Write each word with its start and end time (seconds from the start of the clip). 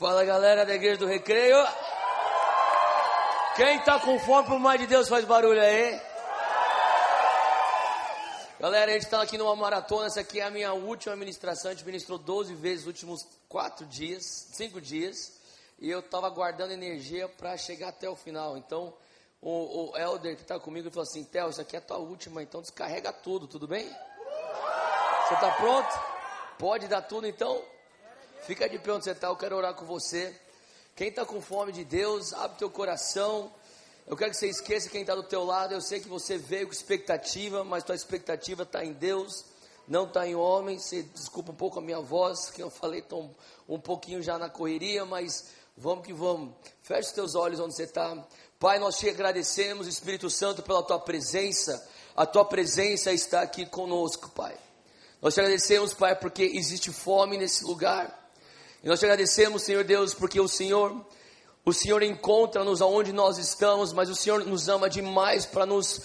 Fala 0.00 0.24
galera 0.24 0.64
da 0.64 0.74
igreja 0.74 0.96
do 0.96 1.06
recreio. 1.06 1.62
Quem 3.54 3.84
tá 3.84 4.00
com 4.00 4.18
fome 4.20 4.46
pro 4.46 4.58
mais 4.58 4.80
de 4.80 4.86
Deus 4.86 5.06
faz 5.10 5.26
barulho 5.26 5.60
aí. 5.60 6.00
Galera, 8.58 8.92
a 8.92 8.94
gente 8.94 9.04
está 9.04 9.20
aqui 9.20 9.36
numa 9.36 9.54
maratona. 9.54 10.06
Essa 10.06 10.20
aqui 10.20 10.40
é 10.40 10.44
a 10.44 10.50
minha 10.50 10.72
última 10.72 11.14
ministração. 11.16 11.70
A 11.70 11.74
gente 11.74 11.84
ministrou 11.84 12.16
12 12.16 12.54
vezes 12.54 12.86
nos 12.86 12.94
últimos 12.94 13.26
4 13.46 13.84
dias, 13.84 14.24
5 14.54 14.80
dias. 14.80 15.38
E 15.78 15.90
eu 15.90 16.00
estava 16.00 16.30
guardando 16.30 16.70
energia 16.70 17.28
para 17.28 17.54
chegar 17.58 17.88
até 17.88 18.08
o 18.08 18.16
final. 18.16 18.56
Então, 18.56 18.94
o, 19.38 19.90
o 19.90 19.98
Elder 19.98 20.34
que 20.34 20.40
está 20.40 20.58
comigo 20.58 20.88
falou 20.88 21.02
assim: 21.02 21.24
Theo, 21.24 21.50
isso 21.50 21.60
aqui 21.60 21.76
é 21.76 21.78
a 21.78 21.82
tua 21.82 21.98
última, 21.98 22.42
então 22.42 22.62
descarrega 22.62 23.12
tudo, 23.12 23.46
tudo 23.46 23.68
bem? 23.68 23.84
Você 23.84 25.34
está 25.34 25.50
pronto? 25.58 26.00
Pode 26.58 26.88
dar 26.88 27.02
tudo 27.02 27.26
então? 27.26 27.62
Fica 28.42 28.68
de 28.68 28.78
pé 28.78 28.92
onde 28.92 29.04
você 29.04 29.10
está, 29.10 29.26
eu 29.28 29.36
quero 29.36 29.56
orar 29.56 29.74
com 29.74 29.84
você. 29.84 30.34
Quem 30.96 31.08
está 31.08 31.24
com 31.24 31.40
fome 31.40 31.72
de 31.72 31.84
Deus, 31.84 32.32
abre 32.32 32.58
teu 32.58 32.70
coração. 32.70 33.52
Eu 34.06 34.16
quero 34.16 34.30
que 34.30 34.36
você 34.38 34.48
esqueça 34.48 34.88
quem 34.88 35.02
está 35.02 35.14
do 35.14 35.22
teu 35.22 35.44
lado. 35.44 35.74
Eu 35.74 35.80
sei 35.80 36.00
que 36.00 36.08
você 36.08 36.38
veio 36.38 36.66
com 36.66 36.72
expectativa, 36.72 37.62
mas 37.62 37.84
tua 37.84 37.94
expectativa 37.94 38.62
está 38.62 38.84
em 38.84 38.92
Deus, 38.92 39.44
não 39.86 40.04
está 40.04 40.26
em 40.26 40.34
homem. 40.34 40.78
Você 40.78 41.02
desculpa 41.02 41.52
um 41.52 41.54
pouco 41.54 41.78
a 41.78 41.82
minha 41.82 42.00
voz, 42.00 42.50
que 42.50 42.62
eu 42.62 42.70
falei 42.70 43.02
tão, 43.02 43.34
um 43.68 43.78
pouquinho 43.78 44.22
já 44.22 44.38
na 44.38 44.48
correria, 44.48 45.04
mas 45.04 45.50
vamos 45.76 46.04
que 46.04 46.12
vamos. 46.12 46.54
Feche 46.82 47.08
os 47.08 47.14
teus 47.14 47.34
olhos 47.34 47.60
onde 47.60 47.74
você 47.74 47.84
está. 47.84 48.16
Pai, 48.58 48.78
nós 48.78 48.98
te 48.98 49.08
agradecemos, 49.08 49.86
Espírito 49.86 50.28
Santo, 50.30 50.62
pela 50.62 50.82
tua 50.82 50.98
presença. 50.98 51.86
A 52.16 52.26
tua 52.26 52.44
presença 52.44 53.12
está 53.12 53.42
aqui 53.42 53.64
conosco, 53.66 54.30
Pai. 54.30 54.58
Nós 55.22 55.34
te 55.34 55.40
agradecemos, 55.40 55.92
Pai, 55.92 56.16
porque 56.16 56.42
existe 56.42 56.90
fome 56.90 57.36
nesse 57.36 57.64
lugar. 57.64 58.19
E 58.82 58.88
nós 58.88 58.98
te 58.98 59.04
agradecemos, 59.04 59.62
Senhor 59.62 59.84
Deus, 59.84 60.14
porque 60.14 60.40
o 60.40 60.48
Senhor, 60.48 61.04
o 61.64 61.72
Senhor 61.72 62.02
encontra-nos 62.02 62.80
aonde 62.80 63.12
nós 63.12 63.36
estamos, 63.36 63.92
mas 63.92 64.08
o 64.08 64.14
Senhor 64.14 64.44
nos 64.44 64.68
ama 64.68 64.88
demais 64.88 65.44
para 65.44 65.66
nos 65.66 66.02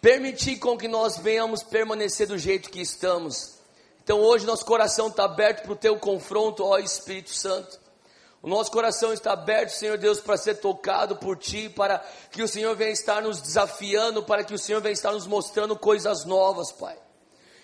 permitir 0.00 0.58
com 0.58 0.78
que 0.78 0.86
nós 0.86 1.16
venhamos 1.18 1.64
permanecer 1.64 2.28
do 2.28 2.38
jeito 2.38 2.70
que 2.70 2.80
estamos. 2.80 3.56
Então 4.04 4.20
hoje 4.20 4.46
nosso 4.46 4.64
coração 4.64 5.08
está 5.08 5.24
aberto 5.24 5.64
para 5.64 5.72
o 5.72 5.76
teu 5.76 5.98
confronto, 5.98 6.64
ó 6.64 6.78
Espírito 6.78 7.34
Santo. 7.34 7.80
O 8.40 8.48
nosso 8.48 8.70
coração 8.70 9.12
está 9.12 9.32
aberto, 9.32 9.70
Senhor 9.70 9.98
Deus, 9.98 10.20
para 10.20 10.36
ser 10.36 10.54
tocado 10.60 11.16
por 11.16 11.36
Ti, 11.36 11.68
para 11.68 11.98
que 12.30 12.40
o 12.40 12.46
Senhor 12.46 12.76
venha 12.76 12.92
estar 12.92 13.20
nos 13.20 13.40
desafiando, 13.40 14.22
para 14.22 14.44
que 14.44 14.54
o 14.54 14.58
Senhor 14.58 14.80
venha 14.80 14.92
estar 14.92 15.10
nos 15.10 15.26
mostrando 15.26 15.76
coisas 15.76 16.24
novas, 16.24 16.70
Pai. 16.70 16.96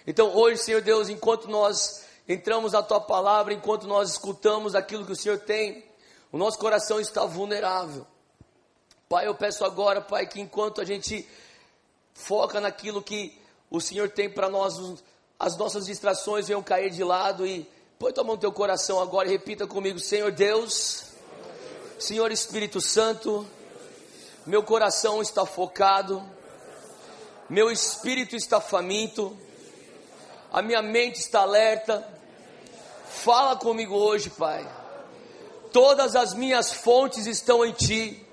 Então 0.04 0.34
hoje, 0.34 0.60
Senhor 0.60 0.80
Deus, 0.80 1.08
enquanto 1.08 1.46
nós 1.46 2.01
entramos 2.28 2.72
na 2.72 2.82
tua 2.82 3.00
palavra, 3.00 3.52
enquanto 3.52 3.86
nós 3.86 4.10
escutamos 4.10 4.74
aquilo 4.74 5.04
que 5.04 5.12
o 5.12 5.16
Senhor 5.16 5.38
tem, 5.38 5.84
o 6.30 6.38
nosso 6.38 6.58
coração 6.58 7.00
está 7.00 7.24
vulnerável. 7.24 8.06
Pai, 9.08 9.26
eu 9.26 9.34
peço 9.34 9.64
agora, 9.64 10.00
Pai, 10.00 10.26
que 10.26 10.40
enquanto 10.40 10.80
a 10.80 10.84
gente 10.84 11.28
foca 12.14 12.60
naquilo 12.60 13.02
que 13.02 13.38
o 13.70 13.80
Senhor 13.80 14.08
tem 14.08 14.30
para 14.30 14.48
nós, 14.48 14.74
as 15.38 15.56
nossas 15.56 15.86
distrações 15.86 16.48
venham 16.48 16.62
cair 16.62 16.90
de 16.90 17.04
lado 17.04 17.46
e 17.46 17.68
põe 17.98 18.12
tua 18.12 18.24
mão 18.24 18.36
no 18.36 18.40
teu 18.40 18.52
coração 18.52 19.00
agora 19.00 19.28
e 19.28 19.32
repita 19.32 19.66
comigo: 19.66 19.98
Senhor 19.98 20.32
Deus, 20.32 21.04
Senhor 21.98 22.30
Espírito 22.32 22.80
Santo, 22.80 23.46
meu 24.46 24.62
coração 24.62 25.20
está 25.20 25.44
focado, 25.44 26.22
meu 27.48 27.70
espírito 27.70 28.34
está 28.34 28.60
faminto 28.60 29.36
a 30.52 30.60
minha 30.60 30.82
mente 30.82 31.18
está 31.18 31.40
alerta. 31.40 32.06
Fala 33.08 33.56
comigo 33.56 33.96
hoje, 33.96 34.28
Pai. 34.28 34.68
Todas 35.72 36.14
as 36.14 36.34
minhas 36.34 36.70
fontes 36.70 37.26
estão 37.26 37.64
em 37.64 37.72
Ti. 37.72 38.26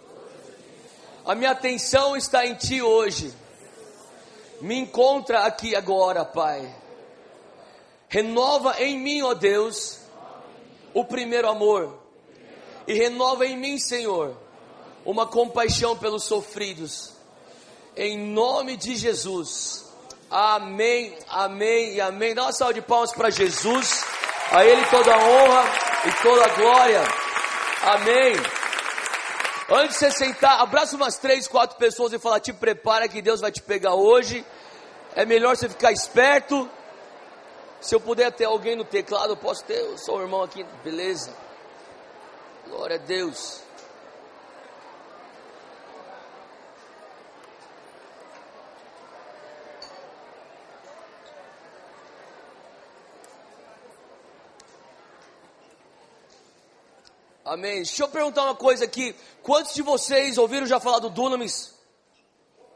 A 1.26 1.34
minha 1.34 1.52
atenção 1.52 2.18
está 2.18 2.46
em 2.46 2.56
Ti 2.56 2.82
hoje. 2.82 3.34
Me 4.60 4.76
encontra 4.76 5.46
aqui 5.46 5.74
agora, 5.74 6.26
Pai. 6.26 6.76
Renova 8.10 8.82
em 8.82 9.00
mim, 9.00 9.22
ó 9.22 9.34
Deus, 9.34 10.00
o 10.94 11.06
primeiro 11.06 11.48
amor. 11.48 12.00
E 12.86 12.94
renova 12.94 13.46
em 13.46 13.56
mim, 13.56 13.78
Senhor, 13.78 14.36
uma 15.06 15.26
compaixão 15.26 15.96
pelos 15.96 16.26
sofridos. 16.26 17.14
Em 17.96 18.18
nome 18.18 18.76
de 18.76 18.98
Jesus. 18.98 19.89
Amém, 20.32 21.18
amém 21.28 21.94
e 21.94 22.02
amém. 22.02 22.36
Dá 22.36 22.44
uma 22.44 22.52
salva 22.52 22.74
de 22.74 22.82
palmas 22.82 23.12
para 23.12 23.32
Jesus. 23.32 24.06
A 24.52 24.64
Ele 24.64 24.86
toda 24.86 25.14
a 25.14 25.18
honra 25.18 25.64
e 26.06 26.24
toda 26.24 26.46
a 26.46 26.50
glória. 26.50 27.02
Amém. 27.84 28.36
Antes 29.72 30.00
de 30.00 30.06
você 30.06 30.12
sentar, 30.12 30.60
abraça 30.60 30.96
umas 30.96 31.18
três, 31.18 31.48
quatro 31.48 31.78
pessoas 31.78 32.14
e 32.14 32.20
fala: 32.20 32.40
Te 32.40 32.54
prepara 32.54 33.08
que 33.08 33.22
Deus 33.22 33.42
vai 33.42 33.52
te 33.52 33.62
pegar 33.62 33.96
hoje. 33.96 34.46
É 35.16 35.26
melhor 35.26 35.56
você 35.56 35.68
ficar 35.68 35.92
esperto. 35.92 36.70
Se 37.82 37.96
eu 37.96 38.00
puder 38.00 38.32
ter 38.32 38.46
alguém 38.46 38.76
no 38.76 38.84
teclado, 38.84 39.34
eu 39.34 39.38
posso 39.38 39.64
ter. 39.64 39.80
Eu 39.80 39.98
sou 39.98 40.18
o 40.18 40.22
irmão 40.22 40.44
aqui, 40.44 40.64
beleza? 40.84 41.34
Glória 42.68 42.98
a 42.98 43.00
Deus. 43.00 43.64
Amém. 57.50 57.78
Deixa 57.78 58.04
eu 58.04 58.08
perguntar 58.08 58.44
uma 58.44 58.54
coisa 58.54 58.86
aqui. 58.86 59.16
Quantos 59.42 59.74
de 59.74 59.82
vocês 59.82 60.38
ouviram 60.38 60.68
já 60.68 60.80
falar 60.80 61.00
do 61.00 61.10
Dunamis? 61.10 61.74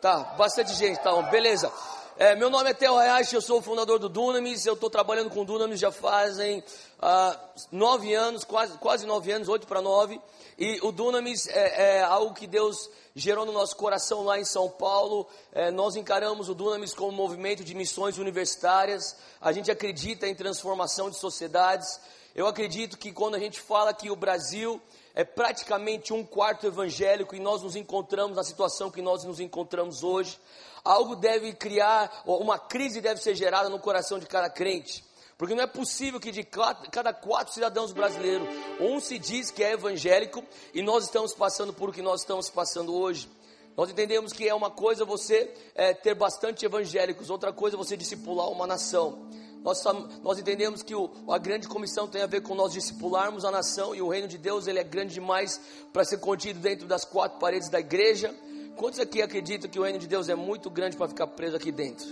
Tá, 0.01 0.33
bastante 0.35 0.73
gente, 0.73 0.97
tá 0.99 1.11
bom, 1.11 1.29
beleza. 1.29 1.71
É, 2.17 2.35
meu 2.35 2.49
nome 2.49 2.71
é 2.71 2.73
Theo 2.73 2.97
Hayashi, 2.97 3.35
eu 3.35 3.41
sou 3.41 3.59
o 3.59 3.61
fundador 3.61 3.99
do 3.99 4.09
Dunamis, 4.09 4.65
eu 4.65 4.73
estou 4.73 4.89
trabalhando 4.89 5.29
com 5.29 5.41
o 5.41 5.45
Dunamis 5.45 5.79
já 5.79 5.91
fazem 5.91 6.63
ah, 6.99 7.39
nove 7.71 8.15
anos, 8.15 8.43
quase, 8.43 8.75
quase 8.79 9.05
nove 9.05 9.31
anos, 9.31 9.47
oito 9.47 9.67
para 9.67 9.79
nove, 9.79 10.19
e 10.57 10.79
o 10.81 10.91
Dunamis 10.91 11.47
é, 11.49 11.97
é, 11.97 12.03
algo 12.03 12.33
que 12.33 12.47
Deus 12.47 12.89
gerou 13.15 13.45
no 13.45 13.51
nosso 13.51 13.75
coração 13.75 14.23
lá 14.23 14.39
em 14.39 14.45
São 14.45 14.69
Paulo, 14.69 15.27
é, 15.51 15.69
nós 15.69 15.95
encaramos 15.95 16.49
o 16.49 16.55
Dunamis 16.55 16.95
como 16.95 17.09
um 17.09 17.15
movimento 17.15 17.63
de 17.63 17.75
missões 17.75 18.17
universitárias, 18.17 19.15
a 19.39 19.51
gente 19.51 19.69
acredita 19.69 20.27
em 20.27 20.33
transformação 20.33 21.11
de 21.11 21.19
sociedades, 21.19 21.99
eu 22.35 22.47
acredito 22.47 22.97
que 22.97 23.11
quando 23.11 23.35
a 23.35 23.39
gente 23.39 23.59
fala 23.59 23.93
que 23.93 24.09
o 24.09 24.15
Brasil 24.15 24.81
é 25.13 25.23
praticamente 25.23 26.11
um 26.11 26.25
quarto 26.25 26.65
evangélico 26.65 27.35
e 27.35 27.39
nós 27.39 27.61
nos 27.61 27.75
encontramos 27.75 28.35
na 28.35 28.43
situação 28.43 28.89
que 28.89 29.01
nós 29.01 29.23
nos 29.23 29.39
encontramos 29.39 30.03
hoje, 30.03 30.39
algo 30.83 31.15
deve 31.15 31.53
criar, 31.53 32.23
uma 32.25 32.57
crise 32.57 32.99
deve 33.01 33.21
ser 33.21 33.35
gerada 33.35 33.69
no 33.69 33.79
coração 33.79 34.17
de 34.17 34.25
cada 34.25 34.49
crente. 34.49 35.05
Porque 35.37 35.53
não 35.53 35.63
é 35.63 35.67
possível 35.67 36.19
que 36.19 36.31
de 36.31 36.43
cada 36.43 37.13
quatro 37.13 37.53
cidadãos 37.53 37.91
brasileiros, 37.91 38.47
um 38.79 38.99
se 38.99 39.19
diz 39.19 39.51
que 39.51 39.63
é 39.63 39.73
evangélico 39.73 40.43
e 40.73 40.81
nós 40.81 41.03
estamos 41.03 41.33
passando 41.33 41.73
por 41.73 41.89
o 41.89 41.93
que 41.93 42.01
nós 42.01 42.21
estamos 42.21 42.49
passando 42.49 42.95
hoje. 42.95 43.29
Nós 43.75 43.89
entendemos 43.89 44.31
que 44.33 44.47
é 44.47 44.53
uma 44.53 44.69
coisa 44.71 45.03
você 45.03 45.51
é, 45.75 45.93
ter 45.93 46.13
bastante 46.13 46.65
evangélicos, 46.65 47.29
outra 47.29 47.51
coisa 47.51 47.75
você 47.75 47.97
discipular 47.97 48.47
uma 48.49 48.67
nação. 48.67 49.27
Nós, 49.63 49.81
nós 50.21 50.37
entendemos 50.37 50.83
que 50.83 50.93
o, 50.93 51.09
a 51.29 51.37
grande 51.37 51.69
comissão 51.69 52.05
tem 52.05 52.21
a 52.21 52.27
ver 52.27 52.41
com 52.41 52.53
nós 52.53 52.73
discipularmos 52.73 53.45
a 53.45 53.51
nação 53.51 53.95
e 53.95 54.01
o 54.01 54.09
reino 54.09 54.27
de 54.27 54.37
Deus 54.37 54.67
ele 54.67 54.79
é 54.79 54.83
grande 54.83 55.13
demais 55.13 55.59
para 55.93 56.03
ser 56.03 56.17
contido 56.17 56.59
dentro 56.59 56.85
das 56.85 57.05
quatro 57.05 57.39
paredes 57.39 57.69
da 57.69 57.79
igreja. 57.79 58.35
Quantos 58.75 58.99
aqui 58.99 59.21
acreditam 59.21 59.69
que 59.69 59.79
o 59.79 59.83
reino 59.83 59.99
de 59.99 60.07
Deus 60.07 60.27
é 60.27 60.35
muito 60.35 60.69
grande 60.69 60.97
para 60.97 61.07
ficar 61.07 61.27
preso 61.27 61.55
aqui 61.55 61.71
dentro? 61.71 62.07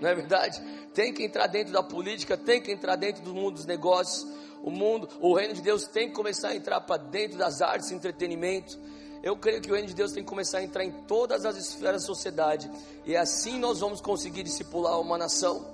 Não 0.00 0.10
é 0.10 0.14
verdade? 0.14 0.60
Tem 0.92 1.12
que 1.12 1.24
entrar 1.24 1.46
dentro 1.46 1.72
da 1.72 1.82
política, 1.82 2.36
tem 2.36 2.60
que 2.60 2.70
entrar 2.70 2.96
dentro 2.96 3.22
do 3.22 3.32
mundo 3.32 3.54
dos 3.54 3.64
negócios. 3.64 4.26
O 4.62 4.70
mundo, 4.70 5.08
o 5.20 5.34
reino 5.34 5.54
de 5.54 5.62
Deus 5.62 5.86
tem 5.86 6.08
que 6.08 6.14
começar 6.14 6.48
a 6.48 6.54
entrar 6.54 6.82
para 6.82 7.02
dentro 7.02 7.38
das 7.38 7.62
artes 7.62 7.90
e 7.90 7.94
entretenimento. 7.94 8.78
Eu 9.22 9.36
creio 9.38 9.62
que 9.62 9.70
o 9.70 9.72
reino 9.72 9.88
de 9.88 9.94
Deus 9.94 10.12
tem 10.12 10.22
que 10.22 10.28
começar 10.28 10.58
a 10.58 10.62
entrar 10.62 10.84
em 10.84 10.90
todas 11.06 11.46
as 11.46 11.56
esferas 11.56 12.02
da 12.02 12.06
sociedade. 12.06 12.70
E 13.06 13.16
assim 13.16 13.58
nós 13.58 13.80
vamos 13.80 14.02
conseguir 14.02 14.42
discipular 14.42 15.00
uma 15.00 15.16
nação. 15.16 15.73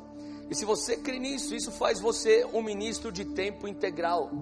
E 0.50 0.54
se 0.54 0.64
você 0.64 0.96
crê 0.96 1.20
nisso, 1.20 1.54
isso 1.54 1.70
faz 1.70 2.00
você 2.00 2.44
um 2.52 2.60
ministro 2.60 3.12
de 3.12 3.24
tempo 3.24 3.68
integral. 3.68 4.32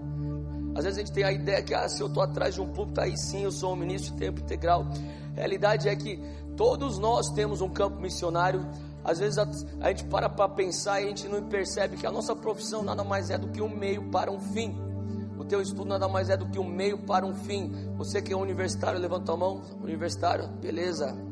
Às 0.74 0.84
vezes 0.84 0.98
a 0.98 1.02
gente 1.02 1.12
tem 1.12 1.22
a 1.22 1.30
ideia 1.30 1.62
que, 1.62 1.74
ah, 1.74 1.86
se 1.86 2.00
eu 2.00 2.06
estou 2.06 2.22
atrás 2.22 2.54
de 2.54 2.62
um 2.62 2.72
púlpito, 2.72 3.00
aí 3.00 3.14
sim 3.18 3.42
eu 3.42 3.52
sou 3.52 3.74
um 3.74 3.76
ministro 3.76 4.14
de 4.14 4.18
tempo 4.18 4.40
integral. 4.40 4.86
A 5.32 5.40
realidade 5.40 5.86
é 5.86 5.94
que 5.94 6.18
todos 6.56 6.98
nós 6.98 7.28
temos 7.30 7.60
um 7.60 7.68
campo 7.68 8.00
missionário. 8.00 8.66
Às 9.04 9.18
vezes 9.18 9.38
a, 9.38 9.46
a 9.80 9.88
gente 9.88 10.04
para 10.04 10.30
para 10.30 10.48
pensar 10.48 11.00
e 11.02 11.04
a 11.04 11.08
gente 11.08 11.28
não 11.28 11.42
percebe 11.46 11.96
que 11.98 12.06
a 12.06 12.10
nossa 12.10 12.34
profissão 12.34 12.82
nada 12.82 13.04
mais 13.04 13.28
é 13.28 13.36
do 13.36 13.48
que 13.48 13.60
um 13.60 13.68
meio 13.68 14.10
para 14.10 14.30
um 14.30 14.40
fim. 14.40 14.74
O 15.38 15.44
teu 15.44 15.60
estudo 15.60 15.84
nada 15.84 16.08
mais 16.08 16.30
é 16.30 16.36
do 16.36 16.48
que 16.48 16.58
um 16.58 16.64
meio 16.64 16.98
para 16.98 17.26
um 17.26 17.34
fim. 17.34 17.70
Você 17.96 18.22
que 18.22 18.32
é 18.32 18.36
universitário, 18.36 18.98
levanta 18.98 19.32
a 19.32 19.36
mão. 19.36 19.60
Universitário, 19.82 20.48
beleza. 20.48 21.27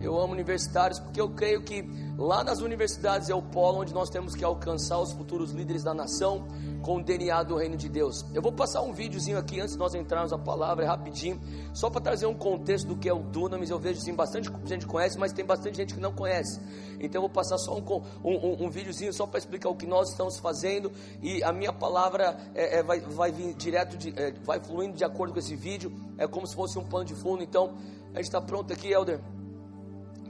Eu 0.00 0.18
amo 0.20 0.32
universitários 0.32 0.98
porque 0.98 1.20
eu 1.20 1.30
creio 1.30 1.62
que 1.62 1.84
lá 2.18 2.44
nas 2.44 2.60
universidades 2.60 3.28
é 3.28 3.34
o 3.34 3.42
polo 3.42 3.80
onde 3.80 3.94
nós 3.94 4.10
temos 4.10 4.34
que 4.34 4.44
alcançar 4.44 4.98
os 5.00 5.12
futuros 5.12 5.52
líderes 5.52 5.82
da 5.82 5.94
nação 5.94 6.46
com 6.82 6.98
o 6.98 7.02
DNA 7.02 7.42
do 7.42 7.56
reino 7.56 7.76
de 7.76 7.88
Deus. 7.88 8.24
Eu 8.32 8.40
vou 8.40 8.52
passar 8.52 8.82
um 8.82 8.92
videozinho 8.92 9.38
aqui 9.38 9.60
antes 9.60 9.72
de 9.72 9.78
nós 9.78 9.94
entrarmos 9.94 10.30
na 10.30 10.38
palavra, 10.38 10.84
é 10.84 10.86
rapidinho, 10.86 11.40
só 11.74 11.90
para 11.90 12.00
trazer 12.00 12.26
um 12.26 12.34
contexto 12.34 12.86
do 12.86 12.96
que 12.96 13.08
é 13.08 13.12
o 13.12 13.18
Dunamis. 13.18 13.70
Eu 13.70 13.78
vejo 13.78 14.00
sim, 14.00 14.14
bastante 14.14 14.50
gente 14.64 14.86
conhece, 14.86 15.18
mas 15.18 15.32
tem 15.32 15.44
bastante 15.44 15.78
gente 15.78 15.94
que 15.94 16.00
não 16.00 16.12
conhece. 16.12 16.60
Então 17.00 17.18
eu 17.18 17.22
vou 17.22 17.30
passar 17.30 17.58
só 17.58 17.76
um, 17.76 17.82
um, 18.24 18.66
um, 18.66 18.70
videozinho 18.70 19.12
só 19.12 19.26
para 19.26 19.38
explicar 19.38 19.68
o 19.68 19.74
que 19.74 19.86
nós 19.86 20.10
estamos 20.10 20.38
fazendo 20.38 20.92
e 21.22 21.42
a 21.42 21.52
minha 21.52 21.72
palavra 21.72 22.36
é, 22.54 22.78
é, 22.78 22.82
vai, 22.82 23.00
vai 23.00 23.32
vir 23.32 23.54
direto, 23.54 23.96
de, 23.96 24.14
é, 24.16 24.32
vai 24.44 24.60
fluindo 24.60 24.96
de 24.96 25.04
acordo 25.04 25.32
com 25.32 25.38
esse 25.38 25.56
vídeo. 25.56 25.92
É 26.16 26.26
como 26.26 26.46
se 26.46 26.54
fosse 26.54 26.78
um 26.78 26.84
pano 26.84 27.04
de 27.04 27.14
fundo. 27.14 27.42
Então 27.42 27.74
a 28.12 28.18
gente 28.18 28.26
está 28.26 28.40
pronto 28.40 28.72
aqui, 28.72 28.92
Elder. 28.92 29.20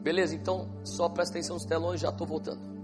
Beleza? 0.07 0.37
Então 0.37 0.69
só 0.85 1.09
presta 1.09 1.33
atenção 1.33 1.57
nos 1.57 1.65
telões, 1.65 2.01
já 2.01 2.11
estou 2.11 2.25
voltando. 2.25 2.76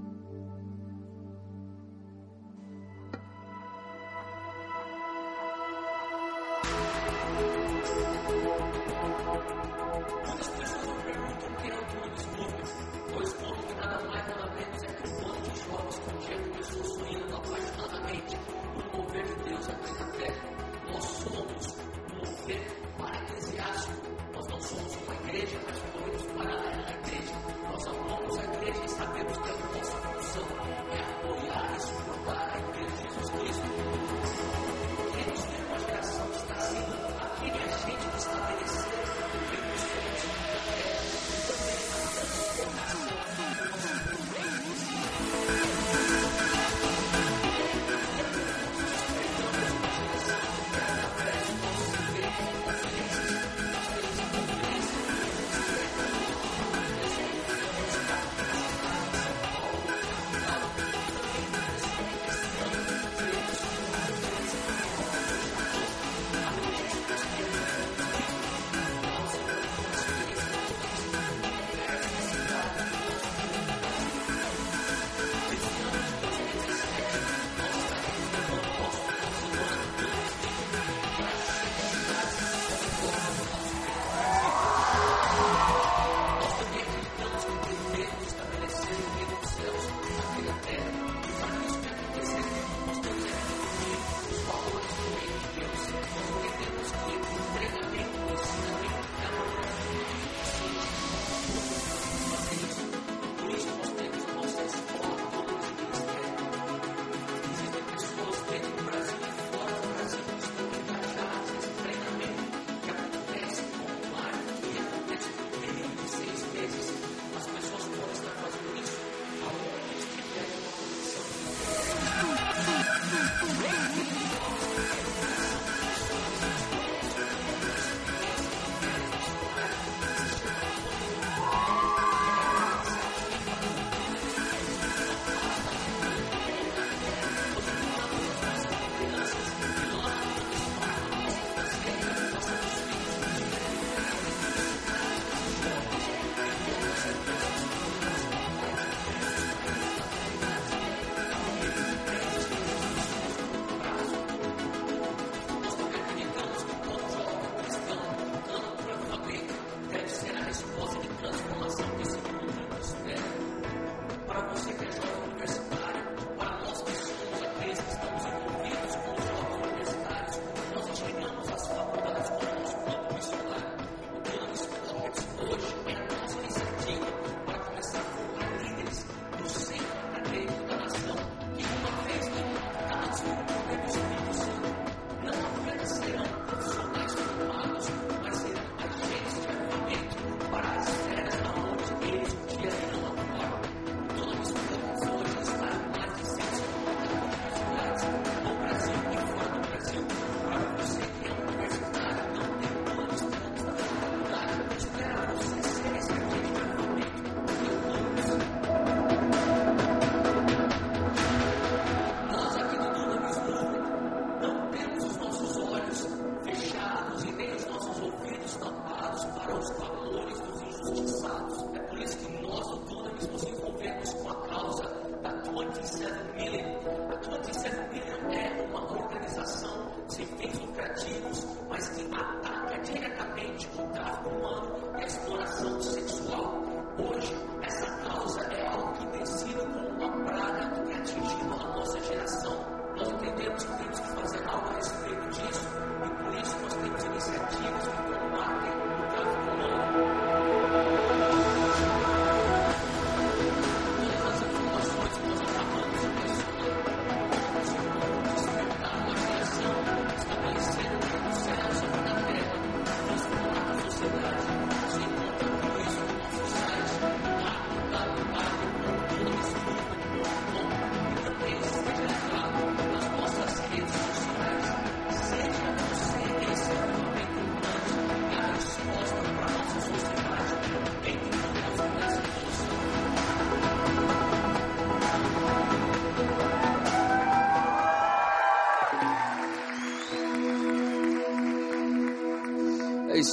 Lord. 237.02 237.51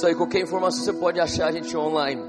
Isso 0.00 0.06
aí, 0.06 0.14
qualquer 0.14 0.40
informação 0.40 0.82
você 0.82 0.94
pode 0.94 1.20
achar 1.20 1.48
a 1.48 1.52
gente 1.52 1.76
online. 1.76 2.22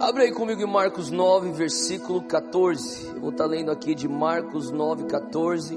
Abre 0.00 0.22
aí 0.22 0.32
comigo 0.32 0.62
em 0.62 0.72
Marcos 0.72 1.10
9, 1.10 1.50
versículo 1.50 2.22
14. 2.22 3.08
Eu 3.08 3.20
vou 3.20 3.30
estar 3.30 3.46
lendo 3.46 3.72
aqui 3.72 3.96
de 3.96 4.06
Marcos 4.06 4.70
9, 4.70 5.06
14. 5.06 5.76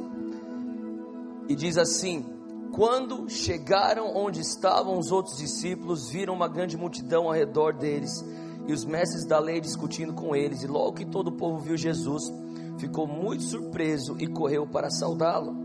E 1.50 1.56
diz 1.56 1.76
assim: 1.76 2.24
Quando 2.72 3.28
chegaram 3.28 4.16
onde 4.16 4.40
estavam 4.40 5.00
os 5.00 5.12
outros 5.12 5.38
discípulos, 5.38 6.12
viram 6.12 6.36
uma 6.36 6.48
grande 6.48 6.78
multidão 6.78 7.26
ao 7.26 7.32
redor 7.32 7.74
deles 7.74 8.24
e 8.68 8.74
os 8.74 8.86
mestres 8.86 9.26
da 9.26 9.40
lei 9.40 9.60
discutindo 9.60 10.14
com 10.14 10.36
eles. 10.36 10.62
E 10.62 10.68
logo 10.68 10.94
que 10.98 11.06
todo 11.06 11.30
o 11.30 11.36
povo 11.36 11.58
viu 11.58 11.76
Jesus, 11.76 12.32
ficou 12.78 13.08
muito 13.08 13.42
surpreso 13.42 14.16
e 14.20 14.28
correu 14.28 14.68
para 14.68 14.92
saudá-lo. 14.92 15.58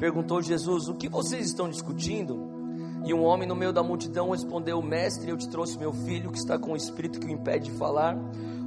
Perguntou 0.00 0.42
Jesus: 0.42 0.88
O 0.88 0.96
que 0.96 1.08
vocês 1.08 1.46
estão 1.46 1.70
discutindo? 1.70 2.49
E 3.04 3.14
um 3.14 3.24
homem 3.24 3.48
no 3.48 3.56
meio 3.56 3.72
da 3.72 3.82
multidão 3.82 4.30
respondeu: 4.30 4.80
Mestre, 4.82 5.30
eu 5.30 5.36
te 5.36 5.48
trouxe 5.48 5.78
meu 5.78 5.92
filho 5.92 6.30
que 6.30 6.38
está 6.38 6.58
com 6.58 6.72
o 6.72 6.76
espírito 6.76 7.18
que 7.18 7.26
o 7.26 7.30
impede 7.30 7.70
de 7.70 7.78
falar. 7.78 8.16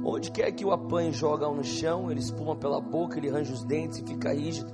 Onde 0.04 0.30
quer 0.30 0.50
que 0.52 0.64
o 0.64 0.72
apanhe, 0.72 1.12
joga-o 1.12 1.54
no 1.54 1.64
chão, 1.64 2.10
ele 2.10 2.20
espuma 2.20 2.54
pela 2.54 2.80
boca, 2.80 3.18
ele 3.18 3.30
range 3.30 3.52
os 3.52 3.64
dentes 3.64 3.98
e 3.98 4.02
fica 4.04 4.34
rígido. 4.34 4.70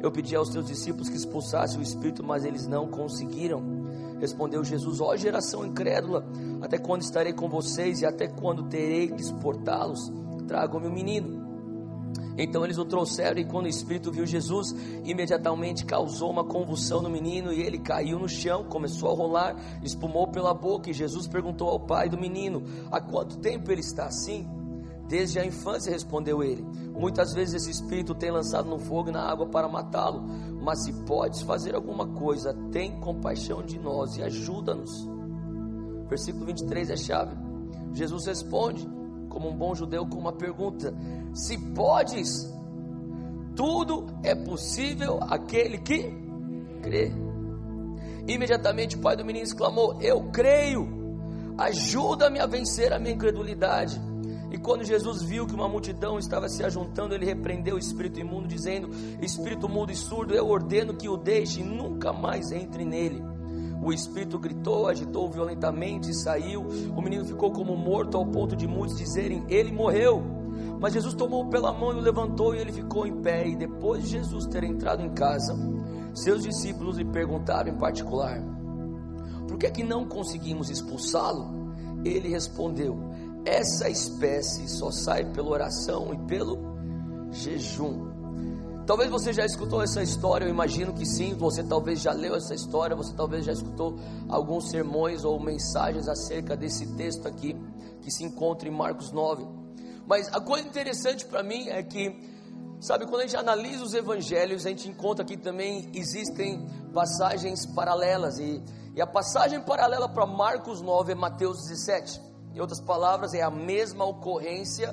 Eu 0.00 0.10
pedi 0.10 0.34
aos 0.34 0.48
teus 0.50 0.66
discípulos 0.66 1.08
que 1.08 1.16
expulsassem 1.16 1.78
o 1.78 1.82
espírito, 1.82 2.24
mas 2.24 2.44
eles 2.44 2.66
não 2.66 2.88
conseguiram. 2.88 3.62
Respondeu 4.20 4.64
Jesus: 4.64 5.00
Ó 5.00 5.14
geração 5.16 5.66
incrédula, 5.66 6.24
até 6.60 6.78
quando 6.78 7.02
estarei 7.02 7.32
com 7.32 7.48
vocês 7.48 8.00
e 8.00 8.06
até 8.06 8.28
quando 8.28 8.68
terei 8.68 9.08
que 9.08 9.20
exportá-los? 9.20 10.12
Tragam-me 10.46 10.86
o 10.86 10.92
menino. 10.92 11.41
Então 12.36 12.64
eles 12.64 12.78
o 12.78 12.84
trouxeram 12.84 13.40
e 13.40 13.44
quando 13.44 13.66
o 13.66 13.68
espírito 13.68 14.10
viu 14.10 14.26
Jesus, 14.26 14.74
imediatamente 15.04 15.84
causou 15.84 16.30
uma 16.30 16.44
convulsão 16.44 17.02
no 17.02 17.10
menino 17.10 17.52
e 17.52 17.60
ele 17.60 17.78
caiu 17.78 18.18
no 18.18 18.28
chão, 18.28 18.64
começou 18.64 19.10
a 19.10 19.14
rolar, 19.14 19.56
espumou 19.82 20.28
pela 20.28 20.54
boca 20.54 20.90
e 20.90 20.94
Jesus 20.94 21.26
perguntou 21.26 21.68
ao 21.68 21.80
pai 21.80 22.08
do 22.08 22.18
menino: 22.18 22.62
"Há 22.90 23.00
quanto 23.00 23.38
tempo 23.38 23.70
ele 23.70 23.80
está 23.80 24.06
assim?" 24.06 24.46
Desde 25.08 25.38
a 25.38 25.44
infância, 25.44 25.92
respondeu 25.92 26.42
ele. 26.42 26.62
Muitas 26.94 27.34
vezes 27.34 27.54
esse 27.54 27.70
espírito 27.70 28.14
tem 28.14 28.30
lançado 28.30 28.70
no 28.70 28.78
fogo 28.78 29.10
e 29.10 29.12
na 29.12 29.20
água 29.20 29.46
para 29.46 29.68
matá-lo. 29.68 30.22
Mas 30.62 30.84
se 30.84 30.92
podes 31.04 31.42
fazer 31.42 31.74
alguma 31.74 32.06
coisa, 32.06 32.54
tem 32.70 32.98
compaixão 32.98 33.62
de 33.62 33.78
nós 33.78 34.16
e 34.16 34.22
ajuda-nos. 34.22 35.06
Versículo 36.08 36.46
23 36.46 36.88
é 36.88 36.92
a 36.94 36.96
chave. 36.96 37.36
Jesus 37.92 38.26
responde: 38.26 38.88
como 39.32 39.48
um 39.48 39.56
bom 39.56 39.74
judeu, 39.74 40.06
com 40.06 40.18
uma 40.18 40.32
pergunta: 40.32 40.94
Se 41.32 41.56
podes, 41.74 42.52
tudo 43.56 44.06
é 44.22 44.34
possível 44.34 45.18
aquele 45.22 45.78
que 45.78 46.12
crê. 46.82 47.10
Imediatamente 48.28 48.96
o 48.96 49.00
pai 49.00 49.16
do 49.16 49.24
menino 49.24 49.44
exclamou: 49.44 49.98
Eu 50.00 50.30
creio, 50.30 50.86
ajuda-me 51.56 52.38
a 52.38 52.46
vencer 52.46 52.92
a 52.92 52.98
minha 52.98 53.14
incredulidade. 53.14 54.00
E 54.50 54.58
quando 54.58 54.84
Jesus 54.84 55.22
viu 55.22 55.46
que 55.46 55.54
uma 55.54 55.66
multidão 55.66 56.18
estava 56.18 56.46
se 56.46 56.62
ajuntando, 56.62 57.14
ele 57.14 57.24
repreendeu 57.24 57.76
o 57.76 57.78
espírito 57.78 58.20
imundo, 58.20 58.46
dizendo: 58.46 58.90
Espírito 59.22 59.66
mudo 59.66 59.90
e 59.90 59.96
surdo, 59.96 60.34
eu 60.34 60.46
ordeno 60.46 60.94
que 60.94 61.08
o 61.08 61.16
deixe 61.16 61.60
e 61.60 61.64
nunca 61.64 62.12
mais 62.12 62.52
entre 62.52 62.84
nele. 62.84 63.31
O 63.82 63.92
espírito 63.92 64.38
gritou, 64.38 64.86
agitou 64.86 65.28
violentamente 65.28 66.10
e 66.10 66.14
saiu. 66.14 66.64
O 66.96 67.02
menino 67.02 67.24
ficou 67.24 67.50
como 67.50 67.76
morto, 67.76 68.16
ao 68.16 68.24
ponto 68.24 68.54
de 68.54 68.66
muitos 68.68 68.96
dizerem: 68.96 69.44
Ele 69.48 69.72
morreu. 69.72 70.22
Mas 70.80 70.92
Jesus 70.92 71.14
tomou 71.14 71.46
pela 71.46 71.72
mão 71.72 71.92
e 71.92 71.96
o 71.96 72.00
levantou, 72.00 72.54
e 72.54 72.58
ele 72.58 72.72
ficou 72.72 73.06
em 73.06 73.20
pé. 73.20 73.48
E 73.48 73.56
depois 73.56 74.04
de 74.04 74.10
Jesus 74.10 74.46
ter 74.46 74.62
entrado 74.62 75.02
em 75.02 75.10
casa, 75.10 75.56
seus 76.14 76.44
discípulos 76.44 76.96
lhe 76.96 77.04
perguntaram 77.04 77.72
em 77.72 77.76
particular: 77.76 78.40
Por 79.48 79.58
que, 79.58 79.66
é 79.66 79.70
que 79.70 79.82
não 79.82 80.06
conseguimos 80.06 80.70
expulsá-lo? 80.70 81.72
Ele 82.04 82.28
respondeu: 82.28 82.96
Essa 83.44 83.90
espécie 83.90 84.68
só 84.68 84.92
sai 84.92 85.24
pela 85.32 85.50
oração 85.50 86.14
e 86.14 86.18
pelo 86.28 86.58
jejum. 87.32 88.11
Talvez 88.84 89.08
você 89.08 89.32
já 89.32 89.46
escutou 89.46 89.80
essa 89.80 90.02
história, 90.02 90.44
eu 90.44 90.50
imagino 90.50 90.92
que 90.92 91.06
sim. 91.06 91.34
Você 91.34 91.62
talvez 91.62 92.00
já 92.00 92.12
leu 92.12 92.34
essa 92.34 92.52
história, 92.52 92.96
você 92.96 93.14
talvez 93.14 93.44
já 93.44 93.52
escutou 93.52 93.96
alguns 94.28 94.70
sermões 94.70 95.24
ou 95.24 95.38
mensagens 95.38 96.08
acerca 96.08 96.56
desse 96.56 96.96
texto 96.96 97.28
aqui, 97.28 97.56
que 98.00 98.10
se 98.10 98.24
encontra 98.24 98.68
em 98.68 98.72
Marcos 98.72 99.12
9. 99.12 99.46
Mas 100.04 100.26
a 100.34 100.40
coisa 100.40 100.66
interessante 100.66 101.24
para 101.24 101.44
mim 101.44 101.68
é 101.68 101.80
que, 101.84 102.12
sabe, 102.80 103.06
quando 103.06 103.20
a 103.20 103.26
gente 103.26 103.36
analisa 103.36 103.84
os 103.84 103.94
evangelhos, 103.94 104.66
a 104.66 104.70
gente 104.70 104.88
encontra 104.88 105.24
que 105.24 105.36
também 105.36 105.88
existem 105.94 106.66
passagens 106.92 107.64
paralelas. 107.64 108.40
E, 108.40 108.60
e 108.96 109.00
a 109.00 109.06
passagem 109.06 109.60
paralela 109.60 110.08
para 110.08 110.26
Marcos 110.26 110.80
9 110.82 111.12
é 111.12 111.14
Mateus 111.14 111.68
17. 111.68 112.20
Em 112.52 112.60
outras 112.60 112.80
palavras, 112.80 113.32
é 113.32 113.42
a 113.42 113.50
mesma 113.50 114.04
ocorrência, 114.04 114.92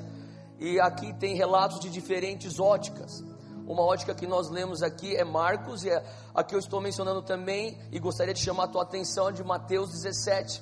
e 0.60 0.78
aqui 0.78 1.12
tem 1.14 1.34
relatos 1.34 1.80
de 1.80 1.90
diferentes 1.90 2.60
óticas. 2.60 3.29
Uma 3.70 3.84
ótica 3.84 4.12
que 4.12 4.26
nós 4.26 4.50
lemos 4.50 4.82
aqui 4.82 5.14
é 5.14 5.22
Marcos, 5.22 5.84
e 5.84 5.90
é 5.90 6.04
a 6.34 6.42
que 6.42 6.56
eu 6.56 6.58
estou 6.58 6.80
mencionando 6.80 7.22
também, 7.22 7.78
e 7.92 8.00
gostaria 8.00 8.34
de 8.34 8.40
chamar 8.40 8.64
a 8.64 8.66
tua 8.66 8.82
atenção 8.82 9.30
de 9.30 9.44
Mateus 9.44 9.92
17. 9.92 10.60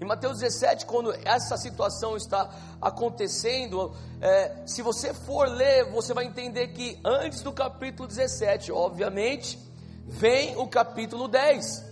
Em 0.00 0.04
Mateus 0.04 0.40
17, 0.40 0.84
quando 0.84 1.14
essa 1.24 1.56
situação 1.56 2.16
está 2.16 2.50
acontecendo, 2.82 3.94
é, 4.20 4.66
se 4.66 4.82
você 4.82 5.14
for 5.14 5.46
ler, 5.46 5.84
você 5.92 6.12
vai 6.12 6.24
entender 6.24 6.72
que 6.72 6.98
antes 7.04 7.40
do 7.40 7.52
capítulo 7.52 8.08
17, 8.08 8.72
obviamente, 8.72 9.56
vem 10.04 10.56
o 10.56 10.66
capítulo 10.66 11.28
10. 11.28 11.84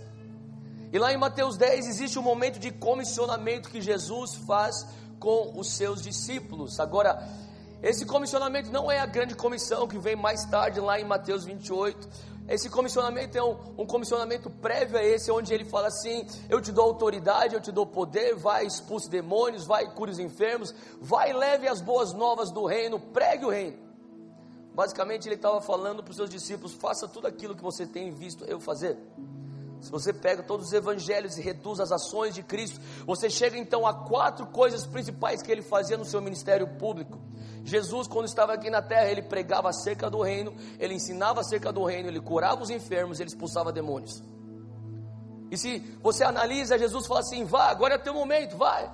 E 0.91 0.99
lá 0.99 1.13
em 1.13 1.17
Mateus 1.17 1.55
10 1.55 1.87
existe 1.87 2.19
um 2.19 2.21
momento 2.21 2.59
de 2.59 2.69
comissionamento 2.69 3.69
que 3.69 3.81
Jesus 3.81 4.35
faz 4.45 4.85
com 5.21 5.57
os 5.57 5.71
seus 5.71 6.01
discípulos. 6.01 6.81
Agora, 6.81 7.25
esse 7.83 8.05
comissionamento 8.05 8.71
não 8.71 8.89
é 8.89 8.97
a 8.97 9.05
grande 9.05 9.35
comissão 9.35 9.85
que 9.89 9.99
vem 9.99 10.15
mais 10.15 10.45
tarde 10.45 10.79
lá 10.79 10.97
em 10.97 11.03
Mateus 11.03 11.43
28. 11.43 12.07
Esse 12.47 12.69
comissionamento 12.69 13.37
é 13.37 13.43
um, 13.43 13.57
um, 13.77 13.85
comissionamento 13.85 14.49
prévio 14.49 14.97
a 14.97 15.03
esse, 15.03 15.29
onde 15.29 15.53
ele 15.53 15.65
fala 15.65 15.87
assim: 15.87 16.25
Eu 16.49 16.61
te 16.61 16.71
dou 16.71 16.85
autoridade, 16.85 17.55
eu 17.55 17.59
te 17.59 17.73
dou 17.73 17.85
poder, 17.85 18.35
vai 18.35 18.65
expulse 18.65 19.09
demônios, 19.09 19.65
vai 19.65 19.85
cure 19.93 20.11
os 20.11 20.17
enfermos, 20.19 20.73
vai 21.01 21.33
leve 21.33 21.67
as 21.67 21.81
boas 21.81 22.13
novas 22.13 22.51
do 22.51 22.65
reino, 22.65 22.97
pregue 22.97 23.43
o 23.43 23.49
reino. 23.49 23.77
Basicamente, 24.73 25.27
ele 25.27 25.35
estava 25.35 25.59
falando 25.59 26.01
para 26.01 26.11
os 26.11 26.15
seus 26.15 26.29
discípulos: 26.29 26.71
faça 26.73 27.05
tudo 27.05 27.27
aquilo 27.27 27.53
que 27.53 27.61
você 27.61 27.85
tem 27.85 28.13
visto 28.13 28.45
eu 28.45 28.61
fazer. 28.61 28.97
Se 29.81 29.91
você 29.91 30.13
pega 30.13 30.41
todos 30.41 30.67
os 30.67 30.73
evangelhos 30.73 31.37
e 31.37 31.41
reduz 31.41 31.81
as 31.81 31.91
ações 31.91 32.33
de 32.33 32.43
Cristo, 32.43 32.79
você 33.05 33.29
chega 33.29 33.57
então 33.57 33.85
a 33.85 33.93
quatro 33.93 34.47
coisas 34.47 34.85
principais 34.85 35.41
que 35.41 35.51
ele 35.51 35.61
fazia 35.61 35.97
no 35.97 36.05
seu 36.05 36.21
ministério 36.21 36.65
público. 36.77 37.19
Jesus, 37.63 38.07
quando 38.07 38.25
estava 38.25 38.53
aqui 38.53 38.69
na 38.69 38.81
terra, 38.81 39.09
ele 39.09 39.21
pregava 39.21 39.69
acerca 39.69 40.09
do 40.09 40.21
reino, 40.21 40.53
ele 40.77 40.95
ensinava 40.95 41.41
acerca 41.41 41.71
do 41.71 41.83
reino, 41.83 42.09
ele 42.09 42.19
curava 42.19 42.61
os 42.61 42.69
enfermos, 42.69 43.19
ele 43.19 43.29
expulsava 43.29 43.71
demônios. 43.71 44.21
E 45.49 45.57
se 45.57 45.79
você 46.01 46.23
analisa, 46.23 46.77
Jesus 46.77 47.05
fala 47.05 47.21
assim: 47.21 47.45
vá, 47.45 47.69
agora 47.69 47.95
é 47.95 47.97
teu 47.97 48.13
momento, 48.13 48.57
vai. 48.57 48.91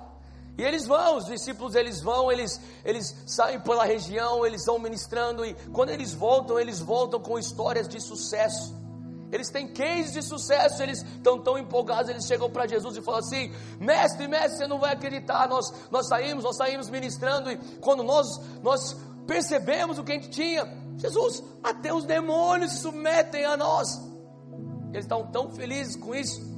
E 0.58 0.62
eles 0.62 0.86
vão, 0.86 1.16
os 1.16 1.24
discípulos 1.24 1.74
eles 1.74 2.02
vão, 2.02 2.30
eles, 2.30 2.60
eles 2.84 3.16
saem 3.26 3.58
pela 3.58 3.84
região, 3.84 4.44
eles 4.44 4.66
vão 4.66 4.78
ministrando, 4.78 5.44
e 5.44 5.54
quando 5.72 5.88
eles 5.88 6.12
voltam, 6.12 6.60
eles 6.60 6.80
voltam 6.80 7.18
com 7.18 7.38
histórias 7.38 7.88
de 7.88 8.00
sucesso. 8.00 8.78
Eles 9.32 9.48
têm 9.48 9.68
cases 9.68 10.12
de 10.12 10.22
sucesso, 10.22 10.82
eles 10.82 11.02
estão 11.02 11.38
tão 11.38 11.56
empolgados, 11.56 12.10
eles 12.10 12.26
chegam 12.26 12.50
para 12.50 12.66
Jesus 12.66 12.96
e 12.96 13.02
falam 13.02 13.20
assim: 13.20 13.52
Mestre, 13.78 14.26
mestre, 14.26 14.58
você 14.58 14.66
não 14.66 14.78
vai 14.78 14.92
acreditar. 14.92 15.48
Nós, 15.48 15.72
nós 15.90 16.08
saímos, 16.08 16.44
nós 16.44 16.56
saímos 16.56 16.90
ministrando, 16.90 17.50
e 17.50 17.56
quando 17.80 18.02
nós, 18.02 18.26
nós 18.62 18.96
percebemos 19.26 19.98
o 19.98 20.04
que 20.04 20.12
a 20.12 20.14
gente 20.16 20.30
tinha, 20.30 20.66
Jesus, 20.96 21.42
até 21.62 21.94
os 21.94 22.04
demônios 22.04 22.72
se 22.72 22.78
submetem 22.78 23.44
a 23.44 23.56
nós. 23.56 23.88
Eles 24.92 25.04
estão 25.04 25.26
tão 25.26 25.50
felizes 25.50 25.94
com 25.96 26.14
isso. 26.14 26.50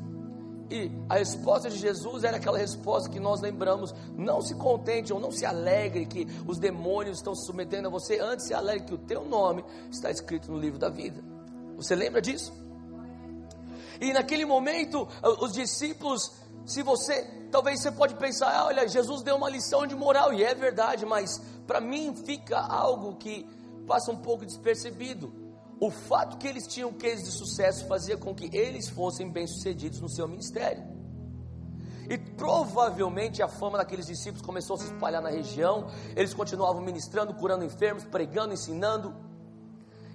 E 0.71 0.91
a 1.07 1.17
resposta 1.17 1.69
de 1.69 1.76
Jesus 1.76 2.25
era 2.25 2.38
aquela 2.38 2.57
resposta 2.57 3.11
que 3.11 3.21
nós 3.21 3.43
lembramos: 3.43 3.95
não 4.17 4.41
se 4.41 4.55
contente 4.55 5.12
ou 5.12 5.21
não 5.21 5.31
se 5.31 5.45
alegre 5.45 6.07
que 6.07 6.26
os 6.47 6.59
demônios 6.59 7.19
estão 7.19 7.35
se 7.35 7.45
submetendo 7.45 7.88
a 7.88 7.91
você, 7.91 8.19
antes 8.19 8.47
se 8.47 8.55
alegre 8.55 8.87
que 8.87 8.95
o 8.95 8.99
teu 8.99 9.23
nome 9.25 9.62
está 9.91 10.11
escrito 10.11 10.50
no 10.50 10.59
livro 10.59 10.79
da 10.79 10.88
vida. 10.88 11.23
Você 11.76 11.95
lembra 11.95 12.23
disso? 12.23 12.62
E 14.02 14.12
naquele 14.12 14.44
momento, 14.44 15.06
os 15.38 15.52
discípulos, 15.52 16.32
se 16.66 16.82
você, 16.82 17.23
talvez 17.52 17.80
você 17.80 17.92
pode 17.92 18.16
pensar, 18.16 18.52
ah, 18.52 18.66
olha, 18.66 18.88
Jesus 18.88 19.23
deu 19.23 19.37
uma 19.37 19.49
lição 19.49 19.87
de 19.87 19.94
moral, 19.94 20.32
e 20.35 20.42
é 20.42 20.52
verdade, 20.56 21.06
mas 21.06 21.40
para 21.68 21.80
mim 21.80 22.12
fica 22.16 22.59
algo 22.59 23.14
que 23.14 23.47
passa 23.87 24.11
um 24.11 24.16
pouco 24.16 24.44
despercebido. 24.44 25.32
O 25.78 25.88
fato 25.88 26.37
que 26.37 26.49
eles 26.49 26.66
tinham 26.66 26.92
case 26.92 27.23
de 27.23 27.30
sucesso 27.30 27.87
fazia 27.87 28.16
com 28.16 28.35
que 28.35 28.50
eles 28.56 28.88
fossem 28.88 29.30
bem-sucedidos 29.30 30.00
no 30.00 30.09
seu 30.09 30.26
ministério. 30.26 30.82
E 32.11 32.18
provavelmente 32.18 33.40
a 33.40 33.47
fama 33.47 33.78
daqueles 33.78 34.06
discípulos 34.06 34.44
começou 34.44 34.75
a 34.75 34.78
se 34.80 34.87
espalhar 34.87 35.23
na 35.23 35.30
região. 35.30 35.87
Eles 36.16 36.35
continuavam 36.35 36.82
ministrando, 36.82 37.32
curando 37.35 37.64
enfermos, 37.64 38.04
pregando, 38.04 38.52
ensinando. 38.52 39.14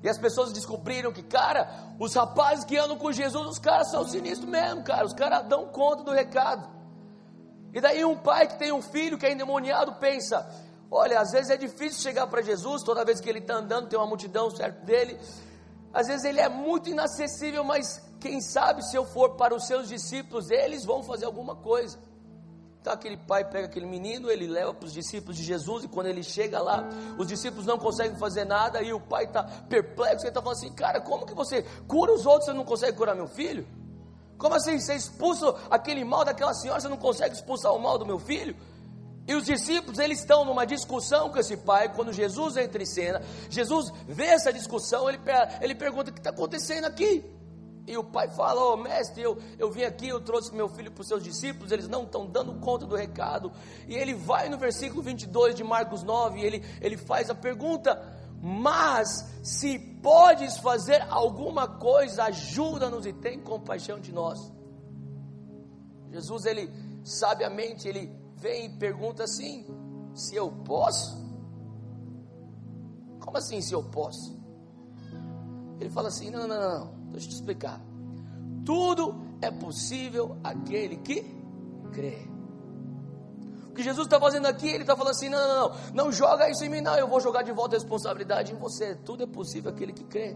E 0.08 0.10
as 0.10 0.18
pessoas 0.18 0.54
descobriram 0.54 1.12
que, 1.12 1.22
cara, 1.22 1.70
os 2.00 2.14
rapazes 2.14 2.64
que 2.64 2.78
andam 2.78 2.98
com 2.98 3.12
Jesus, 3.12 3.46
os 3.46 3.60
caras 3.60 3.92
são 3.92 4.08
sinistros 4.08 4.50
mesmo, 4.50 4.82
cara. 4.82 5.06
Os 5.06 5.12
caras 5.12 5.46
dão 5.50 5.66
conta 5.66 6.02
do 6.02 6.14
recado. 6.14 6.66
E 7.74 7.82
daí 7.82 8.06
um 8.06 8.16
pai 8.16 8.48
que 8.48 8.58
tem 8.58 8.72
um 8.72 8.82
filho 8.82 9.18
que 9.18 9.26
é 9.26 9.34
endemoniado 9.34 9.96
pensa: 9.96 10.50
olha, 10.90 11.20
às 11.20 11.32
vezes 11.32 11.50
é 11.50 11.58
difícil 11.58 12.02
chegar 12.02 12.26
para 12.28 12.42
Jesus, 12.42 12.84
toda 12.84 13.04
vez 13.04 13.20
que 13.20 13.28
ele 13.28 13.40
está 13.40 13.56
andando, 13.56 13.90
tem 13.90 14.00
uma 14.00 14.08
multidão 14.08 14.50
certo 14.50 14.86
dele. 14.86 15.20
Às 15.94 16.08
vezes 16.08 16.24
ele 16.24 16.40
é 16.40 16.48
muito 16.48 16.90
inacessível, 16.90 17.66
mas 17.66 18.02
quem 18.22 18.40
sabe 18.40 18.84
se 18.84 18.96
eu 18.96 19.04
for 19.04 19.32
para 19.32 19.54
os 19.54 19.68
seus 19.68 19.90
discípulos, 19.90 20.50
eles 20.50 20.86
vão 20.86 21.04
fazer 21.04 21.26
alguma 21.26 21.58
coisa. 21.58 22.00
Então 22.88 22.96
aquele 22.96 23.17
pai 23.17 23.44
pega 23.44 23.65
aquele 23.65 23.86
menino, 23.86 24.32
ele 24.32 24.48
leva 24.48 24.74
para 24.74 24.86
os 24.86 24.94
discípulos 24.94 25.36
de 25.36 25.44
Jesus, 25.44 25.84
e 25.84 25.89
quando 25.89 26.08
ele 26.08 26.24
chega 26.24 26.58
lá, 26.62 26.88
os 27.17 27.27
discípulos 27.27 27.65
não 27.65 27.77
conseguem 27.77 28.17
fazer 28.17 28.46
nada, 28.46 28.82
e 28.82 28.94
o 28.94 29.00
pai 29.00 29.25
está 29.25 29.44
perplexo, 29.44 30.24
ele 30.24 30.29
está 30.29 30.41
falando 30.41 30.58
assim, 30.58 30.72
cara, 30.72 31.01
como 31.01 31.25
que 31.25 31.34
você 31.34 31.65
cura 31.86 32.13
os 32.13 32.25
outros, 32.25 32.46
você 32.46 32.53
não 32.53 32.63
consegue 32.63 32.96
curar 32.98 33.13
meu 33.13 33.27
filho? 33.27 33.67
Como 34.38 34.56
assim, 34.56 34.79
você 34.79 34.96
expulsa 34.96 35.53
aquele 35.70 36.06
mal 36.06 36.24
daquela 36.24 36.53
senhora, 36.53 36.79
você 36.79 36.88
não 36.88 36.96
consegue 36.96 37.36
expulsar 37.36 37.74
o 37.74 37.77
mal 37.77 37.98
do 37.98 38.06
meu 38.06 38.20
filho? 38.20 38.56
E 39.27 39.36
os 39.36 39.44
discípulos, 39.44 40.00
eles 40.00 40.20
estão 40.20 40.46
numa 40.46 40.65
discussão 40.65 41.29
com 41.29 41.38
esse 41.39 41.58
pai, 41.58 41.94
quando 41.94 42.13
Jesus 42.13 42.56
entra 42.56 42.82
em 42.82 42.86
cena, 42.86 43.22
Jesus 43.50 43.91
vê 44.08 44.27
essa 44.27 44.53
discussão, 44.53 45.10
ele, 45.10 45.20
ele 45.60 45.75
pergunta, 45.75 46.10
o 46.10 46.13
que 46.13 46.22
está 46.22 46.29
acontecendo 46.29 46.86
aqui? 46.86 47.37
E 47.88 47.98
o 47.98 48.03
pai 48.03 48.27
fala: 48.27 48.62
Ô 48.62 48.74
oh, 48.74 48.77
mestre, 48.77 49.22
eu, 49.24 49.38
eu 49.58 49.72
vim 49.72 49.84
aqui, 49.84 50.10
eu 50.10 50.20
trouxe 50.20 50.53
meu 50.53 50.67
filho 50.67 50.91
para 50.91 51.01
os 51.01 51.08
seus 51.08 51.24
discípulos, 51.24 51.72
eles 51.72 51.88
não 51.88 52.03
estão 52.03 52.25
dando 52.27 52.60
conta 52.60 52.86
do 52.86 52.96
recado. 52.96 53.50
E 53.88 53.96
ele 53.96 54.13
vai 54.13 54.50
no 54.50 54.58
versículo 54.58 55.01
22 55.01 55.56
de 55.56 55.63
Marcos 55.63 56.03
9, 56.03 56.38
e 56.38 56.46
ele, 56.46 56.65
ele 56.82 56.98
faz 56.98 57.29
a 57.29 57.36
pergunta: 57.36 57.98
Mas 58.41 59.25
se 59.41 59.79
podes 60.03 60.58
fazer 60.58 61.01
alguma 61.10 61.65
coisa, 61.65 62.25
ajuda-nos 62.25 63.06
e 63.06 63.13
tem 63.13 63.39
compaixão 63.39 64.01
de 64.01 64.12
nós. 64.12 64.51
Jesus, 66.12 66.46
ele 66.46 66.70
sabiamente, 67.06 67.88
ele 67.88 68.12
vem 68.36 68.65
e 68.65 68.70
pergunta 68.77 69.24
assim: 69.24 69.65
Se 70.13 70.36
eu 70.36 70.51
posso? 70.51 71.25
Como 73.22 73.38
assim, 73.38 73.62
se 73.62 73.74
eu 73.74 73.84
posso? 73.84 74.38
Ele 75.79 75.89
fala 75.89 76.08
assim: 76.08 76.29
não, 76.29 76.48
não, 76.48 76.79
não. 76.79 76.97
Deixa 77.12 77.26
eu 77.26 77.30
te 77.30 77.36
explicar. 77.36 77.82
Tudo 78.66 79.16
é 79.42 79.50
possível 79.52 80.38
aquele 80.44 80.98
que 80.98 81.24
crê. 81.94 82.28
O 83.70 83.74
que 83.74 83.84
Jesus 83.84 84.08
está 84.08 84.20
fazendo 84.20 84.48
aqui, 84.48 84.68
ele 84.68 84.84
está 84.84 84.96
falando 84.96 85.12
assim: 85.12 85.30
não, 85.30 85.40
não, 85.40 85.70
não, 85.70 86.06
não 86.06 86.12
joga 86.12 86.50
isso 86.50 86.64
em 86.64 86.70
mim, 86.70 86.82
não, 86.82 86.96
eu 86.96 87.08
vou 87.08 87.20
jogar 87.20 87.44
de 87.44 87.52
volta 87.52 87.76
a 87.76 87.80
responsabilidade 87.80 88.52
em 88.52 88.56
você. 88.56 88.96
Tudo 88.96 89.24
é 89.24 89.28
possível 89.28 89.72
aquele 89.72 89.94
que 89.94 90.04
crê. 90.04 90.36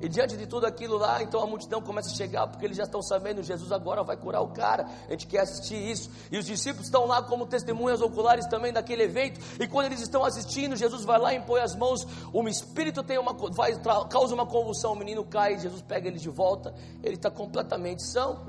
E 0.00 0.08
diante 0.08 0.36
de 0.36 0.46
tudo 0.46 0.64
aquilo 0.64 0.96
lá, 0.96 1.20
então 1.22 1.42
a 1.42 1.46
multidão 1.46 1.82
começa 1.82 2.08
a 2.08 2.12
chegar, 2.12 2.46
porque 2.46 2.64
eles 2.64 2.76
já 2.76 2.84
estão 2.84 3.02
sabendo, 3.02 3.42
Jesus 3.42 3.72
agora 3.72 4.04
vai 4.04 4.16
curar 4.16 4.40
o 4.42 4.48
cara. 4.48 4.86
A 5.08 5.10
gente 5.10 5.26
quer 5.26 5.40
assistir 5.40 5.74
isso. 5.74 6.08
E 6.30 6.38
os 6.38 6.46
discípulos 6.46 6.86
estão 6.86 7.04
lá 7.04 7.20
como 7.20 7.46
testemunhas 7.46 8.00
oculares 8.00 8.46
também 8.46 8.72
daquele 8.72 9.02
evento. 9.02 9.40
E 9.60 9.66
quando 9.66 9.86
eles 9.86 10.00
estão 10.00 10.24
assistindo, 10.24 10.76
Jesus 10.76 11.04
vai 11.04 11.18
lá 11.18 11.34
e 11.34 11.38
impõe 11.38 11.60
as 11.60 11.74
mãos. 11.74 12.06
Um 12.32 12.46
espírito 12.46 13.02
tem 13.02 13.18
uma, 13.18 13.32
vai, 13.32 13.74
causa 14.08 14.34
uma 14.34 14.46
convulsão, 14.46 14.92
o 14.92 14.96
menino 14.96 15.24
cai, 15.24 15.58
Jesus 15.58 15.82
pega 15.82 16.06
ele 16.06 16.18
de 16.18 16.30
volta. 16.30 16.72
Ele 17.02 17.16
está 17.16 17.30
completamente 17.30 18.04
são, 18.04 18.46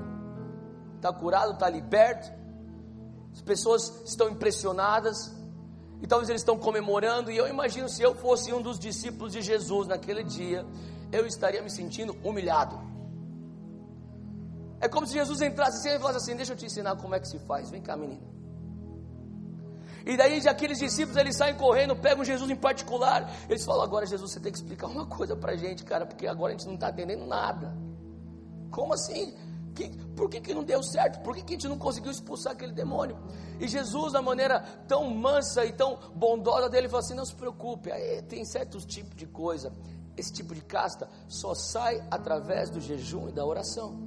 está 0.96 1.12
curado, 1.12 1.54
está 1.54 1.68
liberto. 1.68 2.30
As 3.34 3.42
pessoas 3.42 4.02
estão 4.04 4.28
impressionadas. 4.28 5.34
E 6.00 6.06
talvez 6.06 6.30
eles 6.30 6.42
estão 6.42 6.56
comemorando. 6.56 7.28
E 7.28 7.36
eu 7.36 7.48
imagino 7.48 7.88
se 7.88 8.02
eu 8.02 8.14
fosse 8.14 8.52
um 8.52 8.62
dos 8.62 8.78
discípulos 8.78 9.32
de 9.32 9.42
Jesus 9.42 9.88
naquele 9.88 10.22
dia 10.22 10.64
eu 11.12 11.26
estaria 11.26 11.62
me 11.62 11.70
sentindo 11.70 12.16
humilhado. 12.22 12.78
É 14.80 14.88
como 14.88 15.06
se 15.06 15.12
Jesus 15.12 15.40
entrasse 15.42 15.78
assim 15.78 15.96
e 15.96 15.98
falasse 15.98 16.18
assim: 16.18 16.36
Deixa 16.36 16.52
eu 16.52 16.56
te 16.56 16.64
ensinar 16.64 16.96
como 16.96 17.14
é 17.14 17.20
que 17.20 17.28
se 17.28 17.38
faz. 17.40 17.70
Vem 17.70 17.82
cá, 17.82 17.96
menino. 17.96 18.22
E 20.06 20.16
daí 20.16 20.40
aqueles 20.48 20.78
discípulos 20.78 21.16
eles 21.18 21.36
saem 21.36 21.54
correndo, 21.54 21.94
pegam 21.94 22.24
Jesus 22.24 22.50
em 22.50 22.56
particular. 22.56 23.30
Eles 23.48 23.64
falam: 23.64 23.82
Agora, 23.82 24.06
Jesus, 24.06 24.32
você 24.32 24.40
tem 24.40 24.50
que 24.50 24.58
explicar 24.58 24.86
uma 24.86 25.06
coisa 25.06 25.36
para 25.36 25.52
a 25.52 25.56
gente, 25.56 25.84
cara, 25.84 26.06
porque 26.06 26.26
agora 26.26 26.54
a 26.54 26.56
gente 26.56 26.66
não 26.66 26.74
está 26.74 26.88
entendendo 26.88 27.26
nada. 27.26 27.76
Como 28.70 28.94
assim? 28.94 29.34
Que, 29.74 29.88
por 30.16 30.28
que, 30.30 30.40
que 30.40 30.54
não 30.54 30.64
deu 30.64 30.82
certo? 30.82 31.22
Por 31.22 31.34
que, 31.34 31.42
que 31.42 31.52
a 31.52 31.56
gente 31.56 31.68
não 31.68 31.78
conseguiu 31.78 32.10
expulsar 32.10 32.54
aquele 32.54 32.72
demônio? 32.72 33.18
E 33.60 33.68
Jesus, 33.68 34.14
da 34.14 34.22
maneira 34.22 34.60
tão 34.88 35.10
mansa 35.10 35.64
e 35.64 35.72
tão 35.72 35.98
bondosa 36.14 36.70
dele, 36.70 36.88
falou 36.88 37.04
assim: 37.04 37.14
Não 37.14 37.26
se 37.26 37.34
preocupe, 37.34 37.90
tem 38.28 38.46
certos 38.46 38.86
tipos 38.86 39.14
de 39.14 39.26
coisa 39.26 39.70
esse 40.20 40.32
tipo 40.32 40.54
de 40.54 40.60
casta 40.60 41.08
só 41.28 41.54
sai 41.54 42.02
através 42.10 42.70
do 42.70 42.80
jejum 42.80 43.28
e 43.28 43.32
da 43.32 43.44
oração. 43.44 43.98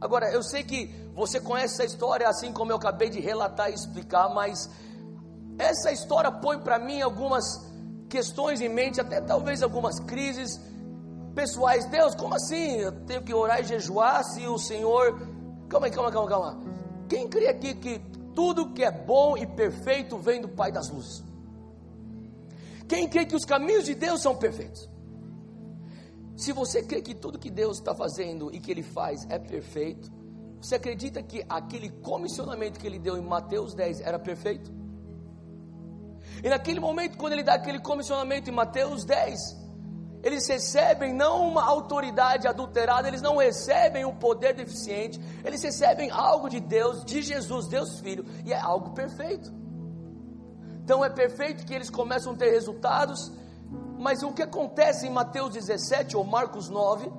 Agora, 0.00 0.30
eu 0.30 0.42
sei 0.42 0.62
que 0.62 0.86
você 1.14 1.40
conhece 1.40 1.74
essa 1.74 1.84
história 1.84 2.28
assim 2.28 2.52
como 2.52 2.72
eu 2.72 2.76
acabei 2.76 3.10
de 3.10 3.20
relatar 3.20 3.70
e 3.70 3.74
explicar, 3.74 4.28
mas 4.30 4.70
essa 5.58 5.92
história 5.92 6.32
põe 6.32 6.58
para 6.58 6.78
mim 6.78 7.02
algumas 7.02 7.44
questões 8.08 8.60
em 8.60 8.68
mente, 8.68 9.00
até 9.00 9.20
talvez 9.20 9.62
algumas 9.62 10.00
crises 10.00 10.58
pessoais. 11.34 11.84
Deus, 11.86 12.14
como 12.14 12.34
assim? 12.34 12.78
Eu 12.78 12.92
tenho 13.04 13.22
que 13.22 13.34
orar 13.34 13.60
e 13.60 13.64
jejuar 13.64 14.24
se 14.24 14.46
o 14.46 14.58
Senhor. 14.58 15.20
Calma 15.68 15.86
aí, 15.86 15.92
calma, 15.92 16.10
calma, 16.10 16.28
calma. 16.28 16.60
Quem 17.08 17.28
crê 17.28 17.48
aqui 17.48 17.74
que 17.74 17.98
tudo 18.34 18.72
que 18.72 18.82
é 18.82 18.90
bom 18.90 19.36
e 19.36 19.46
perfeito 19.46 20.16
vem 20.18 20.40
do 20.40 20.48
Pai 20.48 20.72
das 20.72 20.88
luzes? 20.88 21.29
Quem 22.90 23.08
crê 23.08 23.24
que 23.24 23.36
os 23.36 23.44
caminhos 23.44 23.84
de 23.84 23.94
Deus 23.94 24.20
são 24.20 24.34
perfeitos? 24.34 24.90
Se 26.36 26.52
você 26.52 26.82
crê 26.82 27.00
que 27.00 27.14
tudo 27.14 27.38
que 27.38 27.48
Deus 27.48 27.78
está 27.78 27.94
fazendo 27.94 28.52
e 28.52 28.58
que 28.58 28.68
Ele 28.68 28.82
faz 28.82 29.24
é 29.30 29.38
perfeito, 29.38 30.10
você 30.60 30.74
acredita 30.74 31.22
que 31.22 31.46
aquele 31.48 31.88
comissionamento 31.88 32.80
que 32.80 32.86
Ele 32.88 32.98
deu 32.98 33.16
em 33.16 33.22
Mateus 33.22 33.74
10 33.74 34.00
era 34.00 34.18
perfeito? 34.18 34.72
E 36.42 36.48
naquele 36.48 36.80
momento, 36.80 37.16
quando 37.16 37.34
Ele 37.34 37.44
dá 37.44 37.54
aquele 37.54 37.78
comissionamento 37.78 38.50
em 38.50 38.52
Mateus 38.52 39.04
10, 39.04 39.38
eles 40.24 40.48
recebem 40.48 41.14
não 41.14 41.48
uma 41.48 41.64
autoridade 41.64 42.48
adulterada, 42.48 43.06
eles 43.06 43.22
não 43.22 43.36
recebem 43.36 44.04
um 44.04 44.16
poder 44.16 44.52
deficiente, 44.52 45.20
eles 45.44 45.62
recebem 45.62 46.10
algo 46.10 46.48
de 46.48 46.58
Deus, 46.58 47.04
de 47.04 47.22
Jesus, 47.22 47.68
Deus 47.68 48.00
Filho, 48.00 48.24
e 48.44 48.52
é 48.52 48.58
algo 48.58 48.90
perfeito 48.94 49.60
tão 50.86 51.04
é 51.04 51.10
perfeito 51.10 51.64
que 51.64 51.74
eles 51.74 51.90
começam 51.90 52.32
a 52.32 52.36
ter 52.36 52.50
resultados, 52.50 53.30
mas 53.98 54.22
o 54.22 54.32
que 54.32 54.42
acontece 54.42 55.06
em 55.06 55.10
Mateus 55.10 55.52
17 55.52 56.16
ou 56.16 56.24
Marcos 56.24 56.68
9, 56.68 57.10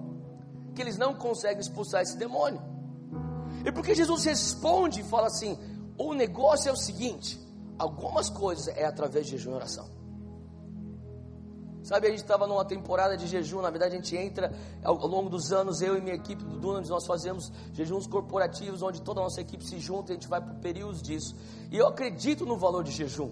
que 0.73 0.81
eles 0.81 0.97
não 0.97 1.13
conseguem 1.13 1.59
expulsar 1.59 2.01
esse 2.01 2.17
demônio. 2.17 2.61
E 3.65 3.71
porque 3.71 3.93
Jesus 3.93 4.23
responde 4.25 5.01
e 5.01 5.03
fala 5.03 5.27
assim: 5.27 5.57
o 5.97 6.13
negócio 6.13 6.69
é 6.69 6.71
o 6.71 6.75
seguinte, 6.75 7.39
algumas 7.77 8.29
coisas 8.29 8.67
é 8.69 8.85
através 8.85 9.25
de 9.25 9.33
jejum 9.33 9.51
e 9.51 9.53
oração. 9.55 10.01
Sabe, 11.83 12.07
a 12.07 12.09
gente 12.11 12.21
estava 12.21 12.45
numa 12.45 12.63
temporada 12.63 13.17
de 13.17 13.25
jejum, 13.27 13.59
na 13.59 13.69
verdade 13.69 13.95
a 13.95 13.97
gente 13.97 14.15
entra 14.15 14.53
ao, 14.83 14.95
longo 15.07 15.29
dos 15.29 15.51
anos, 15.51 15.81
eu 15.81 15.97
e 15.97 16.01
minha 16.01 16.15
equipe 16.15 16.43
do 16.43 16.59
Dunamis, 16.59 16.89
nós 16.89 17.07
fazemos 17.07 17.51
jejuns 17.73 18.05
corporativos, 18.05 18.83
onde 18.83 19.01
toda 19.01 19.19
a 19.19 19.23
nossa 19.23 19.41
equipe 19.41 19.63
se 19.63 19.79
junta 19.79 20.11
e 20.11 20.13
a 20.13 20.15
gente 20.15 20.27
vai 20.27 20.39
por 20.39 20.55
períodos 20.55 21.01
disso. 21.01 21.35
E 21.71 21.77
eu 21.77 21.87
acredito 21.87 22.45
no 22.45 22.55
valor 22.55 22.83
de 22.83 22.91
jejum. 22.91 23.31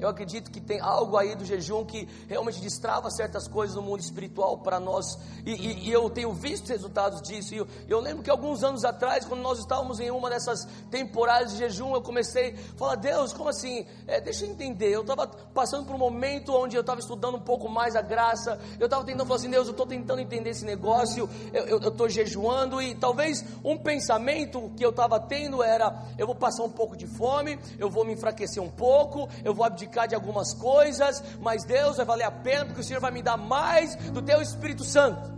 Eu 0.00 0.08
acredito 0.08 0.50
que 0.50 0.60
tem 0.60 0.80
algo 0.80 1.16
aí 1.16 1.34
do 1.34 1.44
jejum 1.44 1.84
que 1.84 2.08
realmente 2.28 2.60
destrava 2.60 3.10
certas 3.10 3.48
coisas 3.48 3.74
no 3.74 3.82
mundo 3.82 4.00
espiritual 4.00 4.58
para 4.58 4.78
nós. 4.78 5.18
E, 5.44 5.52
e, 5.52 5.88
e, 5.88 5.92
eu 5.92 6.08
tenho 6.08 6.32
visto 6.32 6.68
resultados 6.68 7.20
disso. 7.20 7.54
Eu, 7.54 7.66
eu, 7.88 8.00
lembro 8.00 8.22
que 8.22 8.30
alguns 8.30 8.62
anos 8.62 8.84
atrás, 8.84 9.24
quando 9.24 9.40
nós 9.40 9.58
estávamos 9.58 9.98
em 9.98 10.10
uma 10.10 10.30
dessas 10.30 10.66
temporadas 10.90 11.52
de 11.52 11.58
jejum, 11.58 11.94
eu 11.94 12.02
comecei 12.02 12.52
a 12.52 12.78
falar: 12.78 12.94
Deus, 12.94 13.32
como 13.32 13.48
assim? 13.48 13.84
É, 14.06 14.20
deixa 14.20 14.44
eu 14.44 14.50
entender. 14.50 14.90
Eu 14.90 15.00
estava 15.00 15.26
passando 15.26 15.86
por 15.86 15.94
um 15.94 15.98
momento 15.98 16.54
onde 16.54 16.76
eu 16.76 16.82
estava 16.82 17.00
estudando 17.00 17.36
um 17.36 17.40
pouco 17.40 17.68
mais 17.68 17.96
a 17.96 18.02
graça. 18.02 18.58
Eu 18.78 18.84
estava 18.86 19.04
tentando 19.04 19.26
falar 19.26 19.38
assim: 19.38 19.50
Deus, 19.50 19.66
eu 19.66 19.72
estou 19.72 19.86
tentando 19.86 20.20
entender 20.20 20.50
esse 20.50 20.64
negócio. 20.64 21.28
Eu 21.52 21.78
estou 21.78 22.08
jejuando. 22.08 22.80
E 22.80 22.94
talvez 22.94 23.44
um 23.64 23.76
pensamento 23.76 24.70
que 24.76 24.84
eu 24.84 24.90
estava 24.90 25.18
tendo 25.18 25.62
era: 25.62 26.04
eu 26.16 26.26
vou 26.26 26.36
passar 26.36 26.62
um 26.62 26.70
pouco 26.70 26.96
de 26.96 27.06
fome, 27.06 27.58
eu 27.78 27.90
vou 27.90 28.04
me 28.04 28.12
enfraquecer 28.12 28.62
um 28.62 28.70
pouco, 28.70 29.28
eu 29.44 29.52
vou 29.52 29.64
abdicar 29.64 29.87
abdicar 29.88 30.06
de 30.06 30.14
algumas 30.14 30.54
coisas, 30.54 31.22
mas 31.40 31.64
Deus 31.64 31.96
vai 31.96 32.06
valer 32.06 32.24
a 32.24 32.30
pena 32.30 32.66
porque 32.66 32.80
o 32.80 32.84
Senhor 32.84 33.00
vai 33.00 33.10
me 33.10 33.22
dar 33.22 33.36
mais 33.36 33.96
do 33.96 34.22
teu 34.22 34.40
Espírito 34.40 34.84
Santo. 34.84 35.36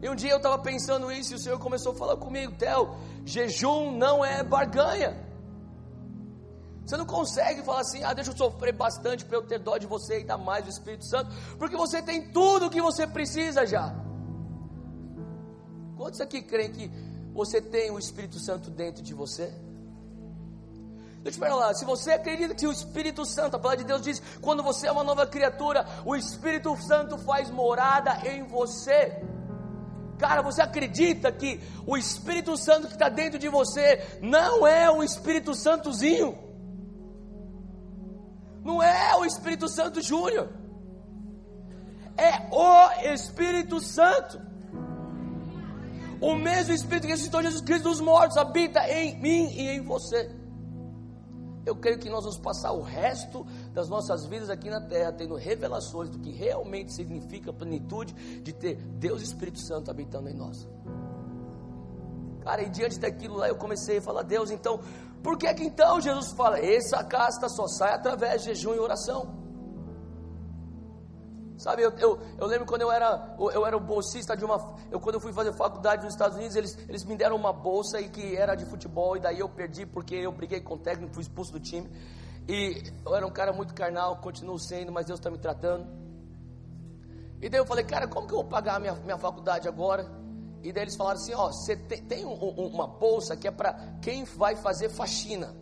E 0.00 0.08
um 0.08 0.14
dia 0.14 0.30
eu 0.30 0.36
estava 0.36 0.58
pensando 0.58 1.10
isso 1.10 1.32
e 1.32 1.36
o 1.36 1.38
Senhor 1.38 1.58
começou 1.58 1.92
a 1.92 1.94
falar 1.94 2.16
comigo, 2.16 2.52
Theo, 2.52 2.94
jejum 3.24 3.96
não 3.96 4.24
é 4.24 4.42
barganha. 4.42 5.22
Você 6.84 6.98
não 6.98 7.06
consegue 7.06 7.62
falar 7.62 7.80
assim, 7.80 8.04
ah, 8.04 8.12
deixa 8.12 8.30
eu 8.30 8.36
sofrer 8.36 8.74
bastante 8.74 9.24
para 9.24 9.38
eu 9.38 9.42
ter 9.42 9.58
dó 9.58 9.78
de 9.78 9.86
você 9.86 10.20
e 10.20 10.24
dar 10.24 10.36
mais 10.36 10.64
do 10.64 10.70
Espírito 10.70 11.06
Santo, 11.06 11.30
porque 11.58 11.76
você 11.76 12.02
tem 12.02 12.30
tudo 12.30 12.66
o 12.66 12.70
que 12.70 12.82
você 12.82 13.06
precisa 13.06 13.66
já. 13.66 13.94
Quantos 15.96 16.20
aqui 16.20 16.42
creem 16.42 16.70
que 16.70 16.90
você 17.32 17.62
tem 17.62 17.90
o 17.90 17.98
Espírito 17.98 18.38
Santo 18.38 18.70
dentro 18.70 19.02
de 19.02 19.14
você? 19.14 19.54
Deixa 21.24 21.42
eu 21.42 21.48
falar, 21.48 21.72
se 21.72 21.86
você 21.86 22.12
acredita 22.12 22.54
que 22.54 22.66
o 22.66 22.72
Espírito 22.72 23.24
Santo, 23.24 23.56
a 23.56 23.58
palavra 23.58 23.82
de 23.82 23.88
Deus 23.88 24.02
diz, 24.02 24.22
quando 24.42 24.62
você 24.62 24.86
é 24.86 24.92
uma 24.92 25.02
nova 25.02 25.26
criatura, 25.26 25.86
o 26.04 26.14
Espírito 26.14 26.76
Santo 26.76 27.16
faz 27.16 27.50
morada 27.50 28.28
em 28.28 28.42
você. 28.42 29.24
Cara, 30.18 30.42
você 30.42 30.60
acredita 30.60 31.32
que 31.32 31.62
o 31.86 31.96
Espírito 31.96 32.58
Santo 32.58 32.88
que 32.88 32.92
está 32.92 33.08
dentro 33.08 33.38
de 33.38 33.48
você 33.48 34.18
não 34.20 34.66
é 34.66 34.90
o 34.90 35.02
Espírito 35.02 35.54
Santozinho? 35.54 36.38
Não 38.62 38.82
é 38.82 39.16
o 39.16 39.24
Espírito 39.24 39.66
Santo 39.66 40.02
Júnior, 40.02 40.50
é 42.18 42.54
o 42.54 43.14
Espírito 43.14 43.80
Santo. 43.80 44.38
O 46.20 46.34
mesmo 46.34 46.74
Espírito 46.74 47.06
que 47.06 47.12
ressuscitou 47.12 47.42
Jesus 47.42 47.62
Cristo 47.62 47.88
dos 47.88 48.00
mortos 48.00 48.36
habita 48.36 48.86
em 48.90 49.18
mim 49.18 49.50
e 49.52 49.68
em 49.70 49.82
você. 49.82 50.43
Eu 51.64 51.74
creio 51.76 51.98
que 51.98 52.10
nós 52.10 52.24
vamos 52.24 52.38
passar 52.38 52.72
o 52.72 52.82
resto 52.82 53.46
das 53.72 53.88
nossas 53.88 54.26
vidas 54.26 54.50
aqui 54.50 54.68
na 54.68 54.80
terra 54.80 55.12
tendo 55.12 55.34
revelações 55.34 56.10
do 56.10 56.18
que 56.18 56.30
realmente 56.30 56.92
significa 56.92 57.50
a 57.50 57.54
plenitude 57.54 58.12
de 58.40 58.52
ter 58.52 58.76
Deus 58.76 59.22
e 59.22 59.24
Espírito 59.24 59.60
Santo 59.60 59.90
habitando 59.90 60.28
em 60.28 60.34
nós. 60.34 60.68
Cara, 62.42 62.62
e 62.62 62.68
diante 62.68 62.98
daquilo 62.98 63.36
lá 63.36 63.48
eu 63.48 63.56
comecei 63.56 63.98
a 63.98 64.02
falar, 64.02 64.22
Deus, 64.22 64.50
então, 64.50 64.78
por 65.22 65.38
que 65.38 65.52
que 65.54 65.64
então 65.64 65.98
Jesus 66.00 66.32
fala, 66.32 66.58
essa 66.58 67.02
casta 67.02 67.48
só 67.48 67.66
sai 67.66 67.94
através 67.94 68.42
de 68.42 68.54
jejum 68.54 68.74
e 68.74 68.78
oração? 68.78 69.43
Sabe, 71.56 71.82
eu, 71.82 71.90
eu, 71.98 72.18
eu, 72.36 72.46
lembro 72.46 72.66
quando 72.66 72.82
eu 72.82 72.90
era, 72.90 73.36
eu 73.38 73.64
era 73.64 73.78
bolsista 73.78 74.36
de 74.36 74.44
uma. 74.44 74.76
Eu, 74.90 74.98
quando 74.98 75.14
eu 75.14 75.20
fui 75.20 75.32
fazer 75.32 75.52
faculdade 75.52 76.04
nos 76.04 76.14
Estados 76.14 76.36
Unidos, 76.36 76.56
eles, 76.56 76.76
eles 76.88 77.04
me 77.04 77.16
deram 77.16 77.36
uma 77.36 77.52
bolsa 77.52 78.00
e 78.00 78.08
que 78.08 78.36
era 78.36 78.56
de 78.56 78.64
futebol, 78.64 79.16
e 79.16 79.20
daí 79.20 79.38
eu 79.38 79.48
perdi 79.48 79.86
porque 79.86 80.16
eu 80.16 80.32
briguei 80.32 80.60
com 80.60 80.74
o 80.74 80.78
técnico, 80.78 81.14
fui 81.14 81.22
expulso 81.22 81.52
do 81.52 81.60
time. 81.60 81.88
E 82.48 82.82
eu 83.06 83.14
era 83.14 83.26
um 83.26 83.30
cara 83.30 83.52
muito 83.52 83.72
carnal, 83.72 84.16
continuo 84.16 84.58
sendo, 84.58 84.90
mas 84.90 85.06
Deus 85.06 85.20
está 85.20 85.30
me 85.30 85.38
tratando. 85.38 85.86
E 87.40 87.48
daí 87.48 87.60
eu 87.60 87.66
falei, 87.66 87.84
cara, 87.84 88.08
como 88.08 88.26
que 88.26 88.34
eu 88.34 88.38
vou 88.38 88.48
pagar 88.48 88.76
a 88.76 88.80
minha, 88.80 88.94
minha 88.94 89.18
faculdade 89.18 89.68
agora? 89.68 90.10
E 90.62 90.72
daí 90.72 90.84
eles 90.84 90.96
falaram 90.96 91.20
assim: 91.20 91.34
ó, 91.34 91.52
você 91.52 91.76
tem, 91.76 92.02
tem 92.02 92.24
um, 92.24 92.32
um, 92.32 92.66
uma 92.66 92.86
bolsa 92.86 93.36
que 93.36 93.46
é 93.46 93.50
para 93.50 93.74
quem 94.02 94.24
vai 94.24 94.56
fazer 94.56 94.88
faxina. 94.88 95.54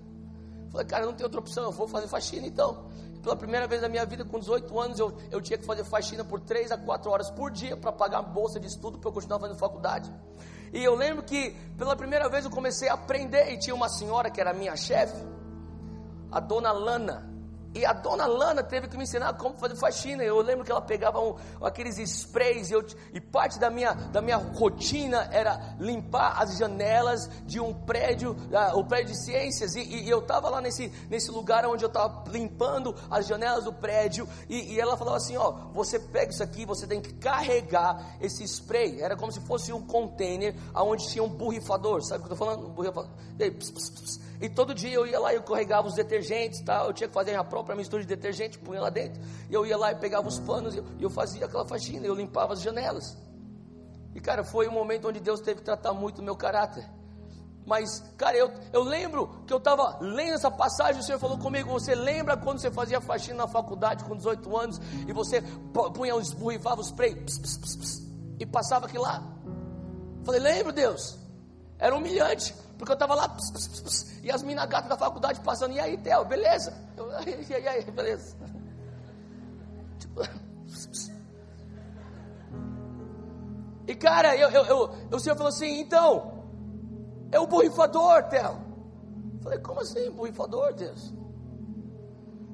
Eu 0.67 0.71
falei, 0.71 0.87
cara, 0.87 1.05
não 1.05 1.13
tem 1.13 1.25
outra 1.25 1.41
opção, 1.41 1.65
eu 1.65 1.73
vou 1.73 1.87
fazer 1.87 2.09
faxina 2.09 2.47
então. 2.47 2.89
Pela 3.23 3.37
primeira 3.37 3.69
vez 3.69 3.81
na 3.81 3.89
minha 3.89 4.05
vida, 4.05 4.25
com 4.25 4.39
18 4.39 4.81
anos, 4.81 4.99
eu, 4.99 5.17
eu 5.31 5.41
tinha 5.41 5.57
que 5.57 5.65
fazer 5.65 5.85
faxina 5.85 6.25
por 6.25 6.41
3 6.41 6.73
a 6.73 6.79
4 6.79 7.11
horas 7.11 7.31
por 7.31 7.51
dia 7.51 7.77
para 7.77 7.93
pagar 7.93 8.19
a 8.19 8.23
bolsa 8.23 8.59
de 8.59 8.67
estudo 8.67 8.99
para 8.99 9.09
eu 9.09 9.13
continuar 9.13 9.39
fazendo 9.39 9.59
faculdade. 9.59 10.13
E 10.73 10.83
eu 10.83 10.95
lembro 10.95 11.23
que 11.23 11.51
pela 11.79 11.95
primeira 11.95 12.29
vez 12.29 12.45
eu 12.45 12.51
comecei 12.51 12.89
a 12.89 12.95
aprender 12.95 13.53
e 13.53 13.59
tinha 13.59 13.75
uma 13.75 13.89
senhora 13.89 14.31
que 14.31 14.41
era 14.41 14.53
minha 14.53 14.75
chefe, 14.75 15.17
a 16.31 16.41
dona 16.41 16.73
Lana. 16.73 17.32
E 17.75 17.87
a 17.87 17.93
dona 17.93 18.27
Lana 18.27 18.63
teve 18.63 18.87
que 18.87 18.97
me 18.97 19.05
ensinar 19.05 19.33
como 19.35 19.57
fazer 19.57 19.77
faxina. 19.77 20.23
Eu 20.23 20.41
lembro 20.43 20.65
que 20.65 20.71
ela 20.71 20.81
pegava 20.83 21.19
um, 21.21 21.37
aqueles 21.63 21.97
sprays 21.99 22.71
e, 22.71 22.75
eu, 22.75 22.85
e, 23.15 23.21
parte 23.21 23.59
da 23.59 23.71
minha, 23.71 23.93
da 23.93 24.21
minha 24.21 24.37
rotina 24.37 25.29
era 25.33 25.75
limpar 25.79 26.43
as 26.43 26.59
janelas 26.59 27.31
de 27.47 27.59
um 27.61 27.73
prédio, 27.73 28.33
uh, 28.33 28.79
o 28.79 28.85
prédio 28.85 29.13
de 29.13 29.19
ciências. 29.19 29.75
E, 29.75 29.81
e, 29.81 30.05
e 30.05 30.11
eu 30.11 30.19
estava 30.19 30.51
lá 30.51 30.61
nesse, 30.61 30.93
nesse 31.09 31.31
lugar 31.31 31.65
onde 31.65 31.83
eu 31.83 31.89
estava 31.89 32.25
limpando 32.31 32.95
as 33.11 33.27
janelas 33.27 33.65
do 33.65 33.73
prédio. 33.73 34.29
E, 34.51 34.79
ela 34.79 34.97
falava 34.97 35.17
assim: 35.17 35.37
Ó, 35.37 35.53
você 35.73 35.99
pega 35.99 36.31
isso 36.31 36.43
aqui, 36.43 36.67
você 36.67 36.87
tem 36.87 37.01
que 37.01 37.15
carregar 37.15 38.17
esse 38.21 38.45
spray. 38.45 39.01
Era 39.01 39.17
como 39.17 39.33
se 39.33 39.41
fosse 39.41 39.73
um 39.73 39.81
container 39.81 40.55
onde 40.75 41.09
tinha 41.09 41.25
um 41.25 41.29
borrifador. 41.29 42.03
Sabe 42.03 42.21
o 42.21 42.27
que 42.27 42.33
eu 42.33 42.35
estou 42.35 42.47
falando? 42.47 42.69
Um 42.69 42.75
borrifador. 42.75 43.11
E, 43.39 43.45
aí, 43.45 43.51
pss, 43.51 43.73
pss, 43.73 43.91
pss, 43.91 44.21
e 44.43 44.49
todo 44.49 44.75
dia 44.75 44.93
eu 44.93 45.07
ia 45.07 45.21
lá 45.21 45.33
e 45.33 45.37
eu 45.37 45.43
carregava 45.45 45.87
os 45.87 45.95
detergentes, 45.95 46.61
tá? 46.63 46.85
eu 46.85 46.93
tinha 46.93 47.07
que 47.07 47.15
fazer 47.15 47.37
a 47.37 47.45
própria 47.45 47.77
mistura 47.77 48.03
de 48.03 48.09
detergente, 48.09 48.59
punha 48.59 48.81
lá 48.81 48.91
dentro. 48.91 49.23
E 49.49 49.55
eu 49.55 49.65
ia 49.65 49.77
lá 49.77 49.93
e 49.93 49.95
pegava 49.95 50.27
os 50.27 50.41
panos 50.41 50.75
e 50.75 50.79
eu, 50.79 50.85
eu 50.99 51.09
fazia 51.09 51.47
aquela 51.47 51.65
faxina, 51.65 52.05
eu 52.05 52.13
limpava 52.13 52.53
as 52.53 52.61
janelas. 52.61 53.17
E 54.13 54.21
cara, 54.21 54.43
foi 54.43 54.67
um 54.67 54.73
momento 54.73 55.09
onde 55.09 55.21
Deus 55.21 55.41
teve 55.41 55.61
que 55.61 55.65
tratar 55.65 55.93
muito 55.93 56.19
o 56.19 56.25
meu 56.25 56.35
caráter. 56.35 56.85
Mas, 57.65 58.01
cara, 58.17 58.37
eu, 58.37 58.51
eu 58.73 58.83
lembro 58.83 59.29
que 59.47 59.53
eu 59.53 59.59
estava 59.59 59.99
lendo 60.01 60.35
essa 60.35 60.51
passagem, 60.51 61.01
o 61.01 61.05
Senhor 61.05 61.21
falou 61.21 61.39
comigo, 61.39 61.71
você 61.71 61.95
lembra 61.95 62.37
quando 62.37 62.59
você 62.59 62.73
fazia 62.73 63.01
faxina 63.01 63.37
na 63.37 63.49
faculdade 63.49 64.03
com 64.03 64.17
18 64.17 64.57
anos 64.57 64.81
e 65.07 65.13
você 65.13 65.41
punha, 65.95 66.15
borrifava 66.37 66.81
os 66.81 66.89
spray 66.89 67.15
pss, 67.15 67.41
pss, 67.41 67.79
pss, 67.79 68.13
e 68.41 68.45
passava 68.45 68.87
aquilo 68.87 69.05
lá? 69.05 69.23
Falei, 70.25 70.41
lembro 70.41 70.73
Deus, 70.73 71.17
era 71.79 71.95
humilhante. 71.95 72.53
Porque 72.83 72.91
eu 72.91 72.95
estava 72.95 73.15
lá, 73.15 73.29
pss, 73.29 73.53
pss, 73.53 73.81
pss, 73.81 74.21
e 74.25 74.31
as 74.33 74.43
minas 74.43 74.69
gatas 74.69 74.89
da 74.89 74.97
faculdade 74.97 75.39
passando, 75.39 75.73
e 75.73 75.79
aí, 75.79 75.97
Theo, 75.99 76.25
beleza? 76.25 76.77
Eu, 76.97 77.09
e 77.49 77.69
aí, 77.69 77.85
beleza? 77.85 78.37
Tipo, 80.01 80.21
e 83.87 83.95
cara, 83.95 84.37
eu, 84.37 84.51
eu, 84.51 84.65
eu, 84.65 84.91
o 85.13 85.21
senhor 85.21 85.37
falou 85.37 85.51
assim, 85.51 85.79
então, 85.79 86.45
é 87.31 87.39
o 87.39 87.47
borrifador, 87.47 88.25
Theo. 88.25 88.59
Falei, 89.43 89.61
como 89.61 89.79
assim, 89.79 90.11
borrifador, 90.11 90.75
Deus? 90.75 91.15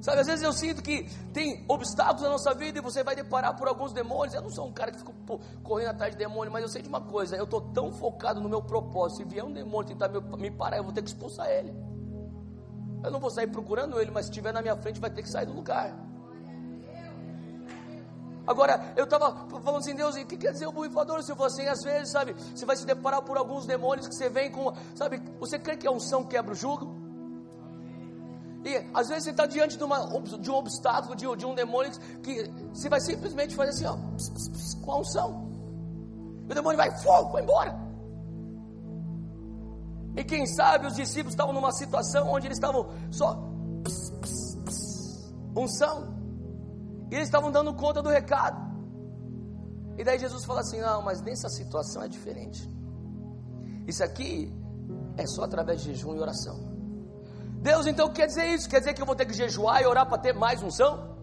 Sabe, 0.01 0.21
às 0.21 0.27
vezes 0.27 0.43
eu 0.43 0.53
sinto 0.53 0.81
que 0.81 1.03
tem 1.33 1.65
obstáculos 1.67 2.21
na 2.21 2.29
nossa 2.29 2.53
vida 2.53 2.79
e 2.79 2.81
você 2.81 3.03
vai 3.03 3.15
deparar 3.15 3.55
por 3.57 3.67
alguns 3.67 3.91
demônios. 3.91 4.33
Eu 4.33 4.41
não 4.41 4.49
sou 4.49 4.65
um 4.67 4.71
cara 4.71 4.91
que 4.91 4.99
fica 4.99 5.11
correndo 5.61 5.89
atrás 5.89 6.13
de 6.13 6.17
demônio, 6.17 6.51
mas 6.51 6.63
eu 6.63 6.69
sei 6.69 6.81
de 6.81 6.87
uma 6.87 7.01
coisa: 7.01 7.35
eu 7.35 7.43
estou 7.43 7.61
tão 7.61 7.91
focado 7.91 8.39
no 8.39 8.47
meu 8.47 8.61
propósito. 8.61 9.17
Se 9.17 9.23
vier 9.25 9.43
um 9.43 9.51
demônio 9.51 9.89
tentar 9.89 10.07
me 10.07 10.51
parar, 10.51 10.77
eu 10.77 10.83
vou 10.83 10.93
ter 10.93 11.01
que 11.01 11.09
expulsar 11.09 11.49
ele. 11.49 11.73
Eu 13.03 13.11
não 13.11 13.19
vou 13.19 13.29
sair 13.29 13.47
procurando 13.47 13.99
ele, 13.99 14.11
mas 14.11 14.25
se 14.25 14.31
estiver 14.31 14.53
na 14.53 14.61
minha 14.61 14.75
frente, 14.75 14.99
vai 14.99 15.09
ter 15.09 15.21
que 15.21 15.29
sair 15.29 15.45
do 15.45 15.53
lugar. 15.53 15.93
Agora, 18.49 18.93
eu 18.95 19.03
estava 19.03 19.47
falando 19.61 19.77
assim, 19.77 19.93
Deus, 19.93 20.15
o 20.15 20.25
que 20.25 20.35
quer 20.35 20.51
dizer 20.51 20.65
o 20.67 20.73
Senhor 20.73 21.37
falou 21.37 21.45
assim, 21.45 21.67
às 21.67 21.83
vezes, 21.83 22.11
sabe, 22.11 22.33
você 22.33 22.65
vai 22.65 22.75
se 22.75 22.83
deparar 22.83 23.21
por 23.21 23.37
alguns 23.37 23.67
demônios 23.67 24.07
que 24.07 24.15
você 24.15 24.27
vem 24.27 24.51
com, 24.51 24.73
sabe, 24.95 25.21
você 25.39 25.59
crê 25.59 25.77
que 25.77 25.87
a 25.87 25.91
unção 25.91 26.23
quebra 26.23 26.53
o 26.53 26.55
jugo? 26.55 26.98
E 28.63 28.89
às 28.93 29.07
vezes 29.07 29.23
você 29.23 29.31
está 29.31 29.45
diante 29.45 29.77
de, 29.77 29.83
uma, 29.83 29.99
de, 30.21 30.51
um 30.51 30.55
obstáculo, 30.55 31.15
de, 31.15 31.25
de, 31.37 31.45
um 31.45 31.55
demônio 31.55 31.91
que 32.21 32.43
você 32.73 32.89
vai 32.89 32.99
simplesmente 32.99 33.55
fazer 33.55 33.69
assim, 33.69 33.85
ó, 33.85 33.95
pss, 34.15 34.31
pss, 34.31 34.49
pss, 34.49 34.75
com 34.81 34.91
a 34.91 34.99
unção. 34.99 35.49
E 36.47 36.51
o 36.51 36.55
demônio 36.55 36.77
vai, 36.77 36.91
fogo, 36.99 37.31
vai 37.31 37.43
embora. 37.43 37.89
E 40.17 40.23
quem 40.23 40.45
sabe 40.45 40.87
os 40.87 40.95
discípulos 40.95 41.33
estavam 41.33 41.53
numa 41.53 41.71
situação 41.71 42.27
onde 42.29 42.47
eles 42.47 42.57
estavam 42.57 42.89
só 43.11 43.49
unção. 45.55 46.17
E 47.11 47.15
eles 47.15 47.27
estavam 47.27 47.51
dando 47.51 47.73
conta 47.73 48.01
do 48.01 48.09
recado. 48.09 48.69
E 49.97 50.03
daí 50.03 50.19
Jesus 50.19 50.45
fala 50.45 50.61
assim: 50.61 50.79
não, 50.79 51.01
mas 51.01 51.21
nessa 51.21 51.49
situação 51.49 52.03
é 52.03 52.07
diferente. 52.07 52.69
Isso 53.87 54.03
aqui 54.03 54.53
é 55.17 55.25
só 55.25 55.43
através 55.43 55.81
de 55.81 55.93
jejum 55.93 56.15
e 56.15 56.19
oração. 56.19 56.68
Deus 57.61 57.85
então 57.85 58.09
quer 58.09 58.27
dizer 58.27 58.45
isso? 58.47 58.69
Quer 58.69 58.79
dizer 58.79 58.93
que 58.93 59.01
eu 59.01 59.05
vou 59.05 59.15
ter 59.15 59.25
que 59.25 59.33
jejuar 59.33 59.81
e 59.81 59.85
orar 59.85 60.07
para 60.07 60.17
ter 60.17 60.33
mais 60.33 60.63
unção? 60.63 61.17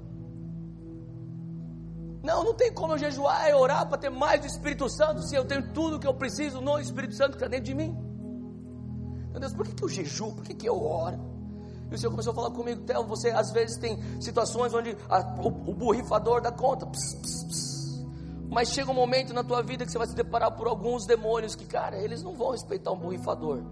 Não, 2.22 2.44
não 2.44 2.54
tem 2.54 2.72
como 2.72 2.92
eu 2.92 2.98
jejuar 2.98 3.48
e 3.48 3.54
orar 3.54 3.88
para 3.88 3.96
ter 3.96 4.10
mais 4.10 4.40
do 4.40 4.46
Espírito 4.46 4.88
Santo 4.88 5.22
se 5.22 5.34
eu 5.34 5.44
tenho 5.44 5.72
tudo 5.72 5.98
que 5.98 6.06
eu 6.06 6.12
preciso 6.12 6.60
no 6.60 6.78
Espírito 6.78 7.14
Santo 7.14 7.30
que 7.30 7.36
está 7.36 7.48
dentro 7.48 7.66
de 7.66 7.74
mim. 7.74 7.96
Meu 9.30 9.40
Deus, 9.40 9.54
por 9.54 9.64
que, 9.64 9.74
que 9.74 9.84
eu 9.84 9.88
jejuo? 9.88 10.34
Por 10.34 10.44
que, 10.44 10.52
que 10.52 10.68
eu 10.68 10.82
oro? 10.82 11.18
E 11.90 11.94
o 11.94 11.98
Senhor 11.98 12.10
começou 12.10 12.32
a 12.32 12.34
falar 12.34 12.50
comigo, 12.50 12.82
Theo, 12.82 13.04
você 13.04 13.30
às 13.30 13.52
vezes 13.52 13.78
tem 13.78 13.98
situações 14.20 14.74
onde 14.74 14.96
a, 15.08 15.20
o, 15.40 15.70
o, 15.70 15.74
borrifador 15.74 16.40
dá 16.42 16.50
conta. 16.50 16.84
Pss, 16.84 17.16
pss, 17.16 17.46
pss. 17.46 18.06
Mas 18.50 18.70
chega 18.70 18.90
um 18.90 18.94
momento 18.94 19.32
na 19.32 19.44
tua 19.44 19.62
vida 19.62 19.86
que 19.86 19.92
você 19.92 19.98
vai 19.98 20.06
se 20.06 20.14
deparar 20.14 20.50
por 20.50 20.66
alguns 20.66 21.06
demônios 21.06 21.54
que, 21.54 21.64
cara, 21.64 21.96
eles 21.96 22.22
não 22.22 22.34
vão 22.34 22.50
respeitar 22.50 22.90
um 22.92 22.98
borrifador 22.98 23.62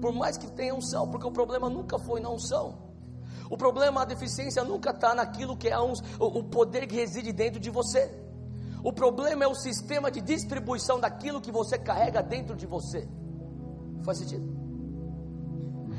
por 0.00 0.12
mais 0.12 0.36
que 0.36 0.50
tenha 0.50 0.74
unção, 0.74 1.08
porque 1.08 1.26
o 1.26 1.30
problema 1.30 1.68
nunca 1.68 1.98
foi 1.98 2.20
na 2.20 2.30
unção. 2.30 2.86
O 3.48 3.56
problema, 3.56 4.02
a 4.02 4.04
deficiência 4.04 4.64
nunca 4.64 4.90
está 4.90 5.14
naquilo 5.14 5.56
que 5.56 5.68
é 5.68 5.78
o, 5.78 5.92
o 6.18 6.44
poder 6.44 6.86
que 6.86 6.96
reside 6.96 7.32
dentro 7.32 7.60
de 7.60 7.70
você. 7.70 8.12
O 8.82 8.92
problema 8.92 9.44
é 9.44 9.46
o 9.46 9.54
sistema 9.54 10.10
de 10.10 10.20
distribuição 10.20 11.00
daquilo 11.00 11.40
que 11.40 11.52
você 11.52 11.78
carrega 11.78 12.22
dentro 12.22 12.56
de 12.56 12.66
você. 12.66 13.08
Faz 14.04 14.18
sentido? 14.18 14.56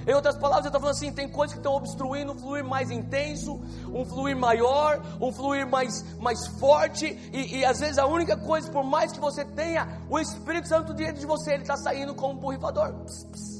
Em 0.07 0.13
outras 0.13 0.37
palavras, 0.37 0.63
eu 0.63 0.69
estou 0.69 0.79
falando 0.79 0.95
assim: 0.95 1.11
tem 1.11 1.27
coisas 1.27 1.53
que 1.53 1.59
estão 1.59 1.73
obstruindo 1.73 2.31
um 2.31 2.37
fluir 2.37 2.63
mais 2.63 2.89
intenso, 2.89 3.59
um 3.93 4.05
fluir 4.05 4.37
maior, 4.37 5.01
um 5.19 5.33
fluir 5.33 5.67
mais, 5.67 6.01
mais 6.17 6.47
forte, 6.59 7.05
e, 7.33 7.57
e 7.57 7.65
às 7.65 7.81
vezes 7.81 7.97
a 7.97 8.05
única 8.05 8.37
coisa, 8.37 8.71
por 8.71 8.85
mais 8.85 9.11
que 9.11 9.19
você 9.19 9.43
tenha 9.43 10.01
o 10.09 10.17
Espírito 10.17 10.69
Santo 10.69 10.93
dentro 10.93 11.19
de 11.19 11.25
você, 11.25 11.55
ele 11.55 11.63
está 11.63 11.75
saindo 11.75 12.15
como 12.15 12.35
um 12.35 12.37
borrifador. 12.37 12.93
Pss, 13.03 13.25
pss. 13.25 13.56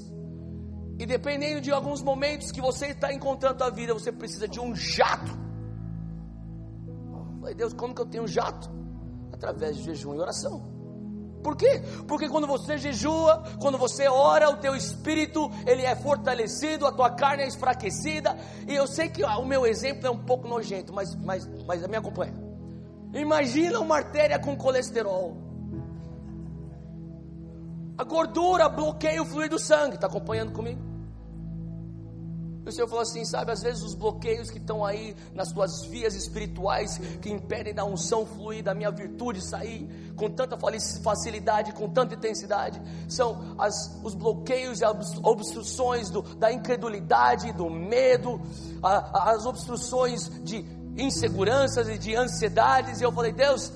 E 1.00 1.06
dependendo 1.06 1.62
de 1.62 1.72
alguns 1.72 2.02
momentos 2.02 2.52
que 2.52 2.60
você 2.60 2.88
está 2.88 3.14
encontrando 3.14 3.64
a 3.64 3.70
vida, 3.70 3.94
você 3.94 4.12
precisa 4.12 4.48
de 4.48 4.60
um 4.60 4.76
jato. 4.76 5.32
Falei, 7.40 7.54
Deus, 7.54 7.74
como 7.74 7.94
que 7.94 8.02
eu 8.02 8.06
tenho 8.06 8.24
um 8.24 8.28
jato? 8.28 8.70
Através 9.32 9.78
de 9.78 9.84
jejum 9.84 10.16
e 10.16 10.20
oração. 10.20 10.76
Por 11.44 11.56
quê? 11.56 11.82
Porque 12.08 12.28
quando 12.28 12.48
você 12.48 12.78
jejua, 12.80 13.44
quando 13.62 13.78
você 13.78 14.08
ora, 14.08 14.50
o 14.50 14.58
teu 14.58 14.76
espírito 14.76 15.50
ele 15.66 15.84
é 15.84 15.96
fortalecido, 15.96 16.88
a 16.88 16.92
tua 16.92 17.12
carne 17.12 17.44
é 17.44 17.48
enfraquecida. 17.48 18.36
E 18.68 18.76
eu 18.76 18.88
sei 18.88 19.08
que 19.08 19.24
o 19.24 19.46
meu 19.46 19.66
exemplo 19.66 20.08
é 20.08 20.10
um 20.10 20.18
pouco 20.18 20.48
nojento, 20.48 20.92
mas, 20.92 21.16
mas, 21.16 21.48
mas 21.66 21.86
me 21.88 21.96
acompanha. 21.96 22.34
Imagina 23.14 23.80
uma 23.80 23.98
artéria 23.98 24.40
com 24.40 24.58
colesterol. 24.58 25.38
A 27.98 28.04
gordura 28.04 28.68
bloqueia 28.68 29.22
o 29.22 29.26
fluir 29.26 29.50
do 29.50 29.58
sangue. 29.58 29.96
Está 29.96 30.08
acompanhando 30.08 30.52
comigo? 30.52 30.87
O 32.70 32.72
Senhor 32.72 32.88
falou 32.88 33.02
assim: 33.02 33.24
sabe, 33.26 33.52
às 33.52 33.62
vezes 33.62 33.84
os 33.84 33.96
bloqueios 33.96 34.50
que 34.50 34.58
estão 34.58 34.86
aí 34.86 35.16
nas 35.34 35.52
tuas 35.52 35.86
vias 35.86 36.16
espirituais, 36.16 36.98
que 37.22 37.30
impedem 37.30 37.74
da 37.74 37.86
unção 37.86 38.26
fluir, 38.26 38.64
da 38.64 38.74
minha 38.74 38.92
virtude 38.92 39.42
sair 39.42 39.88
com 40.16 40.30
tanta 40.30 40.58
facilidade, 41.04 41.72
com 41.74 41.88
tanta 41.90 42.16
intensidade, 42.16 42.82
são 43.08 43.56
as, 43.58 44.00
os 44.04 44.16
bloqueios 44.16 44.80
e 44.80 44.86
as 44.86 45.18
obstruções 45.24 46.10
do, 46.10 46.22
da 46.22 46.52
incredulidade, 46.52 47.54
do 47.54 47.70
medo, 47.70 48.42
a, 48.82 49.32
as 49.32 49.46
obstruções 49.46 50.30
de 50.44 50.66
inseguranças 50.98 51.88
e 51.88 51.98
de 51.98 52.16
ansiedades. 52.16 53.00
E 53.00 53.04
eu 53.04 53.12
falei: 53.12 53.32
Deus, 53.32 53.72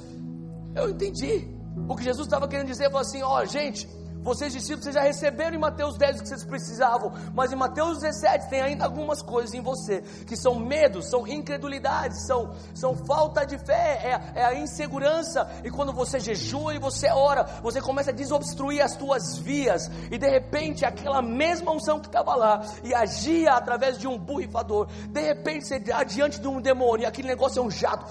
eu 0.75 0.89
entendi. 0.89 1.47
O 1.87 1.95
que 1.95 2.03
Jesus 2.03 2.27
estava 2.27 2.47
querendo 2.47 2.67
dizer, 2.67 2.85
falou 2.85 3.01
assim: 3.01 3.21
ó, 3.21 3.41
oh, 3.41 3.45
gente 3.45 3.87
vocês 4.23 4.53
discípulos, 4.53 4.83
vocês 4.83 4.95
já 4.95 5.01
receberam 5.01 5.55
em 5.55 5.59
Mateus 5.59 5.97
10 5.97 6.19
o 6.19 6.23
que 6.23 6.29
vocês 6.29 6.43
precisavam, 6.43 7.11
mas 7.33 7.51
em 7.51 7.55
Mateus 7.55 7.99
17 7.99 8.49
tem 8.49 8.61
ainda 8.61 8.85
algumas 8.85 9.21
coisas 9.21 9.53
em 9.53 9.61
você, 9.61 10.01
que 10.25 10.35
são 10.35 10.59
medos, 10.59 11.09
são 11.09 11.27
incredulidades, 11.27 12.25
são, 12.27 12.53
são 12.73 12.95
falta 12.95 13.45
de 13.45 13.57
fé, 13.57 14.21
é, 14.35 14.39
é 14.41 14.45
a 14.45 14.53
insegurança, 14.55 15.49
e 15.63 15.71
quando 15.71 15.91
você 15.91 16.19
jejua 16.19 16.75
e 16.75 16.79
você 16.79 17.09
ora, 17.09 17.43
você 17.63 17.81
começa 17.81 18.11
a 18.11 18.13
desobstruir 18.13 18.83
as 18.83 18.95
tuas 18.95 19.37
vias, 19.37 19.89
e 20.11 20.17
de 20.17 20.29
repente 20.29 20.85
aquela 20.85 21.21
mesma 21.21 21.71
unção 21.71 21.99
que 21.99 22.07
estava 22.07 22.35
lá, 22.35 22.63
e 22.83 22.93
agia 22.93 23.53
através 23.53 23.97
de 23.97 24.07
um 24.07 24.17
borrifador, 24.17 24.87
de 25.09 25.21
repente 25.21 25.67
você 25.67 25.77
está 25.77 26.03
diante 26.03 26.39
de 26.39 26.47
um 26.47 26.61
demônio, 26.61 27.03
e 27.03 27.05
aquele 27.07 27.27
negócio 27.27 27.59
é 27.59 27.63
um 27.63 27.71
jato, 27.71 28.05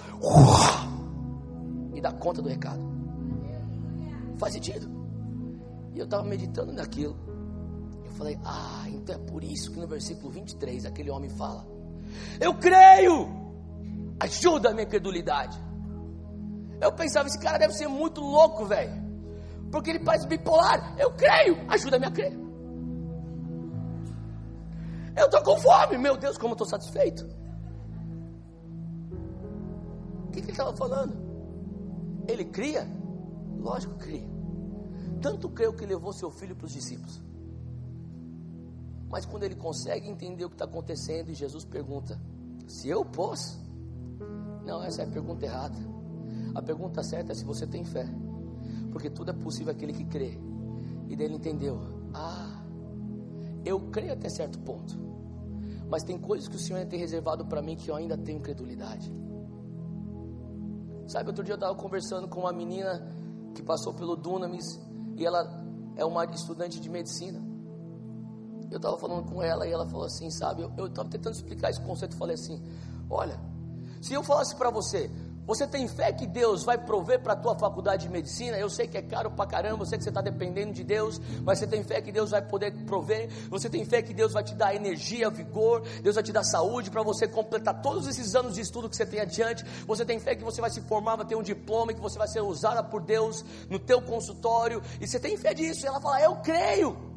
e 1.95 2.01
dá 2.01 2.13
conta 2.13 2.43
do 2.43 2.49
recado. 2.49 2.91
Faz 4.39 4.55
sentido? 4.55 5.00
E 5.95 5.99
eu 5.99 6.05
estava 6.05 6.25
meditando 6.25 6.73
naquilo. 6.73 7.17
Eu 8.05 8.11
falei, 8.13 8.39
ah, 8.45 8.85
então 8.89 9.15
é 9.15 9.19
por 9.19 9.43
isso 9.43 9.73
que 9.73 9.81
no 9.81 9.87
versículo 9.87 10.31
23 10.31 10.87
aquele 10.87 11.11
homem 11.11 11.31
fala: 11.31 11.67
Eu 12.41 12.55
creio, 12.55 13.29
ajuda 14.21 14.71
a 14.71 14.75
minha 14.75 14.87
credulidade. 14.87 15.59
Eu 16.81 16.93
pensava, 16.93 17.29
esse 17.29 17.39
cara 17.39 17.59
deve 17.59 17.75
ser 17.75 17.89
muito 17.89 18.21
louco, 18.21 18.65
velho. 18.65 19.01
Porque 19.71 19.91
ele 19.91 20.05
faz 20.05 20.25
bipolar. 20.25 20.97
Eu 20.99 21.13
creio, 21.13 21.59
ajuda 21.69 21.97
a 21.97 21.99
minha 21.99 22.11
crer. 22.11 22.33
Eu 25.17 25.27
estou 25.27 25.43
com 25.43 25.59
fome, 25.59 25.99
meu 25.99 26.17
Deus, 26.17 26.39
como 26.39 26.53
eu 26.53 26.55
estou 26.55 26.67
satisfeito. 26.67 27.25
O 30.27 30.31
que, 30.31 30.41
que 30.41 30.47
ele 30.47 30.53
estava 30.53 30.75
falando? 30.75 31.15
Ele 32.27 32.45
cria? 32.45 32.87
Lógico 33.59 33.95
que 33.99 34.05
cria. 34.05 34.40
Tanto 35.21 35.49
creu 35.51 35.73
que 35.73 35.85
levou 35.85 36.13
seu 36.13 36.31
filho 36.31 36.57
para 36.57 36.67
os 36.67 36.73
discípulos. 36.73 37.21
Mas 39.11 39.27
quando 39.27 39.43
ele 39.43 39.57
consegue 39.57 40.09
entender 40.09 40.45
o 40.45 40.49
que 40.49 40.55
está 40.55 40.65
acontecendo, 40.65 41.31
e 41.31 41.35
Jesus 41.35 41.65
pergunta: 41.65 42.21
Se 42.67 42.89
eu 42.89 43.05
posso? 43.05 43.59
Não, 44.65 44.83
essa 44.83 45.03
é 45.03 45.05
a 45.05 45.09
pergunta 45.09 45.45
errada. 45.45 45.77
A 46.55 46.63
pergunta 46.63 47.03
certa 47.03 47.33
é 47.33 47.35
se 47.35 47.45
você 47.45 47.67
tem 47.67 47.85
fé. 47.85 48.07
Porque 48.93 49.11
tudo 49.11 49.31
é 49.31 49.35
possível 49.35 49.73
aquele 49.73 49.93
que 49.93 50.05
crê. 50.05 50.39
E 51.09 51.17
daí 51.17 51.27
ele 51.27 51.35
entendeu: 51.35 51.81
Ah, 52.15 52.63
eu 53.65 53.81
creio 53.91 54.13
até 54.13 54.29
certo 54.29 54.59
ponto. 54.61 54.97
Mas 55.89 56.05
tem 56.05 56.17
coisas 56.17 56.47
que 56.47 56.55
o 56.55 56.59
Senhor 56.59 56.87
tem 56.87 57.01
reservado 57.01 57.45
para 57.45 57.61
mim 57.61 57.75
que 57.75 57.91
eu 57.91 57.97
ainda 57.97 58.17
tenho 58.17 58.41
credulidade. 58.41 59.13
Sabe, 61.09 61.31
outro 61.31 61.43
dia 61.43 61.55
eu 61.55 61.57
estava 61.57 61.75
conversando 61.75 62.29
com 62.29 62.41
uma 62.41 62.53
menina 62.53 63.05
que 63.57 63.63
passou 63.63 63.93
pelo 63.93 64.15
Dunamis 64.15 64.79
e 65.21 65.27
ela 65.27 65.47
é 65.97 66.05
uma 66.05 66.25
estudante 66.25 66.81
de 66.81 66.89
medicina. 66.89 67.39
Eu 68.71 68.79
estava 68.79 68.97
falando 68.97 69.31
com 69.31 69.43
ela 69.43 69.67
e 69.67 69.71
ela 69.71 69.87
falou 69.87 70.07
assim, 70.07 70.31
sabe? 70.31 70.63
Eu 70.79 70.87
estava 70.87 71.11
tentando 71.11 71.35
explicar 71.35 71.69
esse 71.69 71.81
conceito. 71.83 72.17
Falei 72.17 72.35
assim: 72.35 72.63
olha, 73.11 73.39
se 74.01 74.15
eu 74.15 74.23
falasse 74.23 74.57
para 74.57 74.71
você, 74.71 75.11
você 75.47 75.67
tem 75.67 75.89
fé 75.89 76.13
que 76.13 76.27
Deus 76.27 76.65
vai 76.65 76.79
prover 76.79 77.21
para 77.21 77.33
a 77.33 77.37
tua 77.37 77.59
faculdade 77.59 78.05
de 78.05 78.09
medicina? 78.09 78.57
Eu 78.59 78.71
sei 78.71 78.87
que 78.87 78.97
é 78.97 79.03
caro 79.03 79.31
para 79.31 79.47
caramba, 79.47 79.83
eu 79.83 79.87
sei 79.87 79.99
que 79.99 80.05
você 80.05 80.11
está 80.11 80.21
dependendo 80.21 80.73
de 80.73 80.85
Deus, 80.85 81.21
mas 81.43 81.59
você 81.59 81.67
tem 81.67 81.83
fé 81.83 82.01
que 82.01 82.13
Deus 82.13 82.31
vai 82.31 82.43
poder 82.43 82.73
prover? 82.87 83.29
Você 83.49 83.69
tem 83.69 83.85
fé 83.85 84.01
que 84.03 84.15
Deus 84.15 84.33
vai 84.33 84.45
te 84.45 84.55
dar 84.55 84.75
energia, 84.75 85.29
vigor, 85.31 85.83
Deus 86.03 86.15
vai 86.15 86.23
te 86.23 86.33
dar 86.33 86.45
saúde 86.45 86.91
para 86.91 87.03
você 87.03 87.27
completar 87.27 87.83
todos 87.83 88.07
esses 88.07 88.35
anos 88.35 88.55
de 88.55 88.61
estudo 88.61 88.89
que 88.89 88.97
você 88.97 89.07
tem 89.07 89.21
adiante? 89.21 89.65
Você 89.87 90.05
tem 90.05 90.21
fé 90.21 90.35
que 90.37 90.45
você 90.45 90.61
vai 90.61 90.71
se 90.71 90.81
formar, 90.83 91.17
vai 91.17 91.27
ter 91.27 91.37
um 91.37 91.43
diploma, 91.43 91.93
que 91.93 92.01
você 92.01 92.19
vai 92.19 92.29
ser 92.29 92.41
usada 92.41 92.83
por 92.83 93.03
Deus 93.03 93.45
no 93.69 93.79
teu 93.79 94.01
consultório? 94.01 94.83
E 95.01 95.07
você 95.07 95.19
tem 95.19 95.37
fé 95.37 95.53
disso? 95.53 95.85
E 95.85 95.89
ela 95.89 96.01
fala: 96.01 96.21
Eu 96.21 96.37
creio. 96.37 97.10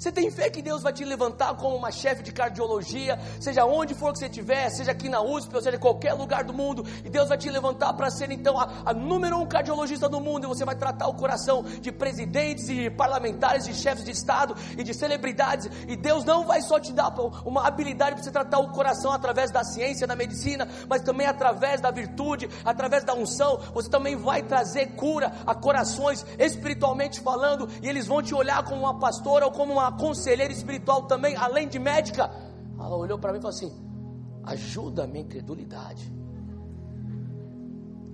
Você 0.00 0.10
tem 0.10 0.30
fé 0.30 0.48
que 0.48 0.62
Deus 0.62 0.82
vai 0.82 0.94
te 0.94 1.04
levantar 1.04 1.54
como 1.56 1.76
uma 1.76 1.90
chefe 1.90 2.22
de 2.22 2.32
cardiologia, 2.32 3.18
seja 3.38 3.66
onde 3.66 3.94
for 3.94 4.14
que 4.14 4.18
você 4.18 4.28
estiver, 4.28 4.70
seja 4.70 4.92
aqui 4.92 5.10
na 5.10 5.20
USP, 5.20 5.54
ou 5.54 5.60
seja 5.60 5.76
em 5.76 5.78
qualquer 5.78 6.14
lugar 6.14 6.42
do 6.42 6.54
mundo, 6.54 6.86
e 7.04 7.10
Deus 7.10 7.28
vai 7.28 7.36
te 7.36 7.50
levantar 7.50 7.92
para 7.92 8.10
ser 8.10 8.30
então 8.30 8.58
a, 8.58 8.66
a, 8.86 8.94
número 8.94 9.36
um 9.36 9.46
cardiologista 9.46 10.08
do 10.08 10.18
mundo, 10.18 10.44
e 10.44 10.48
você 10.48 10.64
vai 10.64 10.74
tratar 10.74 11.06
o 11.06 11.12
coração 11.12 11.62
de 11.62 11.92
presidentes 11.92 12.66
e 12.70 12.88
parlamentares, 12.88 13.66
de 13.66 13.74
chefes 13.74 14.02
de 14.02 14.12
Estado 14.12 14.56
e 14.78 14.82
de 14.82 14.94
celebridades, 14.94 15.68
e 15.86 15.94
Deus 15.96 16.24
não 16.24 16.46
vai 16.46 16.62
só 16.62 16.80
te 16.80 16.94
dar 16.94 17.10
uma 17.44 17.66
habilidade 17.66 18.14
para 18.14 18.24
você 18.24 18.30
tratar 18.30 18.58
o 18.58 18.72
coração 18.72 19.12
através 19.12 19.50
da 19.50 19.62
ciência, 19.62 20.06
da 20.06 20.16
medicina, 20.16 20.66
mas 20.88 21.02
também 21.02 21.26
através 21.26 21.78
da 21.78 21.90
virtude, 21.90 22.48
através 22.64 23.04
da 23.04 23.12
unção, 23.12 23.60
você 23.74 23.90
também 23.90 24.16
vai 24.16 24.42
trazer 24.42 24.92
cura 24.92 25.30
a 25.46 25.54
corações 25.54 26.24
espiritualmente 26.38 27.20
falando, 27.20 27.68
e 27.82 27.86
eles 27.86 28.06
vão 28.06 28.22
te 28.22 28.34
olhar 28.34 28.64
como 28.64 28.80
uma 28.80 28.98
pastora 28.98 29.44
ou 29.44 29.52
como 29.52 29.74
uma 29.74 29.89
conselheira 29.92 30.52
espiritual 30.52 31.02
também, 31.02 31.36
além 31.36 31.68
de 31.68 31.78
médica. 31.78 32.30
Ela 32.78 32.96
olhou 32.96 33.18
para 33.18 33.32
mim 33.32 33.38
e 33.38 33.42
falou 33.42 33.56
assim: 33.56 33.72
ajuda 34.44 35.04
a 35.04 35.06
minha 35.06 35.24
incredulidade. 35.24 36.12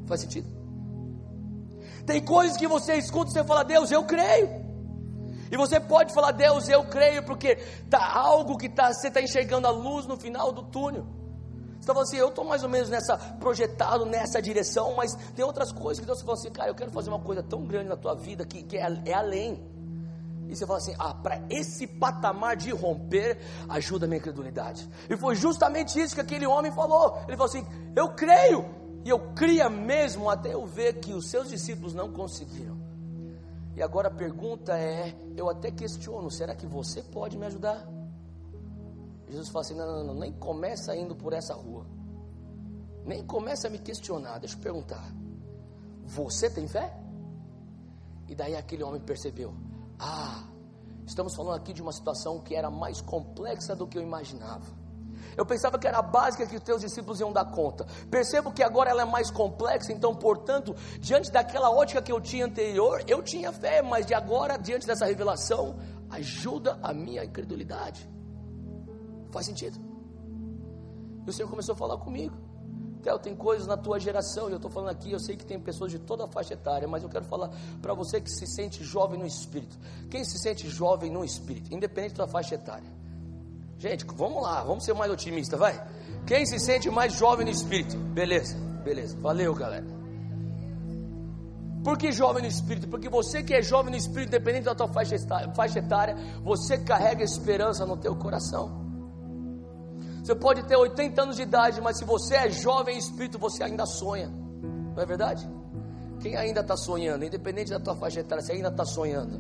Faz 0.07 0.21
sentido? 0.21 0.49
Tem 2.07 2.25
coisas 2.25 2.57
que 2.57 2.69
você 2.69 2.95
escuta 2.95 3.31
e 3.31 3.33
você 3.33 3.45
fala, 3.45 3.65
Deus, 3.65 3.91
eu 3.91 4.05
creio. 4.05 4.65
E 5.51 5.57
você 5.57 5.79
pode 5.79 6.13
falar, 6.13 6.33
Deus, 6.33 6.69
eu 6.69 6.85
creio, 6.85 7.23
porque 7.25 7.57
tá 7.91 8.17
algo 8.17 8.57
que 8.57 8.69
tá, 8.69 8.93
você 8.93 9.09
está 9.09 9.21
enxergando 9.21 9.67
a 9.67 9.71
luz 9.71 10.07
no 10.07 10.17
final 10.17 10.53
do 10.53 10.63
túnel. 10.63 11.05
Você 11.05 11.81
está 11.81 11.93
falando 11.93 12.09
assim, 12.09 12.17
eu 12.17 12.29
estou 12.29 12.45
mais 12.45 12.63
ou 12.63 12.69
menos 12.69 12.89
nessa, 12.89 13.17
projetado 13.17 14.05
nessa 14.07 14.41
direção, 14.41 14.95
mas 14.95 15.15
tem 15.35 15.45
outras 15.45 15.71
coisas 15.71 16.01
que 16.01 16.07
Deus 16.07 16.21
falando 16.21 16.39
assim, 16.39 16.51
cara, 16.51 16.71
eu 16.71 16.75
quero 16.75 16.91
fazer 16.91 17.11
uma 17.11 17.21
coisa 17.21 17.43
tão 17.43 17.65
grande 17.65 17.89
na 17.89 17.97
tua 17.97 18.15
vida 18.15 18.45
que, 18.45 18.63
que 18.63 18.77
é, 18.77 19.03
é 19.05 19.13
além. 19.13 19.76
E 20.49 20.55
você 20.55 20.67
fala 20.67 20.79
assim: 20.79 20.95
ah, 20.99 21.15
para 21.15 21.45
esse 21.51 21.87
patamar 21.87 22.57
de 22.57 22.71
romper, 22.71 23.39
ajuda 23.69 24.07
a 24.07 24.09
minha 24.09 24.21
credulidade. 24.21 24.89
E 25.11 25.17
foi 25.17 25.35
justamente 25.35 26.01
isso 26.01 26.15
que 26.15 26.21
aquele 26.21 26.47
homem 26.47 26.73
falou. 26.73 27.19
Ele 27.27 27.37
falou 27.37 27.47
assim: 27.47 27.67
eu 27.95 28.11
creio, 28.15 28.65
e 29.05 29.09
eu 29.09 29.33
cria 29.35 29.69
mesmo 29.69 30.31
até 30.31 30.55
eu 30.55 30.65
ver 30.65 31.01
que 31.01 31.13
os 31.13 31.29
seus 31.29 31.49
discípulos 31.49 31.95
não 31.95 32.13
conseguiram. 32.13 32.77
E 33.75 33.83
agora 33.83 34.09
a 34.09 34.11
pergunta 34.11 34.79
é: 34.79 35.15
eu 35.37 35.51
até 35.51 35.71
questiono, 35.71 36.31
será 36.31 36.55
que 36.55 36.67
você 36.67 37.03
pode 37.03 37.37
me 37.37 37.47
ajudar? 37.47 37.87
Jesus 39.29 39.49
fala 39.49 39.65
assim: 39.65 39.75
não, 39.75 39.87
não, 39.87 40.05
não, 40.05 40.15
nem 40.15 40.33
começa 40.33 40.95
indo 40.97 41.15
por 41.17 41.33
essa 41.33 41.55
rua, 41.55 41.87
nem 43.05 43.25
começa 43.25 43.67
a 43.67 43.71
me 43.71 43.79
questionar. 43.79 44.39
Deixa 44.39 44.57
eu 44.57 44.61
perguntar: 44.61 45.05
você 46.05 46.49
tem 46.49 46.69
fé? 46.69 46.97
E 48.29 48.35
daí 48.35 48.57
aquele 48.57 48.83
homem 48.83 49.01
percebeu: 49.01 49.53
ah, 49.99 50.45
estamos 51.07 51.35
falando 51.35 51.57
aqui 51.57 51.73
de 51.73 51.83
uma 51.83 51.93
situação 51.93 52.41
que 52.41 52.55
era 52.55 52.71
mais 52.71 53.01
complexa 53.01 53.75
do 53.75 53.87
que 53.87 53.99
eu 53.99 54.03
imaginava. 54.03 54.67
Eu 55.37 55.45
pensava 55.45 55.79
que 55.79 55.87
era 55.87 56.01
básica 56.01 56.47
que 56.47 56.57
os 56.57 56.63
teus 56.63 56.81
discípulos 56.81 57.21
iam 57.21 57.33
dar 57.33 57.45
conta. 57.47 57.87
Percebo 58.11 58.53
que 58.53 58.63
agora 58.63 58.91
ela 58.91 59.03
é 59.03 59.05
mais 59.05 59.31
complexa, 59.31 59.93
então, 59.93 60.15
portanto, 60.15 60.75
diante 60.99 61.31
daquela 61.31 61.71
ótica 61.71 62.01
que 62.01 62.11
eu 62.11 62.21
tinha 62.21 62.47
anterior, 62.47 63.05
eu 63.07 63.23
tinha 63.23 63.53
fé, 63.53 63.83
mas 63.83 64.07
de 64.07 64.15
agora, 64.15 64.57
diante 64.57 64.87
dessa 64.87 65.05
revelação, 65.05 65.77
ajuda 66.11 66.79
a 66.83 66.95
minha 66.95 67.25
incredulidade. 67.25 68.09
Faz 69.31 69.47
sentido? 69.47 69.79
E 71.27 71.31
o 71.31 71.33
Senhor 71.33 71.49
começou 71.49 71.75
a 71.75 71.77
falar 71.77 71.99
comigo. 71.99 72.46
Theo, 73.07 73.21
tem 73.21 73.37
coisas 73.37 73.69
na 73.69 73.77
tua 73.77 74.01
geração, 74.01 74.49
e 74.49 74.53
eu 74.53 74.57
estou 74.57 74.69
falando 74.69 74.91
aqui, 74.91 75.13
eu 75.13 75.21
sei 75.21 75.37
que 75.37 75.47
tem 75.47 75.61
pessoas 75.61 75.93
de 75.93 75.99
toda 76.01 76.25
a 76.25 76.27
faixa 76.27 76.55
etária, 76.55 76.89
mas 76.89 77.05
eu 77.05 77.09
quero 77.09 77.25
falar 77.25 77.51
para 77.81 77.95
você 77.95 78.21
que 78.21 78.29
se 78.29 78.45
sente 78.49 78.83
jovem 78.83 79.17
no 79.17 79.25
espírito. 79.25 79.79
Quem 80.11 80.25
se 80.25 80.37
sente 80.39 80.69
jovem 80.69 81.09
no 81.09 81.25
espírito, 81.25 81.73
independente 81.73 82.15
da 82.15 82.27
faixa 82.27 82.57
etária? 82.57 82.91
Gente, 83.79 84.05
vamos 84.05 84.43
lá, 84.43 84.65
vamos 84.65 84.85
ser 84.85 84.93
mais 84.95 85.13
otimistas, 85.13 85.57
vai. 85.57 85.81
Quem 86.27 86.45
se 86.47 86.59
sente 86.59 86.91
mais 86.91 87.13
jovem 87.13 87.45
no 87.47 87.53
espírito? 87.53 87.97
Beleza, 87.97 88.57
beleza. 88.83 89.17
Valeu, 89.21 89.55
galera. 89.55 89.87
Por 91.85 91.97
que 91.97 92.11
jovem 92.11 92.43
no 92.43 92.49
espírito? 92.49 92.89
Porque 92.89 93.09
você 93.09 93.45
que 93.45 93.55
é 93.55 93.63
jovem 93.63 93.93
no 93.93 93.97
espírito, 93.97 94.31
independente 94.31 94.65
da 94.65 94.75
tua 94.75 94.89
faixa 94.89 95.15
etária, 95.79 96.17
você 96.43 96.77
carrega 96.79 97.23
esperança 97.23 97.87
no 97.87 97.97
teu 97.97 98.17
coração. 98.17 98.86
Você 100.27 100.35
pode 100.35 100.65
ter 100.65 100.75
80 100.75 101.23
anos 101.23 101.37
de 101.37 101.43
idade, 101.43 101.81
mas 101.81 101.99
se 101.99 102.05
você 102.05 102.35
é 102.35 102.51
jovem 102.51 102.97
em 102.97 102.99
espírito, 102.99 103.39
você 103.39 103.63
ainda 103.63 103.87
sonha. 103.87 104.29
Não 104.29 105.01
é 105.01 105.07
verdade? 105.07 105.49
Quem 106.19 106.35
ainda 106.35 106.63
está 106.63 106.77
sonhando, 106.77 107.25
independente 107.25 107.71
da 107.71 107.79
tua 107.79 107.95
faixa 107.95 108.19
etária, 108.19 108.43
você 108.43 108.55
ainda 108.55 108.67
está 108.67 108.85
sonhando. 108.85 109.39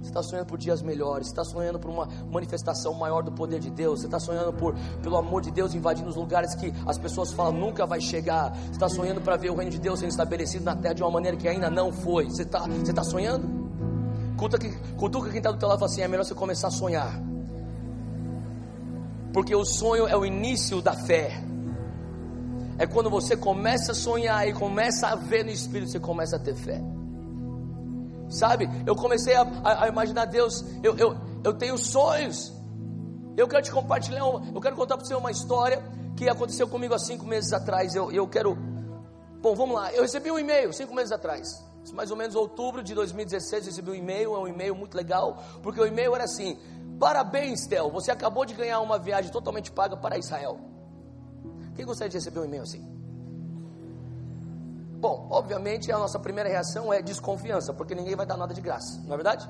Você 0.00 0.08
está 0.08 0.22
sonhando 0.22 0.46
por 0.46 0.56
dias 0.56 0.80
melhores, 0.80 1.26
você 1.26 1.32
está 1.32 1.44
sonhando 1.44 1.78
por 1.78 1.90
uma 1.90 2.08
manifestação 2.32 2.94
maior 2.94 3.22
do 3.22 3.32
poder 3.32 3.60
de 3.60 3.68
Deus, 3.68 4.00
você 4.00 4.06
está 4.06 4.18
sonhando 4.18 4.50
por, 4.50 4.74
pelo 5.02 5.18
amor 5.18 5.42
de 5.42 5.50
Deus 5.50 5.74
invadindo 5.74 6.08
os 6.08 6.16
lugares 6.16 6.54
que 6.54 6.72
as 6.86 6.96
pessoas 6.96 7.30
falam 7.34 7.52
nunca 7.52 7.84
vai 7.84 8.00
chegar, 8.00 8.56
você 8.56 8.70
está 8.70 8.88
sonhando 8.88 9.20
para 9.20 9.36
ver 9.36 9.50
o 9.50 9.56
reino 9.56 9.70
de 9.70 9.78
Deus 9.78 9.98
sendo 9.98 10.08
estabelecido 10.08 10.64
na 10.64 10.74
terra 10.74 10.94
de 10.94 11.02
uma 11.02 11.10
maneira 11.10 11.36
que 11.36 11.46
ainda 11.46 11.68
não 11.68 11.92
foi. 11.92 12.24
Você 12.30 12.44
está 12.44 12.60
você 12.60 12.94
tá 12.94 13.04
sonhando? 13.04 13.46
Cutuca, 14.38 14.70
cutuca 14.96 15.28
quem 15.28 15.36
está 15.36 15.50
do 15.50 15.58
teu 15.58 15.68
lado 15.68 15.76
e 15.76 15.80
fala 15.80 15.92
assim: 15.92 16.00
é 16.00 16.08
melhor 16.08 16.24
você 16.24 16.34
começar 16.34 16.68
a 16.68 16.70
sonhar, 16.70 17.12
porque 19.38 19.54
o 19.54 19.64
sonho 19.64 20.08
é 20.08 20.16
o 20.16 20.26
início 20.26 20.82
da 20.82 20.94
fé. 20.94 21.30
É 22.76 22.88
quando 22.88 23.08
você 23.08 23.36
começa 23.36 23.92
a 23.92 23.94
sonhar 23.94 24.48
e 24.48 24.52
começa 24.52 25.06
a 25.06 25.14
ver 25.14 25.44
no 25.44 25.50
Espírito, 25.52 25.92
você 25.92 26.00
começa 26.00 26.34
a 26.34 26.38
ter 26.40 26.56
fé. 26.56 26.82
Sabe? 28.28 28.68
Eu 28.84 28.96
comecei 28.96 29.36
a, 29.36 29.42
a, 29.42 29.84
a 29.84 29.88
imaginar 29.88 30.24
Deus. 30.24 30.64
Eu, 30.82 30.98
eu, 30.98 31.16
eu 31.44 31.54
tenho 31.54 31.78
sonhos. 31.78 32.52
Eu 33.36 33.46
quero 33.46 33.62
te 33.62 33.70
compartilhar. 33.70 34.24
Uma, 34.24 34.44
eu 34.52 34.60
quero 34.60 34.74
contar 34.74 34.96
para 34.96 35.06
você 35.06 35.14
uma 35.14 35.30
história 35.30 35.84
que 36.16 36.28
aconteceu 36.28 36.66
comigo 36.66 36.92
há 36.92 36.98
cinco 36.98 37.24
meses 37.24 37.52
atrás. 37.52 37.94
Eu, 37.94 38.10
eu 38.10 38.26
quero. 38.26 38.58
Bom, 39.40 39.54
vamos 39.54 39.76
lá. 39.76 39.92
Eu 39.92 40.02
recebi 40.02 40.32
um 40.32 40.38
e-mail 40.40 40.72
cinco 40.72 40.92
meses 40.96 41.12
atrás. 41.12 41.64
Mais 41.92 42.10
ou 42.10 42.16
menos 42.16 42.34
outubro 42.34 42.82
de 42.82 42.92
2016. 42.92 43.66
Eu 43.66 43.70
recebi 43.70 43.90
um 43.92 43.94
e-mail. 43.94 44.34
É 44.34 44.38
um 44.40 44.48
e-mail 44.48 44.74
muito 44.74 44.96
legal. 44.96 45.40
Porque 45.62 45.80
o 45.80 45.86
e-mail 45.86 46.12
era 46.12 46.24
assim: 46.24 46.58
Parabéns, 46.98 47.66
Tel. 47.66 47.90
Você 47.90 48.10
acabou 48.10 48.44
de 48.44 48.54
ganhar 48.54 48.80
uma 48.80 48.98
viagem 48.98 49.30
totalmente 49.30 49.70
paga 49.70 49.96
para 49.96 50.18
Israel. 50.18 50.58
Quem 51.74 51.86
gostaria 51.86 52.10
de 52.10 52.16
receber 52.16 52.40
um 52.40 52.44
e-mail 52.44 52.62
assim? 52.62 52.84
Bom, 55.00 55.28
obviamente 55.30 55.92
a 55.92 55.98
nossa 55.98 56.18
primeira 56.18 56.48
reação 56.48 56.92
é 56.92 57.00
desconfiança, 57.00 57.72
porque 57.72 57.94
ninguém 57.94 58.16
vai 58.16 58.26
dar 58.26 58.36
nada 58.36 58.52
de 58.52 58.60
graça, 58.60 59.00
não 59.04 59.12
é 59.12 59.16
verdade? 59.16 59.48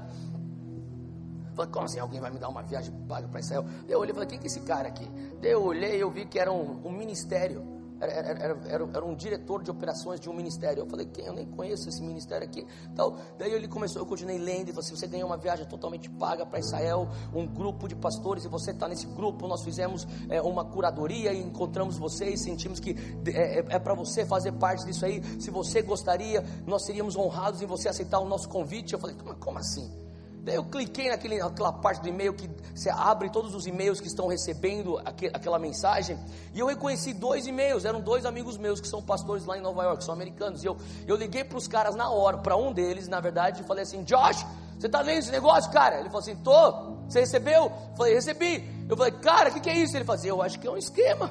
Falei, 1.55 1.73
como 1.73 1.87
assim 1.87 1.99
alguém 1.99 2.21
vai 2.21 2.31
me 2.31 2.39
dar 2.39 2.51
uma 2.51 2.63
viagem 2.63 2.93
paga 3.09 3.27
para 3.29 3.41
Israel? 3.41 3.65
Eu 3.89 3.99
olhei 3.99 4.11
e 4.11 4.15
falei, 4.15 4.29
quem 4.29 4.39
que 4.39 4.45
é 4.45 4.49
esse 4.49 4.61
cara 4.61 4.89
aqui? 4.89 5.11
Eu 5.43 5.65
olhei 5.65 5.97
e 5.97 6.01
eu 6.01 6.11
vi 6.11 6.27
que 6.27 6.39
era 6.39 6.53
um, 6.53 6.87
um 6.87 6.93
ministério 6.93 7.78
era, 8.01 8.13
era, 8.13 8.59
era, 8.69 8.89
era, 8.95 9.05
um 9.05 9.15
diretor 9.15 9.63
de 9.63 9.71
operações 9.71 10.21
de 10.21 10.29
um 10.29 10.33
ministério. 10.33 10.83
Eu 10.83 10.87
falei, 10.87 11.07
quem? 11.07 11.27
Eu 11.27 11.33
nem 11.33 11.47
conheço 11.47 11.89
esse 11.89 12.03
ministério 12.03 12.47
aqui. 12.47 12.67
Então, 12.93 13.17
daí 13.39 13.53
ele 13.53 13.69
começou, 13.69 14.01
eu 14.03 14.07
continuei 14.07 14.39
lendo 14.39 14.69
e 14.69 14.73
falei 14.73 14.87
assim, 14.87 14.97
você 14.97 15.07
ganhou 15.07 15.29
uma 15.29 15.37
viagem 15.37 15.67
totalmente 15.67 16.09
paga 16.11 16.47
para 16.47 16.59
Israel, 16.59 17.09
um 17.35 17.47
grupo 17.47 17.89
de 17.89 17.97
pastores, 17.97 18.45
e 18.45 18.49
você 18.49 18.71
está 18.71 18.89
nesse 18.89 19.07
grupo. 19.07 19.47
Nós 19.47 19.63
fizemos 19.63 20.07
é, 20.29 20.41
uma 20.41 20.65
curadoria 20.65 21.33
e 21.33 21.43
encontramos 21.43 21.99
você 21.99 22.31
e 22.31 22.39
sentimos 22.39 22.81
que 22.81 22.97
é, 23.27 23.61
é, 23.61 23.65
é 23.69 23.79
para 23.79 23.95
você 23.95 24.25
fazer 24.25 24.53
parte 24.53 24.85
disso 24.85 25.05
aí. 25.05 25.23
Se 25.41 25.51
você 25.51 25.83
gostaria, 25.83 26.45
nós 26.67 26.85
seríamos 26.85 27.17
honrados 27.17 27.63
em 27.63 27.67
você 27.67 27.89
aceitar 27.89 28.21
o 28.21 28.29
nosso 28.29 28.49
convite. 28.49 28.93
Eu 28.93 28.99
falei, 28.99 29.17
como 29.41 29.59
assim? 29.59 30.08
Daí 30.49 30.57
eu 30.57 30.65
cliquei 30.65 31.11
naquele, 31.11 31.37
naquela 31.37 31.71
parte 31.71 32.01
do 32.01 32.09
e-mail 32.09 32.33
que 32.33 32.49
você 32.75 32.89
abre 32.89 33.29
todos 33.29 33.55
os 33.55 33.67
e-mails 33.67 34.01
que 34.01 34.07
estão 34.07 34.27
recebendo 34.27 34.97
aquele, 35.05 35.31
aquela 35.37 35.59
mensagem. 35.59 36.19
E 36.55 36.59
eu 36.59 36.67
reconheci 36.67 37.13
dois 37.13 37.47
e-mails, 37.47 37.85
eram 37.85 38.01
dois 38.01 38.25
amigos 38.25 38.57
meus 38.57 38.81
que 38.81 38.89
são 38.89 39.03
pastores 39.03 39.45
lá 39.45 39.59
em 39.59 39.61
Nova 39.61 39.83
York, 39.85 40.03
são 40.03 40.15
americanos. 40.15 40.65
E 40.65 40.67
eu, 40.67 40.79
eu 41.07 41.17
liguei 41.17 41.45
para 41.45 41.59
os 41.59 41.69
caras 41.69 41.95
na 41.95 42.09
hora, 42.09 42.39
para 42.39 42.57
um 42.57 42.73
deles, 42.73 43.09
na 43.09 43.21
verdade, 43.21 43.61
e 43.61 43.65
falei 43.67 43.83
assim: 43.83 44.03
Josh, 44.05 44.47
você 44.79 44.87
está 44.87 45.03
lendo 45.03 45.19
esse 45.19 45.31
negócio, 45.31 45.71
cara? 45.71 45.97
Ele 46.01 46.09
falou 46.09 46.21
assim: 46.21 46.37
tô. 46.37 46.97
Você 47.07 47.21
recebeu? 47.21 47.65
Eu 47.65 47.95
falei: 47.95 48.15
recebi. 48.15 48.87
Eu 48.89 48.97
falei: 48.97 49.13
cara, 49.13 49.51
o 49.51 49.53
que, 49.53 49.61
que, 49.61 49.69
é 49.69 49.77
isso? 49.77 49.95
Ele 49.99 50.05
falou 50.07 50.19
assim: 50.19 50.29
eu 50.29 50.41
acho 50.41 50.59
que 50.59 50.67
é 50.67 50.71
um 50.71 50.79
esquema. 50.79 51.27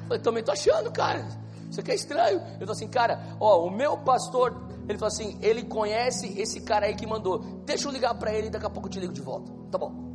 Eu 0.00 0.06
falei: 0.06 0.22
também 0.22 0.42
tô 0.42 0.52
achando, 0.52 0.90
cara. 0.90 1.28
Isso 1.70 1.80
aqui 1.80 1.90
é 1.90 1.94
estranho. 1.94 2.38
Eu 2.38 2.66
falei 2.66 2.72
assim: 2.72 2.88
cara, 2.88 3.36
ó, 3.40 3.66
o 3.66 3.70
meu 3.70 3.98
pastor 3.98 4.54
ele 4.88 4.98
falou 4.98 5.12
assim: 5.12 5.38
ele 5.42 5.64
conhece 5.64 6.38
esse 6.40 6.60
cara 6.60 6.86
aí 6.86 6.94
que 6.94 7.06
mandou. 7.06 7.38
Deixa 7.64 7.88
eu 7.88 7.92
ligar 7.92 8.14
para 8.14 8.32
ele 8.32 8.48
e 8.48 8.50
daqui 8.50 8.66
a 8.66 8.70
pouco 8.70 8.88
eu 8.88 8.92
te 8.92 9.00
ligo 9.00 9.12
de 9.12 9.20
volta. 9.20 9.52
Tá 9.70 9.78
bom. 9.78 10.06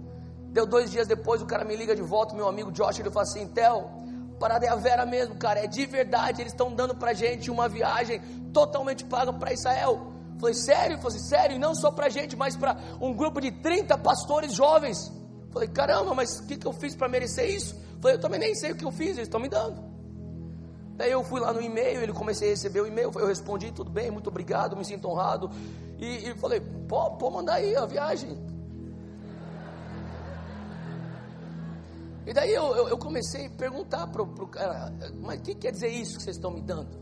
Deu 0.52 0.66
dois 0.66 0.92
dias 0.92 1.08
depois, 1.08 1.42
o 1.42 1.46
cara 1.46 1.64
me 1.64 1.76
liga 1.76 1.96
de 1.96 2.02
volta, 2.02 2.36
meu 2.36 2.48
amigo 2.48 2.72
Josh, 2.72 3.00
ele 3.00 3.10
falou 3.10 3.24
assim: 3.24 3.48
Theo, 3.48 3.90
parada 4.40 4.66
é 4.66 4.70
a 4.70 4.76
vera 4.76 5.06
mesmo, 5.06 5.36
cara. 5.36 5.60
É 5.60 5.68
de 5.68 5.86
verdade, 5.86 6.42
eles 6.42 6.54
estão 6.54 6.74
dando 6.74 6.96
pra 6.96 7.14
gente 7.14 7.52
uma 7.52 7.70
viagem 7.70 8.20
totalmente 8.54 9.06
paga 9.06 9.32
para 9.32 9.54
Israel. 9.54 10.12
Falei, 10.40 10.56
sério? 10.56 10.98
Falei, 10.98 11.18
assim, 11.18 11.28
sério, 11.28 11.56
e 11.56 11.60
não 11.60 11.76
só 11.76 11.92
pra 11.92 12.10
gente, 12.10 12.36
mas 12.36 12.58
para 12.58 12.76
um 13.00 13.14
grupo 13.14 13.40
de 13.40 13.52
30 13.52 13.96
pastores 14.00 14.54
jovens. 14.54 15.12
Falei, 15.52 15.68
caramba, 15.68 16.16
mas 16.16 16.40
o 16.40 16.48
que, 16.48 16.58
que 16.58 16.66
eu 16.66 16.74
fiz 16.74 16.96
para 16.96 17.08
merecer 17.08 17.48
isso? 17.48 17.80
Falei, 18.02 18.18
eu 18.18 18.20
também 18.20 18.40
nem 18.40 18.56
sei 18.56 18.72
o 18.72 18.76
que 18.76 18.84
eu 18.84 18.92
fiz, 18.92 19.10
eles 19.10 19.28
estão 19.28 19.40
me 19.40 19.48
dando. 19.48 19.90
Daí 21.02 21.14
eu 21.14 21.24
fui 21.24 21.40
lá 21.40 21.52
no 21.52 21.60
e-mail, 21.60 22.04
ele 22.04 22.14
comecei 22.14 22.50
a 22.50 22.52
receber 22.52 22.80
o 22.80 22.86
e-mail, 22.86 23.12
eu 23.16 23.26
respondi, 23.26 23.72
tudo 23.72 23.90
bem, 23.90 24.12
muito 24.12 24.28
obrigado, 24.28 24.78
me 24.78 24.86
sinto 24.86 25.10
honrado. 25.10 25.50
E, 25.98 26.30
e 26.30 26.36
falei, 26.36 26.62
pô, 26.88 27.10
pô, 27.18 27.32
mandar 27.32 27.56
aí 27.56 27.76
a 27.76 27.88
viagem. 27.88 28.38
E 32.24 32.32
daí 32.32 32.54
eu, 32.54 32.76
eu, 32.76 32.90
eu 32.90 32.98
comecei 33.00 33.48
a 33.48 33.50
perguntar 33.50 34.06
para 34.12 34.22
o 34.22 34.48
cara, 34.48 34.94
mas 35.24 35.40
o 35.40 35.42
que 35.42 35.56
quer 35.56 35.72
dizer 35.72 35.88
isso 35.88 36.18
que 36.18 36.24
vocês 36.24 36.36
estão 36.36 36.52
me 36.52 36.62
dando? 36.62 36.96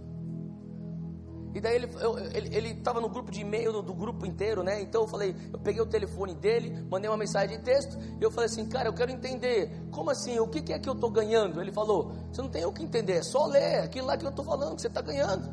E 1.53 1.59
daí 1.59 1.75
ele 1.75 2.69
estava 2.69 3.01
no 3.01 3.09
grupo 3.09 3.31
de 3.31 3.41
e-mail 3.41 3.71
do, 3.71 3.81
do, 3.81 3.93
grupo 3.93 4.25
inteiro, 4.25 4.61
né? 4.61 4.81
Então 4.81 5.01
eu 5.01 5.07
falei, 5.07 5.35
eu 5.51 5.57
peguei 5.57 5.81
o 5.81 5.85
telefone 5.85 6.35
dele, 6.35 6.85
mandei 6.89 7.09
uma 7.09 7.17
mensagem 7.17 7.57
de 7.57 7.63
texto, 7.63 7.97
e 8.19 8.23
eu 8.23 8.29
falei 8.29 8.45
assim, 8.45 8.67
cara, 8.67 8.87
eu 8.87 8.93
quero 8.93 9.11
entender, 9.11 9.71
como 9.89 10.11
assim, 10.11 10.37
o 10.39 10.47
que, 10.47 10.61
que 10.61 10.73
é 10.73 10.79
que 10.79 10.87
eu 10.87 10.93
estou 10.93 11.09
ganhando? 11.09 11.59
Ele 11.59 11.71
falou, 11.71 12.11
você 12.31 12.41
não 12.41 12.49
tem 12.49 12.65
o 12.65 12.71
que 12.71 12.83
entender, 12.83 13.13
é 13.13 13.23
só 13.23 13.47
ler 13.47 13.79
aquilo 13.79 14.05
lá 14.05 14.15
que 14.15 14.25
eu 14.25 14.29
estou 14.29 14.45
falando, 14.45 14.75
que 14.75 14.81
você 14.81 14.87
está 14.87 15.01
ganhando. 15.01 15.47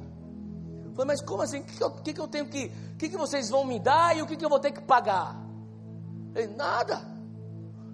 Eu 0.84 0.92
falei, 0.92 1.06
mas 1.06 1.22
como 1.22 1.42
assim? 1.42 1.60
O 1.60 1.64
que, 1.64 2.02
que, 2.02 2.12
que, 2.14 2.20
eu 2.20 2.28
tenho 2.28 2.46
que. 2.46 2.72
O 2.92 2.96
que, 2.96 3.08
que 3.08 3.16
vocês 3.16 3.48
vão 3.48 3.64
me 3.64 3.78
dar 3.78 4.16
e 4.16 4.22
o 4.22 4.26
que, 4.26 4.36
que 4.36 4.44
eu 4.44 4.48
vou 4.48 4.60
ter 4.60 4.72
que 4.72 4.80
pagar? 4.80 5.36
Ele, 6.34 6.54
nada. 6.54 7.02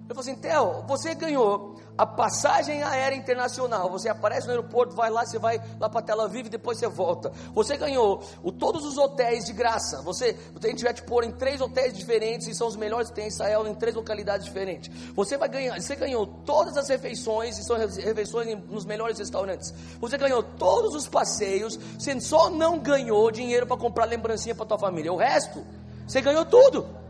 Eu 0.07 0.15
falei 0.15 0.31
assim, 0.31 0.35
Theo, 0.35 0.83
você 0.87 1.15
ganhou 1.15 1.72
a 1.97 2.05
passagem 2.05 2.81
aérea 2.83 3.15
internacional. 3.15 3.89
Você 3.91 4.09
aparece 4.09 4.47
no 4.47 4.51
aeroporto, 4.51 4.95
vai 4.95 5.09
lá, 5.09 5.25
você 5.25 5.37
vai 5.37 5.61
lá 5.79 5.89
para 5.89 6.01
Tel 6.01 6.21
Aviv 6.21 6.47
e 6.47 6.49
depois 6.49 6.77
você 6.77 6.87
volta. 6.87 7.31
Você 7.53 7.77
ganhou 7.77 8.23
o, 8.41 8.51
todos 8.51 8.85
os 8.85 8.97
hotéis 8.97 9.45
de 9.45 9.53
graça. 9.53 10.01
Você, 10.01 10.37
a 10.61 10.67
gente 10.67 10.83
vai 10.83 10.93
te 10.93 11.03
pôr 11.03 11.23
em 11.23 11.31
três 11.31 11.61
hotéis 11.61 11.93
diferentes 11.93 12.47
e 12.47 12.55
são 12.55 12.67
os 12.67 12.75
melhores 12.75 13.09
que 13.09 13.15
tem 13.15 13.25
em 13.25 13.29
Israel, 13.29 13.67
em 13.67 13.75
três 13.75 13.95
localidades 13.95 14.45
diferentes. 14.45 14.91
Você 15.13 15.37
vai 15.37 15.49
ganhar, 15.49 15.79
você 15.79 15.95
ganhou 15.95 16.25
todas 16.25 16.77
as 16.77 16.89
refeições 16.89 17.57
e 17.57 17.63
são 17.63 17.77
refeições 17.77 18.57
nos 18.69 18.85
melhores 18.85 19.19
restaurantes. 19.19 19.73
Você 19.99 20.17
ganhou 20.17 20.41
todos 20.41 20.95
os 20.95 21.07
passeios. 21.07 21.77
Você 21.97 22.19
só 22.19 22.49
não 22.49 22.79
ganhou 22.79 23.29
dinheiro 23.31 23.67
para 23.67 23.77
comprar 23.77 24.05
lembrancinha 24.05 24.55
para 24.55 24.65
tua 24.65 24.79
família. 24.79 25.13
O 25.13 25.17
resto, 25.17 25.63
você 26.07 26.21
ganhou 26.21 26.45
tudo. 26.45 27.03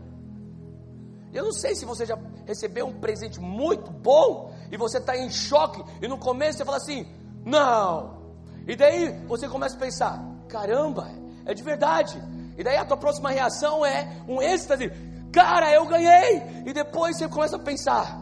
Eu 1.32 1.42
não 1.42 1.52
sei 1.52 1.74
se 1.74 1.84
você 1.84 2.06
já 2.06 2.16
recebeu 2.46 2.86
um 2.86 2.92
presente 2.92 3.40
muito 3.40 3.90
bom 3.90 4.53
e 4.74 4.76
você 4.76 4.98
está 4.98 5.16
em 5.16 5.30
choque 5.30 5.84
e 6.02 6.08
no 6.08 6.18
começo 6.18 6.58
você 6.58 6.64
fala 6.64 6.78
assim, 6.78 7.06
não. 7.46 8.18
E 8.66 8.74
daí 8.74 9.24
você 9.28 9.48
começa 9.48 9.76
a 9.76 9.78
pensar, 9.78 10.20
caramba, 10.48 11.08
é 11.46 11.54
de 11.54 11.62
verdade. 11.62 12.20
E 12.58 12.64
daí 12.64 12.76
a 12.76 12.84
tua 12.84 12.96
próxima 12.96 13.30
reação 13.30 13.86
é 13.86 14.20
um 14.26 14.42
êxtase, 14.42 14.90
cara, 15.32 15.72
eu 15.72 15.86
ganhei. 15.86 16.42
E 16.66 16.72
depois 16.72 17.16
você 17.16 17.28
começa 17.28 17.54
a 17.54 17.58
pensar, 17.60 18.20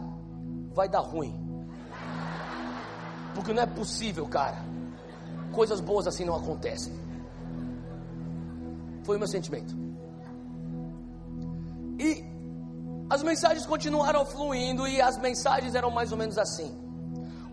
vai 0.75 0.87
dar 0.87 0.99
ruim. 0.99 1.33
Porque 3.33 3.51
não 3.51 3.63
é 3.63 3.65
possível, 3.65 4.27
cara. 4.27 4.63
Coisas 5.51 5.79
boas 5.79 6.05
assim 6.05 6.23
não 6.23 6.35
acontecem. 6.35 6.93
Foi 9.03 9.15
o 9.15 9.19
meu 9.19 9.27
sentimento. 9.27 9.75
E 11.97 12.23
as 13.09 13.21
mensagens 13.21 13.65
continuaram 13.65 14.25
fluindo 14.25 14.87
e 14.87 15.01
as 15.01 15.17
mensagens 15.17 15.75
eram 15.75 15.91
mais 15.91 16.11
ou 16.11 16.17
menos 16.17 16.37
assim. 16.37 16.83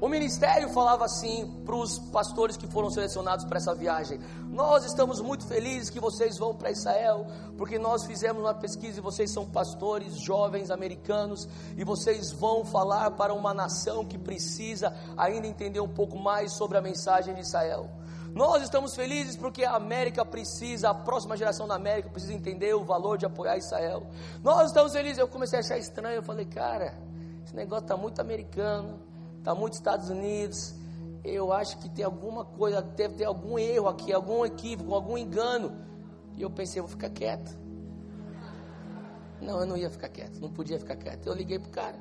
O 0.01 0.09
ministério 0.09 0.70
falava 0.70 1.05
assim 1.05 1.62
para 1.62 1.74
os 1.74 1.98
pastores 1.98 2.57
que 2.57 2.66
foram 2.66 2.88
selecionados 2.88 3.44
para 3.44 3.59
essa 3.59 3.74
viagem: 3.74 4.18
Nós 4.48 4.86
estamos 4.86 5.20
muito 5.20 5.46
felizes 5.46 5.90
que 5.90 6.01
vocês 6.01 6.38
vão 6.38 6.55
para 6.55 6.70
Israel, 6.70 7.26
porque 7.59 7.78
nós 7.78 8.07
fizemos 8.07 8.42
uma 8.42 8.55
pesquisa 8.55 8.98
e 8.98 9.03
vocês 9.03 9.30
são 9.30 9.44
pastores 9.44 10.18
jovens 10.18 10.70
americanos 10.70 11.46
e 11.76 11.84
vocês 11.84 12.32
vão 12.32 12.64
falar 12.64 13.11
para 13.11 13.34
uma 13.34 13.53
nação 13.53 14.07
que 14.07 14.16
precisa 14.16 14.94
ainda 15.18 15.46
entender 15.46 15.80
um 15.80 15.88
pouco 15.88 16.18
mais 16.18 16.53
sobre 16.53 16.78
a 16.78 16.80
mensagem 16.80 17.34
de 17.34 17.42
Israel. 17.42 17.99
Nós 18.35 18.62
estamos 18.62 18.95
felizes 18.95 19.37
porque 19.37 19.64
a 19.64 19.74
América 19.74 20.24
precisa, 20.24 20.91
a 20.91 20.95
próxima 20.95 21.37
geração 21.37 21.66
da 21.66 21.74
América 21.74 22.09
precisa 22.09 22.33
entender 22.33 22.74
o 22.74 22.85
valor 22.85 23.18
de 23.18 23.26
apoiar 23.26 23.57
Israel. 23.57 24.07
Nós 24.43 24.68
estamos 24.68 24.93
felizes. 24.93 25.18
Eu 25.18 25.28
comecei 25.28 25.59
a 25.59 25.61
achar 25.61 25.78
estranho. 25.78 26.16
Eu 26.16 26.22
falei, 26.22 26.45
cara, 26.47 26.95
esse 27.45 27.55
negócio 27.55 27.85
está 27.85 27.97
muito 27.97 28.20
americano, 28.20 29.01
está 29.39 29.55
muito 29.55 29.74
Estados 29.74 30.09
Unidos. 30.09 30.74
eu 31.24 31.53
acho 31.53 31.78
que 31.78 31.89
tem 31.89 32.05
alguma 32.05 32.45
coisa, 32.45 32.81
deve 32.81 33.16
ter 33.16 33.24
algum 33.24 33.59
erro 33.59 33.89
aqui, 33.89 34.12
algum 34.12 34.45
equívoco, 34.45 34.95
algum 34.95 35.18
engano. 35.18 35.76
E 36.37 36.43
eu 36.43 36.51
pensei, 36.51 36.81
vou 36.81 36.91
ficar 36.91 37.11
quieto. 37.11 37.59
Não, 39.41 39.61
eu 39.61 39.66
não 39.66 39.76
ia 39.76 39.91
ficar 39.91 40.09
quieto, 40.09 40.39
não 40.39 40.51
podia 40.51 40.78
ficar 40.78 40.97
quieto. 40.97 41.26
Eu 41.26 41.35
liguei 41.35 41.59
pro 41.59 41.70
cara. 41.70 41.99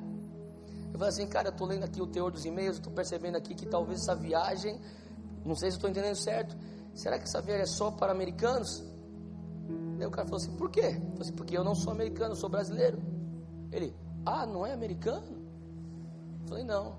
Eu 0.92 0.98
falei 0.98 1.08
assim, 1.08 1.26
cara, 1.26 1.48
eu 1.48 1.52
estou 1.52 1.66
lendo 1.66 1.84
aqui 1.84 2.00
o 2.00 2.06
teor 2.06 2.30
dos 2.30 2.44
e-mails, 2.44 2.76
estou 2.76 2.92
percebendo 2.92 3.36
aqui 3.36 3.54
que 3.54 3.66
talvez 3.66 4.00
essa 4.00 4.14
viagem, 4.14 4.80
não 5.44 5.54
sei 5.54 5.70
se 5.70 5.76
estou 5.76 5.90
entendendo 5.90 6.16
certo, 6.16 6.56
será 6.94 7.18
que 7.18 7.24
essa 7.24 7.40
viagem 7.40 7.62
é 7.62 7.66
só 7.66 7.90
para 7.90 8.12
americanos? 8.12 8.84
Daí 9.98 10.06
o 10.06 10.10
cara 10.10 10.26
falou 10.26 10.42
assim, 10.42 10.56
por 10.56 10.70
quê? 10.70 10.80
Eu 10.80 10.92
falei 10.92 11.20
assim, 11.20 11.32
porque 11.34 11.56
eu 11.56 11.64
não 11.64 11.74
sou 11.74 11.92
americano, 11.92 12.32
eu 12.32 12.36
sou 12.36 12.48
brasileiro. 12.48 12.98
Ele, 13.70 13.94
ah, 14.24 14.46
não 14.46 14.66
é 14.66 14.72
americano? 14.72 15.26
Eu 16.40 16.48
falei, 16.48 16.64
não. 16.64 16.98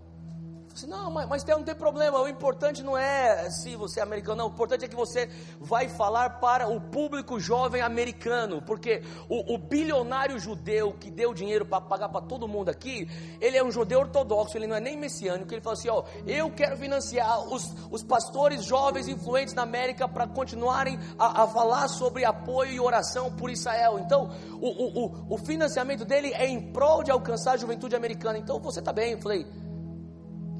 Assim, 0.74 0.88
não, 0.88 1.12
mas, 1.12 1.28
mas 1.28 1.46
não 1.46 1.64
tem 1.64 1.76
problema. 1.76 2.20
O 2.20 2.28
importante 2.28 2.82
não 2.82 2.98
é 2.98 3.50
se 3.50 3.76
você 3.76 4.00
é 4.00 4.04
americano, 4.04 4.38
não. 4.38 4.48
O 4.48 4.52
importante 4.52 4.86
é 4.86 4.88
que 4.88 4.96
você 4.96 5.30
vai 5.60 5.90
falar 5.90 6.40
para 6.40 6.68
o 6.68 6.80
público 6.80 7.40
jovem 7.40 7.82
americano. 7.82 8.62
Porque 8.62 9.04
o, 9.28 9.56
o 9.56 9.58
bilionário 9.58 10.40
judeu 10.40 10.94
que 10.94 11.12
deu 11.12 11.34
dinheiro 11.34 11.66
para 11.66 11.82
pagar 11.82 12.10
para 12.10 12.22
todo 12.22 12.48
mundo 12.48 12.70
aqui, 12.70 13.10
ele 13.40 13.58
é 13.58 13.64
um 13.64 13.72
judeu 13.72 14.00
ortodoxo, 14.00 14.58
ele 14.58 14.68
não 14.68 14.76
é 14.76 14.80
nem 14.80 14.98
messiânico. 14.98 15.54
Ele 15.54 15.62
fala 15.62 15.74
assim: 15.74 15.90
ó, 15.90 16.04
eu 16.26 16.50
quero 16.52 16.78
financiar 16.78 17.42
os, 17.54 17.74
os 17.92 18.04
pastores 18.04 18.64
jovens 18.64 19.08
influentes 19.08 19.54
na 19.54 19.64
América 19.64 20.08
para 20.08 20.28
continuarem 20.28 20.98
a, 21.20 21.44
a, 21.44 21.48
falar 21.48 21.88
sobre 21.88 22.24
apoio 22.24 22.72
e 22.72 22.80
oração 22.80 23.32
por 23.32 23.50
Israel. 23.50 24.00
Então, 24.00 24.30
o, 24.62 25.06
o, 25.06 25.36
o, 25.36 25.38
financiamento 25.38 26.06
dele 26.06 26.34
é 26.34 26.48
em 26.48 26.72
prol 26.72 27.04
de 27.04 27.12
alcançar 27.12 27.54
a 27.54 27.58
juventude 27.58 27.96
americana. 27.96 28.38
Então, 28.38 28.60
você 28.60 28.80
está 28.80 28.94
bem. 28.94 29.12
Eu 29.12 29.22
falei. 29.22 29.46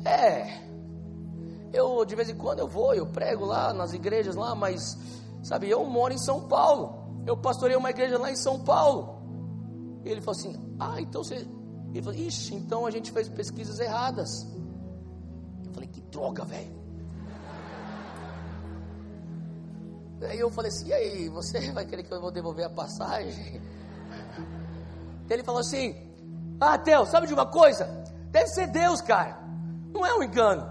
É. 0.06 0.62
Eu 1.74 2.04
de 2.06 2.16
vez 2.16 2.30
em 2.30 2.36
quando 2.36 2.60
eu 2.60 2.68
vou, 2.68 2.94
eu 2.94 3.06
prego 3.06 3.46
lá 3.46 3.74
nas 3.74 3.94
igrejas 3.94 4.36
lá, 4.36 4.54
mas 4.54 4.98
sabe, 5.44 5.70
eu 5.70 5.86
moro 5.86 6.14
em 6.14 6.18
São 6.18 6.48
Paulo. 6.48 7.24
Eu 7.26 7.38
pastorei 7.38 7.76
uma 7.78 7.90
igreja 7.90 8.18
lá 8.18 8.32
em 8.32 8.36
São 8.36 8.60
Paulo. 8.60 9.22
E 10.04 10.10
ele 10.10 10.22
falou 10.22 10.40
assim: 10.40 10.56
"Ah, 10.80 11.00
então 11.00 11.24
você 11.24 11.48
Ele 11.94 12.02
falou: 12.02 12.20
"Ixi, 12.20 12.56
então 12.56 12.86
a 12.86 12.92
gente 12.92 13.12
fez 13.12 13.30
pesquisas 13.30 13.80
erradas". 13.80 14.48
Eu 15.66 15.74
falei: 15.74 15.88
"Que 15.88 16.02
droga, 16.02 16.44
velho". 16.44 16.82
Aí 20.30 20.40
eu 20.40 20.50
falei 20.52 20.70
assim: 20.70 20.88
"E 20.88 20.94
aí, 20.94 21.30
você 21.30 21.72
vai 21.74 21.86
querer 21.86 22.04
que 22.04 22.14
eu 22.14 22.22
vou 22.22 22.32
devolver 22.32 22.66
a 22.66 22.70
passagem?" 22.70 23.62
Ele 25.30 25.44
falou 25.44 25.62
assim: 25.62 25.96
"Ah, 26.60 26.78
Theo, 26.78 27.06
sabe 27.06 27.28
de 27.28 27.34
uma 27.34 27.46
coisa? 27.46 27.86
Deve 28.32 28.48
ser 28.48 28.68
Deus, 28.68 29.00
cara. 29.02 29.41
Não 29.94 30.06
é 30.06 30.14
um 30.16 30.24
engano. 30.24 30.70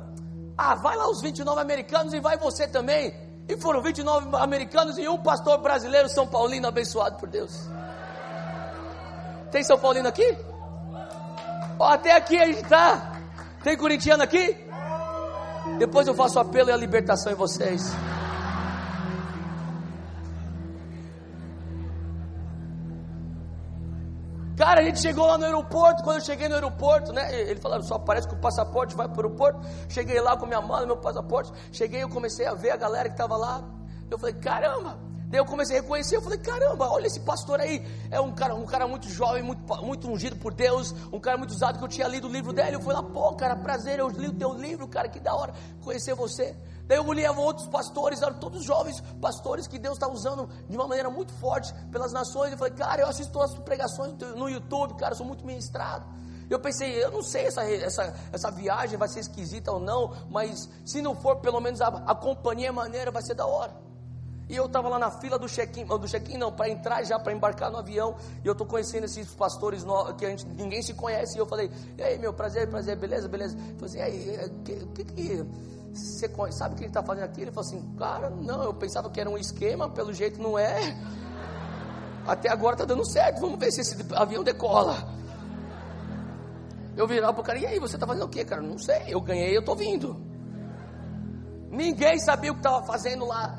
Ah, 0.56 0.74
vai 0.74 0.96
lá 0.96 1.08
os 1.08 1.20
29 1.22 1.60
americanos 1.60 2.12
e 2.12 2.20
vai 2.20 2.36
você 2.36 2.66
também. 2.66 3.14
E 3.48 3.56
foram 3.56 3.82
29 3.82 4.36
americanos 4.36 4.98
e 4.98 5.08
um 5.08 5.18
pastor 5.18 5.58
brasileiro, 5.58 6.08
São 6.08 6.26
Paulino, 6.26 6.68
abençoado 6.68 7.16
por 7.16 7.28
Deus. 7.28 7.68
Tem 9.50 9.62
São 9.64 9.78
Paulino 9.78 10.08
aqui? 10.08 10.36
Até 11.80 12.14
aqui 12.14 12.38
a 12.38 12.46
gente 12.46 12.62
está. 12.62 13.12
Tem 13.64 13.76
corintiano 13.76 14.22
aqui? 14.22 14.56
Depois 15.78 16.06
eu 16.06 16.14
faço 16.14 16.38
apelo 16.38 16.70
e 16.70 16.72
a 16.72 16.76
libertação 16.76 17.32
em 17.32 17.36
vocês. 17.36 17.92
Cara, 24.60 24.82
a 24.82 24.84
gente 24.84 25.00
chegou 25.00 25.26
lá 25.26 25.38
no 25.38 25.46
aeroporto. 25.46 26.02
Quando 26.02 26.18
eu 26.18 26.22
cheguei 26.22 26.46
no 26.46 26.54
aeroporto, 26.54 27.14
né? 27.14 27.34
Ele 27.34 27.58
falou: 27.58 27.82
só 27.82 27.98
parece 27.98 28.28
que 28.28 28.34
o 28.34 28.36
passaporte 28.36 28.94
vai 28.94 29.08
para 29.08 29.16
o 29.16 29.24
aeroporto. 29.24 29.66
Cheguei 29.88 30.20
lá 30.20 30.36
com 30.36 30.44
minha 30.44 30.60
mala, 30.60 30.84
meu 30.84 30.98
passaporte. 30.98 31.50
Cheguei, 31.72 32.02
eu 32.02 32.10
comecei 32.10 32.44
a 32.44 32.52
ver 32.52 32.72
a 32.72 32.76
galera 32.76 33.08
que 33.08 33.14
estava 33.14 33.38
lá. 33.38 33.64
Eu 34.10 34.18
falei: 34.18 34.34
caramba. 34.34 34.98
Daí 35.30 35.40
eu 35.40 35.46
comecei 35.46 35.78
a 35.78 35.80
reconhecer, 35.80 36.16
eu 36.16 36.22
falei, 36.22 36.38
caramba, 36.38 36.90
olha 36.90 37.06
esse 37.06 37.20
pastor 37.20 37.60
aí, 37.60 37.86
é 38.10 38.20
um 38.20 38.32
cara, 38.32 38.52
um 38.52 38.66
cara 38.66 38.88
muito 38.88 39.08
jovem, 39.08 39.44
muito, 39.44 39.62
muito 39.80 40.10
ungido 40.10 40.34
por 40.34 40.52
Deus, 40.52 40.92
um 41.12 41.20
cara 41.20 41.38
muito 41.38 41.52
usado 41.52 41.78
que 41.78 41.84
eu 41.84 41.88
tinha 41.88 42.08
lido 42.08 42.26
o 42.26 42.32
livro 42.32 42.52
dele, 42.52 42.74
eu 42.74 42.84
lá, 42.84 43.00
pô, 43.00 43.32
cara, 43.36 43.54
prazer, 43.54 44.00
eu 44.00 44.08
li 44.08 44.26
o 44.26 44.32
teu 44.32 44.52
livro, 44.52 44.88
cara, 44.88 45.08
que 45.08 45.20
da 45.20 45.32
hora 45.32 45.54
conhecer 45.84 46.16
você. 46.16 46.56
Daí 46.90 46.98
eu 46.98 47.06
olhei 47.06 47.28
outros 47.28 47.68
pastores, 47.68 48.20
eram 48.20 48.34
todos 48.40 48.64
jovens 48.64 49.00
pastores 49.20 49.68
que 49.68 49.78
Deus 49.78 49.94
está 49.94 50.08
usando 50.08 50.50
de 50.68 50.76
uma 50.76 50.88
maneira 50.88 51.08
muito 51.08 51.32
forte 51.34 51.72
pelas 51.92 52.12
nações. 52.12 52.50
Eu 52.50 52.58
falei, 52.58 52.72
cara, 52.72 53.02
eu 53.02 53.06
assisto 53.06 53.40
as 53.40 53.54
pregações 53.58 54.12
no 54.34 54.48
YouTube, 54.48 54.94
cara, 54.96 55.14
sou 55.14 55.24
muito 55.24 55.46
ministrado. 55.46 56.04
Eu 56.50 56.58
pensei, 56.58 56.92
eu 57.00 57.12
não 57.12 57.22
sei 57.22 57.46
essa, 57.46 57.62
essa, 57.62 58.12
essa 58.32 58.50
viagem 58.50 58.98
vai 58.98 59.06
ser 59.06 59.20
esquisita 59.20 59.70
ou 59.70 59.78
não, 59.78 60.16
mas 60.30 60.68
se 60.84 61.00
não 61.00 61.14
for, 61.14 61.36
pelo 61.36 61.60
menos 61.60 61.80
a, 61.80 61.86
a 61.86 62.12
companhia 62.12 62.70
é 62.70 62.72
maneira, 62.72 63.12
vai 63.12 63.22
ser 63.22 63.34
da 63.34 63.46
hora. 63.46 63.72
E 64.48 64.56
eu 64.56 64.66
estava 64.66 64.88
lá 64.88 64.98
na 64.98 65.12
fila 65.12 65.38
do 65.38 65.46
check-in, 65.46 65.84
do 65.84 66.08
check-in 66.08 66.38
não, 66.38 66.50
para 66.50 66.68
entrar 66.68 67.04
já, 67.04 67.20
para 67.20 67.32
embarcar 67.32 67.70
no 67.70 67.78
avião. 67.78 68.16
E 68.42 68.48
eu 68.48 68.50
estou 68.50 68.66
conhecendo 68.66 69.04
esses 69.04 69.32
pastores 69.32 69.84
novos, 69.84 70.16
que 70.16 70.26
a 70.26 70.30
gente, 70.30 70.44
ninguém 70.44 70.82
se 70.82 70.92
conhece. 70.92 71.36
E 71.36 71.38
eu 71.38 71.46
falei, 71.46 71.70
e 71.96 72.02
aí, 72.02 72.18
meu, 72.18 72.32
prazer, 72.32 72.68
prazer, 72.68 72.96
beleza, 72.96 73.28
beleza. 73.28 73.56
Eu 73.56 73.78
falei 73.78 73.86
assim, 73.86 73.98
e 73.98 74.02
aí, 74.02 74.46
o 74.46 74.62
que, 74.64 74.86
que, 74.86 75.04
que 75.04 75.46
você 75.92 76.28
sabe 76.52 76.74
o 76.74 76.76
que 76.76 76.84
ele 76.84 76.90
está 76.90 77.02
fazendo 77.02 77.24
aqui? 77.24 77.42
Ele 77.42 77.50
falou 77.50 77.68
assim, 77.68 77.94
cara, 77.96 78.30
não, 78.30 78.62
eu 78.62 78.74
pensava 78.74 79.10
que 79.10 79.20
era 79.20 79.28
um 79.28 79.36
esquema, 79.36 79.88
pelo 79.90 80.12
jeito 80.12 80.40
não 80.40 80.58
é. 80.58 80.96
Até 82.26 82.48
agora 82.48 82.74
está 82.74 82.84
dando 82.84 83.04
certo, 83.04 83.40
vamos 83.40 83.58
ver 83.58 83.72
se 83.72 83.80
esse 83.80 83.96
avião 84.14 84.44
decola. 84.44 84.96
Eu 86.96 87.06
virar 87.06 87.32
para 87.32 87.40
o 87.40 87.44
cara, 87.44 87.58
e 87.58 87.66
aí, 87.66 87.78
você 87.78 87.96
está 87.96 88.06
fazendo 88.06 88.24
o 88.24 88.28
quê, 88.28 88.44
cara? 88.44 88.60
Não 88.60 88.78
sei, 88.78 89.04
eu 89.08 89.20
ganhei, 89.20 89.56
eu 89.56 89.60
estou 89.60 89.74
vindo. 89.74 90.20
Ninguém 91.70 92.18
sabia 92.18 92.50
o 92.50 92.54
que 92.54 92.60
estava 92.60 92.84
fazendo 92.84 93.24
lá. 93.24 93.58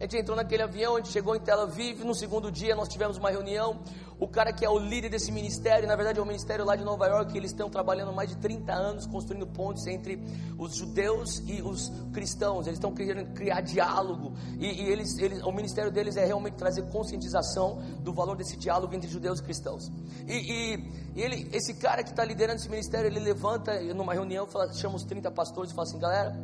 A 0.00 0.04
gente 0.04 0.16
entrou 0.16 0.36
naquele 0.36 0.62
avião, 0.62 0.96
a 0.96 0.98
gente 0.98 1.10
chegou 1.10 1.36
em 1.36 1.40
Tel 1.40 1.60
Aviv. 1.60 2.02
No 2.02 2.14
segundo 2.14 2.50
dia, 2.50 2.74
nós 2.74 2.88
tivemos 2.88 3.18
uma 3.18 3.30
reunião. 3.30 3.80
O 4.22 4.28
cara 4.28 4.52
que 4.52 4.64
é 4.64 4.70
o 4.70 4.78
líder 4.78 5.08
desse 5.08 5.32
ministério, 5.32 5.88
na 5.88 5.96
verdade 5.96 6.20
é 6.20 6.22
um 6.22 6.24
ministério 6.24 6.64
lá 6.64 6.76
de 6.76 6.84
Nova 6.84 7.08
York, 7.08 7.36
eles 7.36 7.50
estão 7.50 7.68
trabalhando 7.68 8.12
mais 8.12 8.28
de 8.28 8.36
30 8.36 8.72
anos 8.72 9.04
construindo 9.04 9.48
pontes 9.48 9.84
entre 9.88 10.16
os 10.56 10.76
judeus 10.76 11.42
e 11.44 11.60
os 11.60 11.90
cristãos. 12.12 12.68
Eles 12.68 12.78
estão 12.78 12.94
querendo 12.94 13.34
criar 13.34 13.62
diálogo. 13.62 14.32
E, 14.60 14.80
e 14.80 14.88
eles, 14.88 15.18
eles, 15.18 15.42
o 15.42 15.50
ministério 15.50 15.90
deles 15.90 16.16
é 16.16 16.24
realmente 16.24 16.54
trazer 16.54 16.82
conscientização 16.82 17.82
do 17.98 18.12
valor 18.12 18.36
desse 18.36 18.56
diálogo 18.56 18.94
entre 18.94 19.10
judeus 19.10 19.40
e 19.40 19.42
cristãos. 19.42 19.90
E, 20.28 20.34
e, 20.34 20.92
e 21.16 21.20
ele, 21.20 21.48
esse 21.52 21.74
cara 21.74 22.04
que 22.04 22.10
está 22.10 22.24
liderando 22.24 22.60
esse 22.60 22.68
ministério, 22.68 23.08
ele 23.08 23.18
levanta 23.18 23.82
numa 23.92 24.14
reunião, 24.14 24.46
fala, 24.46 24.72
chama 24.72 24.94
os 24.94 25.02
30 25.02 25.32
pastores 25.32 25.72
e 25.72 25.74
fala 25.74 25.88
assim: 25.88 25.98
galera, 25.98 26.38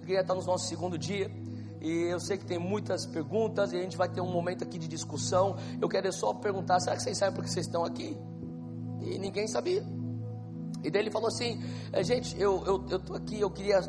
eu 0.00 0.06
queria 0.06 0.22
estar 0.22 0.34
no 0.34 0.42
nosso 0.42 0.66
segundo 0.66 0.98
dia. 0.98 1.30
E 1.82 2.04
eu 2.04 2.20
sei 2.20 2.38
que 2.38 2.44
tem 2.44 2.60
muitas 2.60 3.04
perguntas 3.04 3.72
e 3.72 3.76
a 3.76 3.82
gente 3.82 3.96
vai 3.96 4.08
ter 4.08 4.20
um 4.20 4.30
momento 4.30 4.62
aqui 4.62 4.78
de 4.78 4.86
discussão. 4.86 5.56
Eu 5.80 5.88
quero 5.88 6.12
só 6.12 6.32
perguntar: 6.32 6.78
será 6.78 6.94
que 6.94 7.02
vocês 7.02 7.18
sabem 7.18 7.34
por 7.34 7.42
que 7.42 7.50
vocês 7.50 7.66
estão 7.66 7.84
aqui? 7.84 8.16
E 9.00 9.18
ninguém 9.18 9.48
sabia. 9.48 9.84
E 10.84 10.90
daí 10.90 11.02
ele 11.02 11.10
falou 11.10 11.26
assim: 11.26 11.60
é, 11.92 12.04
gente, 12.04 12.40
eu 12.40 12.86
estou 12.86 13.16
eu, 13.16 13.16
aqui, 13.16 13.40
eu 13.40 13.50
queria 13.50 13.80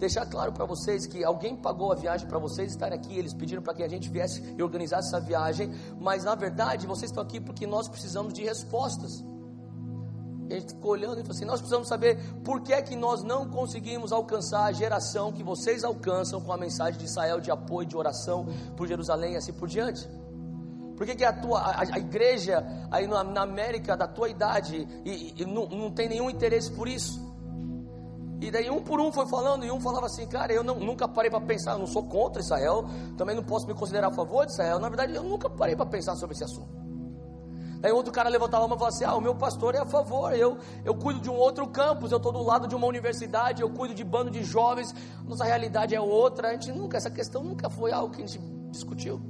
deixar 0.00 0.26
claro 0.26 0.52
para 0.52 0.64
vocês 0.64 1.06
que 1.06 1.22
alguém 1.22 1.54
pagou 1.54 1.92
a 1.92 1.94
viagem 1.94 2.26
para 2.26 2.38
vocês 2.40 2.72
estarem 2.72 2.98
aqui. 2.98 3.16
Eles 3.16 3.32
pediram 3.32 3.62
para 3.62 3.74
que 3.74 3.84
a 3.84 3.88
gente 3.88 4.08
viesse 4.08 4.42
e 4.58 4.60
organizasse 4.60 5.14
essa 5.14 5.20
viagem, 5.20 5.70
mas 6.00 6.24
na 6.24 6.34
verdade 6.34 6.84
vocês 6.84 7.12
estão 7.12 7.22
aqui 7.22 7.38
porque 7.40 7.64
nós 7.64 7.88
precisamos 7.88 8.32
de 8.32 8.42
respostas. 8.42 9.22
A 10.50 10.58
gente 10.58 10.74
ficou 10.74 10.92
olhando 10.92 11.18
e 11.18 11.22
falou 11.22 11.30
assim: 11.30 11.44
nós 11.44 11.60
precisamos 11.60 11.88
saber 11.88 12.18
por 12.44 12.60
que 12.60 12.72
é 12.72 12.82
que 12.82 12.96
nós 12.96 13.22
não 13.22 13.48
conseguimos 13.48 14.12
alcançar 14.12 14.64
a 14.64 14.72
geração 14.72 15.32
que 15.32 15.42
vocês 15.42 15.84
alcançam 15.84 16.40
com 16.40 16.52
a 16.52 16.56
mensagem 16.56 16.98
de 16.98 17.06
Israel 17.06 17.40
de 17.40 17.50
apoio, 17.50 17.86
de 17.86 17.96
oração 17.96 18.46
por 18.76 18.86
Jerusalém 18.88 19.34
e 19.34 19.36
assim 19.36 19.52
por 19.52 19.68
diante. 19.68 20.08
Por 20.96 21.06
que, 21.06 21.14
que 21.14 21.24
a, 21.24 21.32
tua, 21.32 21.60
a, 21.60 21.80
a 21.80 21.98
igreja 21.98 22.62
aí 22.90 23.06
na, 23.06 23.24
na, 23.24 23.42
América 23.42 23.96
da 23.96 24.06
tua 24.06 24.28
idade 24.28 24.86
e, 25.02 25.34
e, 25.40 25.46
não, 25.46 25.66
não 25.66 25.90
tem 25.90 26.08
nenhum 26.08 26.28
interesse 26.28 26.70
por 26.70 26.86
isso? 26.86 27.18
E 28.38 28.50
daí 28.50 28.70
um 28.70 28.82
por 28.82 29.00
um 29.00 29.10
foi 29.10 29.26
falando, 29.26 29.64
e 29.64 29.70
um 29.70 29.80
falava 29.80 30.06
assim, 30.06 30.26
cara, 30.26 30.52
eu 30.52 30.62
não, 30.62 30.74
nunca 30.78 31.08
parei 31.08 31.30
para 31.30 31.40
pensar, 31.40 31.72
eu 31.72 31.78
não 31.78 31.86
sou 31.86 32.02
contra 32.04 32.42
Israel, 32.42 32.84
também 33.16 33.34
não 33.34 33.42
posso 33.42 33.66
me 33.66 33.74
considerar 33.74 34.08
a 34.08 34.10
favor 34.10 34.44
de 34.44 34.52
Israel. 34.52 34.78
Na 34.78 34.88
verdade, 34.88 35.14
eu 35.14 35.22
nunca 35.22 35.48
parei 35.48 35.76
para 35.76 35.86
pensar 35.86 36.16
sobre 36.16 36.34
esse 36.34 36.44
assunto. 36.44 36.89
Daí 37.80 37.90
outro 37.92 38.12
cara 38.12 38.28
levantava 38.28 38.64
a 38.64 38.68
mão 38.68 38.76
e 38.76 38.78
falava 38.78 38.94
assim: 38.94 39.04
Ah, 39.04 39.14
o 39.14 39.20
meu 39.20 39.34
pastor 39.34 39.74
é 39.74 39.78
a 39.78 39.86
favor, 39.86 40.34
eu, 40.34 40.58
eu 40.84 40.94
cuido 40.94 41.20
de 41.20 41.30
um 41.30 41.34
outro 41.34 41.66
campus, 41.66 42.12
eu 42.12 42.18
estou 42.18 42.30
do 42.30 42.42
lado 42.42 42.68
de 42.68 42.74
uma 42.74 42.86
universidade, 42.86 43.62
eu 43.62 43.70
cuido 43.70 43.94
de 43.94 44.04
bando 44.04 44.30
de 44.30 44.44
jovens, 44.44 44.94
nossa 45.26 45.44
realidade 45.44 45.94
é 45.94 46.00
outra. 46.00 46.48
A 46.48 46.52
gente 46.52 46.70
nunca, 46.72 46.98
essa 46.98 47.10
questão 47.10 47.42
nunca 47.42 47.70
foi 47.70 47.90
algo 47.90 48.14
que 48.14 48.22
a 48.22 48.26
gente 48.26 48.38
discutiu. 48.70 49.20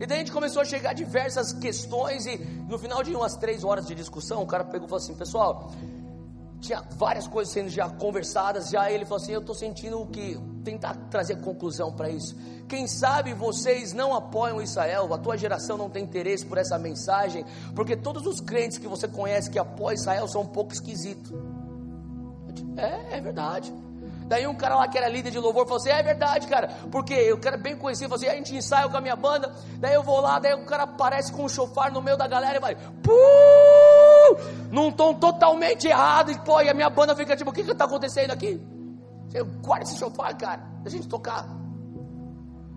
E 0.00 0.06
daí 0.06 0.16
a 0.16 0.20
gente 0.20 0.32
começou 0.32 0.60
a 0.60 0.64
chegar 0.64 0.90
a 0.90 0.92
diversas 0.92 1.52
questões, 1.52 2.26
e 2.26 2.36
no 2.68 2.78
final 2.78 3.02
de 3.02 3.14
umas 3.14 3.36
três 3.36 3.62
horas 3.62 3.86
de 3.86 3.94
discussão, 3.94 4.42
o 4.42 4.46
cara 4.46 4.64
pegou 4.64 4.86
e 4.86 4.88
falou 4.88 5.02
assim: 5.02 5.14
Pessoal, 5.14 5.70
tinha 6.64 6.82
várias 6.96 7.28
coisas 7.28 7.52
sendo 7.52 7.68
já 7.68 7.88
conversadas, 7.88 8.70
já 8.70 8.90
ele 8.90 9.04
falou 9.04 9.22
assim: 9.22 9.32
Eu 9.32 9.40
estou 9.40 9.54
sentindo 9.54 10.04
que 10.06 10.38
tentar 10.64 10.94
trazer 11.10 11.36
conclusão 11.36 11.92
para 11.92 12.08
isso. 12.08 12.34
Quem 12.66 12.86
sabe 12.86 13.34
vocês 13.34 13.92
não 13.92 14.14
apoiam 14.14 14.62
Israel, 14.62 15.12
a 15.12 15.18
tua 15.18 15.36
geração 15.36 15.76
não 15.76 15.90
tem 15.90 16.02
interesse 16.02 16.46
por 16.46 16.56
essa 16.56 16.78
mensagem, 16.78 17.44
porque 17.74 17.94
todos 17.94 18.26
os 18.26 18.40
crentes 18.40 18.78
que 18.78 18.88
você 18.88 19.06
conhece 19.06 19.50
que 19.50 19.58
apoiam 19.58 19.94
Israel 19.94 20.26
são 20.26 20.40
um 20.40 20.46
pouco 20.46 20.72
esquisitos. 20.72 21.30
É, 22.76 23.18
é 23.18 23.20
verdade. 23.20 23.72
Daí 24.26 24.46
um 24.46 24.54
cara 24.54 24.76
lá 24.76 24.88
que 24.88 24.96
era 24.96 25.08
líder 25.08 25.30
de 25.30 25.38
louvor 25.38 25.64
falou 25.64 25.76
assim: 25.76 25.90
é 25.90 26.02
verdade, 26.02 26.46
cara, 26.46 26.68
porque 26.90 27.12
eu 27.12 27.38
quero 27.38 27.58
bem 27.58 27.76
conhecido, 27.76 28.08
falou 28.08 28.22
assim, 28.24 28.32
a 28.32 28.36
gente 28.36 28.54
ensaia 28.54 28.88
com 28.88 28.96
a 28.96 29.00
minha 29.00 29.16
banda, 29.16 29.52
daí 29.78 29.94
eu 29.94 30.02
vou 30.02 30.20
lá, 30.20 30.38
daí 30.38 30.54
o 30.54 30.64
cara 30.64 30.84
aparece 30.84 31.32
com 31.32 31.44
um 31.44 31.48
chofar 31.48 31.92
no 31.92 32.00
meio 32.00 32.16
da 32.16 32.26
galera 32.26 32.56
e 32.56 32.60
vai, 32.60 32.74
Puh! 32.74 34.36
num 34.70 34.90
tom 34.90 35.14
totalmente 35.14 35.86
errado, 35.86 36.32
e 36.32 36.38
pô, 36.38 36.60
e 36.60 36.68
a 36.68 36.74
minha 36.74 36.88
banda 36.88 37.14
fica 37.14 37.36
tipo, 37.36 37.50
o 37.50 37.52
que 37.52 37.62
que 37.62 37.74
tá 37.74 37.84
acontecendo 37.84 38.30
aqui? 38.30 38.60
Eu 39.32 39.44
guarda 39.44 39.84
esse 39.84 39.98
chofar, 39.98 40.34
cara, 40.36 40.62
a 40.84 40.88
gente 40.88 41.08
tocar. 41.08 41.46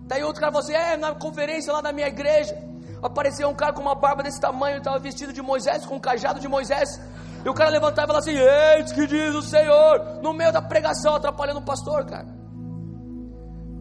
Daí 0.08 0.22
outro 0.22 0.40
cara 0.40 0.52
falou 0.52 0.66
assim: 0.66 0.74
é, 0.74 0.96
na 0.96 1.14
conferência 1.14 1.72
lá 1.72 1.80
da 1.80 1.92
minha 1.92 2.08
igreja, 2.08 2.56
apareceu 3.02 3.48
um 3.48 3.54
cara 3.54 3.72
com 3.72 3.80
uma 3.80 3.94
barba 3.94 4.22
desse 4.22 4.40
tamanho, 4.40 4.78
estava 4.78 4.98
vestido 4.98 5.32
de 5.32 5.42
Moisés, 5.42 5.86
com 5.86 5.96
um 5.96 6.00
cajado 6.00 6.40
de 6.40 6.48
Moisés. 6.48 7.00
E 7.48 7.50
o 7.50 7.54
cara 7.54 7.70
levantava 7.70 8.04
e 8.04 8.06
falava 8.08 8.18
assim: 8.18 8.36
Eis 8.36 8.92
que 8.92 9.06
diz 9.06 9.34
o 9.34 9.40
Senhor, 9.40 10.20
no 10.22 10.34
meio 10.34 10.52
da 10.52 10.60
pregação, 10.60 11.14
atrapalhando 11.14 11.60
o 11.60 11.62
pastor, 11.62 12.04
cara. 12.04 12.26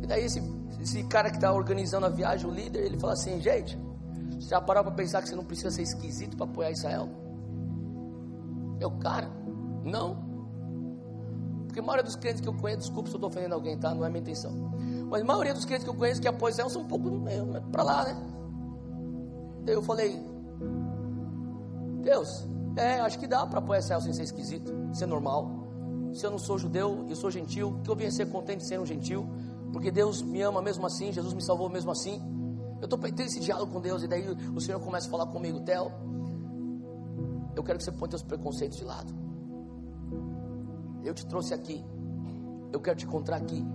E 0.01 0.07
daí 0.07 0.23
esse, 0.23 0.41
esse 0.79 1.03
cara 1.03 1.29
que 1.29 1.35
está 1.35 1.51
organizando 1.51 2.05
a 2.05 2.09
viagem, 2.09 2.49
o 2.49 2.53
líder, 2.53 2.85
ele 2.85 2.97
fala 2.97 3.11
assim: 3.11 3.41
Gente, 3.41 3.77
você 4.39 4.51
já 4.51 4.61
parou 4.61 4.85
para 4.85 4.93
pensar 4.93 5.21
que 5.21 5.27
você 5.27 5.35
não 5.35 5.43
precisa 5.43 5.69
ser 5.69 5.81
esquisito 5.81 6.37
para 6.37 6.45
apoiar 6.45 6.71
Israel? 6.71 7.09
Eu, 8.79 8.89
cara, 8.99 9.29
não. 9.83 10.25
Porque 11.65 11.81
a 11.81 11.83
maioria 11.83 12.05
dos 12.05 12.15
crentes 12.15 12.39
que 12.39 12.47
eu 12.47 12.53
conheço, 12.53 12.79
desculpa 12.83 13.09
se 13.09 13.15
eu 13.15 13.17
estou 13.17 13.29
ofendendo 13.29 13.55
alguém, 13.55 13.77
tá? 13.77 13.93
Não 13.93 14.05
é 14.05 14.07
minha 14.07 14.21
intenção. 14.21 14.53
Mas 15.09 15.21
a 15.21 15.25
maioria 15.25 15.53
dos 15.53 15.65
crentes 15.65 15.83
que 15.83 15.89
eu 15.89 15.95
conheço 15.95 16.21
que 16.21 16.27
apoiam 16.29 16.51
Israel 16.51 16.69
são 16.69 16.83
um 16.83 16.87
pouco 16.87 17.11
para 17.69 17.83
lá, 17.83 18.05
né? 18.05 18.15
Daí 19.65 19.75
eu 19.75 19.83
falei: 19.83 20.25
Deus, 22.01 22.47
é, 22.77 22.99
acho 23.01 23.19
que 23.19 23.27
dá 23.27 23.45
para 23.45 23.59
apoiar 23.59 23.79
Israel 23.79 24.01
sem 24.01 24.13
ser 24.13 24.23
esquisito, 24.23 24.71
ser 24.93 25.05
normal. 25.05 25.67
Se 26.13 26.25
eu 26.25 26.31
não 26.31 26.39
sou 26.39 26.57
judeu, 26.57 27.05
eu 27.09 27.15
sou 27.15 27.29
gentil, 27.29 27.79
que 27.83 27.89
eu 27.89 27.95
venha 27.95 28.11
ser 28.11 28.27
contente 28.27 28.59
de 28.59 28.67
ser 28.67 28.79
um 28.79 28.85
gentil, 28.85 29.27
porque 29.71 29.91
Deus 29.91 30.21
me 30.21 30.41
ama 30.41 30.61
mesmo 30.61 30.85
assim, 30.85 31.11
Jesus 31.11 31.33
me 31.33 31.43
salvou 31.43 31.69
mesmo 31.69 31.91
assim. 31.91 32.21
Eu 32.79 32.85
estou 32.85 32.97
tendo 32.99 33.21
esse 33.21 33.39
diálogo 33.39 33.71
com 33.71 33.81
Deus, 33.81 34.03
e 34.03 34.07
daí 34.07 34.25
o 34.55 34.61
Senhor 34.61 34.79
começa 34.79 35.07
a 35.07 35.11
falar 35.11 35.25
comigo, 35.27 35.59
Theo, 35.61 35.91
eu 37.55 37.63
quero 37.63 37.77
que 37.77 37.83
você 37.83 37.91
ponha 37.91 38.11
seus 38.11 38.23
preconceitos 38.23 38.77
de 38.77 38.83
lado. 38.83 39.13
Eu 41.03 41.13
te 41.13 41.25
trouxe 41.25 41.53
aqui, 41.53 41.83
eu 42.71 42.79
quero 42.79 42.97
te 42.97 43.05
encontrar 43.05 43.37
aqui. 43.37 43.65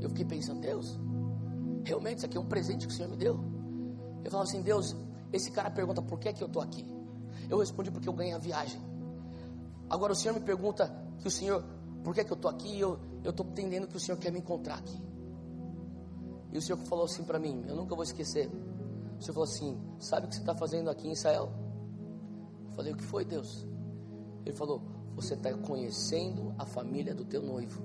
Eu 0.00 0.08
fiquei 0.10 0.24
pensando, 0.24 0.60
Deus, 0.60 0.98
realmente 1.84 2.18
isso 2.18 2.26
aqui 2.26 2.36
é 2.36 2.40
um 2.40 2.46
presente 2.46 2.86
que 2.86 2.92
o 2.92 2.96
Senhor 2.96 3.08
me 3.08 3.16
deu. 3.16 3.38
Eu 4.24 4.30
falava 4.30 4.48
assim, 4.48 4.62
Deus, 4.62 4.96
esse 5.32 5.50
cara 5.50 5.70
pergunta 5.70 6.02
por 6.02 6.18
que 6.18 6.28
é 6.28 6.32
que 6.32 6.42
eu 6.42 6.46
estou 6.46 6.62
aqui. 6.62 6.93
Eu 7.48 7.58
respondi 7.58 7.90
porque 7.90 8.08
eu 8.08 8.12
ganhei 8.12 8.34
a 8.34 8.38
viagem. 8.38 8.80
Agora 9.88 10.12
o 10.12 10.16
Senhor 10.16 10.34
me 10.34 10.40
pergunta 10.40 10.94
que 11.18 11.28
o 11.28 11.30
Senhor, 11.30 11.64
por 12.02 12.14
que, 12.14 12.20
é 12.20 12.24
que 12.24 12.32
eu 12.32 12.36
estou 12.36 12.50
aqui? 12.50 12.80
Eu 12.80 12.98
estou 13.24 13.46
entendendo 13.46 13.86
que 13.86 13.96
o 13.96 14.00
Senhor 14.00 14.18
quer 14.18 14.32
me 14.32 14.38
encontrar 14.38 14.76
aqui. 14.76 15.00
E 16.52 16.58
o 16.58 16.62
Senhor 16.62 16.78
falou 16.78 17.04
assim 17.04 17.24
para 17.24 17.38
mim, 17.38 17.64
eu 17.66 17.76
nunca 17.76 17.94
vou 17.94 18.04
esquecer. 18.04 18.48
O 19.18 19.22
Senhor 19.22 19.34
falou 19.34 19.44
assim: 19.44 19.80
Sabe 19.98 20.26
o 20.26 20.28
que 20.28 20.36
você 20.36 20.40
está 20.40 20.54
fazendo 20.54 20.90
aqui 20.90 21.08
em 21.08 21.12
Israel? 21.12 21.52
Eu 22.68 22.72
falei: 22.74 22.92
O 22.92 22.96
que 22.96 23.04
foi, 23.04 23.24
Deus? 23.24 23.66
Ele 24.44 24.54
falou: 24.54 24.82
Você 25.14 25.34
está 25.34 25.52
conhecendo 25.58 26.54
a 26.58 26.64
família 26.64 27.14
do 27.14 27.24
teu 27.24 27.42
noivo. 27.42 27.82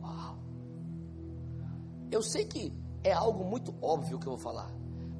Uau! 0.00 0.38
Eu 2.10 2.22
sei 2.22 2.44
que 2.44 2.72
é 3.02 3.12
algo 3.12 3.44
muito 3.44 3.74
óbvio 3.80 4.18
que 4.18 4.26
eu 4.26 4.32
vou 4.32 4.38
falar 4.38 4.70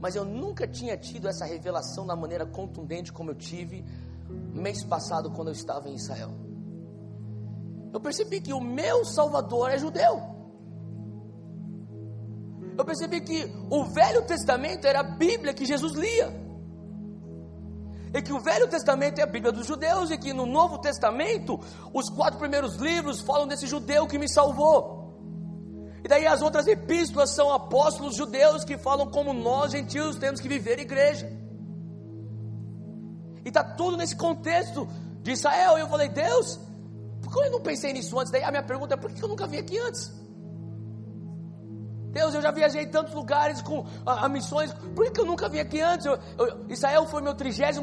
mas 0.00 0.14
eu 0.14 0.24
nunca 0.24 0.66
tinha 0.66 0.96
tido 0.96 1.28
essa 1.28 1.44
revelação 1.44 2.06
da 2.06 2.14
maneira 2.14 2.46
contundente 2.46 3.12
como 3.12 3.30
eu 3.30 3.34
tive 3.34 3.84
mês 4.52 4.84
passado 4.84 5.30
quando 5.30 5.48
eu 5.48 5.52
estava 5.52 5.88
em 5.88 5.94
Israel. 5.94 6.32
Eu 7.92 8.00
percebi 8.00 8.40
que 8.40 8.52
o 8.52 8.60
meu 8.60 9.04
Salvador 9.04 9.70
é 9.70 9.78
judeu. 9.78 10.20
Eu 12.76 12.84
percebi 12.84 13.20
que 13.22 13.50
o 13.70 13.84
Velho 13.84 14.26
Testamento 14.26 14.86
era 14.86 15.00
a 15.00 15.02
Bíblia 15.02 15.54
que 15.54 15.64
Jesus 15.64 15.94
lia. 15.94 16.44
E 18.12 18.22
que 18.22 18.32
o 18.32 18.40
Velho 18.40 18.68
Testamento 18.68 19.18
é 19.18 19.22
a 19.22 19.26
Bíblia 19.26 19.52
dos 19.52 19.66
judeus, 19.66 20.10
e 20.10 20.18
que 20.18 20.32
no 20.32 20.46
Novo 20.46 20.78
Testamento, 20.78 21.58
os 21.92 22.08
quatro 22.10 22.38
primeiros 22.38 22.76
livros 22.76 23.20
falam 23.20 23.46
desse 23.46 23.66
judeu 23.66 24.06
que 24.06 24.18
me 24.18 24.28
salvou. 24.28 25.05
E 26.06 26.08
daí 26.08 26.24
as 26.24 26.40
outras 26.40 26.68
epístolas 26.68 27.30
são 27.30 27.52
apóstolos 27.52 28.14
judeus 28.14 28.62
que 28.62 28.78
falam 28.78 29.10
como 29.10 29.32
nós, 29.32 29.72
gentios, 29.72 30.14
temos 30.14 30.40
que 30.40 30.48
viver 30.48 30.78
igreja. 30.78 31.28
E 33.44 33.48
está 33.48 33.64
tudo 33.64 33.96
nesse 33.96 34.14
contexto 34.14 34.86
de 35.20 35.32
Israel. 35.32 35.76
E 35.76 35.80
eu 35.80 35.88
falei, 35.88 36.08
Deus, 36.08 36.60
por 37.20 37.32
que 37.32 37.40
eu 37.40 37.50
não 37.50 37.60
pensei 37.60 37.92
nisso 37.92 38.16
antes? 38.20 38.30
Daí 38.30 38.44
a 38.44 38.52
minha 38.52 38.62
pergunta 38.62 38.94
é: 38.94 38.96
por 38.96 39.10
que 39.10 39.20
eu 39.20 39.26
nunca 39.26 39.48
vim 39.48 39.56
aqui 39.56 39.76
antes? 39.80 40.12
Deus, 42.12 42.32
eu 42.34 42.40
já 42.40 42.52
viajei 42.52 42.84
em 42.84 42.88
tantos 42.88 43.12
lugares 43.12 43.60
com 43.60 43.84
a, 44.06 44.26
a 44.26 44.28
missões, 44.28 44.72
por 44.94 45.10
que 45.10 45.20
eu 45.20 45.26
nunca 45.26 45.48
vim 45.48 45.58
aqui 45.58 45.80
antes? 45.80 46.06
Eu, 46.06 46.16
eu, 46.38 46.66
Israel 46.68 47.04
foi 47.08 47.20
meu 47.20 47.34
36 47.34 47.80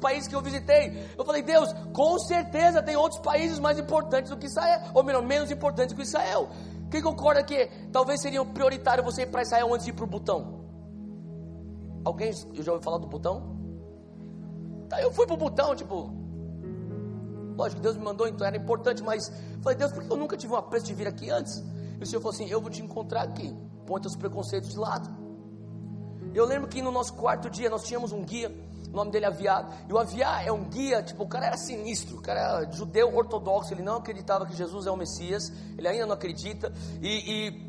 país 0.00 0.26
que 0.26 0.34
eu 0.34 0.40
visitei. 0.40 1.12
Eu 1.16 1.26
falei, 1.26 1.42
Deus, 1.42 1.74
com 1.92 2.18
certeza 2.20 2.82
tem 2.82 2.96
outros 2.96 3.20
países 3.20 3.58
mais 3.58 3.78
importantes 3.78 4.30
do 4.30 4.38
que 4.38 4.46
Israel, 4.46 4.80
ou 4.94 5.04
melhor, 5.04 5.22
menos 5.22 5.50
importantes 5.50 5.94
que 5.94 6.00
Israel. 6.00 6.48
Quem 6.96 7.02
concorda 7.02 7.42
que 7.42 7.66
talvez 7.92 8.22
seria 8.22 8.42
prioritário 8.42 9.04
você 9.04 9.24
ir 9.24 9.26
para 9.26 9.42
Israel 9.42 9.74
antes 9.74 9.84
de 9.84 9.90
ir 9.90 9.92
para 9.92 10.04
o 10.04 10.06
Butão? 10.06 10.64
Alguém 12.02 12.32
já 12.32 12.72
ouviu 12.72 12.80
falar 12.80 12.96
do 12.96 13.06
Butão? 13.06 13.54
Tá, 14.88 15.02
eu 15.02 15.12
fui 15.12 15.26
para 15.26 15.34
o 15.34 15.36
Butão, 15.36 15.76
tipo. 15.76 16.10
Lógico 17.54 17.82
Deus 17.82 17.98
me 17.98 18.02
mandou, 18.02 18.26
então 18.26 18.46
era 18.46 18.56
importante, 18.56 19.02
mas 19.02 19.30
falei, 19.60 19.76
Deus, 19.76 19.92
por 19.92 20.04
que 20.04 20.10
eu 20.10 20.16
nunca 20.16 20.38
tive 20.38 20.54
uma 20.54 20.62
pressa 20.62 20.86
de 20.86 20.94
vir 20.94 21.06
aqui 21.06 21.28
antes? 21.28 21.62
E 22.00 22.02
o 22.02 22.06
Senhor 22.06 22.22
falou 22.22 22.34
assim: 22.34 22.48
Eu 22.48 22.62
vou 22.62 22.70
te 22.70 22.80
encontrar 22.80 23.24
aqui. 23.24 23.54
Põe 23.84 24.00
teus 24.00 24.16
preconceitos 24.16 24.70
de 24.70 24.78
lado. 24.78 25.14
Eu 26.32 26.46
lembro 26.46 26.66
que 26.66 26.80
no 26.80 26.90
nosso 26.90 27.12
quarto 27.12 27.50
dia 27.50 27.68
nós 27.68 27.82
tínhamos 27.82 28.10
um 28.10 28.24
guia 28.24 28.50
o 28.96 29.04
nome 29.04 29.10
dele 29.10 29.26
é 29.26 29.28
Aviar. 29.28 29.68
E 29.86 29.92
o 29.92 29.98
Aviar 29.98 30.46
é 30.46 30.50
um 30.50 30.64
guia, 30.64 31.02
tipo, 31.02 31.22
o 31.22 31.28
cara 31.28 31.46
era 31.46 31.56
sinistro, 31.58 32.16
o 32.16 32.22
cara 32.22 32.40
era 32.40 32.72
judeu 32.72 33.14
ortodoxo, 33.14 33.74
ele 33.74 33.82
não 33.82 33.96
acreditava 33.96 34.46
que 34.46 34.56
Jesus 34.56 34.86
é 34.86 34.90
o 34.90 34.96
Messias, 34.96 35.52
ele 35.76 35.86
ainda 35.86 36.06
não 36.06 36.14
acredita. 36.14 36.72
E, 37.02 37.48
e 37.48 37.66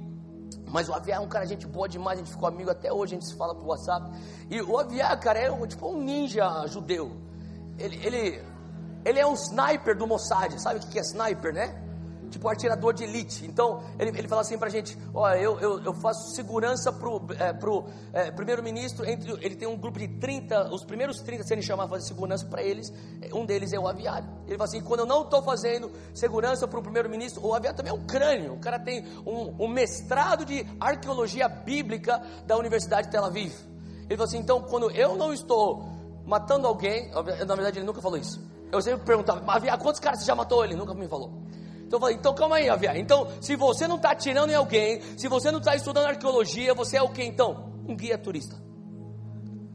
mas 0.69 0.87
o 0.87 0.93
Aviar 0.93 1.19
é 1.21 1.23
um 1.23 1.27
cara, 1.27 1.45
gente 1.45 1.67
boa 1.67 1.87
demais, 1.89 2.17
a 2.17 2.23
gente 2.23 2.31
ficou 2.31 2.47
amigo 2.47 2.69
até 2.69 2.91
hoje, 2.91 3.15
a 3.15 3.19
gente 3.19 3.27
se 3.27 3.35
fala 3.35 3.53
por 3.53 3.65
WhatsApp. 3.65 4.09
E 4.49 4.61
o 4.61 4.77
Aviar, 4.77 5.19
cara, 5.19 5.39
é 5.39 5.67
tipo 5.67 5.89
um 5.89 6.01
ninja 6.01 6.65
judeu. 6.67 7.11
Ele, 7.77 7.97
ele, 8.05 8.43
ele 9.03 9.19
é 9.19 9.27
um 9.27 9.33
sniper 9.33 9.97
do 9.97 10.07
Mossad, 10.07 10.57
sabe 10.61 10.79
o 10.79 10.87
que 10.87 10.97
é 10.97 11.01
sniper, 11.01 11.53
né? 11.53 11.86
Tipo 12.29 12.47
atirador 12.47 12.93
de 12.93 13.03
elite. 13.03 13.45
Então, 13.45 13.83
ele, 13.99 14.11
ele 14.17 14.27
fala 14.27 14.41
assim 14.41 14.57
pra 14.57 14.69
gente: 14.69 14.97
Olha, 15.13 15.37
eu, 15.39 15.59
eu, 15.59 15.83
eu 15.83 15.93
faço 15.93 16.33
segurança 16.33 16.91
pro, 16.91 17.21
é, 17.39 17.53
pro 17.53 17.85
é, 18.13 18.31
primeiro-ministro. 18.31 19.05
Ele 19.05 19.55
tem 19.55 19.67
um 19.67 19.77
grupo 19.77 19.99
de 19.99 20.07
30, 20.07 20.73
os 20.73 20.83
primeiros 20.83 21.21
30 21.21 21.43
serem 21.43 21.63
chamados 21.63 21.91
a 21.91 21.95
fazer 21.95 22.07
segurança 22.07 22.45
para 22.45 22.61
eles, 22.61 22.91
um 23.33 23.45
deles 23.45 23.73
é 23.73 23.79
o 23.79 23.87
aviário. 23.87 24.27
Ele 24.45 24.57
fala 24.57 24.69
assim: 24.69 24.81
quando 24.81 25.01
eu 25.01 25.05
não 25.05 25.23
estou 25.23 25.41
fazendo 25.41 25.91
segurança 26.13 26.67
para 26.67 26.79
o 26.79 26.83
primeiro-ministro, 26.83 27.45
o 27.45 27.53
aviário 27.53 27.77
também 27.77 27.91
é 27.91 27.95
um 27.95 28.05
crânio. 28.05 28.53
O 28.53 28.59
cara 28.59 28.79
tem 28.79 29.05
um, 29.25 29.65
um 29.65 29.67
mestrado 29.67 30.45
de 30.45 30.65
arqueologia 30.79 31.47
bíblica 31.47 32.21
da 32.45 32.57
Universidade 32.57 33.07
de 33.07 33.11
Tel 33.11 33.25
Aviv. 33.25 33.53
Ele 34.05 34.15
fala 34.15 34.27
assim: 34.27 34.39
então, 34.39 34.61
quando 34.61 34.89
eu 34.91 35.15
não 35.15 35.33
estou 35.33 35.97
matando 36.25 36.67
alguém, 36.67 37.09
na 37.11 37.55
verdade 37.55 37.79
ele 37.79 37.85
nunca 37.85 38.01
falou 38.01 38.17
isso. 38.17 38.39
Eu 38.71 38.81
sempre 38.81 39.05
perguntava, 39.05 39.41
Aviar, 39.49 39.77
quantos 39.79 39.99
caras 39.99 40.19
você 40.19 40.25
já 40.25 40.35
matou? 40.35 40.63
Ele 40.63 40.75
nunca 40.75 40.93
me 40.93 41.07
falou. 41.07 41.31
Então 41.87 41.97
eu 41.97 42.01
falei, 42.01 42.15
então 42.17 42.35
calma 42.35 42.57
aí, 42.57 42.69
Aviar. 42.69 42.97
Então, 42.97 43.27
se 43.41 43.55
você 43.55 43.87
não 43.87 43.95
está 43.95 44.11
atirando 44.11 44.51
em 44.51 44.55
alguém, 44.55 45.01
se 45.17 45.27
você 45.29 45.49
não 45.49 45.59
está 45.59 45.73
estudando 45.73 46.07
arqueologia, 46.07 46.73
você 46.73 46.97
é 46.97 47.01
o 47.01 47.09
que 47.09 47.23
então? 47.23 47.71
Um 47.87 47.95
guia 47.95 48.17
turista. 48.17 48.66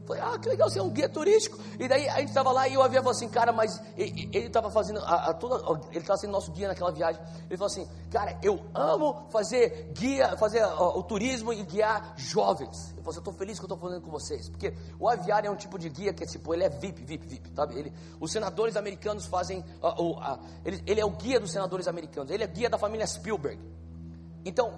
Falei, 0.05 0.21
ah, 0.21 0.37
que 0.37 0.49
legal, 0.49 0.69
você 0.69 0.79
é 0.79 0.83
um 0.83 0.89
guia 0.89 1.07
turístico. 1.07 1.57
E 1.79 1.87
daí 1.87 2.09
a 2.09 2.19
gente 2.19 2.29
estava 2.29 2.51
lá 2.51 2.67
e 2.67 2.75
o 2.75 2.81
avião 2.81 3.01
falou 3.01 3.15
assim, 3.15 3.29
cara, 3.29 3.53
mas 3.53 3.81
ele 3.97 4.47
estava 4.47 4.69
fazendo, 4.69 4.99
a, 4.99 5.29
a 5.29 5.33
toda, 5.33 5.55
ele 5.91 5.99
estava 5.99 6.17
sendo 6.17 6.31
nosso 6.31 6.51
guia 6.51 6.67
naquela 6.67 6.91
viagem. 6.91 7.21
Ele 7.49 7.57
falou 7.57 7.71
assim, 7.71 7.87
cara, 8.11 8.37
eu 8.43 8.59
amo 8.73 9.27
fazer 9.29 9.91
guia, 9.93 10.35
fazer 10.35 10.61
ó, 10.61 10.99
o 10.99 11.03
turismo 11.03 11.53
e 11.53 11.63
guiar 11.63 12.13
jovens. 12.17 12.91
Ele 12.91 13.01
falou 13.01 13.11
assim, 13.11 13.17
eu 13.17 13.21
estou 13.21 13.33
feliz 13.33 13.59
que 13.59 13.65
eu 13.65 13.73
estou 13.73 13.77
fazendo 13.77 14.01
com 14.01 14.11
vocês. 14.11 14.49
Porque 14.49 14.73
o 14.99 15.07
aviário 15.07 15.47
é 15.47 15.51
um 15.51 15.55
tipo 15.55 15.79
de 15.79 15.87
guia 15.87 16.13
que 16.13 16.23
é 16.23 16.27
tipo, 16.27 16.53
ele 16.53 16.65
é 16.65 16.69
VIP, 16.69 17.01
VIP, 17.03 17.25
VIP, 17.25 17.49
sabe? 17.55 17.79
Ele, 17.79 17.93
os 18.19 18.29
senadores 18.29 18.75
americanos 18.75 19.25
fazem, 19.25 19.63
ó, 19.81 19.95
ó, 19.97 20.37
ele, 20.65 20.83
ele 20.85 20.99
é 20.99 21.05
o 21.05 21.11
guia 21.11 21.39
dos 21.39 21.51
senadores 21.51 21.87
americanos, 21.87 22.29
ele 22.29 22.43
é 22.43 22.47
guia 22.47 22.69
da 22.69 22.77
família 22.77 23.07
Spielberg. 23.07 23.57
Então, 24.45 24.73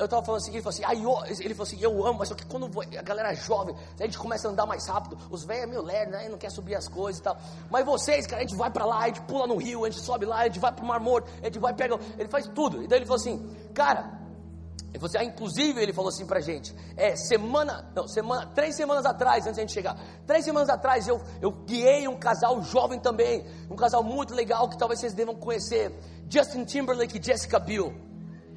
eu 0.00 0.06
estava 0.06 0.24
falando 0.24 0.40
assim, 0.40 0.50
ele 0.50 0.62
falou 0.62 0.74
assim, 0.74 0.84
ah, 0.86 0.94
eu, 0.94 1.36
ele 1.44 1.54
falou 1.54 1.68
assim, 1.68 1.78
eu 1.80 2.06
amo, 2.06 2.18
mas 2.20 2.28
só 2.28 2.34
que 2.34 2.46
quando 2.46 2.70
a 2.80 3.02
galera 3.02 3.32
é 3.32 3.34
jovem, 3.34 3.76
a 3.98 4.04
gente 4.04 4.18
começa 4.18 4.48
a 4.48 4.50
andar 4.50 4.64
mais 4.64 4.86
rápido, 4.86 5.18
os 5.30 5.44
velhos 5.44 5.64
é 5.64 5.66
meio 5.66 5.82
lerdo, 5.82 6.12
né, 6.12 6.28
não 6.28 6.38
quer 6.38 6.50
subir 6.50 6.74
as 6.74 6.88
coisas 6.88 7.20
e 7.20 7.22
tal. 7.22 7.36
Mas 7.70 7.84
vocês, 7.84 8.26
cara, 8.26 8.42
a 8.42 8.46
gente 8.46 8.56
vai 8.56 8.70
para 8.70 8.86
lá, 8.86 9.00
a 9.00 9.06
gente 9.08 9.20
pula 9.22 9.46
no 9.46 9.56
rio, 9.56 9.84
a 9.84 9.90
gente 9.90 10.00
sobe 10.00 10.24
lá, 10.24 10.38
a 10.38 10.44
gente 10.44 10.58
vai 10.58 10.72
pro 10.72 10.86
Mar 10.86 11.00
Morto, 11.00 11.30
a 11.42 11.44
gente 11.44 11.58
vai 11.58 11.74
pegar, 11.74 11.98
ele 12.18 12.28
faz 12.28 12.46
tudo. 12.48 12.82
E 12.82 12.88
daí 12.88 13.00
ele 13.00 13.06
falou 13.06 13.20
assim, 13.20 13.54
cara, 13.74 14.18
ele 14.88 14.98
falou 14.98 15.06
assim, 15.06 15.18
ah, 15.18 15.24
inclusive 15.24 15.82
ele 15.82 15.92
falou 15.92 16.08
assim 16.08 16.24
pra 16.24 16.40
gente, 16.40 16.74
é, 16.96 17.14
semana, 17.14 17.86
não, 17.94 18.08
semana, 18.08 18.46
três 18.46 18.74
semanas 18.74 19.04
atrás, 19.04 19.44
antes 19.44 19.56
da 19.56 19.62
gente 19.62 19.72
chegar, 19.72 19.98
três 20.26 20.46
semanas 20.46 20.70
atrás 20.70 21.06
eu, 21.06 21.20
eu 21.42 21.50
guiei 21.50 22.08
um 22.08 22.18
casal 22.18 22.62
jovem 22.62 22.98
também, 22.98 23.44
um 23.70 23.76
casal 23.76 24.02
muito 24.02 24.34
legal 24.34 24.66
que 24.66 24.78
talvez 24.78 24.98
vocês 24.98 25.12
devam 25.12 25.34
conhecer, 25.34 25.92
Justin 26.26 26.64
Timberlake 26.64 27.18
e 27.18 27.22
Jessica 27.22 27.58
Biel. 27.58 27.92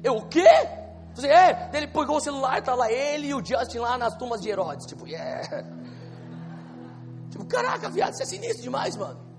Eu, 0.02 0.16
o 0.16 0.26
quê? 0.26 0.83
Falei, 1.14 1.30
é, 1.30 1.70
ele 1.72 1.86
pegou 1.86 2.16
o 2.16 2.20
celular, 2.20 2.60
tá 2.62 2.74
lá 2.74 2.90
ele 2.90 3.28
e 3.28 3.34
o 3.34 3.44
Justin 3.44 3.78
lá 3.78 3.96
nas 3.96 4.16
tumbas 4.16 4.40
de 4.40 4.48
Herodes. 4.48 4.86
Tipo, 4.86 5.06
yeah. 5.06 5.64
Tipo, 7.30 7.44
caraca, 7.46 7.88
viado, 7.88 8.12
isso 8.12 8.22
é 8.22 8.26
sinistro 8.26 8.62
demais, 8.62 8.96
mano. 8.96 9.33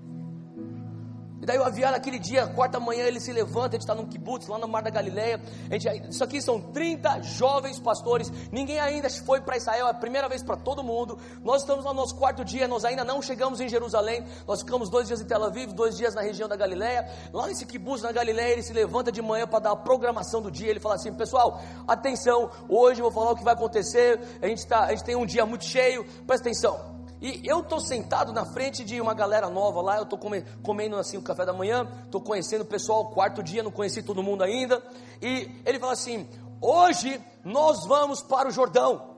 E 1.46 1.48
daí 1.48 1.60
o 1.60 1.64
avião 1.64 1.92
naquele 1.92 2.18
dia, 2.18 2.48
quarta 2.48 2.80
manhã, 2.80 3.04
ele 3.04 3.20
se 3.20 3.32
levanta, 3.32 3.68
a 3.68 3.72
gente 3.74 3.82
está 3.82 3.94
num 3.94 4.08
kibutz, 4.08 4.48
lá 4.48 4.58
no 4.58 4.68
Mar 4.68 4.82
da 4.82 4.90
Galileia. 4.90 5.40
Gente, 5.70 6.10
isso 6.10 6.24
aqui 6.24 6.42
são 6.42 6.60
30 6.60 7.22
jovens 7.22 7.80
pastores. 7.80 8.32
Ninguém 8.52 8.80
ainda 8.80 9.08
foi 9.12 9.40
para 9.40 9.56
Israel, 9.56 9.86
é 9.86 9.92
a 9.92 9.94
primeira 9.94 10.28
vez 10.28 10.42
para 10.42 10.58
todo 10.58 10.84
mundo. 10.84 11.20
Nós 11.44 11.62
estamos 11.62 11.86
lá 11.86 11.94
no 11.94 12.00
nosso 12.00 12.16
quarto 12.16 12.44
dia, 12.44 12.68
nós 12.68 12.84
ainda 12.84 13.04
não 13.04 13.22
chegamos 13.22 13.62
em 13.62 13.70
Jerusalém. 13.70 14.26
Nós 14.48 14.62
ficamos 14.62 14.90
dois 14.90 15.06
dias 15.06 15.22
em 15.22 15.26
Tel 15.26 15.44
Aviv, 15.44 15.72
dois 15.72 15.96
dias 15.96 16.16
na 16.16 16.22
região 16.22 16.50
da 16.50 16.56
Galileia. 16.56 17.08
Lá 17.32 17.46
nesse 17.46 17.64
kibutz 17.64 18.02
na 18.02 18.12
Galileia, 18.12 18.54
ele 18.54 18.64
se 18.64 18.74
levanta 18.74 19.12
de 19.12 19.22
manhã 19.22 19.46
para 19.46 19.60
dar 19.60 19.72
a 19.74 19.76
programação 19.76 20.42
do 20.42 20.50
dia. 20.50 20.72
Ele 20.72 20.80
fala 20.80 20.96
assim: 20.96 21.14
pessoal, 21.14 21.62
atenção, 21.88 22.50
hoje 22.68 23.02
eu 23.02 23.04
vou 23.04 23.12
falar 23.12 23.34
o 23.34 23.36
que 23.36 23.44
vai 23.44 23.54
acontecer. 23.54 24.20
A 24.42 24.48
gente, 24.48 24.66
tá, 24.66 24.86
a 24.86 24.90
gente 24.90 25.04
tem 25.04 25.16
um 25.16 25.28
dia 25.28 25.46
muito 25.46 25.64
cheio, 25.64 26.04
presta 26.26 26.50
atenção. 26.50 26.95
E 27.26 27.42
eu 27.44 27.62
estou 27.62 27.80
sentado 27.80 28.32
na 28.32 28.46
frente 28.46 28.84
de 28.84 29.02
uma 29.02 29.16
galera 29.16 29.50
nova 29.50 29.82
lá, 29.82 29.98
eu 29.98 30.04
estou 30.04 30.20
comendo 30.62 30.96
assim 30.96 31.18
o 31.18 31.24
café 31.24 31.44
da 31.44 31.54
manhã, 31.54 31.90
estou 32.06 32.22
conhecendo 32.22 32.62
o 32.62 32.66
pessoal, 32.66 33.10
quarto 33.10 33.42
dia, 33.42 33.64
não 33.64 33.72
conheci 33.72 34.04
todo 34.04 34.22
mundo 34.22 34.44
ainda. 34.44 34.80
E 35.20 35.50
ele 35.66 35.80
fala 35.80 35.94
assim: 35.94 36.30
hoje 36.62 37.20
nós 37.44 37.84
vamos 37.88 38.22
para 38.22 38.48
o 38.48 38.52
Jordão. 38.52 39.16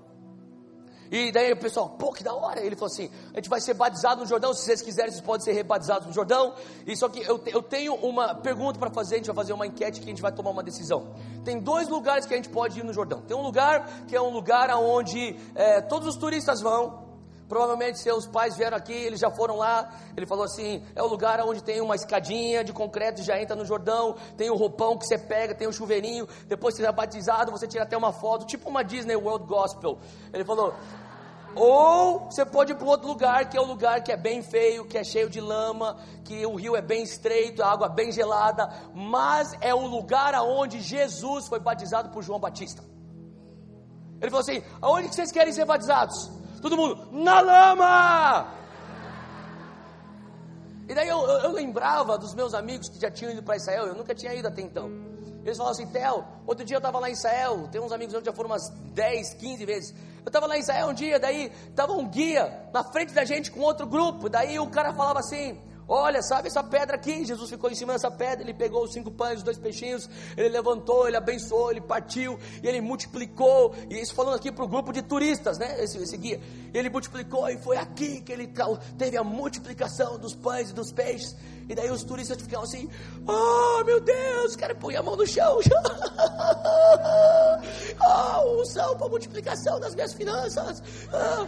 E 1.11 1.33
daí 1.33 1.51
o 1.51 1.57
pessoal, 1.57 1.89
pô, 1.89 2.13
que 2.13 2.23
da 2.23 2.33
hora. 2.33 2.61
Ele 2.61 2.77
falou 2.77 2.93
assim: 2.93 3.11
a 3.33 3.35
gente 3.35 3.49
vai 3.49 3.59
ser 3.59 3.73
batizado 3.73 4.21
no 4.21 4.25
Jordão. 4.25 4.53
Se 4.53 4.63
vocês 4.63 4.81
quiserem, 4.81 5.11
vocês 5.11 5.21
podem 5.21 5.43
ser 5.43 5.51
rebatizados 5.51 6.07
no 6.07 6.13
Jordão. 6.13 6.53
E 6.85 6.95
só 6.95 7.09
que 7.09 7.19
eu, 7.19 7.43
eu 7.47 7.61
tenho 7.61 7.93
uma 7.95 8.35
pergunta 8.35 8.79
para 8.79 8.89
fazer. 8.89 9.15
A 9.15 9.17
gente 9.17 9.27
vai 9.27 9.35
fazer 9.35 9.51
uma 9.51 9.67
enquete 9.67 9.99
que 9.99 10.05
a 10.05 10.09
gente 10.09 10.21
vai 10.21 10.31
tomar 10.31 10.51
uma 10.51 10.63
decisão. 10.63 11.13
Tem 11.43 11.59
dois 11.59 11.89
lugares 11.89 12.25
que 12.25 12.33
a 12.33 12.37
gente 12.37 12.47
pode 12.47 12.79
ir 12.79 12.85
no 12.85 12.93
Jordão. 12.93 13.19
Tem 13.19 13.35
um 13.35 13.43
lugar 13.43 14.05
que 14.07 14.15
é 14.15 14.21
um 14.21 14.29
lugar 14.29 14.69
onde 14.77 15.35
é, 15.55 15.81
todos 15.81 16.07
os 16.07 16.15
turistas 16.15 16.61
vão. 16.61 17.06
Provavelmente 17.47 17.99
seus 17.99 18.27
pais 18.27 18.57
vieram 18.57 18.75
aqui, 18.75 18.93
eles 18.93 19.19
já 19.19 19.31
foram 19.31 19.57
lá. 19.57 19.89
Ele 20.15 20.25
falou 20.25 20.43
assim: 20.43 20.83
é 20.95 21.01
o 21.01 21.07
lugar 21.07 21.39
onde 21.41 21.63
tem 21.63 21.79
uma 21.79 21.95
escadinha 21.95 22.63
de 22.63 22.73
concreto, 22.73 23.23
já 23.23 23.41
entra 23.41 23.55
no 23.55 23.65
Jordão, 23.65 24.15
tem 24.35 24.49
o 24.49 24.55
roupão 24.55 24.97
que 24.97 25.05
você 25.05 25.17
pega, 25.17 25.55
tem 25.55 25.67
o 25.67 25.73
chuveirinho. 25.73 26.27
Depois 26.47 26.75
que 26.75 26.81
você 26.81 26.87
é 26.87 26.91
batizado, 26.91 27.51
você 27.51 27.67
tira 27.67 27.83
até 27.83 27.95
uma 27.95 28.11
foto, 28.11 28.45
tipo 28.45 28.69
uma 28.69 28.83
Disney 28.83 29.15
World 29.15 29.45
Gospel. 29.45 29.97
Ele 30.33 30.43
falou: 30.43 30.73
ou 31.55 32.25
você 32.29 32.45
pode 32.45 32.73
ir 32.73 32.75
para 32.75 32.87
outro 32.87 33.07
lugar, 33.07 33.49
que 33.49 33.57
é 33.57 33.61
o 33.61 33.63
um 33.63 33.67
lugar 33.67 34.03
que 34.03 34.11
é 34.11 34.17
bem 34.17 34.43
feio, 34.43 34.85
que 34.85 34.97
é 34.97 35.03
cheio 35.03 35.29
de 35.29 35.41
lama, 35.41 35.97
que 36.23 36.45
o 36.45 36.55
rio 36.55 36.75
é 36.75 36.81
bem 36.81 37.01
estreito, 37.01 37.63
a 37.63 37.71
água 37.71 37.89
bem 37.89 38.11
gelada, 38.11 38.69
mas 38.93 39.55
é 39.59 39.73
o 39.73 39.87
lugar 39.87 40.35
aonde 40.35 40.81
Jesus 40.81 41.47
foi 41.47 41.59
batizado 41.59 42.09
por 42.09 42.21
João 42.21 42.39
Batista. 42.39 42.83
Ele 44.21 44.29
falou 44.29 44.41
assim: 44.41 44.61
aonde 44.81 45.07
vocês 45.07 45.31
querem 45.31 45.53
ser 45.53 45.65
batizados? 45.65 46.29
Todo 46.61 46.77
mundo, 46.77 47.07
na 47.11 47.39
lama! 47.41 48.47
E 50.87 50.95
daí 50.95 51.09
eu, 51.09 51.19
eu, 51.19 51.37
eu, 51.39 51.51
lembrava 51.51 52.17
dos 52.17 52.33
meus 52.33 52.53
amigos 52.53 52.87
que 52.87 52.99
já 52.99 53.11
tinham 53.11 53.31
ido 53.31 53.43
para 53.43 53.57
Israel, 53.57 53.87
eu 53.87 53.95
nunca 53.95 54.15
tinha 54.15 54.33
ido 54.33 54.47
até 54.47 54.61
então. 54.61 54.89
Eles 55.43 55.57
falavam 55.57 55.81
assim, 55.81 55.91
Theo, 55.91 56.25
outro 56.45 56.65
dia 56.65 56.75
eu 56.75 56.79
estava 56.79 56.99
lá 56.99 57.09
em 57.09 57.13
Israel, 57.13 57.67
tem 57.71 57.81
uns 57.81 57.91
amigos 57.91 58.15
que 58.17 58.25
já 58.25 58.33
foram 58.33 58.49
umas 58.49 58.69
10, 58.93 59.33
15 59.35 59.65
vezes. 59.65 59.95
Eu 60.25 60.29
estava 60.29 60.45
lá 60.45 60.57
em 60.57 60.59
Israel 60.59 60.87
um 60.87 60.93
dia, 60.93 61.19
daí 61.19 61.51
estava 61.69 61.93
um 61.93 62.07
guia 62.07 62.69
na 62.73 62.83
frente 62.83 63.13
da 63.13 63.23
gente 63.25 63.51
com 63.51 63.61
outro 63.61 63.85
grupo, 63.85 64.29
daí 64.29 64.59
o 64.59 64.67
cara 64.67 64.93
falava 64.93 65.19
assim, 65.19 65.59
Olha, 65.89 66.21
sabe 66.21 66.49
essa 66.49 66.61
pedra 66.61 66.97
aqui? 66.97 67.25
Jesus 67.25 67.49
ficou 67.49 67.71
em 67.71 67.75
cima 67.75 67.93
dessa 67.93 68.11
pedra, 68.11 68.43
ele 68.43 68.53
pegou 68.53 68.83
os 68.83 68.91
cinco 68.91 69.09
pães, 69.09 69.38
os 69.38 69.43
dois 69.43 69.57
peixinhos, 69.57 70.09
ele 70.35 70.49
levantou, 70.49 71.07
ele 71.07 71.15
abençoou, 71.15 71.71
ele 71.71 71.79
partiu, 71.79 72.38
e 72.61 72.67
ele 72.67 72.81
multiplicou. 72.81 73.73
E 73.89 74.01
isso 74.01 74.13
falando 74.13 74.35
aqui 74.35 74.51
para 74.51 74.65
o 74.65 74.67
grupo 74.67 74.91
de 74.91 75.01
turistas, 75.01 75.57
né? 75.57 75.81
Esse, 75.81 75.97
esse 75.97 76.17
guia. 76.17 76.41
Ele 76.73 76.89
multiplicou 76.89 77.49
e 77.49 77.57
foi 77.57 77.77
aqui 77.77 78.19
que 78.19 78.33
ele 78.33 78.51
teve 78.97 79.15
a 79.15 79.23
multiplicação 79.23 80.19
dos 80.19 80.35
pães 80.35 80.71
e 80.71 80.73
dos 80.73 80.91
peixes. 80.91 81.33
E 81.69 81.75
daí 81.75 81.89
os 81.89 82.03
turistas 82.03 82.41
ficavam 82.41 82.65
assim: 82.65 82.89
Oh 83.25 83.83
meu 83.85 84.01
Deus, 84.01 84.57
quero 84.57 84.75
pôr 84.75 84.95
a 84.95 85.01
mão 85.01 85.15
no 85.15 85.25
chão. 85.25 85.59
oh, 88.05 88.61
unção 88.61 88.97
para 88.97 89.07
multiplicação 89.07 89.79
das 89.79 89.95
minhas 89.95 90.13
finanças. 90.13 90.83
Oh. 91.13 91.47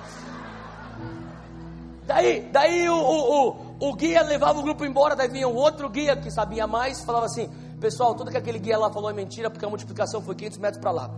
Daí, 2.05 2.41
daí 2.51 2.89
o, 2.89 2.95
o, 2.95 3.49
o 3.49 3.68
o 3.79 3.95
guia 3.95 4.21
levava 4.21 4.59
o 4.59 4.63
grupo 4.63 4.83
embora, 4.83 5.15
daí 5.15 5.29
vinha 5.29 5.47
um 5.47 5.55
outro 5.55 5.89
guia 5.89 6.15
que 6.15 6.29
sabia 6.29 6.67
mais, 6.67 7.01
falava 7.01 7.25
assim: 7.25 7.49
Pessoal, 7.79 8.13
tudo 8.13 8.29
que 8.29 8.37
aquele 8.37 8.59
guia 8.59 8.77
lá 8.77 8.91
falou 8.91 9.09
é 9.09 9.13
mentira, 9.13 9.49
porque 9.49 9.65
a 9.65 9.69
multiplicação 9.69 10.21
foi 10.21 10.35
500 10.35 10.57
metros 10.57 10.81
para 10.81 10.91
lá. 10.91 11.09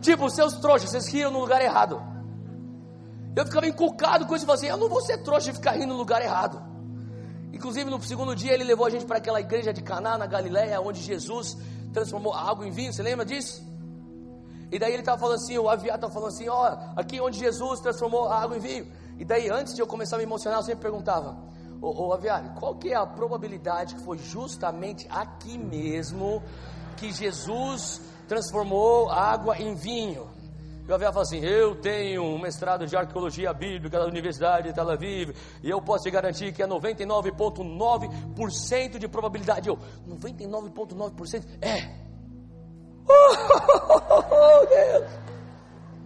Tipo, 0.00 0.28
seus 0.30 0.54
trouxas, 0.54 0.90
vocês 0.90 1.06
riram 1.08 1.30
no 1.30 1.40
lugar 1.40 1.62
errado. 1.62 2.02
Eu 3.36 3.46
ficava 3.46 3.66
encucado 3.66 4.26
com 4.26 4.34
isso 4.34 4.44
falava 4.44 4.60
assim: 4.60 4.70
Eu 4.70 4.76
não 4.76 4.88
vou 4.88 5.00
ser 5.02 5.18
trouxa 5.18 5.50
e 5.50 5.54
ficar 5.54 5.72
rindo 5.72 5.88
no 5.88 5.96
lugar 5.96 6.20
errado. 6.20 6.60
Inclusive, 7.52 7.88
no 7.90 8.02
segundo 8.02 8.34
dia, 8.34 8.52
ele 8.52 8.64
levou 8.64 8.86
a 8.86 8.90
gente 8.90 9.04
para 9.04 9.18
aquela 9.18 9.40
igreja 9.40 9.72
de 9.72 9.82
Caná, 9.82 10.18
na 10.18 10.26
Galiléia, 10.26 10.80
onde 10.80 11.00
Jesus 11.00 11.56
transformou 11.92 12.32
água 12.32 12.66
em 12.66 12.70
vinho. 12.70 12.92
Você 12.92 13.02
lembra 13.02 13.24
disso? 13.24 13.62
E 14.72 14.78
daí 14.78 14.92
ele 14.92 15.02
estava 15.02 15.18
falando 15.18 15.36
assim: 15.36 15.58
o 15.58 15.68
aviado 15.68 15.96
estava 15.96 16.12
falando 16.12 16.28
assim: 16.28 16.48
Ó, 16.48 16.76
aqui 16.96 17.20
onde 17.20 17.38
Jesus 17.38 17.80
transformou 17.80 18.28
água 18.28 18.56
em 18.56 18.60
vinho. 18.60 18.86
E 19.20 19.24
daí, 19.24 19.48
antes 19.50 19.74
de 19.74 19.82
eu 19.82 19.86
começar 19.86 20.16
a 20.16 20.18
me 20.18 20.24
emocionar, 20.24 20.60
eu 20.60 20.64
sempre 20.64 20.80
perguntava: 20.80 21.36
Ô, 21.78 22.06
ô 22.06 22.14
Aviário, 22.14 22.54
qual 22.58 22.74
que 22.76 22.88
é 22.88 22.96
a 22.96 23.06
probabilidade 23.06 23.96
que 23.96 24.02
foi 24.02 24.16
justamente 24.16 25.06
aqui 25.10 25.58
mesmo 25.58 26.42
que 26.96 27.12
Jesus 27.12 28.00
transformou 28.26 29.10
água 29.10 29.58
em 29.58 29.74
vinho? 29.74 30.26
E 30.88 30.90
o 30.90 30.94
Aviário 30.94 31.12
fala 31.12 31.26
assim: 31.26 31.40
Eu 31.40 31.78
tenho 31.82 32.22
um 32.22 32.38
mestrado 32.38 32.86
de 32.86 32.96
arqueologia 32.96 33.52
bíblica 33.52 33.98
da 33.98 34.06
Universidade 34.06 34.68
de 34.68 34.74
Tel 34.74 34.88
Aviv, 34.88 35.36
e 35.62 35.68
eu 35.68 35.82
posso 35.82 36.04
te 36.04 36.10
garantir 36.10 36.54
que 36.54 36.62
é 36.62 36.66
99,9% 36.66 38.98
de 38.98 39.06
probabilidade. 39.06 39.68
Eu, 39.68 39.78
99,9%? 40.08 41.44
É. 41.60 42.00
Oh, 44.32 44.64
Deus! 44.66 45.10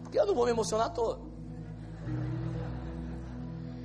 Porque 0.03 0.19
eu 0.19 0.27
não 0.27 0.35
vou 0.35 0.47
me 0.47 0.51
emocionar 0.51 0.93
todo. 0.93 1.24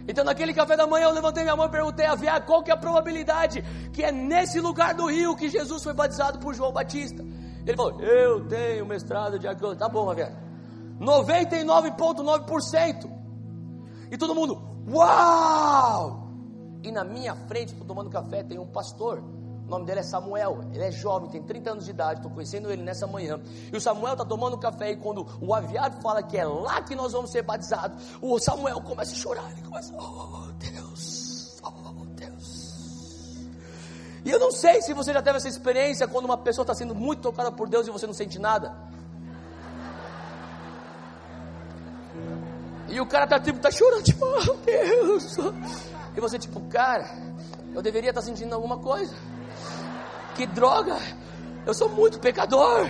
Então, 0.10 0.26
naquele 0.26 0.54
café 0.56 0.76
da 0.76 0.88
manhã, 0.88 1.06
eu 1.06 1.12
levantei 1.12 1.44
minha 1.44 1.56
mão 1.56 1.68
e 1.68 1.70
perguntei 1.70 2.08
a 2.08 2.16
Viá 2.16 2.42
qual 2.42 2.64
que 2.64 2.72
é 2.72 2.74
a 2.74 2.78
probabilidade 2.78 3.64
que 3.94 4.04
é 4.04 4.12
nesse 4.12 4.60
lugar 4.60 4.96
do 4.96 5.06
rio 5.06 5.36
que 5.36 5.48
Jesus 5.48 5.84
foi 5.84 5.94
batizado 5.94 6.40
por 6.40 6.56
João 6.56 6.74
Batista. 6.74 7.24
Ele 7.64 7.78
falou: 7.78 8.02
Eu 8.02 8.48
tenho 8.48 8.88
mestrado 8.88 9.38
de 9.38 9.48
arqueologia. 9.48 9.78
Tá 9.78 9.88
bom, 9.88 10.08
Javier. 10.08 10.36
99,9%. 11.00 13.20
E 14.12 14.18
todo 14.18 14.34
mundo, 14.34 14.60
uau! 14.90 16.28
E 16.82 16.92
na 16.92 17.04
minha 17.04 17.36
frente, 17.36 17.74
estou 17.74 17.86
tomando 17.86 18.10
café, 18.10 18.42
tem 18.42 18.58
um 18.58 18.66
pastor 18.66 19.24
o 19.70 19.72
nome 19.72 19.86
dele 19.86 20.00
é 20.00 20.04
Samuel. 20.04 20.62
Ele 20.74 20.84
é 20.84 20.92
jovem, 20.92 21.30
tem 21.30 21.44
30 21.44 21.72
anos 21.72 21.86
de 21.86 21.92
idade. 21.92 22.22
Estou 22.22 22.32
conhecendo 22.32 22.72
ele 22.72 22.82
nessa 22.82 23.06
manhã. 23.06 23.40
E 23.72 23.78
o 23.78 23.80
Samuel 23.80 24.14
está 24.14 24.26
tomando 24.26 24.58
café. 24.58 24.90
E 24.90 24.98
quando 24.98 25.28
o 25.40 25.54
aviado 25.54 26.02
fala 26.02 26.24
que 26.24 26.36
é 26.36 26.44
lá 26.44 26.82
que 26.82 26.96
nós 26.96 27.12
vamos 27.14 27.30
ser 27.30 27.44
batizados, 27.44 28.04
o 28.20 28.40
Samuel 28.40 28.82
começa 28.82 29.12
a 29.12 29.16
chorar. 29.16 29.52
Ele 29.52 29.62
começa, 29.62 29.94
oh 29.96 30.52
Deus, 30.54 31.62
oh 31.64 32.06
Deus. 32.16 33.48
E 34.26 34.32
eu 34.32 34.40
não 34.40 34.52
sei 34.52 34.82
se 34.82 34.92
você 34.92 35.14
já 35.14 35.22
teve 35.22 35.38
essa 35.38 35.48
experiência 35.48 36.08
quando 36.08 36.26
uma 36.26 36.38
pessoa 36.38 36.64
está 36.64 36.74
sendo 36.74 36.96
muito 36.96 37.22
tocada 37.22 37.52
por 37.52 37.70
Deus 37.70 37.86
e 37.86 37.92
você 37.92 38.08
não 38.08 38.14
sente 38.16 38.40
nada. 38.40 38.76
E 42.88 43.00
o 43.00 43.06
cara 43.06 43.28
tá 43.28 43.40
tipo, 43.40 43.60
tá 43.60 43.70
chorando, 43.70 44.02
tipo, 44.02 44.26
oh 44.26 44.56
Deus. 44.66 45.38
E 46.18 46.20
você 46.20 46.40
tipo, 46.40 46.60
cara, 46.62 47.08
eu 47.76 47.84
deveria 47.84 48.10
estar 48.10 48.22
tá 48.22 48.26
sentindo 48.26 48.56
alguma 48.56 48.80
coisa 48.80 49.14
que 50.40 50.46
droga, 50.46 50.96
eu 51.66 51.74
sou 51.74 51.90
muito 51.90 52.18
pecador. 52.18 52.90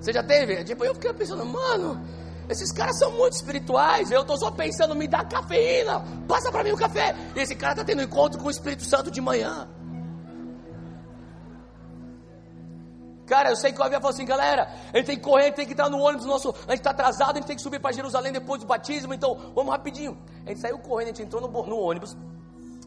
Você 0.00 0.10
já 0.10 0.22
teve? 0.22 0.64
Tipo, 0.64 0.82
eu 0.82 0.94
fiquei 0.94 1.12
pensando, 1.12 1.44
mano, 1.44 2.02
esses 2.48 2.72
caras 2.72 2.98
são 2.98 3.12
muito 3.12 3.34
espirituais. 3.34 4.10
Eu 4.10 4.22
estou 4.22 4.38
só 4.38 4.50
pensando, 4.50 4.94
me 4.94 5.06
dá 5.06 5.22
cafeína, 5.22 6.02
passa 6.26 6.50
para 6.50 6.64
mim 6.64 6.72
o 6.72 6.76
café. 6.76 7.14
E 7.36 7.40
esse 7.40 7.54
cara 7.54 7.74
está 7.74 7.84
tendo 7.84 8.00
encontro 8.00 8.40
com 8.40 8.48
o 8.48 8.50
Espírito 8.50 8.82
Santo 8.84 9.10
de 9.10 9.20
manhã. 9.20 9.68
Cara, 13.26 13.50
eu 13.50 13.56
sei 13.56 13.72
que 13.72 13.80
o 13.80 13.84
avião 13.84 14.00
falou 14.00 14.14
assim, 14.14 14.24
galera, 14.24 14.70
a 14.90 14.96
gente 14.96 15.06
tem 15.06 15.16
que 15.16 15.22
correr, 15.22 15.52
tem 15.52 15.66
que 15.66 15.72
entrar 15.72 15.90
no 15.90 15.98
ônibus 15.98 16.26
nosso, 16.26 16.48
a 16.66 16.70
gente 16.70 16.80
está 16.80 16.90
atrasado, 16.90 17.32
a 17.32 17.34
gente 17.36 17.46
tem 17.46 17.56
que 17.56 17.62
subir 17.62 17.78
para 17.78 17.92
Jerusalém 17.92 18.32
depois 18.32 18.60
do 18.60 18.66
batismo, 18.66 19.12
então 19.12 19.52
vamos 19.54 19.70
rapidinho. 19.70 20.18
A 20.46 20.48
gente 20.48 20.60
saiu 20.60 20.78
correndo, 20.78 21.08
a 21.08 21.10
gente 21.10 21.22
entrou 21.22 21.40
no, 21.40 21.48
no 21.48 21.78
ônibus, 21.78 22.16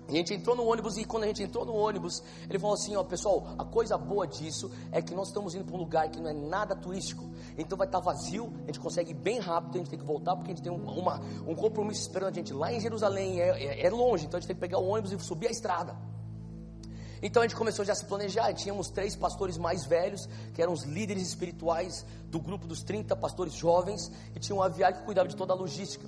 a 0.08 0.12
gente 0.12 0.34
entrou 0.34 0.56
no 0.56 0.66
ônibus 0.66 0.97
e 0.97 1.03
quando 1.03 1.24
a 1.24 1.28
gente 1.28 1.41
entrou 1.41 1.66
no 1.66 1.74
ônibus, 1.74 2.22
ele 2.47 2.60
falou 2.60 2.76
assim: 2.76 2.95
ó, 2.95 3.03
pessoal, 3.03 3.56
a 3.58 3.66
coisa 3.66 3.97
boa 3.97 4.28
disso 4.28 4.72
é 4.91 5.01
que 5.01 5.16
nós 5.16 5.30
estamos 5.30 5.56
indo 5.56 5.66
para 5.66 5.76
um 5.76 5.80
lugar 5.80 6.10
que 6.10 6.20
não 6.20 6.30
é 6.30 6.34
nada 6.34 6.76
turístico, 6.76 7.30
então 7.58 7.78
vai 7.78 7.88
estar 7.88 7.99
tá 7.99 8.06
vazio, 8.06 8.53
a 8.64 8.68
gente 8.68 8.80
consegue 8.80 9.12
ir 9.12 9.16
bem 9.16 9.39
rápido, 9.39 9.76
a 9.76 9.78
gente 9.80 9.89
tem 9.89 9.99
que 9.99 10.06
voltar 10.06 10.36
porque 10.36 10.51
a 10.51 10.56
gente 10.56 10.64
tem 10.64 10.72
um, 10.72 10.86
uma, 10.86 11.20
um 11.47 11.56
compromisso 11.56 12.01
esperando 12.01 12.30
a 12.30 12.34
gente 12.34 12.53
lá 12.53 12.72
em 12.72 12.80
Jerusalém, 12.80 13.41
é, 13.41 13.49
é, 13.49 13.86
é 13.86 13.89
longe, 13.89 14.26
então 14.26 14.38
a 14.38 14.41
gente 14.41 14.47
tem 14.47 14.56
que 14.56 14.62
pegar 14.62 14.80
o 14.80 14.88
ônibus 14.88 15.12
e 15.12 15.20
subir 15.20 15.47
a 15.47 15.51
estrada. 15.51 15.95
Então 17.22 17.41
a 17.41 17.47
gente 17.47 17.56
começou 17.56 17.84
já 17.84 17.93
a 17.93 17.95
se 17.95 18.06
planejar. 18.06 18.53
Tínhamos 18.53 18.89
três 18.89 19.16
pastores 19.16 19.58
mais 19.58 19.84
velhos, 19.84 20.30
que 20.53 20.62
eram 20.62 20.74
os 20.74 20.84
líderes 20.84 21.28
espirituais 21.28 22.06
do 22.30 22.39
grupo 22.39 22.68
dos 22.68 22.84
30 22.84 23.16
pastores 23.16 23.53
jovens, 23.53 24.12
e 24.36 24.39
tinha 24.39 24.56
um 24.56 24.62
aviário 24.62 24.97
que 24.97 25.03
cuidava 25.06 25.28
de 25.28 25.36
toda 25.36 25.51
a 25.51 25.56
logística. 25.56 26.06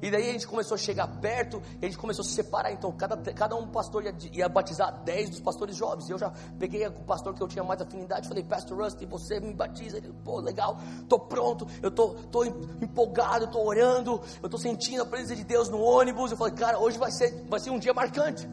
E 0.00 0.10
daí 0.10 0.28
a 0.28 0.32
gente 0.32 0.46
começou 0.46 0.76
a 0.76 0.78
chegar 0.78 1.08
perto, 1.20 1.60
a 1.82 1.84
gente 1.84 1.98
começou 1.98 2.24
a 2.24 2.28
se 2.28 2.32
separar. 2.32 2.72
Então, 2.72 2.92
cada, 2.92 3.16
cada 3.32 3.56
um 3.56 3.66
pastor 3.66 4.04
ia, 4.04 4.14
ia 4.32 4.48
batizar 4.48 5.02
10 5.02 5.30
dos 5.30 5.40
pastores 5.40 5.74
jovens. 5.74 6.08
E 6.08 6.12
eu 6.12 6.18
já 6.18 6.32
peguei 6.58 6.86
o 6.86 6.92
pastor 6.92 7.34
que 7.34 7.42
eu 7.42 7.48
tinha 7.48 7.64
mais 7.64 7.80
afinidade, 7.80 8.28
falei, 8.28 8.44
Pastor 8.44 8.78
Rusty, 8.78 9.06
você 9.06 9.40
me 9.40 9.52
batiza. 9.52 9.96
Ele, 9.96 10.12
pô, 10.24 10.38
legal, 10.38 10.78
tô 11.08 11.18
pronto, 11.18 11.66
eu 11.82 11.90
tô, 11.90 12.10
tô 12.30 12.44
empolgado, 12.44 13.48
tô 13.48 13.60
orando, 13.60 14.20
eu 14.40 14.48
tô 14.48 14.56
sentindo 14.56 15.02
a 15.02 15.06
presença 15.06 15.34
de 15.34 15.44
Deus 15.44 15.68
no 15.68 15.80
ônibus. 15.80 16.30
Eu 16.30 16.36
falei, 16.36 16.54
cara, 16.54 16.78
hoje 16.78 16.96
vai 16.96 17.10
ser, 17.10 17.44
vai 17.48 17.58
ser 17.58 17.70
um 17.70 17.78
dia 17.78 17.92
marcante. 17.92 18.48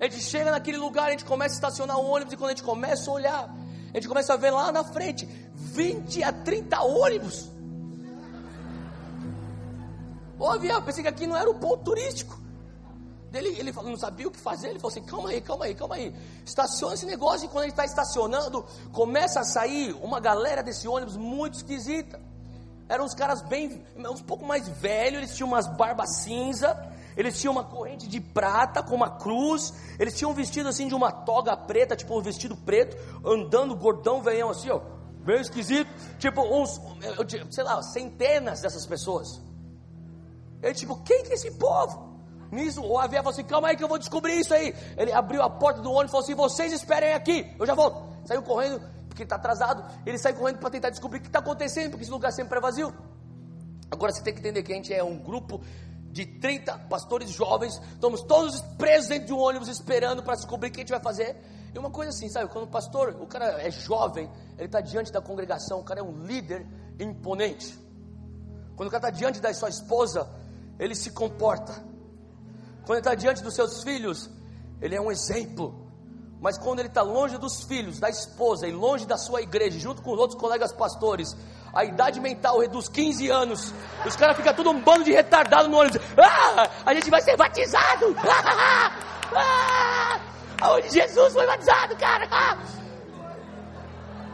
A 0.00 0.04
gente 0.04 0.20
chega 0.20 0.50
naquele 0.50 0.78
lugar, 0.78 1.08
a 1.08 1.10
gente 1.10 1.24
começa 1.24 1.54
a 1.54 1.56
estacionar 1.56 1.98
o 1.98 2.06
ônibus, 2.06 2.32
e 2.32 2.36
quando 2.36 2.50
a 2.50 2.54
gente 2.54 2.62
começa 2.62 3.10
a 3.10 3.14
olhar, 3.14 3.56
a 3.92 3.96
gente 3.96 4.08
começa 4.08 4.32
a 4.32 4.36
ver 4.36 4.50
lá 4.50 4.72
na 4.72 4.84
frente 4.84 5.26
20 5.54 6.22
a 6.22 6.32
30 6.32 6.80
ônibus 6.82 7.55
Ô 10.38 10.50
avião, 10.50 10.82
pensei 10.82 11.02
que 11.02 11.08
aqui 11.08 11.26
não 11.26 11.36
era 11.36 11.50
o 11.50 11.54
ponto 11.54 11.84
turístico. 11.84 12.38
Ele, 13.32 13.48
ele 13.58 13.72
falou, 13.72 13.90
não 13.90 13.98
sabia 13.98 14.28
o 14.28 14.30
que 14.30 14.38
fazer. 14.38 14.68
Ele 14.68 14.78
falou 14.78 14.92
assim: 14.92 15.04
calma 15.04 15.30
aí, 15.30 15.40
calma 15.40 15.64
aí, 15.64 15.74
calma 15.74 15.94
aí. 15.96 16.14
Estaciona 16.44 16.94
esse 16.94 17.06
negócio 17.06 17.46
e 17.46 17.48
quando 17.48 17.64
gente 17.64 17.72
está 17.72 17.84
estacionando, 17.84 18.64
começa 18.92 19.40
a 19.40 19.44
sair 19.44 19.92
uma 20.02 20.20
galera 20.20 20.62
desse 20.62 20.86
ônibus 20.88 21.16
muito 21.16 21.54
esquisita. 21.54 22.20
Eram 22.88 23.04
uns 23.04 23.14
caras 23.14 23.42
bem, 23.42 23.84
um 23.96 24.22
pouco 24.22 24.46
mais 24.46 24.68
velhos, 24.68 25.18
eles 25.18 25.36
tinham 25.36 25.48
umas 25.48 25.66
barbas 25.66 26.18
cinza, 26.18 26.80
eles 27.16 27.40
tinham 27.40 27.52
uma 27.52 27.64
corrente 27.64 28.06
de 28.06 28.20
prata 28.20 28.80
com 28.80 28.94
uma 28.94 29.10
cruz, 29.10 29.74
eles 29.98 30.16
tinham 30.16 30.30
um 30.30 30.34
vestido 30.34 30.68
assim 30.68 30.86
de 30.86 30.94
uma 30.94 31.10
toga 31.10 31.56
preta, 31.56 31.96
tipo 31.96 32.16
um 32.16 32.22
vestido 32.22 32.56
preto, 32.56 32.96
andando 33.24 33.74
gordão, 33.74 34.22
veião 34.22 34.50
assim, 34.50 34.70
ó, 34.70 34.80
bem 35.24 35.40
esquisito, 35.40 35.90
tipo 36.20 36.40
uns, 36.42 36.80
sei 37.50 37.64
lá, 37.64 37.82
centenas 37.82 38.60
dessas 38.60 38.86
pessoas. 38.86 39.42
Ele 40.62 40.74
tipo, 40.74 40.96
quem 41.02 41.24
que 41.24 41.32
é 41.32 41.34
esse 41.34 41.50
povo? 41.52 42.16
Nisso, 42.50 42.82
o 42.82 42.98
avião 42.98 43.22
falou 43.22 43.32
assim: 43.32 43.44
calma 43.44 43.68
aí 43.68 43.76
que 43.76 43.84
eu 43.84 43.88
vou 43.88 43.98
descobrir 43.98 44.38
isso 44.38 44.54
aí. 44.54 44.74
Ele 44.96 45.12
abriu 45.12 45.42
a 45.42 45.50
porta 45.50 45.80
do 45.80 45.90
ônibus 45.90 46.10
e 46.10 46.12
falou 46.12 46.24
assim: 46.24 46.34
vocês 46.34 46.72
esperem 46.72 47.12
aqui, 47.12 47.54
eu 47.58 47.66
já 47.66 47.74
volto. 47.74 48.16
Saiu 48.24 48.42
correndo, 48.42 48.80
porque 49.08 49.22
está 49.22 49.36
atrasado. 49.36 49.84
Ele 50.04 50.18
saiu 50.18 50.36
correndo 50.36 50.58
para 50.58 50.70
tentar 50.70 50.90
descobrir 50.90 51.18
o 51.18 51.22
que 51.22 51.28
está 51.28 51.40
acontecendo, 51.40 51.90
porque 51.90 52.04
esse 52.04 52.12
lugar 52.12 52.32
sempre 52.32 52.58
é 52.58 52.60
vazio. 52.60 52.94
Agora 53.90 54.12
você 54.12 54.22
tem 54.22 54.34
que 54.34 54.40
entender 54.40 54.62
que 54.62 54.72
a 54.72 54.76
gente 54.76 54.92
é 54.92 55.02
um 55.02 55.18
grupo 55.18 55.60
de 56.10 56.24
30 56.24 56.78
pastores 56.88 57.30
jovens, 57.30 57.80
estamos 57.92 58.22
todos 58.22 58.60
presos 58.78 59.08
dentro 59.08 59.26
de 59.26 59.32
um 59.34 59.38
ônibus 59.38 59.68
esperando 59.68 60.22
para 60.22 60.34
descobrir 60.34 60.70
o 60.70 60.72
que 60.72 60.80
a 60.80 60.82
gente 60.82 60.90
vai 60.90 61.00
fazer. 61.00 61.36
E 61.74 61.78
uma 61.78 61.90
coisa 61.90 62.10
assim, 62.10 62.28
sabe, 62.30 62.50
quando 62.50 62.64
o 62.64 62.68
pastor, 62.68 63.14
o 63.20 63.26
cara 63.26 63.60
é 63.60 63.70
jovem, 63.70 64.30
ele 64.56 64.64
está 64.64 64.80
diante 64.80 65.12
da 65.12 65.20
congregação, 65.20 65.80
o 65.80 65.84
cara 65.84 66.00
é 66.00 66.02
um 66.02 66.22
líder 66.24 66.66
imponente. 66.98 67.78
Quando 68.74 68.88
o 68.88 68.90
cara 68.90 69.08
está 69.08 69.10
diante 69.10 69.40
da 69.40 69.52
sua 69.52 69.68
esposa, 69.68 70.26
ele 70.78 70.94
se 70.94 71.10
comporta. 71.10 71.72
Quando 72.84 72.98
ele 72.98 72.98
está 72.98 73.14
diante 73.14 73.42
dos 73.42 73.54
seus 73.54 73.82
filhos, 73.82 74.30
ele 74.80 74.94
é 74.94 75.00
um 75.00 75.10
exemplo. 75.10 75.86
Mas 76.40 76.58
quando 76.58 76.80
ele 76.80 76.88
está 76.88 77.02
longe 77.02 77.38
dos 77.38 77.64
filhos, 77.64 77.98
da 77.98 78.08
esposa 78.08 78.68
e 78.68 78.72
longe 78.72 79.06
da 79.06 79.16
sua 79.16 79.40
igreja, 79.40 79.78
junto 79.78 80.02
com 80.02 80.12
os 80.12 80.18
outros 80.18 80.38
colegas 80.38 80.72
pastores, 80.72 81.34
a 81.72 81.84
idade 81.84 82.20
mental 82.20 82.60
reduz 82.60 82.88
15 82.88 83.28
anos. 83.28 83.72
Os 84.04 84.16
caras 84.16 84.36
ficam 84.36 84.54
tudo 84.54 84.70
um 84.70 84.80
bando 84.80 85.04
de 85.04 85.12
retardado 85.12 85.68
no 85.68 85.78
ônibus. 85.78 86.00
Ah, 86.16 86.68
a 86.84 86.94
gente 86.94 87.10
vai 87.10 87.20
ser 87.22 87.36
batizado. 87.36 88.14
Ah, 89.38 90.20
aonde 90.60 90.88
Jesus 90.88 91.32
foi 91.32 91.44
batizado, 91.44 91.96
cara? 91.96 92.28
Ah. 92.30 92.56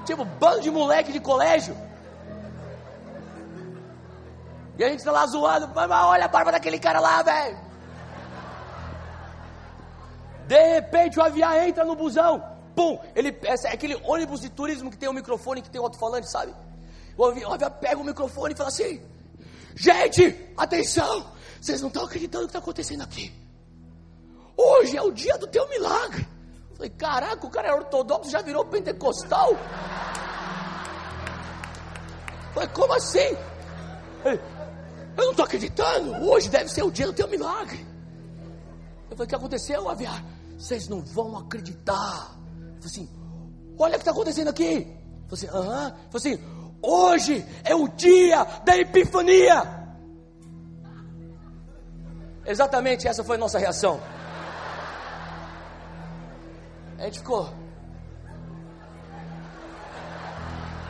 Tipo, 0.04 0.22
bando 0.22 0.60
de 0.60 0.70
moleque 0.70 1.12
de 1.12 1.18
colégio. 1.18 1.74
E 4.78 4.84
a 4.84 4.88
gente 4.88 5.04
tá 5.04 5.12
lá 5.12 5.26
zoando, 5.26 5.70
olha 5.76 6.24
a 6.24 6.28
barba 6.28 6.52
daquele 6.52 6.78
cara 6.78 6.98
lá, 6.98 7.22
velho. 7.22 7.58
De 10.46 10.74
repente 10.74 11.18
o 11.18 11.22
avião 11.22 11.52
entra 11.54 11.84
no 11.84 11.94
busão. 11.94 12.42
Pum, 12.74 12.98
ele, 13.14 13.38
é 13.44 13.68
aquele 13.68 13.94
ônibus 14.04 14.40
de 14.40 14.48
turismo 14.48 14.90
que 14.90 14.96
tem 14.96 15.08
o 15.08 15.12
um 15.12 15.14
microfone, 15.14 15.60
que 15.60 15.70
tem 15.70 15.78
o 15.78 15.82
um 15.82 15.86
alto-falante, 15.86 16.30
sabe? 16.30 16.54
O 17.16 17.24
avião, 17.26 17.50
o 17.50 17.54
avião 17.54 17.70
pega 17.70 18.00
o 18.00 18.04
microfone 18.04 18.54
e 18.54 18.56
fala 18.56 18.70
assim: 18.70 19.02
Gente, 19.74 20.52
atenção! 20.56 21.26
Vocês 21.60 21.80
não 21.80 21.88
estão 21.88 22.04
acreditando 22.04 22.42
no 22.42 22.48
que 22.48 22.56
está 22.56 22.58
acontecendo 22.58 23.02
aqui. 23.02 23.32
Hoje 24.56 24.96
é 24.96 25.02
o 25.02 25.12
dia 25.12 25.38
do 25.38 25.46
teu 25.46 25.68
milagre. 25.68 26.26
Eu 26.70 26.76
falei, 26.76 26.90
caraca, 26.90 27.46
o 27.46 27.50
cara 27.50 27.68
é 27.68 27.74
ortodoxo, 27.74 28.30
já 28.30 28.42
virou 28.42 28.64
pentecostal. 28.64 29.50
Eu 29.50 29.58
falei, 32.54 32.68
como 32.70 32.92
assim? 32.94 33.36
Ele, 34.24 34.40
eu 35.16 35.24
não 35.24 35.30
estou 35.30 35.44
acreditando. 35.44 36.12
Hoje 36.24 36.48
deve 36.48 36.70
ser 36.70 36.82
o 36.82 36.90
dia 36.90 37.06
do 37.06 37.12
teu 37.12 37.28
milagre. 37.28 37.86
Eu 39.10 39.16
falei, 39.16 39.26
o 39.26 39.28
que 39.28 39.34
aconteceu, 39.34 39.88
aviar? 39.88 40.24
Vocês 40.58 40.88
não 40.88 41.02
vão 41.02 41.36
acreditar. 41.36 42.36
Eu 42.58 42.82
falei 42.82 42.86
assim, 42.86 43.10
olha 43.78 43.90
o 43.90 43.94
que 43.94 43.98
está 43.98 44.10
acontecendo 44.10 44.48
aqui. 44.48 44.86
Eu 45.30 45.36
falei 45.36 45.48
assim, 45.48 45.48
aham. 45.48 45.94
Falei 46.10 46.34
assim, 46.34 46.44
hoje 46.80 47.46
é 47.64 47.74
o 47.74 47.88
dia 47.88 48.44
da 48.64 48.76
epifania. 48.76 49.82
Exatamente 52.44 53.06
essa 53.06 53.22
foi 53.22 53.36
a 53.36 53.38
nossa 53.38 53.58
reação. 53.58 54.00
A 56.98 57.04
gente 57.04 57.18
ficou. 57.18 57.52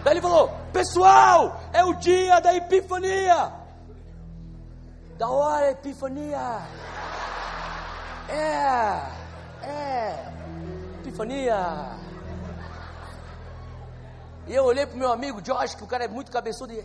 Daí 0.04 0.14
ele 0.14 0.20
falou: 0.20 0.50
Pessoal, 0.72 1.60
é 1.72 1.84
o 1.84 1.94
dia 1.94 2.40
da 2.40 2.54
epifania. 2.54 3.61
Da 5.22 5.28
hora, 5.30 5.70
epifania. 5.70 6.66
É, 8.28 9.64
é, 9.64 10.32
epifania. 10.98 11.96
E 14.48 14.52
eu 14.52 14.64
olhei 14.64 14.84
pro 14.84 14.98
meu 14.98 15.12
amigo 15.12 15.40
Josh, 15.40 15.76
que 15.76 15.84
o 15.84 15.86
cara 15.86 16.06
é 16.06 16.08
muito 16.08 16.32
cabeçudo. 16.32 16.72
E... 16.72 16.84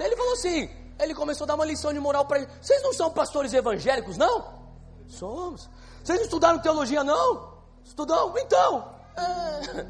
Ele 0.00 0.16
falou 0.16 0.32
assim: 0.32 0.68
ele 0.98 1.14
começou 1.14 1.44
a 1.44 1.46
dar 1.46 1.54
uma 1.54 1.64
lição 1.64 1.92
de 1.92 2.00
moral 2.00 2.24
para 2.24 2.38
ele. 2.38 2.48
Vocês 2.60 2.82
não 2.82 2.92
são 2.92 3.08
pastores 3.08 3.54
evangélicos, 3.54 4.16
não? 4.16 4.64
Somos. 5.06 5.70
Vocês 6.02 6.18
não 6.18 6.24
estudaram 6.24 6.58
teologia, 6.58 7.04
não? 7.04 7.54
Estudam? 7.84 8.34
Então. 8.36 8.92
É, 9.16 9.86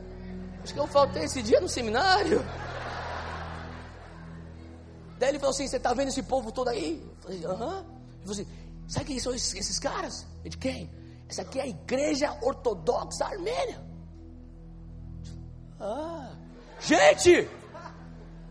acho 0.62 0.74
que 0.74 0.80
eu 0.80 0.86
faltei 0.86 1.24
esse 1.24 1.40
dia 1.40 1.62
no 1.62 1.68
seminário. 1.70 2.44
Daí 5.18 5.30
ele 5.30 5.38
falou 5.38 5.52
assim: 5.52 5.66
Você 5.66 5.76
está 5.76 5.92
vendo 5.92 6.08
esse 6.08 6.22
povo 6.22 6.50
todo 6.50 6.68
aí? 6.68 7.02
Eu 7.02 7.22
falei: 7.22 7.44
Aham. 7.44 7.78
Ele 7.78 8.26
falou 8.26 8.32
assim: 8.32 8.46
Sabe 8.88 9.06
quem 9.06 9.18
são 9.18 9.34
esses, 9.34 9.54
esses 9.54 9.78
caras? 9.78 10.26
Eu 10.44 10.50
de 10.50 10.58
quem? 10.58 10.90
Essa 11.28 11.42
aqui 11.42 11.58
é 11.58 11.62
a 11.62 11.66
Igreja 11.66 12.36
Ortodoxa 12.42 13.24
Armênia. 13.24 13.80
Ah, 15.80 16.30
gente! 16.80 17.48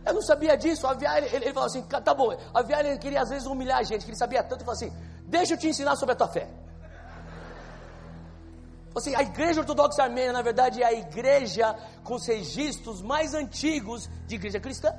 Eu 0.06 0.14
não 0.14 0.22
sabia 0.22 0.58
disso. 0.58 0.86
A 0.86 0.94
Viária, 0.94 1.28
ele, 1.28 1.46
ele 1.46 1.54
falou 1.54 1.68
assim: 1.68 1.82
Tá 1.84 2.14
bom. 2.14 2.36
A 2.54 2.62
Viária 2.62 2.98
queria 2.98 3.22
às 3.22 3.30
vezes 3.30 3.48
humilhar 3.48 3.80
a 3.80 3.84
gente, 3.84 4.04
que 4.04 4.12
ele 4.12 4.18
sabia 4.18 4.44
tanto. 4.44 4.62
Ele 4.62 4.66
falou 4.66 4.76
assim: 4.76 4.92
Deixa 5.26 5.54
eu 5.54 5.58
te 5.58 5.68
ensinar 5.68 5.96
sobre 5.96 6.14
a 6.14 6.16
tua 6.16 6.28
fé. 6.28 6.50
Assim, 8.96 9.16
a 9.16 9.24
igreja 9.24 9.60
ortodoxa 9.60 10.04
armênia, 10.04 10.32
na 10.32 10.44
verdade, 10.44 10.84
é 10.84 10.86
a 10.86 10.94
igreja 10.94 11.76
com 12.04 12.14
os 12.14 12.28
registros 12.28 13.02
mais 13.02 13.34
antigos 13.34 14.08
de 14.28 14.36
igreja 14.36 14.60
cristã 14.60 14.94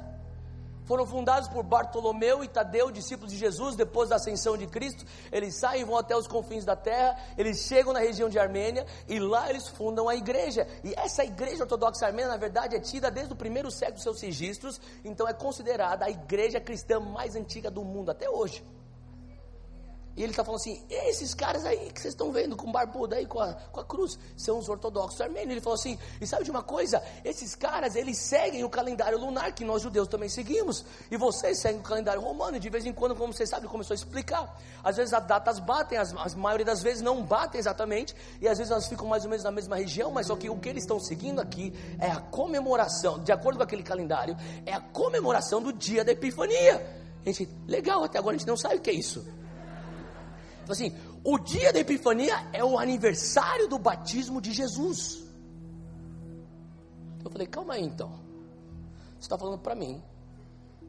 foram 0.85 1.07
fundados 1.07 1.49
por 1.49 1.63
Bartolomeu 1.63 2.45
e 2.45 2.49
Tadeu, 2.49 2.91
discípulos 2.91 3.33
de 3.33 3.39
Jesus, 3.39 3.77
depois 3.77 4.09
da 4.09 4.17
ascensão 4.17 4.57
de 4.57 4.67
Cristo. 4.67 5.05
Eles 5.33 5.55
saem 5.57 5.83
e 5.83 5.85
vão 5.85 5.97
até 5.97 6.17
os 6.17 6.27
confins 6.27 6.65
da 6.65 6.77
terra, 6.77 7.19
eles 7.37 7.61
chegam 7.61 7.93
na 7.93 8.01
região 8.01 8.29
de 8.29 8.39
Armênia 8.39 8.87
e 9.09 9.19
lá 9.19 9.49
eles 9.51 9.69
fundam 9.69 10.09
a 10.09 10.15
igreja. 10.15 10.67
E 10.83 10.95
essa 10.97 11.25
igreja 11.25 11.63
ortodoxa 11.65 12.07
armênia, 12.07 12.31
na 12.31 12.37
verdade, 12.37 12.77
é 12.77 12.81
tida 12.81 13.11
desde 13.11 13.33
o 13.33 13.37
primeiro 13.37 13.71
século 13.71 13.95
dos 13.95 14.03
seus 14.03 14.21
registros, 14.21 14.81
então 15.05 15.27
é 15.27 15.33
considerada 15.33 16.05
a 16.05 16.11
igreja 16.11 16.61
cristã 16.61 17.01
mais 17.01 17.35
antiga 17.37 17.71
do 17.71 17.85
mundo 17.85 18.11
até 18.11 18.29
hoje. 18.29 18.65
E 20.17 20.23
ele 20.23 20.33
está 20.33 20.45
falando 20.45 20.61
assim: 20.61 20.81
esses 20.89 21.35
caras 21.35 21.65
aí 21.65 21.91
que 21.93 22.01
vocês 22.01 22.15
estão 22.15 22.31
vendo 22.31 22.57
com 22.57 22.71
barbuda 22.71 23.17
aí, 23.17 23.27
com 23.27 23.41
a, 23.41 23.53
com 23.53 23.81
a 23.81 23.85
cruz, 23.85 24.19
são 24.37 24.59
os 24.59 24.69
ortodoxos 24.69 25.21
armênios. 25.21 25.51
Ele 25.51 25.61
falou 25.61 25.75
assim: 25.75 25.99
e 26.21 26.27
sabe 26.27 26.45
de 26.45 26.51
uma 26.51 26.63
coisa? 26.63 27.03
Esses 27.25 27.55
caras, 27.55 27.97
eles 27.97 28.19
seguem 28.19 28.63
o 28.65 28.69
calendário 28.69 29.19
lunar, 29.19 29.53
que 29.53 29.65
nós 29.65 29.83
judeus 29.83 30.07
também 30.07 30.29
seguimos. 30.29 30.85
E 31.11 31.17
vocês 31.17 31.59
seguem 31.59 31.81
o 31.81 31.83
calendário 31.83 32.21
romano. 32.21 32.57
E 32.57 32.61
de 32.61 32.71
vez 32.71 32.87
em 32.87 32.93
quando, 32.93 33.17
como 33.17 33.33
você 33.33 33.47
sabe, 33.47 33.67
começou 33.67 33.95
a 33.95 33.97
explicar. 33.97 34.57
Às 34.83 34.97
vezes 34.97 35.13
as 35.13 35.27
datas 35.27 35.59
batem, 35.59 35.99
as, 35.99 36.15
as 36.17 36.35
maioria 36.35 36.65
das 36.65 36.83
vezes 36.83 37.03
não 37.03 37.23
batem 37.23 37.59
exatamente. 37.59 38.15
E 38.41 38.49
às 38.49 38.59
vezes 38.59 38.71
elas 38.71 38.87
ficam 38.87 39.07
mais 39.07 39.25
ou 39.25 39.31
menos 39.31 39.45
na 39.45 39.51
mesma 39.51 39.77
região. 39.77 40.13
Mas 40.13 40.29
só 40.29 40.37
que 40.37 40.49
o 40.49 40.57
que 40.57 40.69
eles 40.69 40.85
estão 40.85 41.01
seguindo 41.01 41.41
aqui 41.41 41.73
é 41.99 42.11
a 42.11 42.21
comemoração, 42.21 43.19
de 43.19 43.33
acordo 43.33 43.57
com 43.57 43.65
aquele 43.65 43.83
calendário, 43.83 44.37
é 44.65 44.73
a 44.73 44.81
comemoração 44.81 45.61
do 45.61 45.73
dia 45.73 46.05
da 46.05 46.13
Epifania. 46.13 47.03
Gente, 47.27 47.49
legal, 47.67 48.05
até 48.05 48.19
agora 48.19 48.37
a 48.37 48.39
gente 48.39 48.47
não 48.47 48.57
sabe 48.57 48.77
o 48.77 48.81
que 48.81 48.91
é 48.91 48.95
isso. 48.95 49.25
Assim, 50.73 50.95
O 51.25 51.39
dia 51.39 51.73
da 51.73 51.81
Epifania 51.81 52.49
é 52.53 52.63
o 52.63 52.79
aniversário 52.79 53.67
do 53.67 53.79
batismo 53.79 54.43
de 54.43 54.53
Jesus. 54.53 55.25
Eu 57.25 57.31
falei, 57.31 57.47
calma 57.47 57.75
aí 57.75 57.83
então. 57.83 58.13
Você 59.15 59.23
está 59.23 59.39
falando 59.39 59.59
para 59.59 59.75
mim 59.75 60.03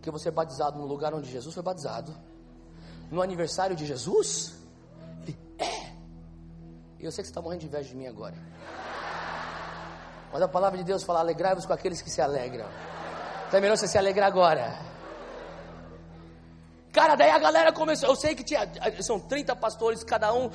que 0.02 0.12
você 0.12 0.28
é 0.28 0.32
batizado 0.32 0.78
no 0.78 0.86
lugar 0.86 1.14
onde 1.14 1.32
Jesus 1.32 1.54
foi 1.54 1.64
batizado, 1.64 2.14
no 3.10 3.22
aniversário 3.22 3.78
de 3.78 3.86
Jesus? 3.86 4.56
Ele, 5.22 5.38
é. 5.58 5.94
E 7.00 7.06
eu 7.06 7.12
sei 7.12 7.24
que 7.24 7.28
você 7.28 7.32
está 7.32 7.42
morrendo 7.42 7.62
de 7.62 7.68
inveja 7.68 7.88
de 7.88 7.96
mim 7.96 8.08
agora. 8.08 8.36
Mas 10.34 10.42
a 10.42 10.48
palavra 10.50 10.78
de 10.78 10.84
Deus 10.84 11.02
fala: 11.04 11.20
alegrai-vos 11.22 11.66
com 11.66 11.72
aqueles 11.72 12.02
que 12.02 12.10
se 12.10 12.22
alegram. 12.22 12.68
Então 13.48 13.58
é 13.58 13.62
melhor 13.62 13.78
você 13.78 13.88
se 13.88 13.98
alegrar 13.98 14.28
agora. 14.28 14.78
Cara, 16.96 17.18
daí 17.18 17.30
a 17.30 17.38
galera 17.38 17.74
começou. 17.74 18.08
Eu 18.08 18.16
sei 18.16 18.34
que 18.34 18.42
tinha, 18.42 18.66
são 19.02 19.20
30 19.20 19.54
pastores, 19.58 20.02
cada 20.02 20.34
um, 20.34 20.50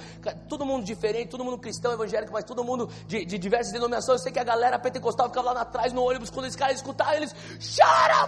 todo 0.48 0.64
mundo 0.64 0.82
diferente, 0.82 1.28
todo 1.28 1.44
mundo 1.44 1.58
cristão, 1.58 1.92
evangélico, 1.92 2.32
mas 2.32 2.44
todo 2.44 2.64
mundo 2.64 2.88
de, 3.06 3.26
de 3.26 3.36
diversas 3.36 3.74
denominações. 3.74 4.20
Eu 4.20 4.22
sei 4.22 4.32
que 4.32 4.38
a 4.38 4.44
galera 4.44 4.78
pentecostal 4.78 5.28
ficava 5.28 5.52
lá 5.52 5.60
atrás 5.60 5.92
no 5.92 6.02
ônibus, 6.02 6.30
quando 6.30 6.46
esses 6.46 6.56
caras 6.56 6.76
escutavam, 6.76 7.12
eles. 7.12 7.34
Chora! 7.76 8.26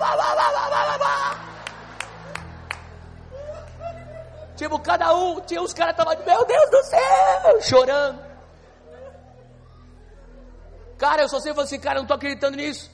Tipo, 4.56 4.78
cada 4.80 5.16
um, 5.16 5.40
tinha 5.40 5.62
uns 5.62 5.72
caras 5.72 5.94
estavam, 5.94 6.14
meu 6.22 6.44
Deus 6.44 6.70
do 6.70 6.82
céu, 6.82 7.62
chorando. 7.62 8.20
Cara, 10.98 11.22
eu 11.22 11.30
só 11.30 11.40
sei 11.40 11.52
assim, 11.52 11.80
cara, 11.80 11.94
eu 11.94 12.00
não 12.00 12.04
estou 12.04 12.16
acreditando 12.16 12.58
nisso. 12.58 12.90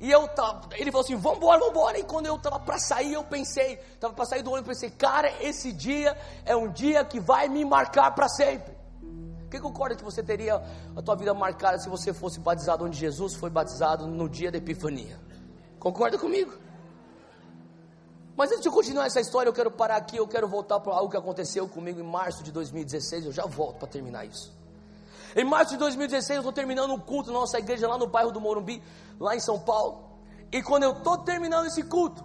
E 0.00 0.10
eu 0.10 0.28
tava, 0.28 0.68
ele 0.76 0.92
falou 0.92 1.04
assim, 1.04 1.16
vambora, 1.16 1.58
vambora. 1.58 1.98
E 1.98 2.04
quando 2.04 2.26
eu 2.26 2.36
estava 2.36 2.60
para 2.60 2.78
sair, 2.78 3.14
eu 3.14 3.24
pensei, 3.24 3.80
estava 3.94 4.14
para 4.14 4.24
sair 4.24 4.42
do 4.42 4.52
ônibus, 4.52 4.78
pensei, 4.78 4.90
cara, 4.90 5.32
esse 5.42 5.72
dia 5.72 6.16
é 6.44 6.54
um 6.54 6.70
dia 6.70 7.04
que 7.04 7.18
vai 7.18 7.48
me 7.48 7.64
marcar 7.64 8.12
para 8.12 8.28
sempre. 8.28 8.76
O 9.44 9.50
que 9.50 9.58
concorda 9.58 9.96
que 9.96 10.04
você 10.04 10.22
teria 10.22 10.62
a 10.94 11.02
tua 11.02 11.16
vida 11.16 11.34
marcada 11.34 11.78
se 11.78 11.88
você 11.88 12.12
fosse 12.12 12.38
batizado 12.38 12.84
onde 12.84 12.98
Jesus 12.98 13.34
foi 13.34 13.50
batizado 13.50 14.06
no 14.06 14.28
dia 14.28 14.52
da 14.52 14.58
Epifania? 14.58 15.18
Concorda 15.80 16.18
comigo? 16.18 16.52
Mas 18.36 18.50
antes 18.52 18.62
de 18.62 18.70
continuar 18.70 19.06
essa 19.06 19.20
história, 19.20 19.48
eu 19.48 19.52
quero 19.52 19.70
parar 19.70 19.96
aqui, 19.96 20.16
eu 20.16 20.28
quero 20.28 20.46
voltar 20.46 20.78
para 20.78 20.92
algo 20.92 21.10
que 21.10 21.16
aconteceu 21.16 21.66
comigo 21.66 21.98
em 21.98 22.04
março 22.04 22.44
de 22.44 22.52
2016. 22.52 23.26
Eu 23.26 23.32
já 23.32 23.44
volto 23.46 23.78
para 23.78 23.88
terminar 23.88 24.24
isso. 24.26 24.56
Em 25.36 25.44
março 25.44 25.72
de 25.72 25.78
2016, 25.78 26.36
eu 26.36 26.40
estou 26.40 26.52
terminando 26.52 26.92
um 26.92 26.98
culto 26.98 27.32
na 27.32 27.40
nossa 27.40 27.58
igreja 27.58 27.86
lá 27.86 27.98
no 27.98 28.06
bairro 28.06 28.32
do 28.32 28.40
Morumbi, 28.40 28.82
lá 29.18 29.36
em 29.36 29.40
São 29.40 29.58
Paulo. 29.58 30.08
E 30.50 30.62
quando 30.62 30.84
eu 30.84 30.92
estou 30.92 31.18
terminando 31.18 31.66
esse 31.66 31.82
culto, 31.82 32.24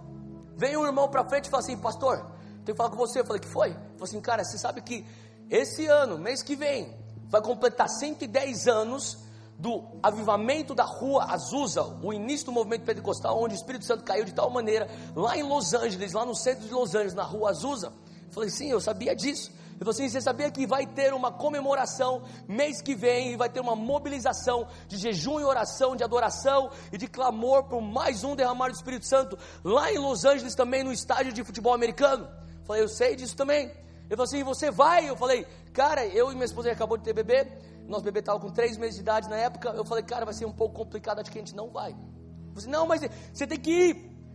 vem 0.56 0.76
um 0.76 0.86
irmão 0.86 1.08
para 1.08 1.24
frente 1.28 1.46
e 1.46 1.50
fala 1.50 1.62
assim: 1.62 1.76
Pastor, 1.76 2.18
tenho 2.64 2.74
que 2.74 2.76
falar 2.76 2.90
com 2.90 2.96
você. 2.96 3.20
Eu 3.20 3.24
falei: 3.24 3.40
Que 3.40 3.48
foi? 3.48 3.68
Ele 3.68 3.76
falou 3.76 4.04
assim: 4.04 4.20
Cara, 4.20 4.44
você 4.44 4.58
sabe 4.58 4.80
que 4.80 5.04
esse 5.50 5.86
ano, 5.86 6.18
mês 6.18 6.42
que 6.42 6.56
vem, 6.56 6.96
vai 7.28 7.42
completar 7.42 7.88
110 7.88 8.66
anos 8.66 9.18
do 9.58 9.84
avivamento 10.02 10.74
da 10.74 10.84
rua 10.84 11.26
Azusa, 11.32 11.82
o 12.02 12.12
início 12.12 12.46
do 12.46 12.52
movimento 12.52 12.84
pentecostal, 12.84 13.40
onde 13.40 13.54
o 13.54 13.56
Espírito 13.56 13.84
Santo 13.84 14.02
caiu 14.02 14.24
de 14.24 14.32
tal 14.32 14.50
maneira, 14.50 14.88
lá 15.14 15.36
em 15.36 15.42
Los 15.42 15.74
Angeles, 15.74 16.12
lá 16.12 16.24
no 16.24 16.34
centro 16.34 16.66
de 16.66 16.72
Los 16.72 16.94
Angeles, 16.94 17.14
na 17.14 17.22
rua 17.22 17.50
Azusa. 17.50 17.92
Eu 18.26 18.32
falei: 18.32 18.50
Sim, 18.50 18.70
eu 18.70 18.80
sabia 18.80 19.14
disso. 19.14 19.52
Ele 19.74 19.80
falou 19.80 19.90
assim: 19.90 20.08
você 20.08 20.20
sabia 20.20 20.50
que 20.50 20.66
vai 20.66 20.86
ter 20.86 21.12
uma 21.12 21.32
comemoração 21.32 22.22
mês 22.48 22.80
que 22.80 22.94
vem, 22.94 23.32
e 23.32 23.36
vai 23.36 23.48
ter 23.48 23.60
uma 23.60 23.76
mobilização 23.76 24.66
de 24.88 24.96
jejum 24.96 25.40
e 25.40 25.44
oração, 25.44 25.96
de 25.96 26.04
adoração 26.04 26.70
e 26.92 26.98
de 26.98 27.06
clamor 27.08 27.64
por 27.64 27.80
mais 27.80 28.24
um 28.24 28.36
derramar 28.36 28.68
do 28.68 28.74
Espírito 28.74 29.06
Santo 29.06 29.38
lá 29.62 29.92
em 29.92 29.98
Los 29.98 30.24
Angeles 30.24 30.54
também 30.54 30.82
no 30.82 30.92
estádio 30.92 31.32
de 31.32 31.42
futebol 31.42 31.74
americano? 31.74 32.24
Eu 32.60 32.64
falei, 32.64 32.82
eu 32.82 32.88
sei 32.88 33.16
disso 33.16 33.36
também. 33.36 33.66
Ele 33.66 34.10
falou 34.10 34.24
assim: 34.24 34.42
você 34.42 34.70
vai? 34.70 35.08
Eu 35.08 35.16
falei, 35.16 35.46
cara, 35.72 36.06
eu 36.06 36.30
e 36.30 36.34
minha 36.34 36.44
esposa 36.44 36.70
acabou 36.70 36.96
de 36.96 37.04
ter 37.04 37.12
bebê, 37.12 37.46
nosso 37.86 38.04
bebê 38.04 38.20
estava 38.20 38.40
com 38.40 38.50
três 38.50 38.76
meses 38.76 38.96
de 38.96 39.00
idade 39.02 39.28
na 39.28 39.36
época. 39.36 39.70
Eu 39.70 39.84
falei, 39.84 40.04
cara, 40.04 40.24
vai 40.24 40.34
ser 40.34 40.46
um 40.46 40.52
pouco 40.52 40.74
complicado, 40.74 41.20
acho 41.20 41.30
que 41.30 41.38
a 41.38 41.42
gente 41.42 41.54
não 41.54 41.70
vai. 41.70 41.90
Eu 41.92 42.54
falei, 42.54 42.70
não, 42.70 42.86
mas 42.86 43.02
você 43.32 43.46
tem 43.46 43.58
que 43.58 43.70
ir. 43.70 43.94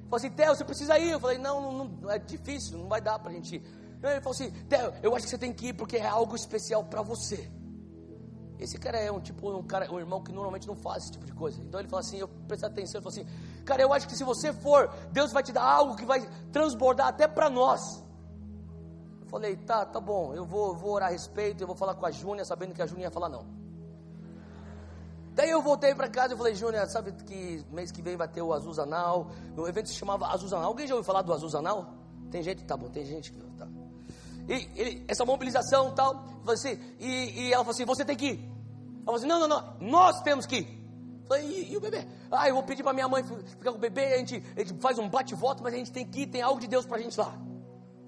Falou 0.10 0.18
assim, 0.18 0.30
Theo, 0.32 0.56
você 0.56 0.66
precisa 0.66 0.98
ir. 0.98 1.12
Eu 1.12 1.20
falei, 1.20 1.38
não, 1.38 1.72
não, 1.72 1.86
não 1.86 2.12
é 2.12 2.20
difícil, 2.20 2.78
não 2.78 2.88
vai 2.88 3.00
dar 3.02 3.20
para 3.20 3.32
a 3.32 3.34
gente 3.34 3.56
ir. 3.56 3.64
Ele 4.02 4.22
falou 4.22 4.32
assim: 4.32 4.52
eu 5.04 5.16
acho 5.16 5.26
que 5.26 5.30
você 5.30 5.38
tem 5.38 5.54
que 5.54 5.68
ir 5.68 5.74
porque 5.74 5.98
é 5.98 6.08
algo 6.08 6.36
especial 6.36 6.84
para 6.84 7.02
você. 7.02 7.50
Esse 8.60 8.78
cara 8.78 8.98
é 8.98 9.10
um 9.10 9.22
tipo 9.22 9.50
um 9.50 9.64
cara, 9.64 9.90
um 9.92 10.00
irmão 10.00 10.22
que 10.22 10.34
normalmente 10.34 10.68
não 10.68 10.76
faz 10.76 11.04
esse 11.04 11.14
tipo 11.14 11.26
de 11.26 11.32
coisa. 11.32 11.62
Então 11.62 11.80
ele 11.80 11.88
falou 11.88 12.02
assim, 12.02 12.18
eu 12.18 12.28
prestei 12.28 12.70
atenção, 12.70 13.00
ele 13.00 13.10
falou 13.10 13.18
assim, 13.18 13.64
cara, 13.64 13.82
eu 13.82 13.94
acho 13.94 14.06
que 14.06 14.18
se 14.18 14.24
você 14.24 14.52
for, 14.52 14.94
Deus 15.14 15.32
vai 15.32 15.42
te 15.42 15.54
dar 15.54 15.64
algo 15.64 15.96
que 15.96 16.06
vai 16.06 16.28
transbordar 16.52 17.08
até 17.08 17.26
para 17.26 17.50
nós. 17.50 18.04
Eu 19.22 19.28
falei, 19.28 19.56
tá, 19.56 19.86
tá 19.86 20.02
bom, 20.02 20.34
eu 20.34 20.46
vou, 20.46 20.76
vou 20.76 20.92
orar 20.92 21.08
a 21.08 21.12
respeito, 21.12 21.62
eu 21.64 21.68
vou 21.68 21.76
falar 21.76 21.96
com 21.96 22.06
a 22.06 22.12
Júnia, 22.12 22.44
sabendo 22.44 22.74
que 22.74 22.82
a 22.82 22.86
Júnia 22.86 23.06
ia 23.06 23.12
falar 23.12 23.30
não. 23.30 23.46
Daí 25.36 25.52
eu 25.52 25.62
voltei 25.62 25.96
para 25.96 26.10
casa 26.10 26.34
e 26.34 26.38
falei, 26.38 26.54
Júnia, 26.54 26.86
sabe 26.88 27.14
que 27.14 27.66
mês 27.72 27.94
que 27.94 28.02
vem 28.02 28.18
vai 28.18 28.28
ter 28.28 28.42
o 28.42 28.52
Azuzanal? 28.52 29.32
O 29.56 29.70
evento 29.70 29.88
se 29.88 29.96
chamava 29.96 30.28
Azuzanal. 30.28 30.66
Alguém 30.66 30.86
já 30.86 30.96
ouviu 30.96 31.06
falar 31.06 31.22
do 31.22 31.32
Azuzanal? 31.32 31.94
Tem 32.30 32.44
gente? 32.44 32.66
Tá 32.66 32.76
bom, 32.76 32.90
tem 32.90 33.06
gente 33.06 33.32
que 33.32 33.40
tá. 33.52 33.66
E 34.50 35.06
essa 35.08 35.24
mobilização 35.24 35.94
tal, 35.94 36.26
assim, 36.48 36.80
e, 37.00 37.42
e, 37.42 37.54
ela 37.54 37.64
falou 37.64 37.76
assim: 37.76 37.86
você 37.86 38.04
tem 38.04 38.18
que 38.18 38.26
ir. 38.26 38.40
Ela 38.40 39.06
falou 39.06 39.18
assim: 39.18 39.28
não, 39.28 39.40
não, 39.40 39.48
não, 39.48 39.76
nós 39.80 40.22
temos 40.24 40.48
que 40.48 40.58
ir. 40.58 40.80
Falei, 41.28 41.46
e, 41.46 41.74
e, 41.74 41.78
o 41.78 41.80
bebê? 41.80 42.08
Ah, 42.32 42.50
eu 42.50 42.56
vou 42.56 42.64
pedir 42.64 42.82
para 42.82 42.92
minha 42.92 43.08
mãe 43.08 43.24
ficar 43.24 43.72
com 43.72 43.78
o 43.78 43.82
bebê, 43.82 44.16
a 44.16 44.18
gente, 44.18 44.44
a 44.56 44.60
gente 44.60 44.82
faz 44.82 44.98
um 44.98 45.08
bate-voto, 45.08 45.62
mas 45.62 45.76
a 45.76 45.78
gente 45.78 45.92
tem 45.92 46.04
que 46.04 46.22
ir, 46.22 46.28
tem 46.28 46.42
algo 46.42 46.60
de 46.60 46.68
Deus 46.68 46.84
para 46.84 46.98
a 46.98 47.00
gente 47.00 47.18
lá. 47.20 47.38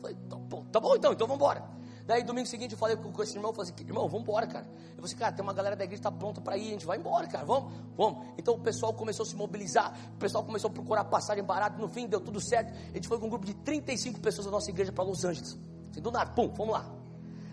Falei, 0.01 0.17
tá 0.27 0.35
bom, 0.35 0.65
tá 0.71 0.79
bom 0.79 0.95
então, 0.95 1.13
então 1.13 1.27
vamos 1.27 1.39
embora. 1.39 1.63
Daí 2.07 2.23
domingo 2.23 2.47
seguinte 2.47 2.71
eu 2.71 2.77
falei 2.79 2.97
com, 2.97 3.11
com 3.11 3.21
esse 3.21 3.37
irmão, 3.37 3.53
falei 3.53 3.71
assim, 3.71 3.85
irmão, 3.85 4.07
vamos 4.07 4.23
embora, 4.23 4.47
cara. 4.47 4.65
Eu 4.65 4.95
falei 4.95 5.05
assim, 5.05 5.15
cara, 5.15 5.31
tem 5.31 5.43
uma 5.43 5.53
galera 5.53 5.75
da 5.75 5.83
igreja 5.83 6.01
que 6.01 6.07
está 6.07 6.11
pronta 6.11 6.41
para 6.41 6.57
ir, 6.57 6.69
a 6.69 6.71
gente 6.71 6.85
vai 6.87 6.97
embora, 6.97 7.27
cara, 7.27 7.45
vamos, 7.45 7.71
vamos. 7.95 8.25
Então 8.39 8.55
o 8.55 8.59
pessoal 8.59 8.91
começou 8.95 9.23
a 9.23 9.27
se 9.27 9.35
mobilizar, 9.35 9.95
o 10.15 10.17
pessoal 10.17 10.43
começou 10.43 10.71
a 10.71 10.73
procurar 10.73 11.03
passagem 11.03 11.43
barata, 11.43 11.77
no 11.77 11.87
fim 11.87 12.07
deu 12.07 12.19
tudo 12.19 12.41
certo. 12.41 12.73
A 12.73 12.95
gente 12.95 13.07
foi 13.07 13.19
com 13.19 13.27
um 13.27 13.29
grupo 13.29 13.45
de 13.45 13.53
35 13.53 14.19
pessoas 14.19 14.45
da 14.45 14.51
nossa 14.51 14.71
igreja 14.71 14.91
para 14.91 15.03
Los 15.03 15.23
Angeles. 15.23 15.59
Assim, 15.91 16.01
do 16.01 16.11
nada, 16.11 16.31
pum, 16.31 16.49
vamos 16.49 16.73
lá. 16.73 16.85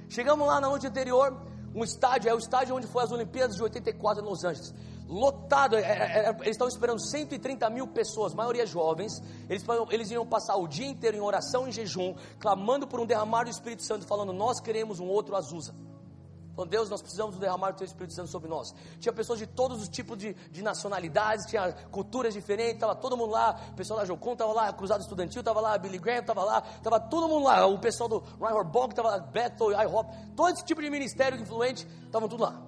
Chegamos 0.09 0.47
lá 0.47 0.61
na 0.61 0.69
noite 0.69 0.87
anterior, 0.87 1.37
um 1.75 1.85
estádio, 1.85 2.31
é 2.31 2.35
o 2.35 2.39
estádio 2.39 2.75
onde 2.75 2.87
foi 2.87 3.05
as 3.05 3.13
Olimpíadas 3.13 3.57
de 3.57 3.63
84 3.63 4.25
em 4.25 4.27
Los 4.27 4.45
Angeles. 4.45 4.75
Lotado, 5.07 5.77
é, 5.77 5.81
é, 5.81 6.27
é, 6.27 6.37
eles 6.41 6.49
estavam 6.49 6.69
esperando 6.69 7.01
130 7.01 7.69
mil 7.71 7.87
pessoas, 7.87 8.35
maioria 8.35 8.67
jovens. 8.67 9.23
Eles, 9.49 9.65
eles 9.91 10.11
iam 10.11 10.27
passar 10.27 10.57
o 10.57 10.69
dia 10.69 10.87
inteiro 10.87 11.17
em 11.17 11.21
oração 11.21 11.67
e 11.67 11.73
jejum, 11.73 12.15
clamando 12.39 12.87
por 12.87 13.01
um 13.01 13.07
derramar 13.07 13.45
do 13.45 13.51
Espírito 13.51 13.83
Santo, 13.83 14.07
falando: 14.07 14.33
Nós 14.33 14.61
queremos 14.61 15.01
um 15.01 15.07
outro 15.07 15.35
Azusa. 15.35 15.75
Falando, 16.59 16.71
Deus, 16.73 16.91
nós 16.91 17.01
precisamos 17.01 17.37
derramar 17.37 17.71
o 17.71 17.75
Teu 17.75 17.85
Espírito 17.85 18.13
Santo 18.13 18.29
sobre 18.29 18.51
nós. 18.51 18.75
Tinha 18.99 19.13
pessoas 19.13 19.39
de 19.39 19.47
todos 19.47 19.81
os 19.81 19.89
tipos 19.89 20.19
de, 20.19 20.35
de 20.35 20.61
nacionalidades, 20.61 21.47
tinha 21.47 21.73
culturas 21.93 22.35
diferentes, 22.35 22.75
estava 22.75 22.97
todo 22.97 23.17
mundo 23.17 23.31
lá. 23.31 23.61
O 23.71 23.75
pessoal 23.77 24.01
da 24.01 24.05
Jocum 24.05 24.33
estava 24.33 24.53
lá, 24.53 24.73
Cruzado 24.73 25.01
Estudantil 25.01 25.39
estava 25.39 25.61
lá, 25.61 25.79
Billy 25.79 25.99
Graham 25.99 26.19
estava 26.19 26.43
lá, 26.43 26.65
estava 26.77 26.99
todo 26.99 27.29
mundo 27.29 27.45
lá. 27.45 27.65
O 27.65 27.79
pessoal 27.79 28.09
do 28.09 28.19
Reinhard 28.41 28.73
Bonk 28.73 28.91
estava 28.91 29.11
lá, 29.11 29.19
Bethel, 29.21 29.71
IHOP, 29.71 30.13
todo 30.35 30.49
esse 30.49 30.65
tipo 30.65 30.83
de 30.83 30.91
ministério 30.91 31.41
influente, 31.41 31.87
estavam 32.07 32.29
tudo 32.29 32.43
lá. 32.43 32.61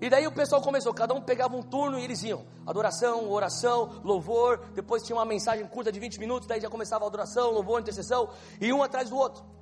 E 0.00 0.10
daí 0.10 0.26
o 0.26 0.32
pessoal 0.32 0.60
começou, 0.60 0.92
cada 0.92 1.14
um 1.14 1.22
pegava 1.22 1.56
um 1.56 1.62
turno 1.62 2.00
e 2.00 2.02
eles 2.02 2.24
iam. 2.24 2.44
Adoração, 2.66 3.30
oração, 3.30 4.00
louvor, 4.02 4.58
depois 4.74 5.04
tinha 5.04 5.14
uma 5.14 5.24
mensagem 5.24 5.64
curta 5.68 5.92
de 5.92 6.00
20 6.00 6.18
minutos, 6.18 6.48
daí 6.48 6.60
já 6.60 6.68
começava 6.68 7.04
a 7.04 7.06
adoração, 7.06 7.52
louvor, 7.52 7.80
intercessão, 7.80 8.28
e 8.60 8.72
um 8.72 8.82
atrás 8.82 9.08
do 9.08 9.16
outro. 9.16 9.57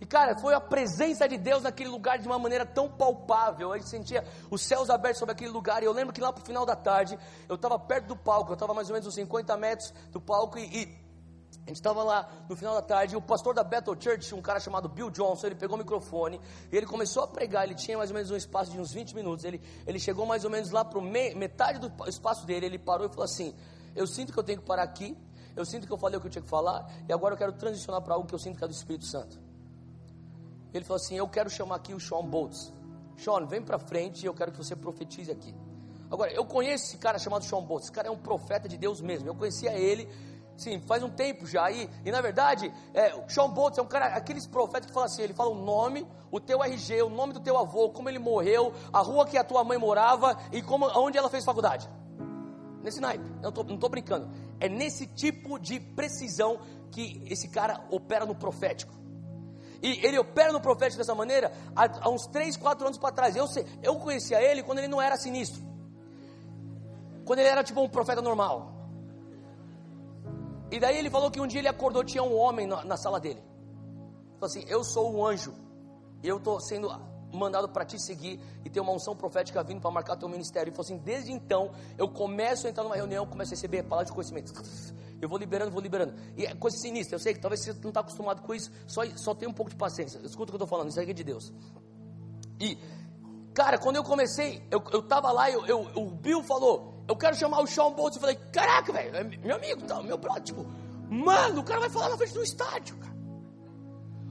E 0.00 0.04
cara, 0.04 0.36
foi 0.36 0.54
a 0.54 0.60
presença 0.60 1.28
de 1.28 1.38
Deus 1.38 1.62
naquele 1.62 1.88
lugar 1.88 2.18
de 2.18 2.26
uma 2.26 2.38
maneira 2.38 2.66
tão 2.66 2.88
palpável. 2.88 3.72
A 3.72 3.78
gente 3.78 3.88
sentia 3.88 4.24
os 4.50 4.62
céus 4.62 4.90
abertos 4.90 5.18
sobre 5.18 5.32
aquele 5.32 5.50
lugar. 5.50 5.82
E 5.82 5.86
eu 5.86 5.92
lembro 5.92 6.12
que 6.12 6.20
lá 6.20 6.32
pro 6.32 6.44
final 6.44 6.66
da 6.66 6.76
tarde, 6.76 7.18
eu 7.48 7.54
estava 7.54 7.78
perto 7.78 8.08
do 8.08 8.16
palco, 8.16 8.50
eu 8.50 8.54
estava 8.54 8.74
mais 8.74 8.88
ou 8.88 8.94
menos 8.94 9.06
uns 9.06 9.14
50 9.14 9.56
metros 9.56 9.92
do 10.10 10.20
palco 10.20 10.58
e, 10.58 10.64
e 10.64 11.06
a 11.66 11.70
gente 11.70 11.78
estava 11.78 12.04
lá 12.04 12.30
no 12.48 12.54
final 12.54 12.74
da 12.74 12.82
tarde, 12.82 13.14
e 13.14 13.16
o 13.16 13.20
pastor 13.20 13.52
da 13.52 13.64
Bethel 13.64 14.00
Church, 14.00 14.32
um 14.32 14.40
cara 14.40 14.60
chamado 14.60 14.88
Bill 14.88 15.10
Johnson, 15.10 15.48
ele 15.48 15.56
pegou 15.56 15.74
o 15.74 15.78
microfone 15.78 16.40
e 16.70 16.76
ele 16.76 16.86
começou 16.86 17.24
a 17.24 17.26
pregar. 17.26 17.64
Ele 17.64 17.74
tinha 17.74 17.98
mais 17.98 18.08
ou 18.08 18.14
menos 18.14 18.30
um 18.30 18.36
espaço 18.36 18.70
de 18.70 18.78
uns 18.78 18.92
20 18.92 19.16
minutos. 19.16 19.44
Ele, 19.44 19.60
ele 19.84 19.98
chegou 19.98 20.24
mais 20.24 20.44
ou 20.44 20.50
menos 20.50 20.70
lá 20.70 20.84
para 20.84 21.00
metade 21.00 21.80
do 21.80 22.08
espaço 22.08 22.46
dele. 22.46 22.66
Ele 22.66 22.78
parou 22.78 23.06
e 23.06 23.08
falou 23.08 23.24
assim: 23.24 23.52
Eu 23.96 24.06
sinto 24.06 24.32
que 24.32 24.38
eu 24.38 24.44
tenho 24.44 24.60
que 24.60 24.64
parar 24.66 24.84
aqui. 24.84 25.18
Eu 25.56 25.64
sinto 25.64 25.88
que 25.88 25.92
eu 25.92 25.98
falei 25.98 26.18
o 26.18 26.20
que 26.20 26.28
eu 26.28 26.30
tinha 26.30 26.42
que 26.42 26.48
falar. 26.48 26.88
E 27.08 27.12
agora 27.12 27.34
eu 27.34 27.38
quero 27.38 27.52
transicionar 27.52 28.00
para 28.00 28.14
algo 28.14 28.28
que 28.28 28.34
eu 28.34 28.38
sinto 28.38 28.58
que 28.58 28.64
é 28.64 28.68
do 28.68 28.74
Espírito 28.74 29.06
Santo. 29.06 29.45
Ele 30.76 30.84
falou 30.84 31.02
assim: 31.02 31.16
Eu 31.16 31.28
quero 31.28 31.48
chamar 31.48 31.76
aqui 31.76 31.94
o 31.94 32.00
Sean 32.00 32.24
Boltz. 32.24 32.72
Sean, 33.16 33.46
vem 33.46 33.62
para 33.62 33.78
frente 33.78 34.22
e 34.22 34.26
eu 34.26 34.34
quero 34.34 34.52
que 34.52 34.58
você 34.58 34.76
profetize 34.76 35.30
aqui. 35.30 35.54
Agora, 36.10 36.30
eu 36.32 36.44
conheço 36.44 36.84
esse 36.84 36.98
cara 36.98 37.18
chamado 37.18 37.44
Sean 37.44 37.62
Boltz. 37.62 37.86
Esse 37.86 37.92
cara 37.92 38.08
é 38.08 38.10
um 38.10 38.18
profeta 38.18 38.68
de 38.68 38.76
Deus 38.76 39.00
mesmo. 39.00 39.28
Eu 39.28 39.34
conhecia 39.34 39.72
ele, 39.72 40.08
sim, 40.56 40.80
faz 40.80 41.02
um 41.02 41.10
tempo 41.10 41.46
já. 41.46 41.70
E, 41.70 41.88
e 42.04 42.10
na 42.10 42.20
verdade, 42.20 42.72
é, 42.94 43.10
Sean 43.28 43.50
Boltz 43.50 43.78
é 43.78 43.82
um 43.82 43.86
cara, 43.86 44.06
aqueles 44.08 44.46
profetas 44.46 44.86
que 44.86 44.92
falam 44.92 45.06
assim: 45.06 45.22
ele 45.22 45.34
fala 45.34 45.50
o 45.50 45.64
nome, 45.64 46.06
o 46.30 46.38
teu 46.38 46.62
RG, 46.62 47.02
o 47.02 47.10
nome 47.10 47.32
do 47.32 47.40
teu 47.40 47.56
avô, 47.56 47.90
como 47.90 48.08
ele 48.08 48.18
morreu, 48.18 48.72
a 48.92 49.00
rua 49.00 49.26
que 49.26 49.36
a 49.36 49.44
tua 49.44 49.64
mãe 49.64 49.78
morava 49.78 50.38
e 50.52 50.62
como, 50.62 50.86
onde 50.98 51.18
ela 51.18 51.30
fez 51.30 51.44
faculdade. 51.44 51.88
Nesse 52.82 53.00
naipe, 53.00 53.24
eu 53.42 53.50
tô, 53.50 53.64
não 53.64 53.74
estou 53.74 53.90
brincando. 53.90 54.28
É 54.60 54.68
nesse 54.68 55.06
tipo 55.08 55.58
de 55.58 55.80
precisão 55.80 56.60
que 56.92 57.20
esse 57.26 57.48
cara 57.48 57.84
opera 57.90 58.24
no 58.24 58.34
profético. 58.34 59.05
E 59.82 60.04
ele 60.04 60.18
opera 60.18 60.52
no 60.52 60.60
profético 60.60 60.98
dessa 60.98 61.14
maneira 61.14 61.52
há, 61.74 62.06
há 62.06 62.08
uns 62.08 62.26
3, 62.26 62.56
4 62.56 62.86
anos 62.86 62.98
para 62.98 63.12
trás. 63.12 63.36
Eu, 63.36 63.46
eu 63.82 63.96
conhecia 63.96 64.40
ele 64.40 64.62
quando 64.62 64.78
ele 64.78 64.88
não 64.88 65.00
era 65.00 65.16
sinistro. 65.16 65.62
Quando 67.24 67.40
ele 67.40 67.48
era 67.48 67.62
tipo 67.62 67.80
um 67.80 67.88
profeta 67.88 68.22
normal. 68.22 68.72
E 70.70 70.80
daí 70.80 70.98
ele 70.98 71.10
falou 71.10 71.30
que 71.30 71.40
um 71.40 71.46
dia 71.46 71.60
ele 71.60 71.68
acordou, 71.68 72.02
tinha 72.04 72.22
um 72.22 72.36
homem 72.36 72.66
na, 72.66 72.84
na 72.84 72.96
sala 72.96 73.20
dele. 73.20 73.42
Falou 74.34 74.46
assim: 74.46 74.64
Eu 74.68 74.82
sou 74.84 75.14
um 75.14 75.24
anjo. 75.24 75.54
Eu 76.22 76.38
estou 76.38 76.60
sendo 76.60 76.88
mandado 77.32 77.68
para 77.68 77.84
te 77.84 78.00
seguir 78.00 78.40
e 78.64 78.70
ter 78.70 78.80
uma 78.80 78.92
unção 78.92 79.14
profética 79.14 79.62
vindo 79.62 79.80
para 79.80 79.90
marcar 79.90 80.16
teu 80.16 80.28
ministério. 80.28 80.70
E 80.70 80.74
falou 80.74 80.84
assim: 80.84 80.98
Desde 80.98 81.32
então, 81.32 81.70
eu 81.96 82.08
começo 82.08 82.66
a 82.66 82.70
entrar 82.70 82.82
numa 82.82 82.96
reunião, 82.96 83.26
começo 83.26 83.52
a 83.52 83.54
receber 83.54 83.82
palavras 83.84 84.08
de 84.08 84.14
conhecimento. 84.14 84.52
Eu 85.20 85.28
vou 85.28 85.38
liberando, 85.38 85.70
vou 85.70 85.80
liberando. 85.80 86.14
E 86.36 86.44
é 86.44 86.54
coisa 86.54 86.76
sinistra. 86.76 87.16
Eu 87.16 87.20
sei 87.20 87.34
que 87.34 87.40
talvez 87.40 87.62
você 87.62 87.72
não 87.82 87.88
está 87.88 88.00
acostumado 88.00 88.42
com 88.42 88.54
isso. 88.54 88.70
Só, 88.86 89.02
só 89.16 89.34
tem 89.34 89.48
um 89.48 89.52
pouco 89.52 89.70
de 89.70 89.76
paciência. 89.76 90.18
Escuta 90.18 90.44
o 90.44 90.46
que 90.46 90.62
eu 90.62 90.64
estou 90.64 90.66
falando. 90.66 90.90
Isso 90.90 91.00
aqui 91.00 91.10
é 91.10 91.14
de 91.14 91.24
Deus. 91.24 91.52
E, 92.60 92.78
cara, 93.54 93.78
quando 93.78 93.96
eu 93.96 94.04
comecei, 94.04 94.62
eu, 94.70 94.82
eu 94.92 95.02
tava 95.02 95.32
lá, 95.32 95.50
eu, 95.50 95.64
eu, 95.66 95.80
o 95.94 96.10
Bill 96.10 96.42
falou: 96.42 97.02
Eu 97.08 97.16
quero 97.16 97.34
chamar 97.34 97.60
o 97.60 97.66
Sean 97.66 97.92
Boltz. 97.92 98.16
Eu 98.16 98.20
falei: 98.20 98.36
Caraca, 98.52 98.92
velho, 98.92 99.16
é 99.16 99.24
meu 99.24 99.56
amigo, 99.56 99.82
tá, 99.82 100.02
meu 100.02 100.18
brother. 100.18 100.42
Tipo, 100.42 100.66
mano, 101.08 101.60
o 101.60 101.64
cara 101.64 101.80
vai 101.80 101.90
falar 101.90 102.10
na 102.10 102.16
frente 102.16 102.34
do 102.34 102.42
estádio, 102.42 102.96
cara. 102.96 103.15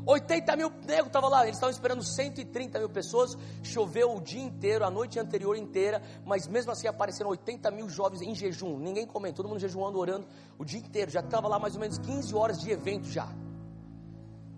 80 0.05 0.55
mil 0.55 0.69
negros 0.85 1.07
estavam 1.07 1.29
lá, 1.29 1.43
eles 1.43 1.55
estavam 1.55 1.71
esperando 1.71 2.03
130 2.03 2.77
mil 2.77 2.89
pessoas, 2.89 3.37
choveu 3.63 4.15
o 4.15 4.21
dia 4.21 4.41
inteiro, 4.41 4.85
a 4.85 4.89
noite 4.89 5.19
anterior 5.19 5.57
inteira, 5.57 6.01
mas 6.23 6.47
mesmo 6.47 6.71
assim 6.71 6.87
apareceram 6.87 7.31
80 7.31 7.71
mil 7.71 7.89
jovens 7.89 8.21
em 8.21 8.35
jejum, 8.35 8.77
ninguém 8.77 9.07
comentou, 9.07 9.43
todo 9.43 9.49
mundo 9.49 9.59
jejuando, 9.59 9.97
orando 9.97 10.27
o 10.57 10.63
dia 10.63 10.79
inteiro, 10.79 11.09
já 11.09 11.21
estava 11.21 11.47
lá 11.47 11.57
mais 11.57 11.73
ou 11.73 11.81
menos 11.81 11.97
15 11.97 12.35
horas 12.35 12.59
de 12.59 12.69
evento 12.69 13.07
já. 13.07 13.27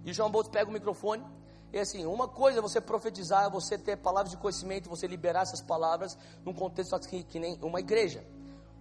E 0.05 0.11
João 0.11 0.29
Boltz 0.29 0.49
pega 0.49 0.69
o 0.69 0.73
microfone, 0.73 1.23
e 1.71 1.79
assim, 1.79 2.05
uma 2.05 2.27
coisa 2.27 2.59
é 2.59 2.61
você 2.61 2.79
profetizar, 2.79 3.45
é 3.45 3.49
você 3.49 3.77
ter 3.77 3.97
palavras 3.97 4.31
de 4.31 4.37
conhecimento, 4.37 4.89
você 4.89 5.07
liberar 5.07 5.41
essas 5.41 5.61
palavras 5.61 6.17
num 6.45 6.53
contexto 6.53 6.97
que 6.99 7.39
nem 7.39 7.57
uma 7.61 7.79
igreja, 7.79 8.25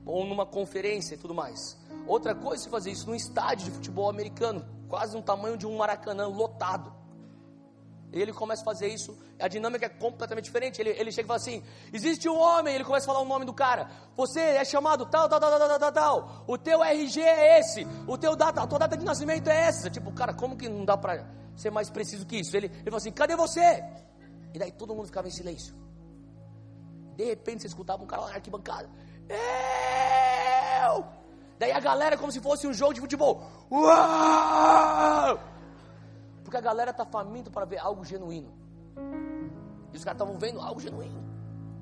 ou 0.07 0.25
numa 0.25 0.47
conferência 0.47 1.17
e 1.17 1.19
tudo 1.19 1.35
mais. 1.35 1.77
Outra 2.07 2.35
coisa 2.35 2.67
é 2.67 2.71
fazer 2.71 2.93
isso 2.93 3.09
num 3.09 3.15
estádio 3.15 3.67
de 3.67 3.73
futebol 3.73 4.09
americano, 4.09 4.65
quase 4.89 5.17
no 5.17 5.23
tamanho 5.23 5.57
de 5.59 5.67
um 5.67 5.77
maracanã 5.77 6.29
lotado. 6.29 6.95
Ele 8.13 8.33
começa 8.33 8.63
a 8.63 8.65
fazer 8.65 8.87
isso, 8.87 9.19
a 9.39 9.49
dinâmica 9.49 9.87
é 9.87 9.89
completamente 9.89 10.45
diferente. 10.45 10.81
Ele, 10.81 10.91
ele 10.91 11.11
chega 11.11 11.27
e 11.27 11.29
fala 11.29 11.39
assim: 11.39 11.63
existe 11.93 12.29
um 12.29 12.39
homem, 12.39 12.75
ele 12.75 12.85
começa 12.85 13.05
a 13.05 13.13
falar 13.13 13.21
o 13.21 13.29
nome 13.29 13.45
do 13.45 13.53
cara. 13.53 13.91
Você 14.17 14.41
é 14.41 14.65
chamado 14.65 15.05
tal, 15.07 15.29
tal, 15.29 15.41
tal, 15.41 15.59
tal, 15.59 15.69
tal, 15.69 15.79
tal, 15.79 15.93
tal. 15.93 16.45
O 16.47 16.57
teu 16.57 16.83
RG 16.83 17.21
é 17.21 17.59
esse, 17.59 17.87
o 18.07 18.17
teu 18.17 18.37
data, 18.37 18.63
a 18.63 18.67
tua 18.67 18.79
data 18.79 18.97
de 18.97 19.05
nascimento 19.05 19.49
é 19.49 19.67
essa. 19.67 19.91
Tipo, 19.91 20.13
cara, 20.13 20.33
como 20.33 20.57
que 20.57 20.69
não 20.69 20.85
dá 20.85 20.97
para 20.97 21.27
ser 21.57 21.71
mais 21.71 21.91
preciso 21.91 22.25
que 22.25 22.37
isso? 22.37 22.57
Ele, 22.57 22.67
ele 22.67 22.85
fala 22.85 22.97
assim: 22.99 23.13
cadê 23.13 23.35
você? 23.35 23.85
E 24.55 24.59
daí 24.59 24.71
todo 24.71 24.95
mundo 24.95 25.07
ficava 25.07 25.27
em 25.27 25.33
silêncio. 25.33 25.75
De 27.17 27.25
repente 27.25 27.63
você 27.63 27.67
escutava 27.67 28.03
um 28.03 28.07
cara 28.07 28.23
lá 28.23 28.29
na 28.29 28.35
arquibancada. 28.37 28.89
Eu! 29.29 31.05
Daí 31.59 31.72
a 31.72 31.81
galera, 31.81 32.16
como 32.16 32.31
se 32.31 32.41
fosse 32.41 32.66
um 32.66 32.72
jogo 32.72 32.95
de 32.95 33.01
futebol. 33.01 33.43
Uau! 33.70 35.41
Porque 36.43 36.57
a 36.57 36.61
galera 36.61 36.91
está 36.91 37.05
faminta 37.05 37.51
para 37.51 37.64
ver 37.64 37.79
algo 37.79 38.05
genuíno. 38.05 38.53
E 39.93 39.97
os 39.97 40.05
caras 40.05 40.20
estavam 40.20 40.39
vendo 40.39 40.61
algo 40.61 40.81
genuíno. 40.81 41.24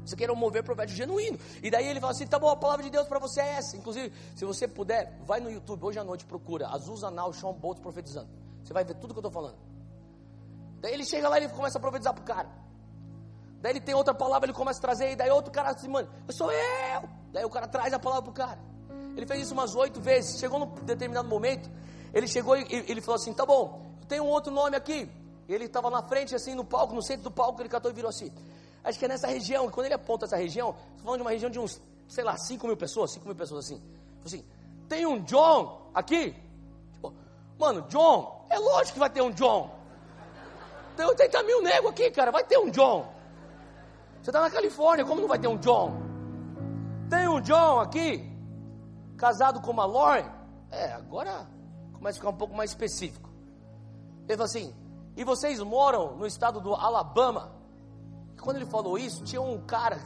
Você 0.05 0.17
quer 0.17 0.31
mover 0.35 0.63
profético 0.63 0.97
genuíno. 0.97 1.39
E 1.63 1.71
daí 1.71 1.87
ele 1.87 2.01
fala 2.01 2.13
assim: 2.13 2.27
tá 2.27 2.39
bom, 2.39 2.49
a 2.49 2.57
palavra 2.57 2.83
de 2.83 2.91
Deus 2.91 3.09
para 3.09 3.19
você 3.19 3.41
é 3.41 3.55
essa. 3.55 3.77
Inclusive, 3.77 4.13
se 4.37 4.45
você 4.45 4.69
puder, 4.69 5.19
vai 5.25 5.41
no 5.41 5.51
YouTube 5.51 5.83
hoje 5.85 5.99
à 5.99 6.05
noite, 6.05 6.25
procura 6.27 6.69
Azusa 6.69 7.11
Now, 7.11 7.33
Sean 7.33 7.53
Boltz 7.53 7.81
profetizando. 7.81 8.29
Você 8.63 8.73
vai 8.73 8.85
ver 8.85 8.95
tudo 8.95 9.15
que 9.15 9.19
eu 9.19 9.27
estou 9.27 9.33
falando. 9.33 9.59
Daí 10.81 10.93
ele 10.93 11.05
chega 11.05 11.29
lá 11.29 11.39
e 11.39 11.45
ele 11.45 11.53
começa 11.53 11.79
a 11.79 11.81
profetizar 11.81 12.15
pro 12.15 12.23
cara. 12.25 12.49
Daí 13.65 13.73
ele 13.73 13.81
tem 13.81 13.95
outra 13.95 14.13
palavra, 14.13 14.45
ele 14.45 14.53
começa 14.53 14.79
a 14.79 14.83
trazer, 14.83 15.13
e 15.13 15.17
daí 15.17 15.31
outro 15.31 15.51
cara 15.51 15.71
assim, 15.71 15.89
mano, 15.89 16.07
eu 16.29 16.35
sou 16.35 16.53
eu. 16.53 17.09
Daí 17.33 17.47
o 17.47 17.49
cara 17.49 17.67
traz 17.67 17.95
a 17.95 17.99
palavra 17.99 18.25
pro 18.25 18.33
cara. 18.33 18.59
Ele 19.17 19.25
fez 19.25 19.41
isso 19.41 19.55
umas 19.55 19.75
oito 19.75 20.03
vezes. 20.03 20.39
Chegou 20.39 20.59
num 20.59 20.67
determinado 20.85 21.27
momento, 21.27 21.71
ele 22.13 22.29
chegou 22.29 22.59
e 22.59 22.67
ele 22.71 23.01
falou 23.01 23.17
assim: 23.17 23.33
tá 23.33 23.47
bom, 23.47 23.81
tem 24.07 24.21
um 24.21 24.27
outro 24.27 24.53
nome 24.53 24.77
aqui. 24.77 25.11
Ele 25.49 25.65
estava 25.65 25.89
na 25.89 26.03
frente, 26.03 26.35
assim, 26.35 26.55
no 26.55 26.63
palco, 26.63 26.95
no 26.95 27.03
centro 27.03 27.23
do 27.23 27.31
palco, 27.31 27.59
ele 27.63 27.71
catou 27.71 27.91
e 27.91 27.95
virou 27.95 28.11
assim. 28.11 28.31
Acho 28.85 28.99
que 28.99 29.07
é 29.07 29.09
nessa 29.09 29.29
região. 29.29 29.71
Quando 29.71 29.87
ele 29.87 29.95
aponta 29.95 30.27
essa 30.27 30.37
região, 30.37 30.77
estou 30.91 31.05
falando 31.05 31.21
de 31.21 31.23
uma 31.23 31.31
região 31.31 31.51
de 31.51 31.59
uns, 31.59 31.81
sei 32.07 32.23
lá, 32.23 32.37
5 32.37 32.67
mil 32.67 32.77
pessoas, 32.77 33.13
5 33.13 33.25
mil 33.25 33.35
pessoas 33.35 33.65
assim. 33.65 33.83
assim, 34.27 34.45
tem 34.91 35.07
um 35.07 35.23
John 35.23 35.91
aqui? 35.95 36.37
Tipo, 36.93 37.15
mano, 37.59 37.81
John, 37.89 38.45
é 38.51 38.59
lógico 38.59 38.93
que 38.93 38.99
vai 38.99 39.09
ter 39.09 39.23
um 39.23 39.31
John. 39.31 39.71
Tem 40.99 41.07
80 41.07 41.43
mil 41.45 41.63
nego 41.63 41.89
aqui, 41.89 42.11
cara, 42.11 42.31
vai 42.31 42.45
ter 42.45 42.59
um 42.59 42.69
John. 42.69 43.14
Você 44.25 44.31
está 44.31 44.41
na 44.41 44.49
Califórnia, 44.49 45.05
como 45.05 45.21
não 45.21 45.29
vai 45.29 45.39
ter 45.39 45.49
um 45.49 45.59
John? 45.59 46.01
Tem 47.11 47.29
um 47.29 47.43
John 47.43 47.79
aqui? 47.79 48.35
casado 49.17 49.61
com 49.61 49.71
uma 49.71 49.85
Lauren, 49.85 50.27
é, 50.71 50.93
agora 50.93 51.47
começa 51.93 52.19
a 52.19 52.21
ficar 52.21 52.31
um 52.31 52.37
pouco 52.37 52.55
mais 52.55 52.71
específico. 52.71 53.31
Ele 54.27 54.37
falou 54.37 54.45
assim: 54.45 54.75
e 55.17 55.25
vocês 55.25 55.61
moram 55.61 56.17
no 56.17 56.27
estado 56.27 56.61
do 56.61 56.75
Alabama? 56.75 57.53
Quando 58.41 58.57
ele 58.57 58.67
falou 58.67 58.99
isso, 58.99 59.25
tinha 59.25 59.41
um 59.41 59.61
cara 59.65 59.99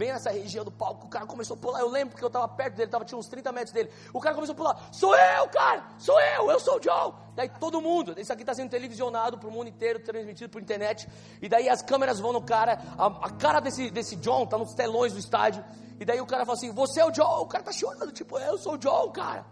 bem 0.00 0.12
nessa 0.14 0.30
região 0.30 0.64
do 0.64 0.70
palco, 0.70 1.06
o 1.06 1.10
cara 1.10 1.26
começou 1.26 1.54
a 1.54 1.60
pular. 1.60 1.80
Eu 1.80 1.90
lembro 1.90 2.16
que 2.16 2.24
eu 2.24 2.28
estava 2.28 2.48
perto 2.48 2.76
dele, 2.76 2.90
tava, 2.90 3.04
tinha 3.04 3.18
uns 3.18 3.28
30 3.28 3.52
metros 3.52 3.70
dele. 3.70 3.90
O 4.14 4.18
cara 4.18 4.34
começou 4.34 4.54
a 4.54 4.56
pular: 4.56 4.88
Sou 4.90 5.14
eu, 5.14 5.46
cara! 5.48 5.84
Sou 5.98 6.18
eu! 6.18 6.50
Eu 6.50 6.58
sou 6.58 6.76
o 6.76 6.80
John! 6.80 7.14
Daí 7.36 7.50
todo 7.50 7.82
mundo, 7.82 8.18
isso 8.18 8.32
aqui 8.32 8.42
está 8.42 8.54
sendo 8.54 8.70
televisionado 8.70 9.36
para 9.36 9.46
o 9.46 9.52
mundo 9.52 9.68
inteiro, 9.68 10.00
transmitido 10.00 10.48
por 10.48 10.62
internet. 10.62 11.06
E 11.42 11.50
daí 11.50 11.68
as 11.68 11.82
câmeras 11.82 12.18
vão 12.18 12.32
no 12.32 12.40
cara, 12.40 12.80
a, 12.96 13.06
a 13.26 13.30
cara 13.30 13.60
desse, 13.60 13.90
desse 13.90 14.16
John 14.16 14.44
está 14.44 14.56
nos 14.56 14.72
telões 14.72 15.12
do 15.12 15.18
estádio. 15.18 15.62
E 16.00 16.04
daí 16.06 16.18
o 16.18 16.26
cara 16.26 16.46
fala 16.46 16.56
assim: 16.56 16.72
Você 16.72 16.98
é 16.98 17.04
o 17.04 17.10
John? 17.10 17.42
O 17.42 17.46
cara 17.46 17.62
tá 17.62 17.72
chorando, 17.72 18.10
tipo, 18.10 18.38
eu 18.38 18.56
sou 18.56 18.74
o 18.74 18.78
John, 18.78 19.10
cara. 19.10 19.44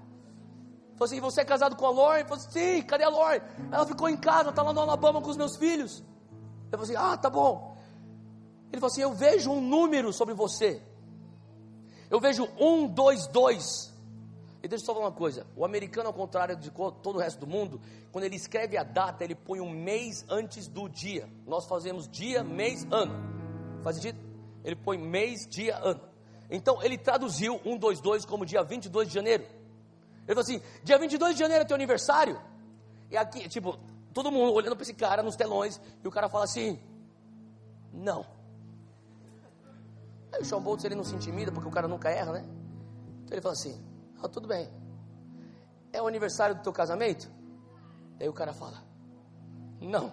Falou 0.95 1.05
assim: 1.05 1.21
Você 1.21 1.43
é 1.43 1.45
casado 1.45 1.77
com 1.77 1.85
a 1.85 1.91
Lauren? 1.91 2.25
Falou 2.25 2.39
assim: 2.39 2.51
Sim, 2.53 2.83
cadê 2.83 3.05
a 3.05 3.11
Lauren? 3.11 3.43
Ela 3.71 3.85
ficou 3.85 4.09
em 4.09 4.17
casa, 4.17 4.51
tá 4.51 4.63
lá 4.63 4.73
no 4.73 4.81
Alabama 4.81 5.21
com 5.21 5.29
os 5.29 5.37
meus 5.37 5.57
filhos. 5.57 6.03
Eu 6.73 6.79
falei 6.79 6.97
assim: 6.97 7.13
Ah, 7.13 7.19
tá 7.19 7.29
bom. 7.29 7.77
Ele 8.73 8.81
falou 8.81 8.93
assim: 8.93 9.03
Eu 9.03 9.15
vejo 9.15 9.51
um 9.51 9.61
número 9.61 10.13
sobre 10.13 10.35
você. 10.35 10.83
Eu 12.11 12.21
vejo 12.21 12.49
um, 12.59 12.87
dois, 12.87 13.27
dois. 13.27 13.93
E 14.63 14.67
deixa 14.69 14.83
eu 14.83 14.87
só 14.87 14.95
falar 14.95 15.07
uma 15.07 15.13
coisa: 15.13 15.47
o 15.57 15.65
americano, 15.65 16.09
ao 16.09 16.15
contrário 16.15 16.57
de 16.57 16.71
todo 16.71 17.17
o 17.17 17.19
resto 17.19 17.41
do 17.41 17.47
mundo, 17.47 17.81
quando 18.11 18.25
ele 18.25 18.37
escreve 18.37 18.77
a 18.77 18.83
data, 18.83 19.25
ele 19.25 19.35
põe 19.35 19.61
um 19.61 19.71
mês 19.71 20.25
antes 20.29 20.67
do 20.69 20.89
dia. 20.89 21.29
Nós 21.47 21.67
fazemos 21.67 22.09
dia, 22.09 22.43
mês, 22.43 22.87
ano. 22.91 23.15
Faz 23.83 23.97
sentido? 23.97 24.19
Ele 24.65 24.77
põe 24.77 24.99
mês, 24.99 25.47
dia, 25.49 25.77
ano. 25.79 26.01
Então 26.51 26.83
ele 26.83 26.99
traduziu 26.99 27.59
122 27.63 28.25
como 28.25 28.45
dia 28.45 28.63
22 28.63 29.09
de 29.09 29.15
janeiro. 29.15 29.45
Ele 29.45 30.35
falou 30.35 30.41
assim: 30.41 30.61
dia 30.83 30.99
22 30.99 31.35
de 31.35 31.41
janeiro 31.41 31.63
é 31.63 31.67
teu 31.67 31.75
aniversário. 31.75 32.41
E 33.11 33.17
aqui, 33.17 33.49
tipo, 33.49 33.79
todo 34.13 34.33
mundo 34.33 34.53
olhando 34.53 34.75
para 34.75 34.83
esse 34.83 34.95
cara 34.95 35.23
nos 35.23 35.37
telões. 35.37 35.81
E 36.03 36.09
o 36.09 36.11
cara 36.11 36.29
fala 36.29 36.45
assim: 36.45 36.81
não. 37.93 38.38
Aí 40.33 40.41
o 40.41 40.45
Sean 40.45 40.61
Boltz 40.61 40.85
ele 40.85 40.95
não 40.95 41.05
se 41.05 41.15
intimida 41.15 41.51
porque 41.51 41.69
o 41.69 41.73
cara 41.73 41.89
nunca 41.89 42.11
erra, 42.11 42.33
né? 42.33 42.45
Então 43.25 43.35
ele 43.35 43.41
fala 43.41 43.55
assim: 43.55 43.83
ah, 44.23 44.29
tudo 44.29 44.49
bem. 44.49 44.69
É 45.93 46.03
o 46.03 46.07
aniversário 46.07 46.55
do 46.55 46.63
teu 46.63 46.73
casamento? 46.73 47.31
Aí 48.21 48.29
o 48.29 48.33
cara 48.33 48.53
fala: 48.53 48.83
não. 49.81 50.13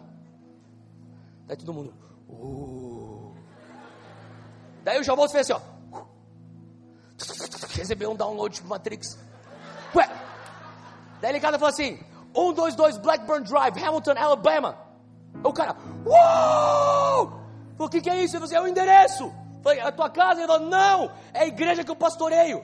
Daí 1.45 1.57
todo 1.57 1.74
mundo: 1.74 1.93
uh. 2.30 3.34
Daí 4.84 4.99
o 4.99 5.03
Sean 5.03 5.16
Boltz 5.16 5.32
fez 5.32 5.49
assim: 5.49 5.61
ó 5.61 5.76
recebeu 7.76 8.11
um 8.11 8.16
download 8.16 8.55
tipo 8.55 8.68
Matrix. 8.68 9.18
Ué. 9.93 10.09
Daí 11.22 11.32
ele 11.32 11.39
cara 11.39 11.59
falou 11.59 11.70
assim: 11.70 11.99
122 12.34 12.97
Blackburn 12.97 13.45
Drive, 13.45 13.84
Hamilton, 13.84 14.13
Alabama. 14.18 14.78
O 15.43 15.53
cara, 15.53 15.76
uou! 16.05 17.39
O 17.78 17.89
que, 17.89 18.01
que 18.01 18.09
é 18.09 18.24
isso? 18.24 18.38
Eu 18.38 18.41
falei, 18.41 18.55
assim, 18.57 18.66
é 18.66 18.68
o 18.68 18.72
endereço. 18.72 19.34
Falei, 19.66 19.80
a 19.80 19.91
tua 19.91 20.11
casa? 20.11 20.41
Ele 20.41 20.47
falou, 20.47 20.68
não, 20.68 21.11
é 21.34 21.39
a 21.39 21.47
igreja 21.47 21.84
que 21.84 21.89
eu 21.89 21.95
pastoreio. 21.95 22.63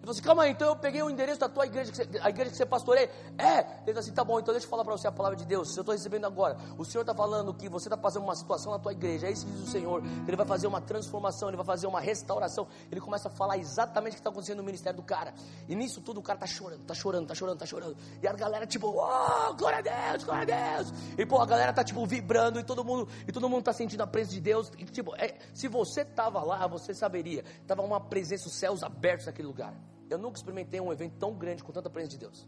Ele 0.00 0.06
falou 0.06 0.12
assim, 0.12 0.22
calma 0.22 0.42
aí, 0.44 0.52
então 0.52 0.68
eu 0.68 0.76
peguei 0.76 1.02
o 1.02 1.10
endereço 1.10 1.40
da 1.40 1.48
tua 1.48 1.66
igreja, 1.66 1.92
você, 1.92 2.08
a 2.22 2.30
igreja 2.30 2.50
que 2.50 2.56
você 2.56 2.64
pastoreia. 2.64 3.10
É. 3.36 3.58
Ele 3.58 3.66
falou 3.84 3.98
assim, 3.98 4.12
tá 4.12 4.24
bom, 4.24 4.40
então 4.40 4.54
deixa 4.54 4.66
eu 4.66 4.70
falar 4.70 4.82
para 4.82 4.96
você 4.96 5.06
a 5.06 5.12
palavra 5.12 5.36
de 5.36 5.44
Deus. 5.44 5.76
Eu 5.76 5.82
estou 5.82 5.92
recebendo 5.92 6.24
agora, 6.24 6.56
o 6.78 6.86
Senhor 6.86 7.02
está 7.02 7.14
falando 7.14 7.52
que 7.52 7.68
você 7.68 7.86
está 7.86 7.98
fazendo 7.98 8.22
uma 8.22 8.34
situação 8.34 8.72
na 8.72 8.78
tua 8.78 8.92
igreja. 8.92 9.26
É 9.26 9.30
isso 9.30 9.44
que 9.44 9.52
diz 9.52 9.68
o 9.68 9.70
Senhor. 9.70 10.02
Ele 10.26 10.36
vai 10.38 10.46
fazer 10.46 10.66
uma 10.66 10.80
transformação, 10.80 11.48
ele 11.48 11.56
vai 11.58 11.66
fazer 11.66 11.86
uma 11.86 12.00
restauração. 12.00 12.66
Ele 12.90 12.98
começa 12.98 13.28
a 13.28 13.30
falar 13.30 13.58
exatamente 13.58 14.12
o 14.12 14.14
que 14.14 14.20
está 14.20 14.30
acontecendo 14.30 14.56
no 14.56 14.64
ministério 14.64 14.96
do 14.96 15.02
cara. 15.02 15.34
E 15.68 15.74
nisso 15.74 16.00
tudo 16.00 16.20
o 16.20 16.22
cara 16.22 16.38
está 16.38 16.46
chorando, 16.46 16.80
está 16.80 16.94
chorando, 16.94 17.22
está 17.24 17.34
chorando, 17.34 17.54
está 17.56 17.66
chorando. 17.66 17.96
E 18.22 18.26
a 18.26 18.32
galera 18.32 18.66
tipo, 18.66 18.86
oh, 18.86 19.54
glória 19.54 19.80
a 19.80 19.82
Deus, 19.82 20.24
glória 20.24 20.56
a 20.56 20.76
Deus. 20.78 20.94
E 21.18 21.26
pô, 21.26 21.42
a 21.42 21.46
galera 21.46 21.74
tá 21.74 21.84
tipo 21.84 22.06
vibrando 22.06 22.58
e 22.58 22.64
todo 22.64 22.82
mundo, 22.82 23.06
e 23.28 23.32
todo 23.32 23.50
mundo 23.50 23.64
tá 23.64 23.74
sentindo 23.74 24.02
a 24.02 24.06
presença 24.06 24.34
de 24.34 24.40
Deus. 24.40 24.72
E 24.78 24.84
tipo, 24.86 25.14
é, 25.16 25.36
se 25.52 25.68
você 25.68 26.00
estava 26.00 26.42
lá, 26.42 26.66
você 26.66 26.94
saberia. 26.94 27.44
Tava 27.66 27.82
uma 27.82 28.00
presença, 28.00 28.48
os 28.48 28.54
céus 28.54 28.82
abertos 28.82 29.26
naquele 29.26 29.46
lugar. 29.46 29.74
Eu 30.10 30.18
nunca 30.18 30.36
experimentei 30.36 30.80
um 30.80 30.92
evento 30.92 31.16
tão 31.18 31.32
grande 31.32 31.62
com 31.62 31.72
tanta 31.72 31.88
presença 31.88 32.16
de 32.16 32.18
Deus. 32.18 32.46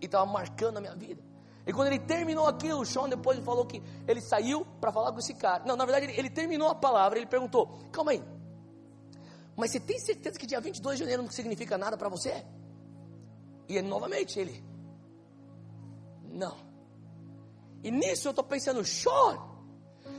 E 0.00 0.06
estava 0.06 0.26
marcando 0.26 0.76
a 0.76 0.80
minha 0.80 0.94
vida. 0.94 1.22
E 1.66 1.72
quando 1.72 1.88
ele 1.88 1.98
terminou 2.00 2.46
aquilo, 2.46 2.80
o 2.80 2.84
Sean 2.84 3.08
depois 3.08 3.38
falou 3.40 3.64
que 3.64 3.82
ele 4.06 4.20
saiu 4.20 4.66
para 4.80 4.92
falar 4.92 5.12
com 5.12 5.18
esse 5.18 5.34
cara. 5.34 5.64
Não, 5.64 5.76
na 5.76 5.84
verdade, 5.84 6.06
ele, 6.06 6.18
ele 6.18 6.30
terminou 6.30 6.68
a 6.68 6.74
palavra, 6.74 7.18
ele 7.18 7.26
perguntou: 7.26 7.78
calma 7.90 8.10
aí, 8.12 8.22
mas 9.56 9.70
você 9.70 9.80
tem 9.80 9.98
certeza 9.98 10.38
que 10.38 10.46
dia 10.46 10.60
22 10.60 10.98
de 10.98 11.04
janeiro 11.04 11.22
não 11.22 11.30
significa 11.30 11.78
nada 11.78 11.96
para 11.96 12.08
você? 12.08 12.44
E 13.68 13.76
ele, 13.76 13.88
novamente, 13.88 14.38
ele: 14.38 14.62
não. 16.30 16.56
E 17.82 17.90
nisso 17.90 18.28
eu 18.28 18.30
estou 18.30 18.44
pensando: 18.44 18.84
Sean, 18.84 19.38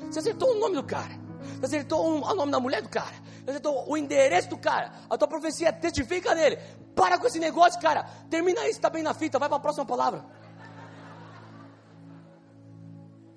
você 0.10 0.20
acertou 0.20 0.56
o 0.56 0.60
nome 0.60 0.76
do 0.76 0.84
cara, 0.84 1.14
você 1.60 1.78
acertou 1.78 2.04
o 2.06 2.36
nome 2.36 2.52
da 2.52 2.60
mulher 2.60 2.82
do 2.82 2.90
cara, 2.90 3.16
você 3.48 3.52
acertou 3.52 3.90
o 3.90 3.96
endereço 3.96 4.50
do 4.50 4.58
cara, 4.58 4.92
a 5.10 5.18
tua 5.18 5.28
profecia 5.28 5.72
testifica 5.72 6.36
nele. 6.36 6.58
Para 6.94 7.18
com 7.18 7.28
esse 7.28 7.40
negócio, 7.40 7.80
cara. 7.80 8.04
Termina 8.30 8.60
isso, 8.64 8.72
está 8.72 8.90
bem 8.90 9.02
na 9.02 9.14
fita, 9.14 9.40
vai 9.40 9.48
para 9.48 9.58
a 9.58 9.62
próxima 9.62 9.86
palavra. 9.86 10.26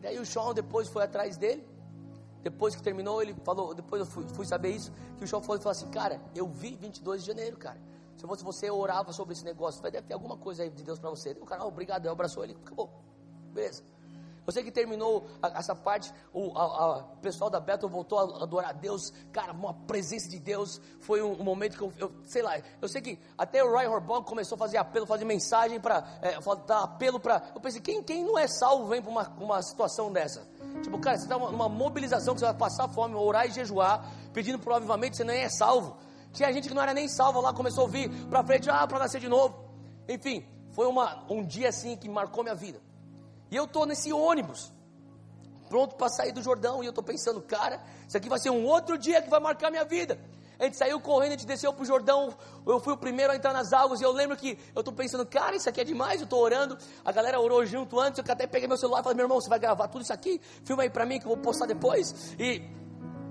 Daí 0.00 0.18
o 0.18 0.26
Sean 0.26 0.52
depois 0.52 0.88
foi 0.88 1.04
atrás 1.04 1.36
dele. 1.36 1.64
Depois 2.42 2.74
que 2.74 2.82
terminou, 2.82 3.22
ele 3.22 3.36
falou, 3.44 3.72
depois 3.72 4.00
eu 4.00 4.06
fui, 4.06 4.26
fui 4.30 4.46
saber 4.46 4.70
isso, 4.70 4.90
que 5.16 5.24
o 5.24 5.28
Sean 5.28 5.40
foi 5.42 5.58
e 5.58 5.60
falou 5.60 5.72
assim, 5.72 5.90
cara, 5.90 6.20
eu 6.34 6.48
vi 6.48 6.74
22 6.74 7.20
de 7.22 7.28
janeiro, 7.28 7.56
cara. 7.56 7.78
Se 8.16 8.26
fosse 8.26 8.42
você 8.42 8.68
orava 8.68 9.12
sobre 9.12 9.34
esse 9.34 9.44
negócio, 9.44 9.80
vai 9.80 9.92
ter 9.92 10.12
alguma 10.12 10.36
coisa 10.36 10.64
aí 10.64 10.70
de 10.70 10.82
Deus 10.82 10.98
para 10.98 11.10
você. 11.10 11.36
O 11.40 11.44
cara, 11.44 11.64
obrigado, 11.64 12.06
eu 12.06 12.12
abraçou 12.12 12.42
ele, 12.42 12.56
acabou. 12.64 12.90
Beleza. 13.52 13.84
Você 14.50 14.64
que 14.64 14.72
terminou 14.72 15.28
a, 15.40 15.58
essa 15.60 15.76
parte, 15.76 16.12
o 16.32 16.58
a, 16.58 16.98
a 16.98 17.02
pessoal 17.22 17.48
da 17.48 17.60
Bethel 17.60 17.88
voltou 17.88 18.18
a 18.18 18.42
adorar 18.42 18.70
a 18.70 18.72
Deus, 18.72 19.12
cara, 19.30 19.52
uma 19.52 19.72
presença 19.72 20.28
de 20.28 20.40
Deus. 20.40 20.80
Foi 20.98 21.22
um, 21.22 21.40
um 21.40 21.44
momento 21.44 21.76
que 21.76 21.82
eu, 21.84 21.92
eu, 21.96 22.12
sei 22.24 22.42
lá, 22.42 22.60
eu 22.82 22.88
sei 22.88 23.00
que 23.00 23.16
até 23.38 23.62
o 23.62 23.70
Ryan 23.72 23.90
Horbog 23.90 24.26
começou 24.26 24.56
a 24.56 24.58
fazer 24.58 24.76
apelo, 24.76 25.06
fazer 25.06 25.24
mensagem 25.24 25.78
para 25.78 26.04
é, 26.20 26.36
dar 26.66 26.82
apelo 26.82 27.20
para. 27.20 27.52
Eu 27.54 27.60
pensei, 27.60 27.80
quem, 27.80 28.02
quem 28.02 28.24
não 28.24 28.36
é 28.36 28.48
salvo 28.48 28.88
vem 28.88 29.00
para 29.00 29.10
uma, 29.10 29.28
uma 29.38 29.62
situação 29.62 30.12
dessa? 30.12 30.44
Tipo, 30.82 30.98
cara, 30.98 31.16
você 31.16 31.24
está 31.26 31.38
numa, 31.38 31.50
uma 31.50 31.68
mobilização 31.68 32.34
que 32.34 32.40
você 32.40 32.46
vai 32.46 32.54
passar 32.54 32.88
fome, 32.88 33.14
orar 33.14 33.46
e 33.46 33.52
jejuar, 33.52 34.04
pedindo 34.32 34.58
provavelmente 34.58 35.16
você 35.16 35.22
nem 35.22 35.42
é 35.42 35.48
salvo. 35.48 35.96
Tinha 36.32 36.52
gente 36.52 36.66
que 36.66 36.74
não 36.74 36.82
era 36.82 36.92
nem 36.92 37.06
salvo 37.06 37.40
lá, 37.40 37.52
começou 37.52 37.82
a 37.82 37.84
ouvir 37.84 38.08
para 38.26 38.42
frente, 38.42 38.68
ah, 38.68 38.84
para 38.84 38.98
nascer 38.98 39.20
de 39.20 39.28
novo. 39.28 39.54
Enfim, 40.08 40.44
foi 40.72 40.88
uma, 40.88 41.24
um 41.30 41.44
dia 41.44 41.68
assim 41.68 41.96
que 41.96 42.08
marcou 42.08 42.42
minha 42.42 42.56
vida. 42.56 42.89
E 43.50 43.56
eu 43.56 43.64
estou 43.64 43.84
nesse 43.84 44.12
ônibus, 44.12 44.72
pronto 45.68 45.96
para 45.96 46.08
sair 46.08 46.32
do 46.32 46.42
Jordão, 46.42 46.82
e 46.82 46.86
eu 46.86 46.90
estou 46.90 47.02
pensando, 47.02 47.40
cara, 47.42 47.82
isso 48.06 48.16
aqui 48.16 48.28
vai 48.28 48.38
ser 48.38 48.50
um 48.50 48.64
outro 48.64 48.96
dia 48.96 49.20
que 49.20 49.30
vai 49.30 49.40
marcar 49.40 49.70
minha 49.70 49.84
vida. 49.84 50.18
A 50.58 50.64
gente 50.64 50.76
saiu 50.76 51.00
correndo, 51.00 51.28
a 51.28 51.36
gente 51.36 51.46
desceu 51.46 51.72
para 51.72 51.82
o 51.82 51.86
Jordão, 51.86 52.36
eu 52.66 52.78
fui 52.78 52.92
o 52.92 52.96
primeiro 52.96 53.32
a 53.32 53.36
entrar 53.36 53.52
nas 53.52 53.72
águas, 53.72 54.00
e 54.00 54.04
eu 54.04 54.12
lembro 54.12 54.36
que 54.36 54.58
eu 54.74 54.80
estou 54.80 54.92
pensando, 54.92 55.24
cara, 55.24 55.56
isso 55.56 55.68
aqui 55.68 55.80
é 55.80 55.84
demais, 55.84 56.20
eu 56.20 56.24
estou 56.24 56.38
orando, 56.38 56.76
a 57.02 57.10
galera 57.10 57.40
orou 57.40 57.64
junto 57.64 57.98
antes, 57.98 58.18
eu 58.18 58.32
até 58.32 58.46
peguei 58.46 58.68
meu 58.68 58.76
celular 58.76 59.00
e 59.00 59.02
falei, 59.02 59.16
meu 59.16 59.24
irmão, 59.24 59.40
você 59.40 59.48
vai 59.48 59.58
gravar 59.58 59.88
tudo 59.88 60.02
isso 60.02 60.12
aqui? 60.12 60.38
Filma 60.64 60.82
aí 60.82 60.90
para 60.90 61.06
mim 61.06 61.18
que 61.18 61.24
eu 61.24 61.30
vou 61.30 61.38
postar 61.38 61.64
depois. 61.64 62.34
E 62.38 62.62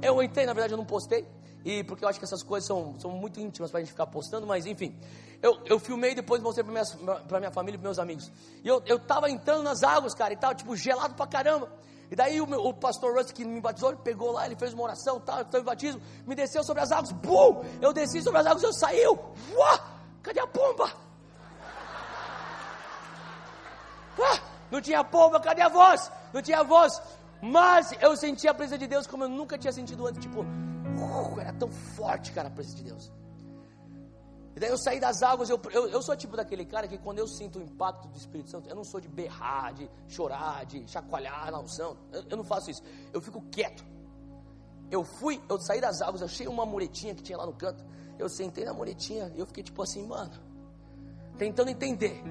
eu 0.01 0.23
entrei, 0.23 0.47
na 0.47 0.53
verdade 0.53 0.73
eu 0.73 0.77
não 0.77 0.85
postei, 0.85 1.27
e 1.63 1.83
porque 1.83 2.03
eu 2.03 2.09
acho 2.09 2.17
que 2.17 2.25
essas 2.25 2.41
coisas 2.41 2.65
são, 2.65 2.99
são 2.99 3.11
muito 3.11 3.39
íntimas 3.39 3.69
para 3.69 3.79
a 3.79 3.83
gente 3.83 3.91
ficar 3.91 4.07
postando, 4.07 4.47
mas 4.47 4.65
enfim. 4.65 4.97
Eu, 5.41 5.57
eu 5.65 5.79
filmei 5.79 6.11
e 6.11 6.15
depois 6.15 6.41
mostrei 6.41 6.65
para 6.65 6.73
minha, 6.73 7.39
minha 7.39 7.51
família 7.51 7.77
e 7.77 7.81
meus 7.81 7.97
amigos. 7.97 8.29
E 8.63 8.67
eu, 8.67 8.81
eu 8.85 8.99
tava 8.99 9.29
entrando 9.29 9.63
nas 9.63 9.83
águas, 9.83 10.13
cara, 10.13 10.33
e 10.33 10.37
tava 10.37 10.53
tipo 10.53 10.75
gelado 10.75 11.15
pra 11.15 11.25
caramba. 11.25 11.71
E 12.11 12.15
daí 12.15 12.41
o, 12.41 12.47
meu, 12.47 12.59
o 12.65 12.73
pastor 12.73 13.15
Russ 13.15 13.31
que 13.31 13.45
me 13.45 13.61
batizou, 13.61 13.91
ele 13.91 13.99
pegou 14.03 14.31
lá, 14.31 14.45
ele 14.45 14.55
fez 14.55 14.73
uma 14.73 14.83
oração, 14.83 15.19
tal, 15.19 15.41
o 15.41 15.63
batismo, 15.63 16.01
me 16.25 16.35
desceu 16.35 16.63
sobre 16.63 16.81
as 16.81 16.91
águas, 16.91 17.11
bum! 17.11 17.63
Eu 17.79 17.93
desci 17.93 18.21
sobre 18.21 18.39
as 18.39 18.47
águas, 18.47 18.63
eu 18.63 18.73
saí, 18.73 19.05
uá! 19.07 19.79
Cadê 20.23 20.39
a 20.39 20.47
pomba? 20.47 20.91
Ah, 24.21 24.39
não 24.69 24.81
tinha 24.81 25.03
pomba, 25.03 25.39
cadê 25.39 25.61
a 25.61 25.69
voz? 25.69 26.11
Não 26.33 26.41
tinha 26.41 26.63
voz. 26.63 27.01
Mas 27.41 27.93
eu 28.01 28.17
senti 28.17 28.47
a 28.47 28.53
presença 28.53 28.79
de 28.79 28.87
Deus 28.87 29.07
como 29.07 29.23
eu 29.23 29.29
nunca 29.29 29.57
tinha 29.57 29.71
sentido 29.71 30.05
antes, 30.05 30.21
tipo, 30.21 30.41
uh, 30.41 31.39
era 31.39 31.53
tão 31.53 31.69
forte, 31.71 32.33
cara, 32.33 32.49
a 32.49 32.51
presença 32.51 32.77
de 32.77 32.83
Deus. 32.83 33.18
E 34.55 34.59
daí 34.59 34.69
eu 34.69 34.77
saí 34.77 34.99
das 34.99 35.21
águas, 35.21 35.49
eu, 35.49 35.59
eu, 35.71 35.87
eu 35.89 36.01
sou 36.01 36.15
tipo 36.15 36.35
daquele 36.35 36.65
cara 36.65 36.87
que 36.87 36.97
quando 36.97 37.19
eu 37.19 37.27
sinto 37.27 37.59
o 37.59 37.61
impacto 37.61 38.07
do 38.07 38.17
Espírito 38.17 38.49
Santo, 38.49 38.67
eu 38.67 38.75
não 38.75 38.83
sou 38.83 38.99
de 38.99 39.07
berrar, 39.07 39.73
de 39.73 39.89
chorar, 40.07 40.65
de 40.65 40.87
chacoalhar 40.87 41.51
na 41.51 41.59
unção. 41.59 41.97
Eu, 42.11 42.23
eu 42.31 42.37
não 42.37 42.43
faço 42.43 42.71
isso. 42.71 42.81
Eu 43.13 43.21
fico 43.21 43.41
quieto. 43.51 43.85
Eu 44.91 45.03
fui, 45.03 45.39
eu 45.47 45.59
saí 45.59 45.79
das 45.79 46.01
águas, 46.01 46.23
achei 46.23 46.47
uma 46.47 46.65
muretinha 46.65 47.13
que 47.13 47.21
tinha 47.21 47.37
lá 47.37 47.45
no 47.45 47.53
canto. 47.53 47.83
Eu 48.17 48.27
sentei 48.27 48.65
na 48.65 48.73
muretinha 48.73 49.31
e 49.35 49.39
eu 49.39 49.45
fiquei 49.45 49.63
tipo 49.63 49.81
assim, 49.81 50.05
mano, 50.05 50.33
tentando 51.37 51.69
entender. 51.69 52.21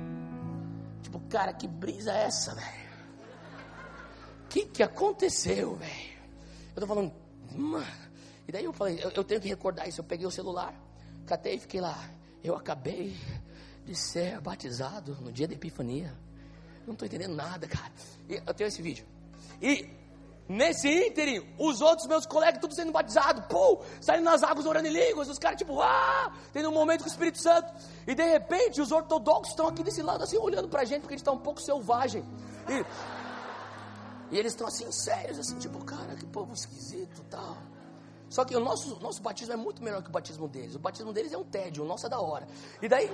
Tipo, 1.03 1.21
cara, 1.29 1.53
que 1.53 1.69
brisa 1.69 2.13
é 2.13 2.25
essa, 2.25 2.55
velho? 2.55 2.89
O 4.45 4.49
que 4.49 4.67
que 4.67 4.83
aconteceu, 4.83 5.77
velho? 5.77 6.19
Eu 6.75 6.81
tô 6.81 6.87
falando, 6.87 7.13
mano. 7.55 7.87
E 8.47 8.53
daí 8.53 8.65
eu 8.65 8.73
falei, 8.73 8.99
eu, 9.03 9.11
eu 9.11 9.25
tenho 9.25 9.41
que 9.41 9.49
recordar 9.49 9.89
isso. 9.89 10.01
Eu 10.01 10.05
peguei 10.05 10.27
o 10.27 10.31
celular, 10.31 10.75
catei 11.29 11.55
e 11.55 11.59
fiquei 11.59 11.81
lá. 11.81 11.97
Eu 12.43 12.57
acabei 12.57 13.15
de 13.85 13.95
ser 13.95 14.41
batizado 14.41 15.17
no 15.21 15.31
dia 15.31 15.47
da 15.47 15.55
Epifania. 15.55 16.13
Não 16.87 16.95
estou 16.95 17.07
entendendo 17.07 17.35
nada, 17.35 17.69
cara. 17.69 17.93
E 18.29 18.35
eu 18.35 18.55
tenho 18.55 18.69
esse 18.69 18.81
vídeo. 18.81 19.07
E 19.61 19.91
nesse 20.49 20.89
ínterim, 20.89 21.47
os 21.59 21.83
outros 21.83 22.07
meus 22.07 22.25
colegas 22.25 22.61
tudo 22.61 22.75
sendo 22.75 22.91
batizados, 22.91 23.45
pum, 23.47 23.83
saindo 24.01 24.25
nas 24.25 24.43
águas 24.43 24.65
orando 24.65 24.89
em 24.89 24.93
línguas, 24.93 25.29
os 25.29 25.39
caras 25.39 25.59
tipo, 25.59 25.81
ah, 25.83 26.33
tendo 26.53 26.71
um 26.71 26.73
momento 26.73 27.01
com 27.01 27.09
o 27.09 27.13
Espírito 27.13 27.39
Santo. 27.43 27.71
E 28.07 28.15
de 28.15 28.25
repente, 28.25 28.81
os 28.81 28.91
ortodoxos 28.91 29.51
estão 29.51 29.69
aqui 29.69 29.83
desse 29.83 30.03
lado, 30.03 30.25
assim, 30.25 30.39
olhando 30.39 30.69
pra 30.69 30.85
gente, 30.85 31.03
porque 31.03 31.15
a 31.15 31.17
gente 31.17 31.27
está 31.27 31.33
um 31.33 31.39
pouco 31.39 31.61
selvagem. 31.61 32.25
E, 32.69 34.35
e 34.35 34.39
eles 34.39 34.53
estão 34.53 34.67
assim, 34.67 34.91
sérios, 34.91 35.39
assim, 35.39 35.59
tipo, 35.59 35.85
cara, 35.85 36.15
que 36.17 36.25
povo 36.27 36.55
esquisito 36.55 37.23
tal. 37.29 37.57
Só 38.29 38.45
que 38.45 38.55
o 38.55 38.61
nosso, 38.61 38.99
nosso 39.01 39.23
batismo 39.23 39.55
é 39.55 39.57
muito 39.57 39.83
melhor 39.83 40.03
que 40.03 40.09
o 40.09 40.13
batismo 40.13 40.49
deles. 40.49 40.75
O 40.75 40.79
batismo 40.79 41.13
deles 41.13 41.33
é 41.33 41.39
um 41.39 41.45
tédio, 41.45 41.85
o 41.85 41.87
nosso 41.87 42.07
é 42.07 42.09
da 42.09 42.21
hora. 42.21 42.47
E 42.83 42.89
daí, 42.89 43.11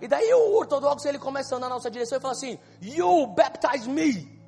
e 0.00 0.08
daí 0.08 0.32
o 0.34 0.56
ortodoxo 0.56 1.06
ele 1.06 1.18
começa 1.18 1.54
a 1.54 1.58
andar 1.58 1.68
na 1.68 1.74
nossa 1.74 1.90
direção 1.90 2.18
e 2.18 2.20
fala 2.20 2.32
assim: 2.32 2.58
You 2.80 3.26
baptize 3.28 3.88
me. 3.88 4.42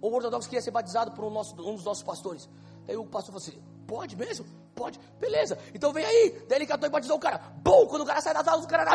O 0.00 0.14
ortodoxo 0.14 0.48
queria 0.48 0.62
ser 0.62 0.70
batizado 0.70 1.12
por 1.12 1.24
um, 1.24 1.30
nosso, 1.30 1.54
um 1.60 1.74
dos 1.74 1.84
nossos 1.84 2.02
pastores. 2.02 2.48
Daí 2.86 2.96
o 2.96 3.04
pastor 3.04 3.34
falou 3.34 3.48
assim: 3.48 3.60
Pode 3.86 4.16
mesmo? 4.16 4.46
Pode, 4.74 5.00
beleza. 5.18 5.58
Então 5.74 5.92
vem 5.92 6.04
aí. 6.04 6.44
Daí 6.48 6.58
ele 6.58 6.66
catou 6.66 6.86
e 6.86 6.90
batizou 6.90 7.16
o 7.16 7.20
cara. 7.20 7.38
Bum! 7.62 7.86
Quando 7.86 8.02
o 8.02 8.06
cara 8.06 8.20
sai 8.20 8.34
das 8.34 8.46
aulas, 8.46 8.64
o 8.64 8.68
cara 8.68 8.84
dá. 8.84 8.94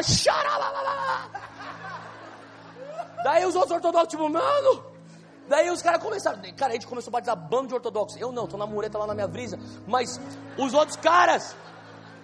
Daí 3.23 3.45
os 3.45 3.55
outros 3.55 3.71
ortodoxos, 3.71 4.09
tipo, 4.09 4.29
mano, 4.29 4.90
Daí 5.51 5.69
os 5.69 5.81
caras 5.81 6.01
começaram, 6.01 6.39
cara, 6.55 6.71
a 6.71 6.75
gente 6.75 6.87
começou 6.87 7.11
a 7.11 7.19
batizar 7.19 7.35
bando 7.35 7.67
de 7.67 7.73
ortodoxos. 7.73 8.17
Eu 8.21 8.31
não, 8.31 8.47
tô 8.47 8.55
na 8.55 8.65
mureta 8.65 8.97
lá 8.97 9.05
na 9.05 9.13
minha 9.13 9.27
brisa. 9.27 9.59
Mas 9.85 10.17
os 10.57 10.73
outros 10.73 10.95
caras 10.95 11.53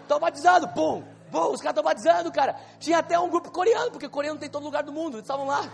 estão 0.01 0.17
batizados, 0.17 0.71
pum, 0.71 1.03
pum, 1.29 1.51
os 1.51 1.59
caras 1.59 1.71
estão 1.71 1.83
batizando, 1.83 2.31
cara. 2.31 2.57
Tinha 2.79 2.99
até 2.99 3.19
um 3.19 3.29
grupo 3.29 3.51
coreano, 3.51 3.91
porque 3.91 4.07
coreano 4.07 4.39
tem 4.39 4.47
em 4.47 4.49
todo 4.49 4.63
lugar 4.63 4.81
do 4.81 4.93
mundo, 4.93 5.15
eles 5.15 5.25
estavam 5.25 5.45
lá. 5.45 5.69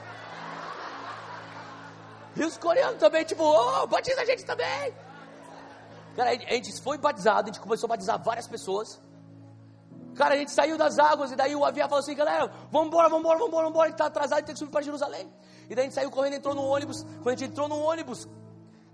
E 2.36 2.44
os 2.44 2.58
coreanos 2.58 2.98
também, 2.98 3.24
tipo, 3.24 3.44
oh, 3.44 3.86
batiza 3.86 4.22
a 4.22 4.26
gente 4.26 4.44
também. 4.46 4.92
Cara, 6.16 6.32
a 6.32 6.54
gente 6.56 6.82
foi 6.82 6.98
batizado, 6.98 7.52
a 7.52 7.54
gente 7.54 7.62
começou 7.62 7.86
a 7.86 7.90
batizar 7.90 8.20
várias 8.24 8.48
pessoas. 8.48 9.00
Cara, 10.16 10.36
a 10.36 10.38
gente 10.38 10.52
saiu 10.52 10.78
das 10.78 11.00
águas 11.00 11.32
e 11.32 11.36
daí 11.36 11.56
o 11.56 11.66
avião 11.66 11.88
falou 11.90 12.02
assim, 12.02 12.16
galera, 12.16 12.52
vamos 12.72 12.88
embora, 12.88 13.10
vamos 13.10 13.22
embora, 13.22 13.40
vamos 13.40 13.50
embora, 13.50 13.64
vamos 13.64 13.70
embora, 13.70 13.90
gente 13.90 13.96
está 13.96 14.06
atrasado, 14.06 14.40
gente 14.40 14.46
tem 14.46 14.56
que 14.56 14.60
subir 14.60 14.72
para 14.72 14.82
Jerusalém. 14.82 15.32
E 15.70 15.76
daí 15.76 15.80
a 15.80 15.84
gente 15.84 15.96
saiu 15.96 16.12
correndo, 16.12 16.34
entrou 16.34 16.54
no 16.54 16.64
ônibus. 16.64 17.04
Quando 17.04 17.28
a 17.30 17.32
gente 17.32 17.46
entrou 17.46 17.68
no 17.68 17.80
ônibus, 17.80 18.28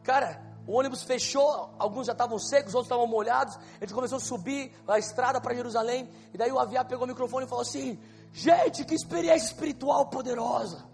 cara, 0.03 0.41
o 0.69 0.73
ônibus 0.73 1.01
fechou, 1.01 1.73
alguns 1.79 2.05
já 2.05 2.13
estavam 2.13 2.37
secos, 2.37 2.75
outros 2.75 2.85
estavam 2.85 3.07
molhados. 3.07 3.57
A 3.57 3.79
gente 3.79 3.93
começou 3.93 4.17
a 4.17 4.21
subir 4.21 4.71
a 4.87 4.99
estrada 4.99 5.41
para 5.41 5.55
Jerusalém. 5.55 6.07
E 6.33 6.37
daí 6.37 6.51
o 6.51 6.59
avião 6.59 6.85
pegou 6.85 7.05
o 7.05 7.07
microfone 7.07 7.45
e 7.45 7.49
falou 7.49 7.63
assim: 7.63 7.99
Gente, 8.31 8.85
que 8.85 8.93
experiência 8.93 9.47
espiritual 9.47 10.05
poderosa. 10.07 10.85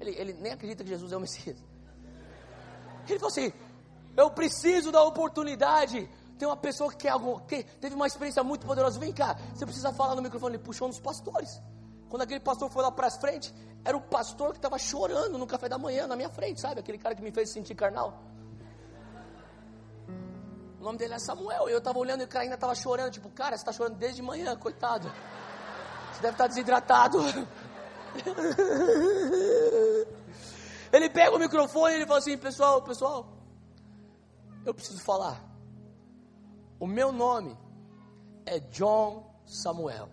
Ele, 0.00 0.10
ele 0.18 0.32
nem 0.34 0.52
acredita 0.52 0.82
que 0.82 0.90
Jesus 0.90 1.12
é 1.12 1.16
o 1.16 1.20
Messias. 1.20 1.56
Ele 3.08 3.18
falou 3.18 3.30
assim: 3.30 3.52
Eu 4.16 4.30
preciso 4.30 4.90
da 4.90 5.02
oportunidade. 5.04 6.10
Tem 6.38 6.48
uma 6.48 6.56
pessoa 6.56 6.92
que, 6.92 7.08
algo, 7.08 7.40
que 7.46 7.62
teve 7.62 7.94
uma 7.94 8.06
experiência 8.06 8.42
muito 8.42 8.66
poderosa. 8.66 8.98
Vem 8.98 9.12
cá, 9.12 9.36
você 9.54 9.64
precisa 9.64 9.92
falar 9.92 10.14
no 10.14 10.22
microfone. 10.22 10.56
Ele 10.56 10.62
puxou 10.62 10.88
dos 10.88 11.00
pastores. 11.00 11.60
Quando 12.08 12.22
aquele 12.22 12.40
pastor 12.40 12.70
foi 12.70 12.82
lá 12.82 12.90
para 12.90 13.10
frente, 13.10 13.54
era 13.84 13.96
o 13.96 14.00
pastor 14.00 14.52
que 14.52 14.58
estava 14.58 14.78
chorando 14.78 15.38
no 15.38 15.46
café 15.46 15.68
da 15.68 15.78
manhã 15.78 16.06
na 16.06 16.16
minha 16.16 16.28
frente, 16.28 16.60
sabe? 16.60 16.80
Aquele 16.80 16.98
cara 16.98 17.14
que 17.14 17.22
me 17.22 17.30
fez 17.30 17.50
sentir 17.50 17.74
carnal. 17.74 18.22
O 20.80 20.84
nome 20.84 20.98
dele 20.98 21.14
é 21.14 21.18
Samuel. 21.18 21.68
Eu 21.68 21.78
estava 21.78 21.98
olhando 21.98 22.22
e 22.22 22.24
o 22.24 22.28
cara 22.28 22.44
ainda 22.44 22.56
estava 22.56 22.74
chorando. 22.74 23.12
Tipo, 23.12 23.30
cara, 23.30 23.56
você 23.56 23.62
está 23.62 23.72
chorando 23.72 23.96
desde 23.96 24.22
manhã, 24.22 24.56
coitado. 24.56 25.10
Você 26.12 26.20
deve 26.20 26.34
estar 26.34 26.44
tá 26.44 26.48
desidratado. 26.48 27.18
Ele 30.92 31.10
pega 31.10 31.34
o 31.34 31.38
microfone 31.40 31.94
e 31.94 31.96
ele 31.96 32.06
fala 32.06 32.20
assim: 32.20 32.38
Pessoal, 32.38 32.80
pessoal, 32.82 33.26
eu 34.64 34.72
preciso 34.72 35.02
falar. 35.02 35.53
O 36.84 36.86
meu 36.86 37.10
nome 37.10 37.56
é 38.44 38.60
John 38.60 39.24
Samuel. 39.46 40.10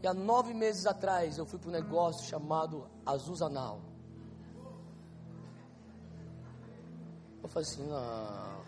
E 0.00 0.06
há 0.06 0.14
nove 0.14 0.54
meses 0.54 0.86
atrás 0.86 1.38
eu 1.38 1.44
fui 1.44 1.58
para 1.58 1.70
um 1.70 1.72
negócio 1.72 2.24
chamado 2.24 2.88
Azuzanal. 3.04 3.80
Eu 7.42 7.48
falei 7.48 7.68
assim, 7.68 7.84
não. 7.88 8.64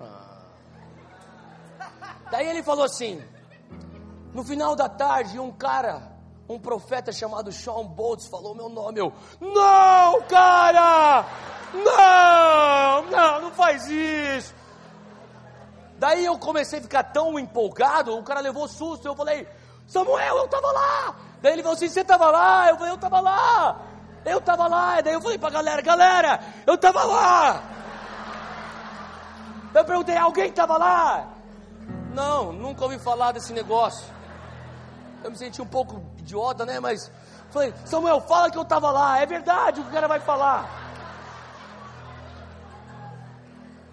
Ah. 0.00 0.46
Daí 2.30 2.48
ele 2.48 2.62
falou 2.62 2.86
assim, 2.86 3.22
no 4.32 4.42
final 4.42 4.74
da 4.74 4.88
tarde, 4.88 5.38
um 5.38 5.52
cara, 5.52 6.11
um 6.48 6.58
profeta 6.58 7.12
chamado 7.12 7.52
Sean 7.52 7.84
Boltz 7.84 8.26
falou 8.26 8.54
meu 8.54 8.68
nome. 8.68 9.00
Eu, 9.00 9.12
não, 9.40 10.22
cara! 10.22 11.24
Não, 11.72 13.02
não, 13.10 13.40
não 13.42 13.50
faz 13.52 13.86
isso. 13.88 14.54
Daí 15.98 16.24
eu 16.24 16.38
comecei 16.38 16.78
a 16.78 16.82
ficar 16.82 17.04
tão 17.04 17.38
empolgado, 17.38 18.16
o 18.16 18.22
cara 18.22 18.40
levou 18.40 18.66
susto. 18.68 19.06
Eu 19.06 19.14
falei, 19.14 19.46
Samuel, 19.86 20.36
eu 20.38 20.44
estava 20.44 20.70
lá. 20.72 21.14
Daí 21.42 21.54
ele 21.54 21.62
falou 21.62 21.74
assim: 21.74 21.88
Você 21.88 22.00
estava 22.00 22.30
lá? 22.30 22.68
Eu 22.70 22.76
falei: 22.76 22.92
Eu 22.92 22.96
estava 22.96 23.20
lá. 23.20 23.80
Eu 24.24 24.38
estava 24.38 24.66
lá. 24.68 24.98
E 24.98 25.02
daí 25.02 25.14
eu 25.14 25.20
falei 25.20 25.38
para 25.38 25.48
a 25.48 25.52
galera: 25.52 25.82
Galera, 25.82 26.40
eu 26.66 26.74
estava 26.74 27.02
lá. 27.04 27.62
Eu 29.74 29.84
perguntei: 29.84 30.16
Alguém 30.16 30.48
estava 30.48 30.78
lá? 30.78 31.28
Não, 32.14 32.52
nunca 32.52 32.84
ouvi 32.84 32.98
falar 32.98 33.32
desse 33.32 33.52
negócio. 33.52 34.06
Eu 35.24 35.30
me 35.30 35.36
senti 35.36 35.60
um 35.60 35.66
pouco 35.66 36.02
idiota, 36.22 36.64
né? 36.64 36.80
Mas 36.80 37.10
falei: 37.50 37.72
Samuel, 37.84 38.20
fala 38.20 38.50
que 38.50 38.58
eu 38.58 38.62
estava 38.62 38.90
lá. 38.90 39.20
É 39.20 39.26
verdade 39.26 39.80
o 39.80 39.84
que 39.84 39.90
o 39.90 39.92
cara 39.92 40.08
vai 40.08 40.20
falar. 40.20 40.82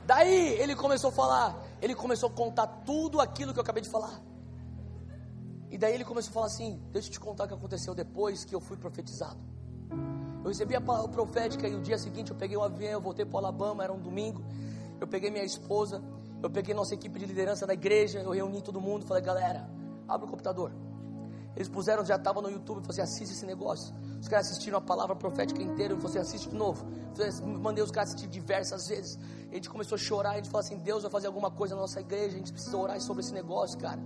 Daí 0.06 0.54
ele 0.60 0.76
começou 0.76 1.12
a 1.12 1.14
falar, 1.14 1.56
ele 1.80 1.94
começou 1.94 2.30
a 2.30 2.32
contar 2.32 2.66
tudo 2.84 3.22
aquilo 3.22 3.54
que 3.54 3.60
eu 3.60 3.62
acabei 3.62 3.84
de 3.84 3.90
falar. 3.90 4.20
E 5.70 5.78
daí 5.78 5.94
ele 5.94 6.04
começou 6.04 6.32
a 6.32 6.34
falar 6.34 6.46
assim: 6.48 6.82
Deixa 6.92 7.10
eu 7.10 7.12
te 7.12 7.20
contar 7.20 7.44
o 7.44 7.48
que 7.48 7.54
aconteceu 7.54 7.94
depois 7.94 8.44
que 8.44 8.56
eu 8.56 8.60
fui 8.60 8.76
profetizado. 8.76 9.40
Eu 10.44 10.48
recebi 10.48 10.76
a 10.76 10.82
palavra 10.82 11.10
profética 11.10 11.68
e 11.68 11.76
o 11.76 11.82
dia 11.82 11.98
seguinte 11.98 12.32
eu 12.32 12.38
peguei 12.38 12.58
um 12.58 12.64
avião, 12.64 12.94
eu 12.94 13.02
voltei 13.02 13.26
para 13.26 13.36
o 13.36 13.38
Alabama, 13.38 13.84
era 13.84 13.94
um 13.94 14.00
domingo. 14.00 14.44
Eu 15.00 15.08
peguei 15.08 15.30
minha 15.30 15.44
esposa, 15.44 16.02
eu 16.42 16.50
peguei 16.50 16.74
nossa 16.74 16.96
equipe 16.96 17.20
de 17.20 17.26
liderança 17.26 17.68
da 17.68 17.74
igreja, 17.74 18.20
eu 18.20 18.32
reuni 18.32 18.62
todo 18.62 18.82
mundo, 18.82 19.06
falei: 19.06 19.22
Galera, 19.22 19.70
abre 20.08 20.26
o 20.26 20.30
computador. 20.30 20.72
Eles 21.56 21.68
puseram, 21.68 22.06
já 22.06 22.16
estava 22.16 22.42
no 22.42 22.50
YouTube, 22.50 22.86
assim, 22.88 23.02
assiste 23.02 23.32
esse 23.32 23.46
negócio. 23.46 23.94
Os 24.20 24.28
caras 24.28 24.48
assistiram 24.48 24.78
a 24.78 24.82
palavra 24.82 25.16
profética 25.16 25.62
inteira, 25.62 25.96
assim, 25.96 26.20
assiste 26.20 26.50
de 26.50 26.56
novo. 26.56 26.86
Mandei 27.44 27.84
os 27.84 27.92
caras 27.92 28.10
assistir 28.10 28.28
diversas 28.28 28.88
vezes. 28.88 29.20
A 29.52 29.56
gente 29.56 29.70
começou 29.70 29.96
a 29.96 30.00
chorar, 30.00 30.32
a 30.32 30.36
gente 30.36 30.50
falou 30.50 30.66
assim, 30.66 30.78
Deus 30.78 31.04
vai 31.04 31.12
fazer 31.12 31.28
alguma 31.28 31.50
coisa 31.52 31.76
na 31.76 31.82
nossa 31.82 32.00
igreja, 32.00 32.36
a 32.36 32.38
gente 32.38 32.54
precisa 32.54 32.78
orar 32.78 33.00
sobre 33.02 33.24
esse 33.24 33.34
negócio, 33.34 33.78
cara. 33.78 34.00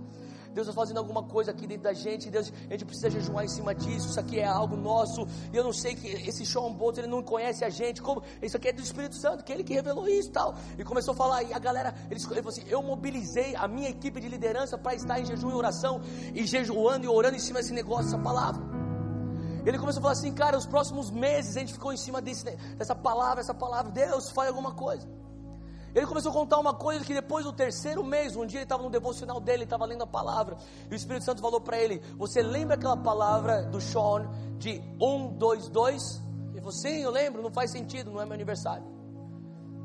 Deus 0.54 0.68
está 0.68 0.80
fazendo 0.80 0.98
alguma 0.98 1.22
coisa 1.22 1.50
aqui 1.50 1.66
dentro 1.66 1.84
da 1.84 1.92
gente, 1.92 2.30
Deus, 2.30 2.52
a 2.68 2.72
gente 2.72 2.84
precisa 2.84 3.10
jejuar 3.10 3.44
em 3.44 3.48
cima 3.48 3.74
disso, 3.74 4.08
isso 4.08 4.20
aqui 4.20 4.38
é 4.38 4.46
algo 4.46 4.76
nosso, 4.76 5.26
e 5.52 5.56
eu 5.56 5.64
não 5.64 5.72
sei 5.72 5.94
que 5.94 6.06
esse 6.06 6.46
Sean 6.46 6.72
Bolt, 6.72 6.96
ele 6.96 7.08
não 7.08 7.22
conhece 7.22 7.64
a 7.64 7.70
gente, 7.70 8.00
como, 8.00 8.22
isso 8.40 8.56
aqui 8.56 8.68
é 8.68 8.72
do 8.72 8.80
Espírito 8.80 9.16
Santo, 9.16 9.42
que 9.44 9.52
ele 9.52 9.64
que 9.64 9.74
revelou 9.74 10.08
isso 10.08 10.28
e 10.28 10.32
tal, 10.32 10.54
e 10.78 10.84
começou 10.84 11.12
a 11.12 11.16
falar, 11.16 11.42
e 11.42 11.52
a 11.52 11.58
galera, 11.58 11.94
ele, 12.10 12.20
ele 12.20 12.42
falou 12.42 12.48
assim, 12.48 12.64
eu 12.68 12.82
mobilizei 12.82 13.54
a 13.56 13.66
minha 13.66 13.88
equipe 13.88 14.20
de 14.20 14.28
liderança 14.28 14.78
para 14.78 14.94
estar 14.94 15.18
em 15.18 15.24
jejum 15.24 15.50
e 15.50 15.54
oração, 15.54 16.00
e 16.32 16.46
jejuando 16.46 17.04
e 17.04 17.08
orando 17.08 17.36
em 17.36 17.40
cima 17.40 17.58
desse 17.58 17.72
negócio, 17.72 18.04
dessa 18.04 18.18
palavra, 18.18 18.62
ele 19.66 19.78
começou 19.78 20.00
a 20.00 20.02
falar 20.02 20.12
assim, 20.12 20.32
cara, 20.32 20.58
os 20.58 20.66
próximos 20.66 21.10
meses 21.10 21.56
a 21.56 21.60
gente 21.60 21.72
ficou 21.72 21.92
em 21.92 21.96
cima 21.96 22.20
desse, 22.20 22.44
dessa 22.76 22.94
palavra, 22.94 23.40
essa 23.40 23.54
palavra, 23.54 23.90
Deus 23.90 24.30
faz 24.30 24.48
alguma 24.48 24.72
coisa, 24.72 25.08
ele 25.94 26.06
começou 26.06 26.30
a 26.30 26.34
contar 26.34 26.58
uma 26.58 26.74
coisa 26.74 27.04
que 27.04 27.14
depois 27.14 27.44
do 27.44 27.52
terceiro 27.52 28.02
mês, 28.02 28.34
um 28.34 28.44
dia 28.44 28.58
ele 28.58 28.64
estava 28.64 28.82
no 28.82 28.90
devocional 28.90 29.40
dele, 29.40 29.58
ele 29.58 29.64
estava 29.64 29.84
lendo 29.84 30.02
a 30.02 30.06
palavra, 30.06 30.56
e 30.90 30.92
o 30.92 30.96
Espírito 30.96 31.24
Santo 31.24 31.40
falou 31.40 31.60
para 31.60 31.78
ele: 31.78 32.02
Você 32.18 32.42
lembra 32.42 32.74
aquela 32.74 32.96
palavra 32.96 33.62
do 33.62 33.80
Sean 33.80 34.28
de 34.58 34.82
1, 35.00 35.38
2, 35.38 35.68
2? 35.68 36.22
Ele 36.50 36.58
falou: 36.58 36.72
Sim, 36.72 36.98
eu 37.00 37.10
lembro, 37.10 37.42
não 37.42 37.50
faz 37.50 37.70
sentido, 37.70 38.10
não 38.10 38.20
é 38.20 38.24
meu 38.24 38.34
aniversário. 38.34 38.84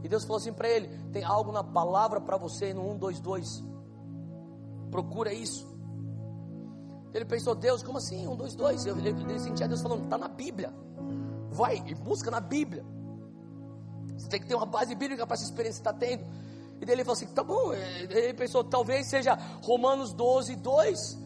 E 0.03 0.07
Deus 0.07 0.23
falou 0.23 0.38
assim 0.38 0.52
para 0.52 0.68
ele: 0.68 0.88
Tem 1.11 1.23
algo 1.23 1.52
na 1.52 1.64
palavra 1.64 2.19
para 2.19 2.38
você 2.38 2.73
no 2.73 2.90
1, 2.91 2.98
2, 2.98 3.19
2. 3.19 3.64
Procura 4.90 5.31
isso. 5.31 5.68
Ele 7.14 7.26
pensou: 7.26 7.53
Deus, 7.53 7.84
como 7.84 7.99
assim? 7.99 8.27
1, 8.27 8.36
2, 8.36 8.56
2. 8.56 8.86
Ele, 8.88 9.10
ele 9.10 9.40
sentia 9.40 9.68
Deus 9.68 9.81
falando: 9.81 10.06
Está 10.06 10.18
na 10.18 10.27
Bíblia. 10.27 10.73
Vai 11.52 11.84
e 11.86 11.94
busca 11.94 12.31
na 12.31 12.40
Bíblia. 12.40 12.84
Você 14.20 14.28
tem 14.28 14.40
que 14.40 14.48
ter 14.48 14.56
uma 14.56 14.66
base 14.66 14.94
bíblica 14.94 15.26
para 15.26 15.36
essa 15.36 15.46
experiência 15.46 15.82
que 15.82 15.90
está 15.90 15.98
tendo. 15.98 16.24
E 16.82 16.86
daí 16.86 16.96
ele 16.96 17.04
falou 17.04 17.18
assim: 17.18 17.28
tá 17.28 17.44
bom. 17.44 17.74
Ele 17.74 18.34
pensou: 18.34 18.64
talvez 18.64 19.08
seja 19.08 19.36
Romanos 19.62 20.14
12, 20.14 20.56
2. 20.58 21.18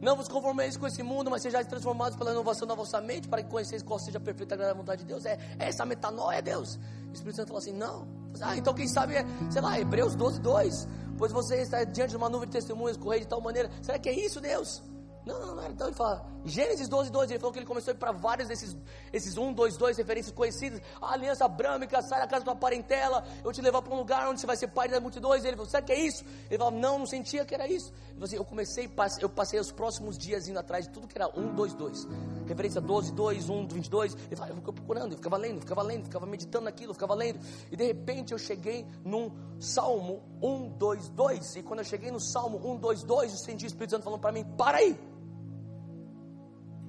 Não 0.00 0.16
vos 0.16 0.28
conformeis 0.28 0.76
com 0.76 0.86
esse 0.86 1.02
mundo, 1.02 1.28
mas 1.28 1.42
sejais 1.42 1.66
transformados 1.66 2.16
pela 2.16 2.30
inovação 2.30 2.68
da 2.68 2.74
vossa 2.74 3.00
mente, 3.00 3.26
para 3.26 3.42
que 3.42 3.50
conheceis 3.50 3.82
qual 3.82 3.98
seja 3.98 4.18
a 4.18 4.20
perfeita 4.20 4.54
a 4.54 4.72
vontade 4.72 5.02
de 5.02 5.08
Deus. 5.08 5.24
É, 5.24 5.36
é 5.58 5.68
essa 5.68 5.84
metanoia, 5.84 6.40
Deus. 6.40 6.78
O 7.08 7.12
Espírito 7.12 7.36
Santo 7.36 7.48
falou 7.48 7.58
assim: 7.58 7.72
não. 7.72 8.06
Ah, 8.40 8.56
então 8.56 8.72
quem 8.72 8.86
sabe 8.86 9.16
é, 9.16 9.24
sei 9.50 9.60
lá, 9.60 9.78
Hebreus 9.78 10.14
12, 10.14 10.40
2. 10.40 10.88
Pois 11.18 11.32
você 11.32 11.56
está 11.56 11.82
diante 11.82 12.10
de 12.10 12.16
uma 12.16 12.28
nuvem 12.28 12.48
de 12.48 12.52
testemunhas, 12.52 12.96
correr 12.96 13.20
de 13.20 13.26
tal 13.26 13.40
maneira. 13.40 13.68
Será 13.82 13.98
que 13.98 14.08
é 14.08 14.12
isso, 14.12 14.40
Deus? 14.40 14.82
Não, 15.28 15.38
não, 15.38 15.54
não. 15.56 15.68
Então 15.68 15.88
ele 15.88 15.94
fala, 15.94 16.24
Gênesis 16.42 16.88
12, 16.88 17.10
12, 17.10 17.32
ele 17.34 17.38
falou 17.38 17.52
que 17.52 17.58
ele 17.58 17.66
começou 17.66 17.92
a 17.92 17.94
ir 17.94 17.98
para 17.98 18.12
vários 18.12 18.48
desses 18.48 18.74
esses 19.12 19.36
1, 19.36 19.52
2, 19.52 19.76
2 19.76 19.98
referências 19.98 20.34
conhecidas. 20.34 20.80
A 21.02 21.12
aliança 21.12 21.46
brâmica, 21.46 22.00
sai 22.00 22.20
da 22.20 22.26
casa 22.26 22.46
da 22.46 22.52
tua 22.52 22.56
parentela, 22.58 23.22
eu 23.44 23.52
te 23.52 23.60
levar 23.60 23.82
para 23.82 23.92
um 23.92 23.98
lugar 23.98 24.26
onde 24.26 24.40
você 24.40 24.46
vai 24.46 24.56
ser 24.56 24.68
pai 24.68 24.88
da 24.88 24.98
multidões. 24.98 25.44
Ele 25.44 25.54
falou, 25.54 25.70
será 25.70 25.82
que 25.82 25.92
é 25.92 26.00
isso? 26.00 26.24
Ele 26.48 26.56
falou, 26.56 26.72
não, 26.72 27.00
não 27.00 27.06
sentia 27.06 27.44
que 27.44 27.54
era 27.54 27.68
isso. 27.68 27.92
Ele 27.92 28.14
falou 28.14 28.24
assim, 28.24 28.36
eu 28.36 28.44
comecei, 28.44 28.90
eu 29.20 29.28
passei 29.28 29.60
os 29.60 29.70
próximos 29.70 30.16
dias 30.16 30.48
indo 30.48 30.58
atrás 30.58 30.86
de 30.86 30.92
tudo 30.92 31.06
que 31.06 31.18
era 31.18 31.28
1, 31.38 31.54
2, 31.54 31.74
2. 31.74 32.08
Referência 32.46 32.80
12, 32.80 33.12
2, 33.12 33.50
1, 33.50 33.68
22. 33.68 34.14
Ele 34.14 34.36
falou, 34.36 34.48
eu 34.48 34.56
ficava 34.56 34.72
procurando, 34.72 35.12
eu 35.12 35.18
ficava 35.18 35.36
lendo, 35.36 35.60
ficava 35.60 35.82
lendo, 35.82 36.04
ficava 36.04 36.24
meditando 36.24 36.64
naquilo, 36.64 36.94
ficava 36.94 37.14
lendo. 37.14 37.38
E 37.70 37.76
de 37.76 37.84
repente 37.84 38.32
eu 38.32 38.38
cheguei 38.38 38.86
num 39.04 39.30
Salmo 39.60 40.22
1, 40.40 40.70
2, 40.70 41.10
2. 41.10 41.56
E 41.56 41.62
quando 41.62 41.80
eu 41.80 41.84
cheguei 41.84 42.10
no 42.10 42.18
Salmo 42.18 42.58
1, 42.72 42.76
2, 42.78 43.02
2, 43.02 43.32
eu 43.32 43.38
senti 43.38 43.66
o 43.66 43.68
Espírito 43.68 43.90
Santo 43.90 44.04
falando 44.04 44.20
para 44.20 44.32
mim, 44.32 44.44
para 44.56 44.78
aí. 44.78 44.98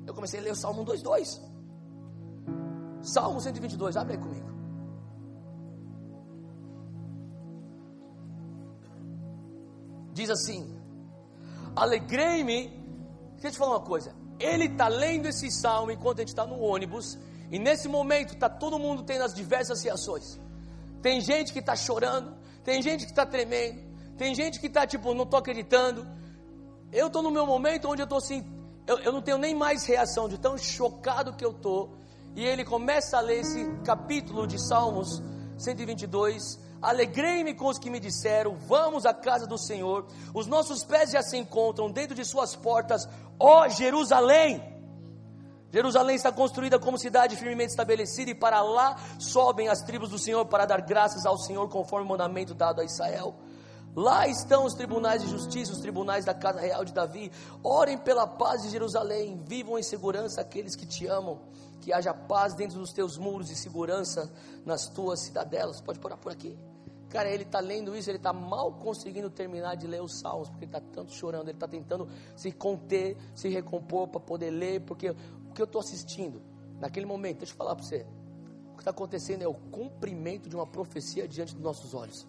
Eu 0.09 0.13
comecei 0.15 0.39
a 0.39 0.43
ler 0.43 0.53
o 0.53 0.55
Salmo 0.55 0.79
122. 0.79 1.39
Salmo 3.03 3.39
122, 3.39 3.95
abre 3.95 4.13
aí 4.13 4.19
comigo. 4.19 4.49
Diz 10.11 10.31
assim: 10.31 10.61
Alegrei-me. 11.75 12.59
Deixa 13.33 13.47
eu 13.49 13.51
te 13.51 13.57
falar 13.59 13.77
uma 13.77 13.85
coisa. 13.85 14.15
Ele 14.39 14.65
está 14.65 14.87
lendo 14.87 15.27
esse 15.27 15.51
salmo 15.51 15.91
enquanto 15.91 16.17
a 16.17 16.21
gente 16.23 16.29
está 16.29 16.45
no 16.47 16.59
ônibus. 16.59 17.19
E 17.51 17.59
nesse 17.59 17.87
momento 17.87 18.33
está 18.33 18.49
todo 18.49 18.79
mundo 18.79 19.03
tendo 19.03 19.23
as 19.23 19.33
diversas 19.35 19.83
reações. 19.83 20.39
Tem 21.03 21.21
gente 21.21 21.53
que 21.53 21.59
está 21.59 21.75
chorando. 21.75 22.35
Tem 22.63 22.81
gente 22.81 23.05
que 23.05 23.11
está 23.11 23.27
tremendo. 23.27 23.79
Tem 24.17 24.33
gente 24.33 24.59
que 24.59 24.65
está 24.65 24.87
tipo, 24.87 25.13
não 25.13 25.25
estou 25.25 25.37
acreditando. 25.39 26.07
Eu 26.91 27.07
estou 27.07 27.21
no 27.21 27.29
meu 27.29 27.45
momento 27.45 27.87
onde 27.87 28.01
eu 28.01 28.05
estou 28.05 28.17
assim, 28.17 28.43
eu, 28.89 28.97
eu 28.97 29.11
não 29.11 29.21
tenho 29.21 29.37
nem 29.37 29.53
mais 29.53 29.85
reação 29.85 30.27
de 30.27 30.39
tão 30.39 30.57
chocado 30.57 31.33
que 31.33 31.45
eu 31.45 31.51
estou. 31.51 31.95
E 32.35 32.43
ele 32.43 32.65
começa 32.65 33.17
a 33.17 33.21
ler 33.21 33.41
esse 33.41 33.63
capítulo 33.85 34.47
de 34.47 34.59
Salmos 34.59 35.21
122. 35.59 36.59
Alegrei-me 36.81 37.53
com 37.53 37.67
os 37.67 37.77
que 37.77 37.87
me 37.87 37.99
disseram: 37.99 38.57
Vamos 38.57 39.05
à 39.05 39.13
casa 39.13 39.45
do 39.45 39.59
Senhor. 39.59 40.07
Os 40.33 40.47
nossos 40.47 40.83
pés 40.83 41.11
já 41.11 41.21
se 41.21 41.37
encontram 41.37 41.91
dentro 41.91 42.15
de 42.15 42.25
suas 42.25 42.55
portas, 42.55 43.07
ó 43.39 43.67
Jerusalém. 43.69 44.63
Jerusalém 45.71 46.15
está 46.15 46.31
construída 46.31 46.79
como 46.79 46.97
cidade 46.97 47.35
firmemente 47.35 47.69
estabelecida, 47.69 48.31
e 48.31 48.35
para 48.35 48.59
lá 48.63 48.95
sobem 49.19 49.67
as 49.67 49.83
tribos 49.83 50.09
do 50.09 50.17
Senhor 50.17 50.43
para 50.47 50.65
dar 50.65 50.81
graças 50.81 51.27
ao 51.27 51.37
Senhor, 51.37 51.69
conforme 51.69 52.07
o 52.07 52.09
mandamento 52.09 52.55
dado 52.55 52.81
a 52.81 52.83
Israel. 52.83 53.35
Lá 53.95 54.27
estão 54.27 54.65
os 54.65 54.73
tribunais 54.73 55.21
de 55.21 55.29
justiça, 55.29 55.71
os 55.71 55.79
tribunais 55.79 56.25
da 56.25 56.33
casa 56.33 56.59
real 56.59 56.85
de 56.85 56.93
Davi. 56.93 57.31
Orem 57.63 57.97
pela 57.97 58.27
paz 58.27 58.61
de 58.61 58.69
Jerusalém, 58.69 59.41
vivam 59.45 59.77
em 59.77 59.83
segurança 59.83 60.41
aqueles 60.41 60.75
que 60.75 60.85
te 60.85 61.07
amam. 61.07 61.39
Que 61.81 61.91
haja 61.93 62.13
paz 62.13 62.53
dentro 62.53 62.77
dos 62.77 62.91
teus 62.91 63.17
muros 63.17 63.49
e 63.49 63.55
segurança 63.55 64.31
nas 64.65 64.87
tuas 64.87 65.21
cidadelas. 65.21 65.81
Pode 65.81 65.99
parar 65.99 66.17
por 66.17 66.31
aqui. 66.31 66.57
Cara, 67.09 67.27
ele 67.27 67.43
está 67.43 67.59
lendo 67.59 67.95
isso, 67.95 68.09
ele 68.09 68.17
está 68.17 68.31
mal 68.31 68.71
conseguindo 68.73 69.31
terminar 69.31 69.75
de 69.75 69.87
ler 69.87 70.01
os 70.01 70.19
salmos, 70.19 70.47
porque 70.47 70.65
ele 70.65 70.77
está 70.77 70.79
tanto 70.93 71.11
chorando, 71.11 71.47
ele 71.49 71.57
está 71.57 71.67
tentando 71.67 72.07
se 72.35 72.51
conter, 72.51 73.17
se 73.33 73.49
recompor 73.49 74.07
para 74.07 74.19
poder 74.19 74.51
ler, 74.51 74.81
porque 74.81 75.09
o 75.09 75.53
que 75.53 75.59
eu 75.59 75.65
estou 75.65 75.81
assistindo 75.81 76.39
naquele 76.79 77.07
momento, 77.07 77.39
deixa 77.39 77.53
eu 77.53 77.57
falar 77.57 77.75
para 77.75 77.83
você, 77.83 78.05
o 78.71 78.75
que 78.75 78.81
está 78.81 78.91
acontecendo 78.91 79.41
é 79.41 79.47
o 79.47 79.55
cumprimento 79.55 80.47
de 80.47 80.55
uma 80.55 80.67
profecia 80.67 81.27
diante 81.27 81.55
dos 81.55 81.63
nossos 81.63 81.95
olhos. 81.95 82.27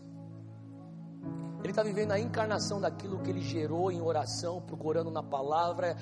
Ele 1.61 1.71
está 1.71 1.83
vivendo 1.83 2.13
a 2.13 2.19
encarnação 2.19 2.81
daquilo 2.81 3.19
que 3.21 3.31
ele 3.31 3.43
gerou 3.43 3.93
em 3.93 4.01
oração, 4.01 4.61
procurando 4.63 5.11
na 5.11 5.23
palavra. 5.23 5.97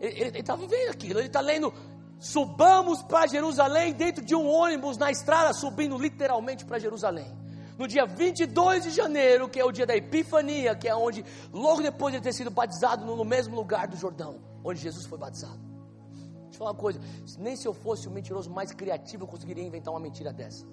Ele 0.00 0.38
está 0.38 0.56
vivendo 0.56 0.90
aquilo, 0.90 1.20
ele 1.20 1.28
está 1.28 1.40
lendo. 1.40 1.72
Subamos 2.18 3.02
para 3.02 3.26
Jerusalém 3.26 3.92
dentro 3.92 4.24
de 4.24 4.34
um 4.34 4.48
ônibus 4.48 4.96
na 4.96 5.10
estrada, 5.10 5.52
subindo 5.52 5.96
literalmente 5.96 6.64
para 6.64 6.78
Jerusalém. 6.78 7.36
no 7.78 7.88
dia 7.88 8.06
22 8.06 8.84
de 8.84 8.90
janeiro, 8.90 9.48
que 9.48 9.58
é 9.58 9.64
o 9.64 9.72
dia 9.72 9.86
da 9.86 9.96
Epifania, 9.96 10.74
que 10.74 10.88
é 10.88 10.94
onde, 10.94 11.24
logo 11.52 11.82
depois 11.82 12.14
de 12.14 12.20
ter 12.20 12.32
sido 12.32 12.50
batizado 12.50 13.04
no 13.04 13.24
mesmo 13.24 13.56
lugar 13.56 13.88
do 13.88 13.96
Jordão, 13.96 14.40
onde 14.62 14.80
Jesus 14.80 15.06
foi 15.06 15.18
batizado. 15.18 15.58
Deixa 15.58 16.54
eu 16.54 16.58
falar 16.58 16.70
uma 16.70 16.76
coisa: 16.76 17.00
nem 17.38 17.56
se 17.56 17.66
eu 17.66 17.74
fosse 17.74 18.06
o 18.06 18.10
mentiroso 18.10 18.50
mais 18.50 18.72
criativo, 18.72 19.24
eu 19.24 19.28
conseguiria 19.28 19.64
inventar 19.64 19.92
uma 19.92 20.00
mentira 20.00 20.32
dessa. 20.32 20.66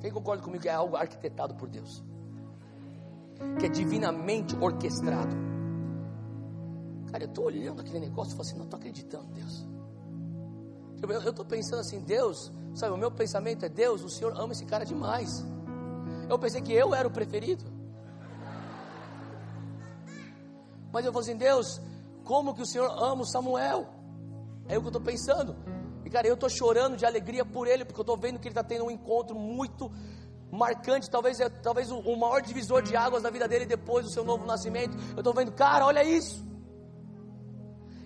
Quem 0.00 0.10
concorda 0.10 0.42
comigo 0.42 0.62
que 0.62 0.68
é 0.68 0.72
algo 0.72 0.96
arquitetado 0.96 1.54
por 1.54 1.68
Deus? 1.68 2.02
Que 3.58 3.66
é 3.66 3.68
divinamente 3.68 4.56
orquestrado. 4.56 5.36
Cara, 7.10 7.24
eu 7.24 7.28
estou 7.28 7.46
olhando 7.46 7.80
aquele 7.80 8.00
negócio 8.00 8.32
e 8.32 8.36
falo 8.36 8.48
assim: 8.48 8.56
não 8.56 8.64
estou 8.64 8.78
acreditando, 8.78 9.26
Deus. 9.32 9.66
Eu 11.02 11.30
estou 11.30 11.44
pensando 11.44 11.80
assim, 11.80 12.00
Deus, 12.00 12.52
sabe, 12.74 12.92
o 12.92 12.96
meu 12.96 13.10
pensamento 13.10 13.64
é: 13.64 13.68
Deus, 13.68 14.02
o 14.02 14.08
Senhor 14.08 14.38
ama 14.38 14.52
esse 14.52 14.64
cara 14.64 14.84
demais. 14.84 15.44
Eu 16.28 16.38
pensei 16.38 16.60
que 16.60 16.72
eu 16.72 16.94
era 16.94 17.08
o 17.08 17.10
preferido. 17.10 17.64
Mas 20.92 21.04
eu 21.04 21.12
falei 21.12 21.28
assim: 21.28 21.38
Deus, 21.38 21.80
como 22.24 22.54
que 22.54 22.62
o 22.62 22.66
Senhor 22.66 22.90
ama 23.02 23.22
o 23.22 23.26
Samuel? 23.26 23.86
É 24.68 24.78
o 24.78 24.80
que 24.80 24.86
eu 24.86 24.90
estou 24.90 25.02
pensando. 25.02 25.56
Cara, 26.10 26.26
eu 26.26 26.34
estou 26.34 26.48
chorando 26.48 26.96
de 26.96 27.06
alegria 27.06 27.44
por 27.44 27.66
ele, 27.66 27.84
porque 27.84 28.00
eu 28.00 28.02
estou 28.02 28.16
vendo 28.16 28.38
que 28.38 28.48
ele 28.48 28.52
está 28.52 28.64
tendo 28.64 28.84
um 28.84 28.90
encontro 28.90 29.38
muito 29.38 29.90
marcante, 30.50 31.08
talvez, 31.08 31.38
é, 31.38 31.48
talvez 31.48 31.90
o, 31.90 31.98
o 32.00 32.18
maior 32.18 32.42
divisor 32.42 32.82
de 32.82 32.96
águas 32.96 33.22
da 33.22 33.30
vida 33.30 33.46
dele 33.46 33.64
depois 33.64 34.04
do 34.04 34.10
seu 34.10 34.24
novo 34.24 34.44
nascimento. 34.44 34.96
Eu 35.12 35.20
estou 35.20 35.32
vendo, 35.32 35.52
cara, 35.52 35.86
olha 35.86 36.02
isso. 36.02 36.44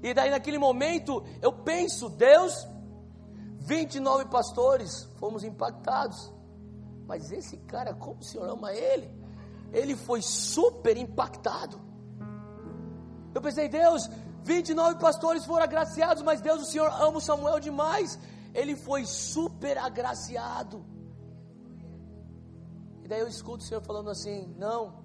E 0.03 0.13
daí 0.13 0.31
naquele 0.31 0.59
momento 0.59 1.25
eu 1.41 1.53
penso, 1.53 2.11
Deus, 2.11 2.67
29 3.61 4.27
pastores 4.27 5.09
fomos 5.19 5.43
impactados. 5.43 6.33
Mas 7.07 7.33
esse 7.33 7.57
cara, 7.59 7.95
como 7.95 8.21
o 8.21 8.25
Senhor 8.25 8.49
ama 8.49 8.73
ele? 8.73 9.11
Ele 9.73 9.97
foi 9.97 10.21
super 10.21 10.97
impactado. 10.97 11.81
Eu 13.35 13.41
pensei, 13.41 13.69
Deus, 13.69 14.09
29 14.45 14.99
pastores 14.99 15.45
foram 15.45 15.65
agraciados, 15.65 16.23
mas 16.23 16.41
Deus, 16.41 16.63
o 16.63 16.67
Senhor 16.67 16.89
ama 17.01 17.17
o 17.17 17.21
Samuel 17.21 17.59
demais. 17.59 18.19
Ele 18.53 18.77
foi 18.77 19.07
super 19.07 19.79
agraciado. 19.79 20.85
E 23.03 23.09
daí 23.09 23.21
eu 23.21 23.29
escuto 23.29 23.65
o 23.65 23.67
Senhor 23.67 23.83
falando 23.83 24.11
assim: 24.11 24.55
não, 24.59 25.03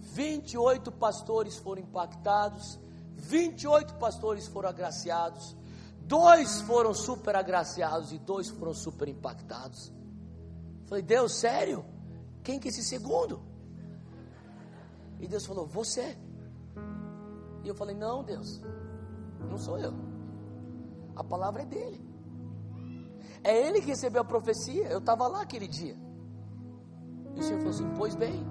28 0.00 0.90
pastores 0.92 1.56
foram 1.56 1.82
impactados, 1.82 2.78
28 3.14 3.94
pastores 3.94 4.46
foram 4.48 4.68
agraciados, 4.68 5.56
dois 6.00 6.60
foram 6.62 6.92
super 6.92 7.36
agraciados 7.36 8.12
e 8.12 8.18
dois 8.18 8.48
foram 8.48 8.74
super 8.74 9.08
impactados. 9.08 9.92
Falei, 10.86 11.02
Deus, 11.02 11.36
sério? 11.36 11.84
Quem 12.42 12.58
que 12.58 12.68
é 12.68 12.70
esse 12.70 12.82
segundo? 12.82 13.40
E 15.20 15.28
Deus 15.28 15.46
falou, 15.46 15.64
você. 15.64 16.18
E 17.64 17.68
eu 17.68 17.74
falei: 17.74 17.96
Não, 17.96 18.22
Deus, 18.22 18.60
não 19.48 19.58
sou 19.58 19.78
eu. 19.78 19.94
A 21.14 21.22
palavra 21.22 21.62
é 21.62 21.66
dele. 21.66 22.00
É 23.44 23.66
ele 23.66 23.80
que 23.80 23.88
recebeu 23.88 24.22
a 24.22 24.24
profecia. 24.24 24.88
Eu 24.88 24.98
estava 24.98 25.26
lá 25.26 25.42
aquele 25.42 25.66
dia. 25.66 25.96
E 27.34 27.40
o 27.40 27.42
Senhor 27.42 27.58
falou 27.58 27.74
assim: 27.74 27.90
Pois 27.96 28.14
bem, 28.14 28.44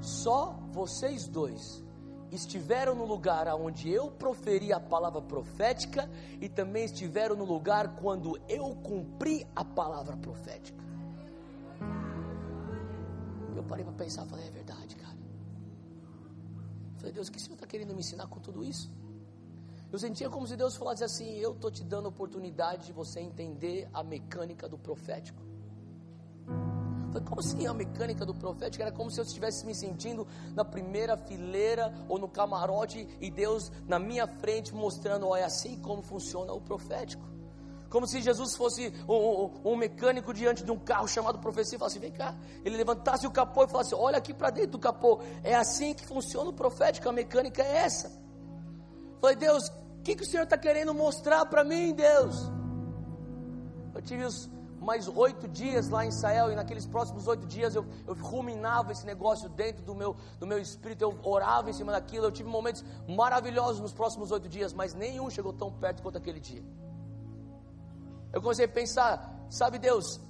só 0.00 0.58
vocês 0.72 1.28
dois 1.28 1.82
estiveram 2.30 2.94
no 2.94 3.04
lugar 3.04 3.46
onde 3.48 3.90
eu 3.90 4.10
proferi 4.10 4.72
a 4.72 4.80
palavra 4.80 5.20
profética 5.20 6.08
e 6.40 6.48
também 6.48 6.84
estiveram 6.86 7.36
no 7.36 7.44
lugar 7.44 7.94
quando 7.96 8.40
eu 8.48 8.74
cumpri 8.76 9.46
a 9.54 9.64
palavra 9.64 10.16
profética. 10.16 10.82
Eu 13.54 13.62
parei 13.64 13.84
para 13.84 13.92
pensar, 13.92 14.24
falei, 14.24 14.48
é 14.48 14.50
verdade. 14.50 14.81
Falei, 17.02 17.12
Deus, 17.12 17.26
o 17.26 17.32
que 17.32 17.38
o 17.38 17.40
Senhor 17.40 17.54
está 17.54 17.66
querendo 17.66 17.92
me 17.94 17.98
ensinar 17.98 18.28
com 18.28 18.38
tudo 18.38 18.62
isso? 18.62 18.88
Eu 19.90 19.98
sentia 19.98 20.30
como 20.30 20.46
se 20.46 20.56
Deus 20.56 20.76
falasse 20.76 21.02
assim: 21.02 21.36
Eu 21.36 21.50
estou 21.50 21.68
te 21.68 21.82
dando 21.82 22.06
a 22.06 22.08
oportunidade 22.10 22.86
de 22.86 22.92
você 22.92 23.18
entender 23.18 23.88
a 23.92 24.04
mecânica 24.04 24.68
do 24.68 24.78
profético. 24.78 25.42
Falei, 27.12 27.26
como 27.26 27.40
assim 27.40 27.66
a 27.66 27.74
mecânica 27.74 28.24
do 28.24 28.32
profético? 28.32 28.82
Era 28.82 28.92
como 28.92 29.10
se 29.10 29.18
eu 29.18 29.24
estivesse 29.24 29.66
me 29.66 29.74
sentindo 29.74 30.28
na 30.54 30.64
primeira 30.64 31.16
fileira 31.16 31.92
ou 32.08 32.20
no 32.20 32.28
camarote 32.28 33.08
e 33.20 33.32
Deus 33.32 33.72
na 33.84 33.98
minha 33.98 34.28
frente 34.28 34.72
mostrando: 34.72 35.26
Olha, 35.26 35.40
é 35.40 35.44
assim 35.44 35.80
como 35.80 36.02
funciona 36.02 36.52
o 36.52 36.60
profético. 36.60 37.24
Como 37.92 38.06
se 38.06 38.22
Jesus 38.22 38.56
fosse 38.56 38.90
um, 39.06 39.14
um, 39.14 39.72
um, 39.72 39.76
mecânico 39.76 40.32
diante 40.32 40.64
de 40.64 40.70
um 40.70 40.78
carro 40.78 41.06
chamado 41.06 41.38
profecia 41.38 41.76
e 41.76 41.78
falasse: 41.78 41.98
vem 41.98 42.10
cá. 42.10 42.34
Ele 42.64 42.74
levantasse 42.74 43.26
o 43.26 43.30
capô 43.30 43.64
e 43.64 43.68
falasse: 43.68 43.94
olha 43.94 44.16
aqui 44.16 44.32
para 44.32 44.48
dentro 44.48 44.70
do 44.70 44.78
capô. 44.78 45.20
É 45.44 45.54
assim 45.54 45.92
que 45.92 46.06
funciona 46.06 46.48
o 46.48 46.54
profético, 46.54 47.06
a 47.06 47.12
mecânica 47.12 47.62
é 47.62 47.76
essa. 47.84 48.10
Falei, 49.20 49.36
Deus, 49.36 49.68
o 49.68 50.02
que, 50.02 50.16
que 50.16 50.22
o 50.22 50.26
Senhor 50.26 50.44
está 50.44 50.56
querendo 50.56 50.94
mostrar 50.94 51.44
para 51.44 51.62
mim, 51.62 51.92
Deus? 51.92 52.34
Eu 53.94 54.00
tive 54.00 54.24
os 54.24 54.50
mais 54.80 55.06
oito 55.06 55.46
dias 55.46 55.90
lá 55.90 56.06
em 56.06 56.08
Israel 56.08 56.50
e 56.50 56.56
naqueles 56.56 56.86
próximos 56.86 57.26
oito 57.28 57.46
dias 57.46 57.74
eu, 57.74 57.84
eu 58.06 58.14
ruminava 58.14 58.90
esse 58.90 59.04
negócio 59.04 59.50
dentro 59.50 59.84
do 59.84 59.94
meu, 59.94 60.16
do 60.40 60.46
meu 60.46 60.58
espírito, 60.58 61.02
eu 61.02 61.18
orava 61.22 61.68
em 61.68 61.74
cima 61.74 61.92
daquilo. 61.92 62.24
Eu 62.24 62.32
tive 62.32 62.48
momentos 62.48 62.82
maravilhosos 63.06 63.82
nos 63.82 63.92
próximos 63.92 64.30
oito 64.30 64.48
dias, 64.48 64.72
mas 64.72 64.94
nenhum 64.94 65.28
chegou 65.28 65.52
tão 65.52 65.70
perto 65.70 66.02
quanto 66.02 66.16
aquele 66.16 66.40
dia. 66.40 66.64
Eu 68.32 68.40
comecei 68.40 68.64
a 68.64 68.68
pensar, 68.68 69.46
sabe 69.50 69.78
Deus, 69.78 70.20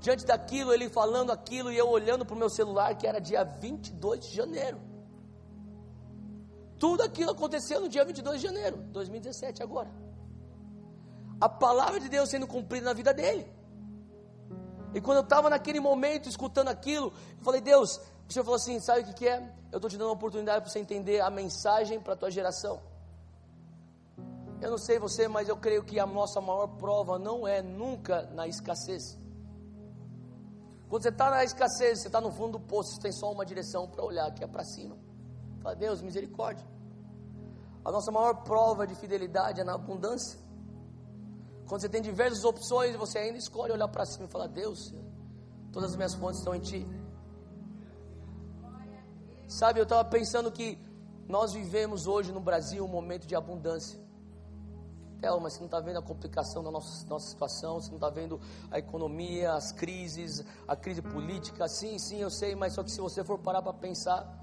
diante 0.00 0.26
daquilo, 0.26 0.72
ele 0.72 0.88
falando 0.88 1.30
aquilo 1.30 1.72
e 1.72 1.78
eu 1.78 1.88
olhando 1.88 2.24
para 2.24 2.34
o 2.34 2.38
meu 2.38 2.50
celular, 2.50 2.94
que 2.96 3.06
era 3.06 3.20
dia 3.20 3.44
22 3.44 4.20
de 4.20 4.36
janeiro. 4.36 4.80
Tudo 6.78 7.02
aquilo 7.02 7.30
aconteceu 7.30 7.80
no 7.80 7.88
dia 7.88 8.04
22 8.04 8.40
de 8.40 8.46
janeiro, 8.46 8.78
2017, 8.92 9.62
agora. 9.62 9.90
A 11.40 11.48
palavra 11.48 12.00
de 12.00 12.08
Deus 12.08 12.28
sendo 12.28 12.46
cumprida 12.46 12.86
na 12.86 12.92
vida 12.92 13.12
dele. 13.12 13.46
E 14.94 15.00
quando 15.00 15.18
eu 15.18 15.22
estava 15.22 15.48
naquele 15.48 15.78
momento 15.78 16.28
escutando 16.28 16.68
aquilo, 16.68 17.12
eu 17.38 17.44
falei, 17.44 17.60
Deus, 17.60 18.00
o 18.28 18.32
Senhor 18.32 18.44
falou 18.44 18.56
assim: 18.56 18.78
sabe 18.80 19.00
o 19.00 19.04
que, 19.04 19.12
que 19.12 19.28
é? 19.28 19.38
Eu 19.72 19.76
estou 19.78 19.90
te 19.90 19.96
dando 19.96 20.08
uma 20.08 20.14
oportunidade 20.14 20.62
para 20.62 20.70
você 20.70 20.78
entender 20.78 21.20
a 21.20 21.30
mensagem 21.30 22.00
para 22.00 22.14
a 22.14 22.16
tua 22.16 22.30
geração. 22.30 22.80
Eu 24.60 24.70
não 24.70 24.78
sei 24.78 24.98
você, 24.98 25.26
mas 25.26 25.48
eu 25.48 25.56
creio 25.56 25.82
que 25.82 25.98
a 25.98 26.06
nossa 26.06 26.40
maior 26.40 26.66
prova 26.76 27.18
não 27.18 27.48
é 27.48 27.62
nunca 27.62 28.22
na 28.32 28.46
escassez. 28.46 29.18
Quando 30.88 31.02
você 31.02 31.08
está 31.08 31.30
na 31.30 31.42
escassez, 31.44 32.00
você 32.00 32.08
está 32.08 32.20
no 32.20 32.30
fundo 32.32 32.58
do 32.58 32.60
poço, 32.60 32.94
você 32.94 33.00
tem 33.00 33.12
só 33.12 33.32
uma 33.32 33.46
direção 33.46 33.88
para 33.88 34.04
olhar, 34.04 34.30
que 34.34 34.44
é 34.44 34.46
para 34.46 34.64
cima. 34.64 34.98
Fala, 35.62 35.76
Deus, 35.76 36.02
misericórdia. 36.02 36.66
A 37.84 37.90
nossa 37.90 38.10
maior 38.10 38.42
prova 38.42 38.86
de 38.86 38.94
fidelidade 38.94 39.60
é 39.60 39.64
na 39.64 39.74
abundância. 39.74 40.38
Quando 41.66 41.80
você 41.80 41.88
tem 41.88 42.02
diversas 42.02 42.44
opções, 42.44 42.96
você 42.96 43.18
ainda 43.18 43.38
escolhe 43.38 43.72
olhar 43.72 43.88
para 43.88 44.04
cima 44.04 44.26
e 44.26 44.28
falar: 44.28 44.48
Deus, 44.48 44.92
todas 45.72 45.90
as 45.90 45.96
minhas 45.96 46.14
fontes 46.14 46.40
estão 46.40 46.54
em 46.54 46.60
Ti. 46.60 46.86
Sabe, 49.46 49.80
eu 49.80 49.84
estava 49.84 50.04
pensando 50.04 50.52
que 50.52 50.78
nós 51.26 51.52
vivemos 51.52 52.06
hoje 52.06 52.30
no 52.32 52.40
Brasil 52.40 52.84
um 52.84 52.88
momento 52.88 53.26
de 53.26 53.34
abundância. 53.34 54.09
Théo, 55.20 55.38
mas 55.40 55.52
você 55.52 55.58
não 55.60 55.66
está 55.66 55.80
vendo 55.80 55.98
a 55.98 56.02
complicação 56.02 56.62
da 56.62 56.70
nossa, 56.70 57.06
nossa 57.06 57.28
situação, 57.28 57.80
você 57.80 57.90
não 57.90 57.96
está 57.96 58.08
vendo 58.08 58.40
a 58.70 58.78
economia, 58.78 59.52
as 59.52 59.70
crises, 59.70 60.44
a 60.66 60.74
crise 60.74 61.02
política. 61.02 61.68
Sim, 61.68 61.98
sim, 61.98 62.18
eu 62.18 62.30
sei, 62.30 62.54
mas 62.54 62.72
só 62.72 62.82
que 62.82 62.90
se 62.90 63.00
você 63.00 63.22
for 63.22 63.38
parar 63.38 63.60
para 63.60 63.74
pensar, 63.74 64.40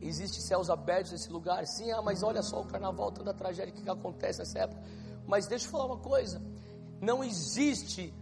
existe 0.00 0.42
céus 0.42 0.68
abertos 0.68 1.12
nesse 1.12 1.30
lugar. 1.32 1.66
Sim, 1.66 1.90
ah, 1.92 2.02
mas 2.02 2.22
olha 2.22 2.42
só 2.42 2.60
o 2.60 2.66
carnaval, 2.66 3.10
toda 3.12 3.30
a 3.30 3.34
tragédia 3.34 3.72
que 3.72 3.88
acontece 3.88 4.40
nessa 4.40 4.58
época. 4.58 4.82
Mas 5.26 5.46
deixa 5.46 5.66
eu 5.66 5.70
falar 5.70 5.86
uma 5.86 5.98
coisa: 5.98 6.42
não 7.00 7.24
existe, 7.24 8.12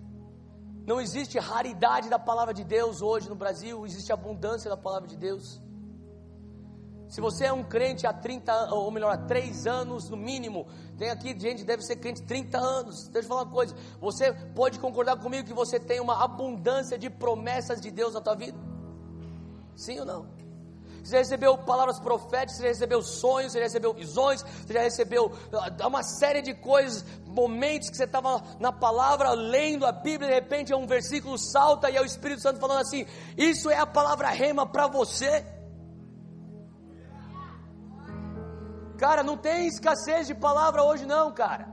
não 0.86 1.00
existe 1.00 1.38
raridade 1.38 2.08
da 2.08 2.18
palavra 2.18 2.54
de 2.54 2.62
Deus 2.62 3.02
hoje 3.02 3.28
no 3.28 3.34
Brasil, 3.34 3.84
existe 3.84 4.12
abundância 4.12 4.70
da 4.70 4.76
palavra 4.76 5.08
de 5.08 5.16
Deus. 5.16 5.60
Se 7.12 7.20
você 7.20 7.44
é 7.44 7.52
um 7.52 7.62
crente 7.62 8.06
há 8.06 8.12
30, 8.14 8.74
ou 8.74 8.90
melhor, 8.90 9.12
há 9.12 9.18
3 9.18 9.66
anos 9.66 10.08
no 10.08 10.16
mínimo, 10.16 10.66
tem 10.96 11.10
aqui 11.10 11.38
gente 11.38 11.62
deve 11.62 11.82
ser 11.82 11.96
crente 11.96 12.22
30 12.22 12.56
anos. 12.56 13.06
Deixa 13.08 13.26
eu 13.26 13.28
falar 13.28 13.42
uma 13.42 13.52
coisa. 13.52 13.76
Você 14.00 14.32
pode 14.54 14.78
concordar 14.78 15.18
comigo 15.18 15.46
que 15.46 15.52
você 15.52 15.78
tem 15.78 16.00
uma 16.00 16.24
abundância 16.24 16.98
de 16.98 17.10
promessas 17.10 17.82
de 17.82 17.90
Deus 17.90 18.14
na 18.14 18.22
tua 18.22 18.34
vida? 18.34 18.58
Sim 19.76 20.00
ou 20.00 20.06
não? 20.06 20.26
Você 21.04 21.18
recebeu 21.18 21.58
palavras 21.58 22.00
proféticas, 22.00 22.56
você 22.56 22.68
recebeu 22.68 23.02
sonhos, 23.02 23.52
você 23.52 23.60
recebeu 23.60 23.92
visões, 23.92 24.42
você 24.42 24.72
já 24.72 24.80
recebeu 24.80 25.30
ah, 25.52 25.86
uma 25.86 26.02
série 26.02 26.40
de 26.40 26.54
coisas, 26.54 27.04
momentos 27.26 27.90
que 27.90 27.96
você 27.98 28.04
estava 28.04 28.42
na 28.58 28.72
palavra, 28.72 29.32
lendo 29.32 29.84
a 29.84 29.92
Bíblia, 29.92 30.28
de 30.30 30.34
repente 30.34 30.72
é 30.72 30.76
um 30.76 30.86
versículo 30.86 31.36
salta 31.36 31.90
e 31.90 31.96
é 31.96 32.00
o 32.00 32.06
Espírito 32.06 32.40
Santo 32.40 32.58
falando 32.58 32.80
assim: 32.80 33.04
Isso 33.36 33.68
é 33.68 33.76
a 33.76 33.86
palavra 33.86 34.30
rema 34.30 34.64
para 34.64 34.86
você. 34.86 35.60
Cara, 39.02 39.24
não 39.24 39.36
tem 39.36 39.66
escassez 39.66 40.28
de 40.28 40.34
palavra 40.34 40.84
hoje, 40.84 41.04
não, 41.04 41.32
cara. 41.32 41.66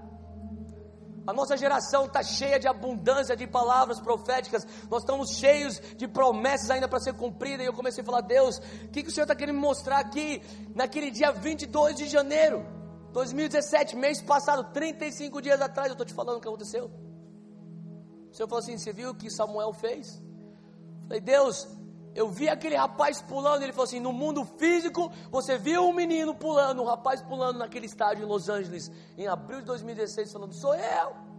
A 1.28 1.32
nossa 1.32 1.56
geração 1.56 2.06
está 2.08 2.24
cheia 2.24 2.60
de 2.60 2.68
abundância 2.68 3.36
de 3.36 3.46
palavras 3.46 4.00
proféticas. 4.00 4.66
Nós 4.90 5.04
estamos 5.04 5.38
cheios 5.38 5.80
de 5.96 6.08
promessas 6.08 6.72
ainda 6.72 6.88
para 6.88 7.00
ser 7.00 7.14
cumpridas. 7.14 7.64
E 7.64 7.70
eu 7.70 7.74
comecei 7.74 8.02
a 8.02 8.06
falar: 8.06 8.22
Deus, 8.22 8.58
o 8.58 8.88
que, 8.88 9.04
que 9.04 9.10
o 9.10 9.12
Senhor 9.12 9.26
está 9.26 9.36
querendo 9.36 9.58
me 9.58 9.62
mostrar 9.62 10.00
aqui, 10.00 10.42
naquele 10.74 11.12
dia 11.12 11.32
22 11.32 11.98
de 11.98 12.08
janeiro, 12.08 12.66
2017, 13.14 13.96
mês 13.96 14.20
passado, 14.24 14.74
35 14.74 15.40
dias 15.40 15.62
atrás? 15.62 15.90
Eu 15.90 15.94
estou 15.94 16.08
te 16.08 16.16
falando 16.16 16.38
o 16.38 16.42
que 16.42 16.48
aconteceu. 16.48 16.90
O 18.32 18.34
Senhor 18.34 18.50
falou 18.50 18.64
assim: 18.64 18.76
Você 18.76 18.92
viu 18.92 19.12
o 19.12 19.16
que 19.16 19.30
Samuel 19.30 19.72
fez? 19.72 20.18
Eu 20.18 21.08
falei: 21.10 21.22
Deus, 21.22 21.68
eu 22.16 22.30
vi 22.30 22.50
aquele 22.50 22.76
rapaz 22.76 23.22
pulando. 23.22 23.64
Ele 23.64 23.72
falou 23.72 23.86
assim: 23.86 24.00
No 24.00 24.12
mundo 24.12 24.44
físico, 24.58 25.12
você 25.32 25.58
viu 25.58 25.88
um 25.88 25.94
menino 25.94 26.34
pulando, 26.34 26.82
um 26.82 26.86
rapaz 26.86 27.22
pulando 27.22 27.60
naquele 27.60 27.86
estádio 27.86 28.24
em 28.24 28.28
Los 28.28 28.50
Angeles, 28.50 28.92
em 29.18 29.28
abril 29.28 29.60
de 29.60 29.66
2016, 29.66 30.32
falando: 30.32 30.54
Sou 30.54 30.76
eu. 30.76 31.30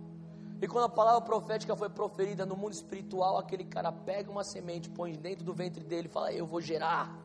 E 0.62 0.68
quando 0.68 0.84
a 0.84 0.90
palavra 0.90 1.22
profética 1.22 1.74
foi 1.74 1.88
proferida 1.88 2.44
no 2.44 2.54
mundo 2.54 2.74
espiritual, 2.74 3.38
aquele 3.38 3.64
cara 3.64 3.90
pega 3.90 4.30
uma 4.30 4.44
semente, 4.44 4.90
põe 4.90 5.12
dentro 5.12 5.44
do 5.44 5.54
ventre 5.54 5.82
dele 5.82 6.08
e 6.08 6.10
fala: 6.10 6.32
Eu 6.32 6.46
vou 6.46 6.60
gerar. 6.60 7.18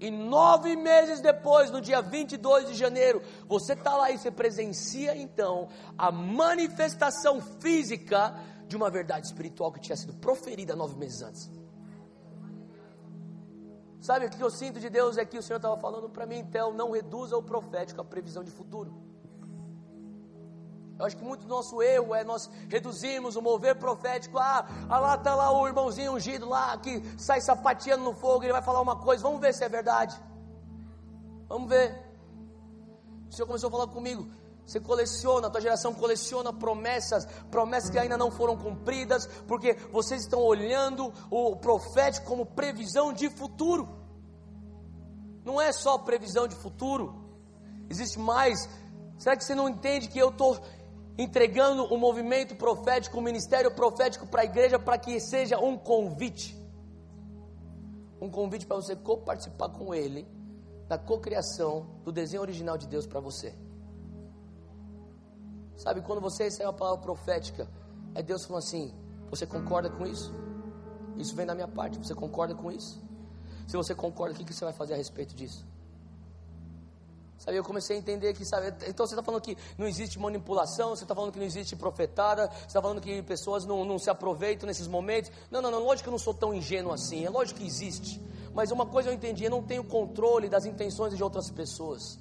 E 0.00 0.10
nove 0.10 0.74
meses 0.74 1.20
depois, 1.20 1.70
no 1.70 1.80
dia 1.80 2.02
22 2.02 2.66
de 2.66 2.74
janeiro, 2.74 3.22
você 3.46 3.74
está 3.74 3.94
lá 3.94 4.10
e 4.10 4.18
você 4.18 4.32
presencia 4.32 5.16
então 5.16 5.68
a 5.96 6.10
manifestação 6.10 7.40
física 7.40 8.34
de 8.66 8.74
uma 8.74 8.90
verdade 8.90 9.26
espiritual 9.26 9.70
que 9.70 9.78
tinha 9.78 9.94
sido 9.94 10.14
proferida 10.14 10.74
nove 10.74 10.96
meses 10.96 11.22
antes. 11.22 11.61
Sabe 14.02 14.26
o 14.26 14.30
que 14.30 14.42
eu 14.42 14.50
sinto 14.50 14.80
de 14.80 14.90
Deus 14.90 15.16
é 15.16 15.24
que 15.24 15.38
o 15.38 15.42
Senhor 15.42 15.58
estava 15.58 15.76
falando 15.76 16.08
para 16.10 16.26
mim, 16.26 16.38
então, 16.38 16.72
não 16.72 16.90
reduza 16.90 17.36
o 17.36 17.42
profético 17.42 18.00
à 18.00 18.04
previsão 18.04 18.42
de 18.42 18.50
futuro. 18.50 18.92
Eu 20.98 21.06
acho 21.06 21.16
que 21.16 21.24
muito 21.24 21.42
do 21.42 21.48
nosso 21.48 21.80
erro 21.80 22.12
é 22.12 22.24
nós 22.24 22.50
reduzirmos 22.68 23.36
o 23.36 23.42
mover 23.42 23.76
profético. 23.76 24.38
Ah, 24.38 24.66
ah 24.88 24.98
lá 24.98 25.14
está 25.14 25.36
lá 25.36 25.52
o 25.52 25.68
irmãozinho 25.68 26.14
ungido 26.14 26.48
lá 26.48 26.76
que 26.78 27.00
sai 27.16 27.40
sapateando 27.40 28.02
no 28.02 28.12
fogo, 28.12 28.42
ele 28.42 28.52
vai 28.52 28.62
falar 28.62 28.80
uma 28.80 28.96
coisa, 28.96 29.22
vamos 29.22 29.40
ver 29.40 29.54
se 29.54 29.62
é 29.62 29.68
verdade. 29.68 30.20
Vamos 31.48 31.68
ver. 31.68 31.96
O 33.30 33.32
Senhor 33.32 33.46
começou 33.46 33.68
a 33.68 33.70
falar 33.70 33.86
comigo. 33.86 34.28
Você 34.66 34.80
coleciona, 34.80 35.48
a 35.48 35.50
tua 35.50 35.60
geração 35.60 35.92
coleciona 35.92 36.52
promessas, 36.52 37.26
promessas 37.50 37.90
que 37.90 37.98
ainda 37.98 38.16
não 38.16 38.30
foram 38.30 38.56
cumpridas, 38.56 39.26
porque 39.46 39.74
vocês 39.90 40.22
estão 40.22 40.40
olhando 40.40 41.12
o 41.30 41.56
profético 41.56 42.26
como 42.26 42.46
previsão 42.46 43.12
de 43.12 43.28
futuro. 43.28 43.88
Não 45.44 45.60
é 45.60 45.72
só 45.72 45.98
previsão 45.98 46.46
de 46.46 46.54
futuro, 46.54 47.14
existe 47.90 48.18
mais. 48.18 48.68
Será 49.18 49.36
que 49.36 49.44
você 49.44 49.54
não 49.54 49.68
entende 49.68 50.08
que 50.08 50.18
eu 50.18 50.30
estou 50.30 50.60
entregando 51.18 51.84
o 51.84 51.98
movimento 51.98 52.54
profético, 52.56 53.18
o 53.18 53.22
ministério 53.22 53.70
profético 53.74 54.26
para 54.26 54.42
a 54.42 54.44
igreja 54.44 54.78
para 54.78 54.98
que 54.98 55.20
seja 55.20 55.58
um 55.58 55.76
convite. 55.76 56.56
Um 58.20 58.30
convite 58.30 58.66
para 58.66 58.76
você 58.76 58.96
co-participar 58.96 59.68
com 59.70 59.94
ele 59.94 60.26
da 60.88 60.96
cocriação 60.96 61.86
do 62.04 62.12
desenho 62.12 62.42
original 62.42 62.78
de 62.78 62.86
Deus 62.86 63.06
para 63.06 63.20
você. 63.20 63.54
Sabe, 65.76 66.00
quando 66.02 66.20
você 66.20 66.44
recebe 66.44 66.68
a 66.68 66.72
palavra 66.72 67.00
profética, 67.00 67.68
é 68.14 68.22
Deus 68.22 68.44
falando 68.44 68.62
assim: 68.62 68.94
você 69.30 69.46
concorda 69.46 69.90
com 69.90 70.06
isso? 70.06 70.32
Isso 71.16 71.34
vem 71.34 71.46
da 71.46 71.54
minha 71.54 71.68
parte, 71.68 71.98
você 71.98 72.14
concorda 72.14 72.54
com 72.54 72.70
isso? 72.70 73.02
Se 73.66 73.76
você 73.76 73.94
concorda, 73.94 74.34
o 74.34 74.44
que 74.44 74.52
você 74.52 74.64
vai 74.64 74.74
fazer 74.74 74.94
a 74.94 74.96
respeito 74.96 75.34
disso? 75.34 75.66
Sabe, 77.38 77.56
eu 77.56 77.64
comecei 77.64 77.96
a 77.96 77.98
entender 77.98 78.34
que, 78.34 78.44
sabe, 78.44 78.68
então 78.86 79.04
você 79.04 79.14
está 79.14 79.22
falando 79.22 79.40
que 79.40 79.58
não 79.76 79.88
existe 79.88 80.16
manipulação, 80.16 80.90
você 80.90 81.02
está 81.02 81.12
falando 81.12 81.32
que 81.32 81.40
não 81.40 81.46
existe 81.46 81.74
profetada, 81.74 82.48
você 82.48 82.66
está 82.66 82.80
falando 82.80 83.00
que 83.00 83.20
pessoas 83.22 83.64
não, 83.64 83.84
não 83.84 83.98
se 83.98 84.08
aproveitam 84.08 84.64
nesses 84.64 84.86
momentos. 84.86 85.32
Não, 85.50 85.60
não, 85.60 85.68
não, 85.68 85.80
lógico 85.80 86.04
que 86.04 86.08
eu 86.08 86.12
não 86.12 86.20
sou 86.20 86.32
tão 86.32 86.54
ingênuo 86.54 86.92
assim, 86.92 87.24
é 87.24 87.30
lógico 87.30 87.58
que 87.58 87.66
existe. 87.66 88.22
Mas 88.54 88.70
uma 88.70 88.86
coisa 88.86 89.08
eu 89.08 89.12
entendi, 89.12 89.42
eu 89.42 89.50
não 89.50 89.60
tenho 89.60 89.82
controle 89.82 90.48
das 90.48 90.64
intenções 90.66 91.16
de 91.16 91.22
outras 91.22 91.50
pessoas. 91.50 92.16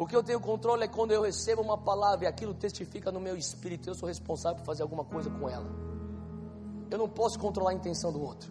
O 0.00 0.06
que 0.06 0.16
eu 0.16 0.22
tenho 0.22 0.40
controle 0.40 0.82
é 0.82 0.88
quando 0.88 1.10
eu 1.10 1.20
recebo 1.20 1.60
uma 1.60 1.76
palavra 1.76 2.24
e 2.24 2.26
aquilo 2.26 2.54
testifica 2.54 3.12
no 3.12 3.20
meu 3.20 3.36
espírito, 3.36 3.90
eu 3.90 3.94
sou 3.94 4.08
responsável 4.08 4.56
por 4.56 4.64
fazer 4.64 4.82
alguma 4.82 5.04
coisa 5.04 5.28
com 5.28 5.46
ela. 5.46 5.70
Eu 6.90 6.96
não 6.96 7.06
posso 7.06 7.38
controlar 7.38 7.72
a 7.72 7.74
intenção 7.74 8.10
do 8.10 8.18
outro. 8.18 8.50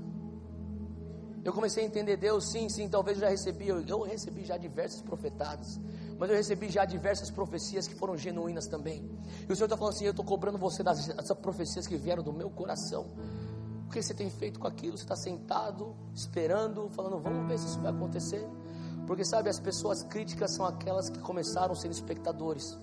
Eu 1.43 1.51
comecei 1.51 1.83
a 1.83 1.87
entender 1.87 2.17
Deus, 2.17 2.51
sim, 2.51 2.69
sim, 2.69 2.87
talvez 2.87 3.17
eu 3.17 3.23
já 3.23 3.29
recebi, 3.29 3.67
eu, 3.67 3.81
eu 3.81 4.01
recebi 4.03 4.45
já 4.45 4.57
diversas 4.57 5.01
profetadas, 5.01 5.79
mas 6.19 6.29
eu 6.29 6.35
recebi 6.35 6.69
já 6.69 6.85
diversas 6.85 7.31
profecias 7.31 7.87
que 7.87 7.95
foram 7.95 8.15
genuínas 8.15 8.67
também. 8.67 9.09
E 9.49 9.51
o 9.51 9.55
Senhor 9.55 9.65
está 9.65 9.75
falando 9.75 9.95
assim: 9.95 10.05
eu 10.05 10.11
estou 10.11 10.23
cobrando 10.23 10.59
você 10.59 10.83
das, 10.83 11.07
dessas 11.07 11.35
profecias 11.35 11.87
que 11.87 11.97
vieram 11.97 12.21
do 12.21 12.31
meu 12.31 12.51
coração. 12.51 13.07
O 13.87 13.91
que 13.91 14.03
você 14.03 14.13
tem 14.13 14.29
feito 14.29 14.59
com 14.59 14.67
aquilo? 14.67 14.95
Você 14.95 15.03
está 15.03 15.15
sentado, 15.15 15.95
esperando, 16.13 16.91
falando, 16.91 17.17
vamos 17.17 17.47
ver 17.47 17.57
se 17.57 17.65
isso 17.65 17.79
vai 17.79 17.91
acontecer. 17.91 18.47
Porque 19.09 19.25
sabe, 19.25 19.49
as 19.49 19.59
pessoas 19.59 20.03
críticas 20.03 20.51
são 20.51 20.67
aquelas 20.67 21.09
que 21.09 21.17
começaram 21.17 21.73
sendo 21.73 21.93
espectadores. 21.93 22.77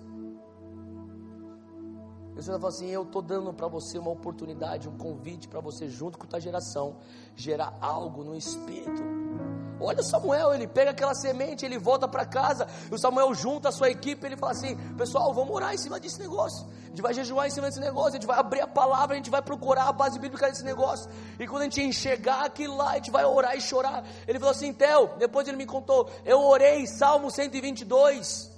O 2.37 2.41
Senhor 2.41 2.63
assim: 2.67 2.87
Eu 2.87 3.01
estou 3.01 3.21
dando 3.21 3.51
para 3.51 3.67
você 3.67 3.97
uma 3.97 4.11
oportunidade, 4.11 4.87
um 4.87 4.95
convite 4.95 5.47
para 5.47 5.59
você, 5.59 5.89
junto 5.89 6.19
com 6.19 6.25
a 6.25 6.27
tua 6.27 6.39
geração, 6.39 6.97
gerar 7.35 7.75
algo 7.81 8.23
no 8.23 8.35
espírito. 8.35 9.01
Olha 9.79 9.99
o 9.99 10.03
Samuel, 10.03 10.53
ele 10.53 10.67
pega 10.67 10.91
aquela 10.91 11.13
semente, 11.13 11.65
ele 11.65 11.77
volta 11.77 12.07
para 12.07 12.25
casa, 12.25 12.67
o 12.91 12.97
Samuel 12.97 13.33
junta 13.35 13.69
a 13.69 13.71
sua 13.71 13.89
equipe, 13.89 14.23
ele 14.25 14.37
fala 14.37 14.51
assim: 14.51 14.77
Pessoal, 14.95 15.33
vamos 15.33 15.53
orar 15.55 15.73
em 15.73 15.77
cima 15.77 15.99
desse 15.99 16.19
negócio. 16.19 16.67
A 16.85 16.89
gente 16.89 17.01
vai 17.01 17.13
jejuar 17.13 17.47
em 17.47 17.51
cima 17.51 17.67
desse 17.67 17.79
negócio, 17.79 18.09
a 18.09 18.13
gente 18.13 18.27
vai 18.27 18.39
abrir 18.39 18.61
a 18.61 18.67
palavra, 18.67 19.15
a 19.15 19.17
gente 19.17 19.31
vai 19.31 19.41
procurar 19.41 19.87
a 19.87 19.91
base 19.91 20.19
bíblica 20.19 20.47
desse 20.47 20.63
negócio. 20.63 21.09
E 21.39 21.47
quando 21.47 21.61
a 21.61 21.65
gente 21.65 21.81
enxergar 21.81 22.45
aquilo 22.45 22.77
lá, 22.77 22.91
a 22.91 22.95
gente 22.95 23.09
vai 23.09 23.25
orar 23.25 23.55
e 23.55 23.61
chorar. 23.61 24.03
Ele 24.27 24.37
falou 24.37 24.51
assim: 24.51 24.71
Tel, 24.73 25.15
depois 25.17 25.47
ele 25.47 25.57
me 25.57 25.65
contou, 25.65 26.07
eu 26.23 26.39
orei 26.39 26.85
Salmo 26.85 27.31
122 27.31 28.56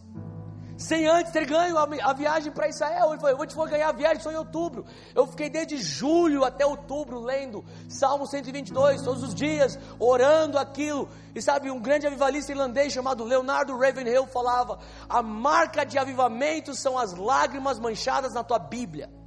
sem 0.80 1.06
antes 1.08 1.34
ter 1.34 1.46
ganho 1.46 1.78
a, 1.78 2.14
viagem 2.14 2.54
para 2.54 2.70
Israel. 2.70 3.10
Ele 3.10 3.18
falou: 3.18 3.32
Eu 3.32 3.38
vou 3.38 3.46
te 3.46 3.54
for 3.54 3.70
ganhar 3.70 3.90
a 3.90 3.92
viagem 3.92 4.24
só 4.24 4.32
em 4.32 4.38
outubro. 4.38 4.86
Eu 5.14 5.28
fiquei 5.28 5.50
desde 5.50 5.78
julho 5.78 6.46
até 6.46 6.66
outubro 6.66 7.20
lendo 7.20 7.66
Salmo 7.90 8.26
122, 8.26 9.02
todos 9.02 9.22
os 9.22 9.36
dias, 9.36 9.78
orando 10.00 10.58
aquilo. 10.58 11.10
E 11.36 11.42
sabe, 11.42 11.70
um 11.70 11.82
grande 11.82 12.08
avivalista 12.08 12.54
irlandês 12.54 12.94
chamado 12.94 13.26
Leonardo 13.26 13.78
Ravenhill 13.78 14.26
falava: 14.28 14.80
A 15.10 15.22
marca 15.22 15.86
de 15.86 15.98
avivamento 15.98 16.74
são 16.74 16.98
as 16.98 17.14
lágrimas 17.14 17.78
manchadas 17.78 18.34
na 18.34 18.44
tua 18.44 18.58
Bíblia 18.58 19.19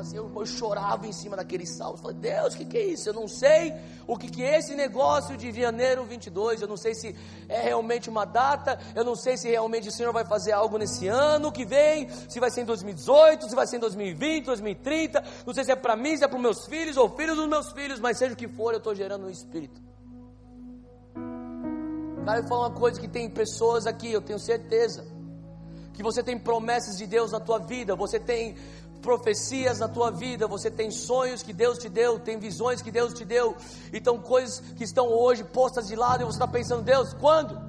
assim, 0.00 0.16
eu, 0.16 0.30
eu, 0.34 0.46
chorava 0.46 1.06
em 1.06 1.12
cima 1.12 1.36
daqueles 1.36 1.76
salmos. 1.76 2.00
Falei, 2.00 2.16
Deus, 2.16 2.54
o 2.54 2.56
que, 2.56 2.64
que 2.64 2.78
é 2.78 2.86
isso? 2.86 3.08
Eu 3.08 3.14
não 3.14 3.28
sei 3.28 3.74
o 4.06 4.16
que, 4.16 4.30
que 4.30 4.42
é 4.42 4.58
esse 4.58 4.74
negócio 4.74 5.36
de 5.36 5.52
janeiro 5.52 6.04
22. 6.04 6.62
Eu 6.62 6.68
não 6.68 6.76
sei 6.76 6.94
se 6.94 7.14
é 7.48 7.62
realmente 7.62 8.08
uma 8.08 8.24
data. 8.24 8.78
Eu 8.94 9.04
não 9.04 9.14
sei 9.14 9.36
se 9.36 9.48
realmente 9.48 9.88
o 9.88 9.92
Senhor 9.92 10.12
vai 10.12 10.24
fazer 10.24 10.52
algo 10.52 10.78
nesse 10.78 11.08
ano 11.08 11.52
que 11.52 11.64
vem. 11.64 12.08
Se 12.28 12.40
vai 12.40 12.50
ser 12.50 12.62
em 12.62 12.64
2018, 12.64 13.48
se 13.48 13.54
vai 13.54 13.66
ser 13.66 13.76
em 13.76 13.80
2020, 13.80 14.46
2030. 14.46 15.22
Não 15.46 15.54
sei 15.54 15.64
se 15.64 15.72
é 15.72 15.76
para 15.76 15.96
mim, 15.96 16.16
se 16.16 16.24
é 16.24 16.28
para 16.28 16.38
meus 16.38 16.66
filhos 16.66 16.96
ou 16.96 17.08
filhos 17.10 17.36
dos 17.36 17.48
meus 17.48 17.72
filhos. 17.72 18.00
Mas 18.00 18.18
seja 18.18 18.34
o 18.34 18.36
que 18.36 18.48
for, 18.48 18.72
eu 18.72 18.78
estou 18.78 18.94
gerando 18.94 19.26
um 19.26 19.30
espírito. 19.30 19.88
Cara, 22.28 22.40
eu 22.40 22.44
falo 22.44 22.60
uma 22.60 22.70
coisa 22.70 23.00
que 23.00 23.08
tem 23.08 23.30
pessoas 23.30 23.86
aqui, 23.86 24.12
eu 24.12 24.20
tenho 24.20 24.38
certeza. 24.38 25.02
Que 25.94 26.02
você 26.02 26.22
tem 26.22 26.38
promessas 26.38 26.98
de 26.98 27.06
Deus 27.06 27.32
na 27.32 27.40
tua 27.40 27.58
vida, 27.58 27.96
você 27.96 28.20
tem 28.20 28.54
profecias 29.00 29.78
na 29.78 29.88
tua 29.88 30.10
vida, 30.10 30.46
você 30.46 30.70
tem 30.70 30.90
sonhos 30.90 31.42
que 31.42 31.52
Deus 31.52 31.78
te 31.78 31.88
deu, 31.88 32.18
tem 32.18 32.38
visões 32.38 32.82
que 32.82 32.90
Deus 32.90 33.14
te 33.14 33.24
deu, 33.24 33.56
então 33.92 34.18
coisas 34.18 34.60
que 34.76 34.84
estão 34.84 35.08
hoje 35.08 35.44
postas 35.44 35.86
de 35.86 35.96
lado 35.96 36.22
e 36.22 36.24
você 36.24 36.36
está 36.36 36.48
pensando, 36.48 36.82
Deus, 36.82 37.14
quando? 37.14 37.68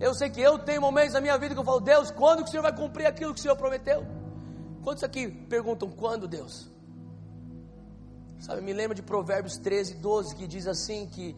Eu 0.00 0.14
sei 0.14 0.28
que 0.30 0.40
eu 0.40 0.58
tenho 0.58 0.80
momentos 0.80 1.14
na 1.14 1.20
minha 1.20 1.38
vida 1.38 1.54
que 1.54 1.60
eu 1.60 1.64
falo, 1.64 1.80
Deus, 1.80 2.10
quando 2.10 2.42
que 2.42 2.48
o 2.48 2.50
Senhor 2.50 2.62
vai 2.62 2.74
cumprir 2.74 3.06
aquilo 3.06 3.32
que 3.32 3.40
o 3.40 3.42
Senhor 3.42 3.56
prometeu? 3.56 4.04
Quantos 4.82 5.02
aqui 5.02 5.28
perguntam 5.28 5.90
quando, 5.90 6.28
Deus? 6.28 6.68
Sabe, 8.40 8.60
me 8.60 8.74
lembra 8.74 8.94
de 8.94 9.02
Provérbios 9.02 9.56
13, 9.56 9.94
12, 9.94 10.36
que 10.36 10.46
diz 10.46 10.66
assim: 10.66 11.06
que 11.06 11.34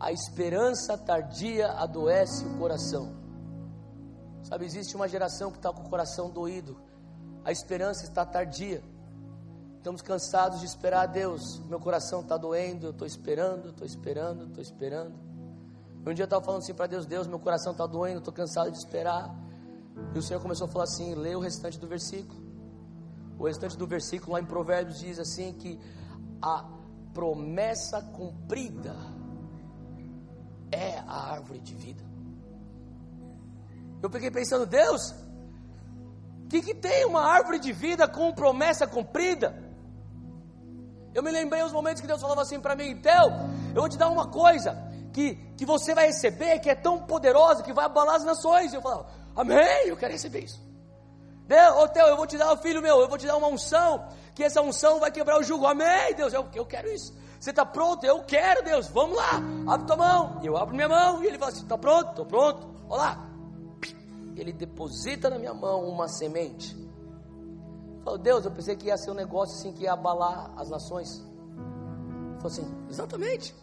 a 0.00 0.10
esperança 0.10 0.98
tardia 0.98 1.68
adoece 1.72 2.44
o 2.44 2.58
coração. 2.58 3.14
Sabe, 4.42 4.64
existe 4.64 4.96
uma 4.96 5.06
geração 5.06 5.52
que 5.52 5.58
está 5.58 5.72
com 5.72 5.82
o 5.82 5.88
coração 5.88 6.30
doído, 6.30 6.76
a 7.44 7.52
esperança 7.52 8.04
está 8.04 8.24
tardia. 8.24 8.82
Estamos 9.76 10.02
cansados 10.02 10.60
de 10.60 10.66
esperar 10.66 11.02
a 11.02 11.06
Deus. 11.06 11.58
Meu 11.66 11.80
coração 11.80 12.20
está 12.20 12.36
doendo, 12.36 12.86
eu 12.86 12.90
estou 12.90 13.06
esperando, 13.06 13.70
estou 13.70 13.86
esperando, 13.86 14.44
estou 14.46 14.62
esperando. 14.62 15.14
Um 16.06 16.14
dia 16.14 16.22
eu 16.22 16.24
estava 16.24 16.44
falando 16.44 16.62
assim 16.62 16.74
para 16.74 16.86
Deus: 16.86 17.06
Deus, 17.06 17.26
meu 17.26 17.38
coração 17.38 17.72
está 17.72 17.86
doendo, 17.86 18.18
estou 18.18 18.32
cansado 18.32 18.70
de 18.70 18.76
esperar. 18.76 19.34
E 20.14 20.18
o 20.18 20.22
Senhor 20.22 20.40
começou 20.40 20.66
a 20.66 20.70
falar 20.70 20.84
assim: 20.84 21.14
lê 21.14 21.34
o 21.34 21.40
restante 21.40 21.78
do 21.78 21.86
versículo. 21.86 22.40
O 23.38 23.46
restante 23.46 23.76
do 23.76 23.86
versículo 23.86 24.32
lá 24.32 24.40
em 24.40 24.44
Provérbios 24.44 24.98
diz 24.98 25.18
assim: 25.18 25.54
que 25.54 25.80
a 26.42 26.64
promessa 27.14 28.02
cumprida 28.02 28.94
é 30.70 30.98
a 30.98 31.32
árvore 31.32 31.60
de 31.60 31.74
vida. 31.74 32.02
Eu 34.02 34.10
fiquei 34.10 34.30
pensando, 34.30 34.66
Deus, 34.66 35.14
que, 36.50 36.60
que 36.60 36.74
tem 36.74 37.06
uma 37.06 37.22
árvore 37.22 37.60
de 37.60 37.72
vida 37.72 38.08
com 38.08 38.32
promessa 38.32 38.86
cumprida? 38.86 39.54
Eu 41.14 41.22
me 41.22 41.30
lembrei 41.30 41.62
os 41.62 41.72
momentos 41.72 42.00
que 42.00 42.06
Deus 42.06 42.20
falava 42.20 42.42
assim 42.42 42.60
para 42.60 42.74
mim, 42.74 42.96
Theo, 42.96 43.30
eu 43.74 43.80
vou 43.80 43.88
te 43.88 43.96
dar 43.96 44.08
uma 44.08 44.26
coisa 44.26 44.76
que, 45.12 45.36
que 45.56 45.64
você 45.64 45.94
vai 45.94 46.06
receber, 46.06 46.58
que 46.58 46.68
é 46.68 46.74
tão 46.74 46.98
poderosa, 46.98 47.62
que 47.62 47.72
vai 47.72 47.84
abalar 47.84 48.16
as 48.16 48.24
nações. 48.24 48.72
E 48.72 48.76
eu 48.76 48.82
falava, 48.82 49.06
amém, 49.34 49.86
eu 49.86 49.96
quero 49.96 50.12
receber 50.12 50.40
isso. 50.40 50.60
Deus, 51.46 51.76
ô 51.76 51.88
Theo, 51.88 52.06
eu 52.06 52.16
vou 52.16 52.26
te 52.26 52.36
dar, 52.36 52.56
filho 52.58 52.82
meu, 52.82 53.00
eu 53.00 53.08
vou 53.08 53.18
te 53.18 53.26
dar 53.26 53.36
uma 53.36 53.48
unção, 53.48 54.08
que 54.34 54.42
essa 54.42 54.60
unção 54.60 55.00
vai 55.00 55.10
quebrar 55.10 55.38
o 55.38 55.42
jugo. 55.42 55.66
Amém, 55.66 56.14
Deus, 56.16 56.32
eu, 56.32 56.46
eu 56.54 56.66
quero 56.66 56.88
isso. 56.88 57.12
Você 57.38 57.50
está 57.50 57.64
pronto? 57.64 58.04
Eu 58.04 58.22
quero, 58.24 58.62
Deus, 58.62 58.88
vamos 58.88 59.16
lá. 59.16 59.40
Abre 59.66 59.86
tua 59.86 59.96
mão. 59.96 60.40
Eu 60.42 60.56
abro 60.58 60.74
minha 60.74 60.88
mão. 60.88 61.22
E 61.24 61.26
ele 61.26 61.38
fala 61.38 61.50
assim: 61.50 61.62
está 61.62 61.78
pronto? 61.78 62.10
Estou 62.10 62.26
pronto. 62.26 62.68
Olha 62.88 63.02
lá. 63.02 63.29
Ele 64.36 64.52
deposita 64.52 65.28
na 65.28 65.38
minha 65.38 65.54
mão 65.54 65.88
uma 65.88 66.08
semente. 66.08 66.76
Falou, 68.04 68.18
Deus, 68.18 68.44
eu 68.44 68.50
pensei 68.50 68.76
que 68.76 68.86
ia 68.86 68.96
ser 68.96 69.10
um 69.10 69.14
negócio 69.14 69.56
assim 69.56 69.72
que 69.72 69.84
ia 69.84 69.92
abalar 69.92 70.52
as 70.56 70.70
nações. 70.70 71.18
Falou 72.36 72.46
assim, 72.46 72.86
exatamente. 72.88 73.54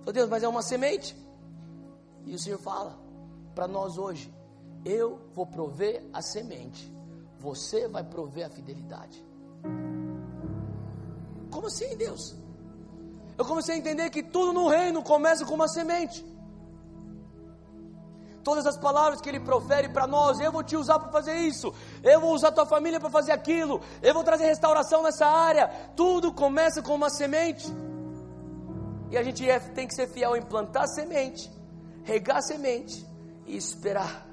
Falou, 0.00 0.12
Deus, 0.12 0.28
mas 0.28 0.42
é 0.42 0.48
uma 0.48 0.62
semente. 0.62 1.16
E 2.24 2.34
o 2.34 2.38
Senhor 2.38 2.58
fala 2.58 2.98
para 3.54 3.68
nós 3.68 3.98
hoje: 3.98 4.32
eu 4.84 5.20
vou 5.34 5.46
prover 5.46 6.04
a 6.12 6.22
semente, 6.22 6.92
você 7.38 7.88
vai 7.88 8.02
prover 8.04 8.46
a 8.46 8.50
fidelidade. 8.50 9.24
Como 11.50 11.66
assim, 11.66 11.96
Deus? 11.96 12.34
Eu 13.36 13.44
comecei 13.44 13.74
a 13.74 13.78
entender 13.78 14.10
que 14.10 14.22
tudo 14.22 14.52
no 14.52 14.68
reino 14.68 15.02
começa 15.02 15.44
com 15.44 15.54
uma 15.54 15.68
semente. 15.68 16.24
Todas 18.42 18.66
as 18.66 18.76
palavras 18.76 19.20
que 19.20 19.28
ele 19.28 19.40
profere 19.40 19.88
para 19.88 20.06
nós, 20.06 20.40
eu 20.40 20.50
vou 20.50 20.62
te 20.62 20.76
usar 20.76 20.98
para 20.98 21.10
fazer 21.10 21.36
isso, 21.36 21.72
eu 22.02 22.20
vou 22.20 22.34
usar 22.34 22.50
tua 22.52 22.66
família 22.66 22.98
para 22.98 23.10
fazer 23.10 23.32
aquilo, 23.32 23.80
eu 24.02 24.12
vou 24.12 24.24
trazer 24.24 24.46
restauração 24.46 25.02
nessa 25.02 25.26
área. 25.26 25.68
Tudo 25.94 26.32
começa 26.32 26.82
com 26.82 26.94
uma 26.94 27.10
semente. 27.10 27.66
E 29.10 29.16
a 29.16 29.22
gente 29.22 29.48
é, 29.48 29.58
tem 29.58 29.86
que 29.86 29.94
ser 29.94 30.08
fiel 30.08 30.36
em 30.36 30.42
plantar 30.42 30.86
semente, 30.88 31.50
regar 32.02 32.42
semente 32.42 33.06
e 33.46 33.56
esperar 33.56 34.32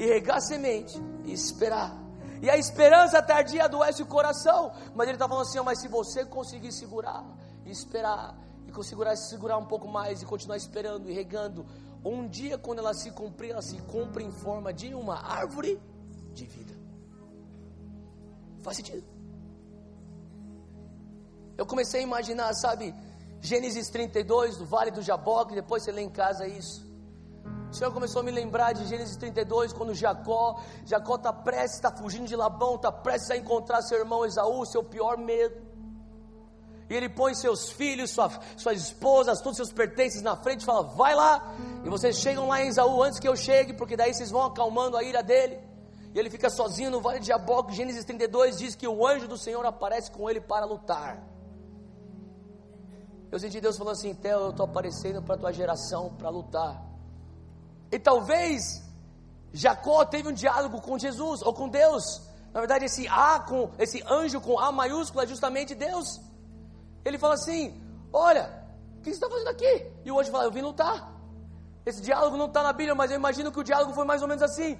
e 0.00 0.06
regar 0.06 0.40
semente 0.40 0.98
e 1.26 1.32
esperar. 1.34 1.94
E 2.40 2.48
a 2.48 2.56
esperança 2.56 3.20
tardia 3.20 3.66
adoece 3.66 4.02
o 4.02 4.06
coração. 4.06 4.72
Mas 4.94 5.06
ele 5.06 5.16
está 5.16 5.28
falando 5.28 5.46
assim: 5.46 5.60
mas 5.60 5.78
se 5.78 5.88
você 5.88 6.24
conseguir 6.24 6.72
segurar, 6.72 7.22
e 7.66 7.70
esperar, 7.70 8.34
e 8.66 8.72
conseguir 8.72 9.14
segurar 9.18 9.58
um 9.58 9.66
pouco 9.66 9.86
mais, 9.86 10.22
e 10.22 10.24
continuar 10.24 10.56
esperando 10.56 11.10
e 11.10 11.12
regando, 11.12 11.66
um 12.04 12.26
dia, 12.26 12.56
quando 12.56 12.78
ela 12.78 12.94
se 12.94 13.10
cumprir, 13.10 13.50
ela 13.50 13.62
se 13.62 13.76
cumpre 13.82 14.24
em 14.24 14.30
forma 14.30 14.72
de 14.72 14.94
uma 14.94 15.16
árvore 15.16 15.80
de 16.32 16.46
vida. 16.46 16.74
Faz 18.62 18.76
sentido? 18.76 19.04
Eu 21.56 21.66
comecei 21.66 22.00
a 22.00 22.02
imaginar, 22.02 22.54
sabe, 22.54 22.94
Gênesis 23.40 23.88
32, 23.88 24.56
do 24.56 24.64
Vale 24.64 24.90
do 24.90 25.02
Jaboque, 25.02 25.54
depois 25.54 25.82
você 25.82 25.92
lê 25.92 26.02
em 26.02 26.10
casa 26.10 26.46
isso. 26.46 26.88
O 27.70 27.74
Senhor 27.74 27.92
começou 27.92 28.20
a 28.20 28.24
me 28.24 28.30
lembrar 28.30 28.72
de 28.72 28.86
Gênesis 28.86 29.16
32, 29.16 29.72
quando 29.72 29.94
Jacó, 29.94 30.60
Jacó 30.84 31.14
está 31.14 31.32
prestes, 31.32 31.76
está 31.76 31.90
fugindo 31.90 32.26
de 32.26 32.34
Labão, 32.34 32.74
está 32.74 32.90
prestes 32.90 33.30
a 33.30 33.36
encontrar 33.36 33.82
seu 33.82 33.98
irmão 33.98 34.26
Esaú, 34.26 34.66
seu 34.66 34.82
pior 34.82 35.16
medo. 35.16 35.69
E 36.90 36.94
ele 36.94 37.08
põe 37.08 37.34
seus 37.34 37.70
filhos, 37.70 38.10
sua, 38.10 38.28
suas 38.56 38.82
esposas, 38.82 39.40
todos 39.40 39.56
seus 39.56 39.72
pertences 39.72 40.22
na 40.22 40.34
frente 40.34 40.62
e 40.62 40.64
fala: 40.64 40.82
Vai 40.82 41.14
lá, 41.14 41.54
e 41.84 41.88
vocês 41.88 42.16
chegam 42.16 42.48
lá 42.48 42.60
em 42.60 42.66
Esaú 42.66 43.00
antes 43.00 43.20
que 43.20 43.28
eu 43.28 43.36
chegue, 43.36 43.72
porque 43.72 43.96
daí 43.96 44.12
vocês 44.12 44.32
vão 44.32 44.42
acalmando 44.42 44.96
a 44.96 45.02
ira 45.04 45.22
dele. 45.22 45.60
E 46.12 46.18
ele 46.18 46.28
fica 46.28 46.50
sozinho 46.50 46.90
no 46.90 47.00
vale 47.00 47.20
de 47.20 47.28
Jaboque. 47.28 47.72
Gênesis 47.72 48.04
32 48.04 48.58
diz 48.58 48.74
que 48.74 48.88
o 48.88 49.06
anjo 49.06 49.28
do 49.28 49.38
Senhor 49.38 49.64
aparece 49.64 50.10
com 50.10 50.28
ele 50.28 50.40
para 50.40 50.66
lutar. 50.66 51.22
Eu 53.30 53.38
senti 53.38 53.60
Deus 53.60 53.78
falando 53.78 53.92
assim: 53.92 54.12
Theo, 54.12 54.40
eu 54.40 54.50
estou 54.50 54.64
aparecendo 54.64 55.22
para 55.22 55.36
a 55.36 55.38
tua 55.38 55.52
geração 55.52 56.12
para 56.18 56.28
lutar. 56.28 56.82
E 57.92 58.00
talvez 58.00 58.82
Jacó 59.52 60.04
teve 60.04 60.28
um 60.28 60.32
diálogo 60.32 60.80
com 60.80 60.98
Jesus 60.98 61.40
ou 61.42 61.54
com 61.54 61.68
Deus. 61.68 62.20
Na 62.52 62.58
verdade, 62.58 62.86
esse 62.86 63.06
A 63.06 63.38
com 63.38 63.70
esse 63.78 64.02
anjo 64.08 64.40
com 64.40 64.58
A 64.58 64.72
maiúsculo 64.72 65.22
é 65.22 65.26
justamente 65.28 65.72
Deus. 65.72 66.20
Ele 67.04 67.18
fala 67.18 67.34
assim: 67.34 67.80
Olha, 68.12 68.50
o 68.98 69.02
que 69.02 69.10
você 69.10 69.16
está 69.16 69.28
fazendo 69.28 69.48
aqui? 69.48 69.86
E 70.04 70.10
o 70.10 70.18
anjo 70.18 70.30
fala: 70.30 70.44
Eu 70.44 70.50
vim 70.50 70.60
lutar. 70.60 71.12
Esse 71.84 72.02
diálogo 72.02 72.36
não 72.36 72.46
está 72.46 72.62
na 72.62 72.72
Bíblia, 72.72 72.94
mas 72.94 73.10
eu 73.10 73.16
imagino 73.16 73.50
que 73.50 73.58
o 73.58 73.64
diálogo 73.64 73.92
foi 73.92 74.04
mais 74.04 74.22
ou 74.22 74.28
menos 74.28 74.42
assim: 74.42 74.78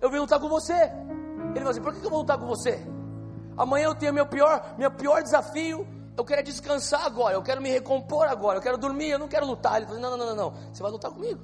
Eu 0.00 0.10
vim 0.10 0.18
lutar 0.18 0.38
com 0.38 0.48
você. 0.48 0.72
Ele 0.72 1.58
fala 1.58 1.70
assim: 1.70 1.82
Por 1.82 1.94
que 1.94 2.04
eu 2.04 2.10
vou 2.10 2.20
lutar 2.20 2.38
com 2.38 2.46
você? 2.46 2.80
Amanhã 3.56 3.86
eu 3.86 3.94
tenho 3.94 4.12
meu 4.12 4.26
pior, 4.26 4.74
meu 4.78 4.90
pior 4.90 5.22
desafio. 5.22 5.86
Eu 6.16 6.24
quero 6.24 6.42
descansar 6.42 7.04
agora, 7.04 7.34
eu 7.34 7.42
quero 7.42 7.60
me 7.60 7.68
recompor 7.68 8.26
agora, 8.26 8.56
eu 8.56 8.62
quero 8.62 8.78
dormir, 8.78 9.10
eu 9.10 9.18
não 9.18 9.28
quero 9.28 9.44
lutar. 9.46 9.76
Ele 9.76 9.86
fala: 9.86 9.98
Não, 9.98 10.16
não, 10.16 10.26
não, 10.26 10.36
não, 10.36 10.50
você 10.72 10.82
vai 10.82 10.92
lutar 10.92 11.10
comigo. 11.10 11.40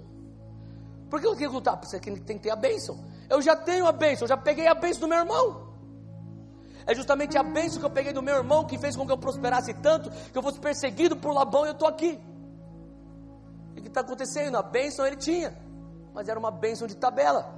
Por 1.10 1.20
que 1.20 1.26
eu 1.26 1.36
tenho 1.36 1.50
que 1.50 1.56
lutar? 1.56 1.76
Porque 1.76 1.88
você 1.88 2.00
tem 2.00 2.38
que 2.38 2.44
ter 2.44 2.50
a 2.50 2.56
bênção. 2.56 3.04
Eu 3.28 3.42
já 3.42 3.54
tenho 3.54 3.86
a 3.86 3.92
bênção, 3.92 4.24
eu 4.24 4.28
já 4.28 4.36
peguei 4.36 4.66
a 4.66 4.74
bênção 4.74 5.02
do 5.02 5.08
meu 5.08 5.18
irmão. 5.18 5.71
É 6.86 6.94
justamente 6.94 7.36
a 7.38 7.42
bênção 7.42 7.78
que 7.78 7.86
eu 7.86 7.90
peguei 7.90 8.12
do 8.12 8.22
meu 8.22 8.36
irmão 8.36 8.64
que 8.64 8.78
fez 8.78 8.96
com 8.96 9.06
que 9.06 9.12
eu 9.12 9.18
prosperasse 9.18 9.72
tanto, 9.74 10.10
que 10.10 10.36
eu 10.36 10.42
fosse 10.42 10.58
perseguido 10.58 11.16
por 11.16 11.32
Labão 11.32 11.64
e 11.64 11.68
eu 11.68 11.72
estou 11.72 11.88
aqui. 11.88 12.20
E 13.74 13.80
o 13.80 13.82
que 13.82 13.88
está 13.88 14.00
acontecendo? 14.00 14.56
A 14.56 14.62
bênção 14.62 15.06
ele 15.06 15.16
tinha, 15.16 15.56
mas 16.12 16.28
era 16.28 16.38
uma 16.38 16.50
bênção 16.50 16.86
de 16.86 16.96
tabela. 16.96 17.54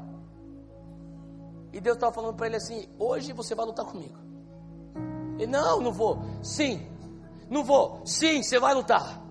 E 1.72 1.80
Deus 1.80 1.96
estava 1.96 2.12
falando 2.12 2.34
para 2.34 2.46
ele 2.46 2.56
assim: 2.56 2.88
hoje 2.98 3.32
você 3.32 3.54
vai 3.54 3.66
lutar 3.66 3.84
comigo. 3.84 4.18
E 5.38 5.46
não, 5.46 5.80
não 5.80 5.92
vou. 5.92 6.22
Sim, 6.42 6.86
não 7.50 7.64
vou. 7.64 8.02
Sim, 8.04 8.42
você 8.42 8.58
vai 8.60 8.74
lutar 8.74 9.24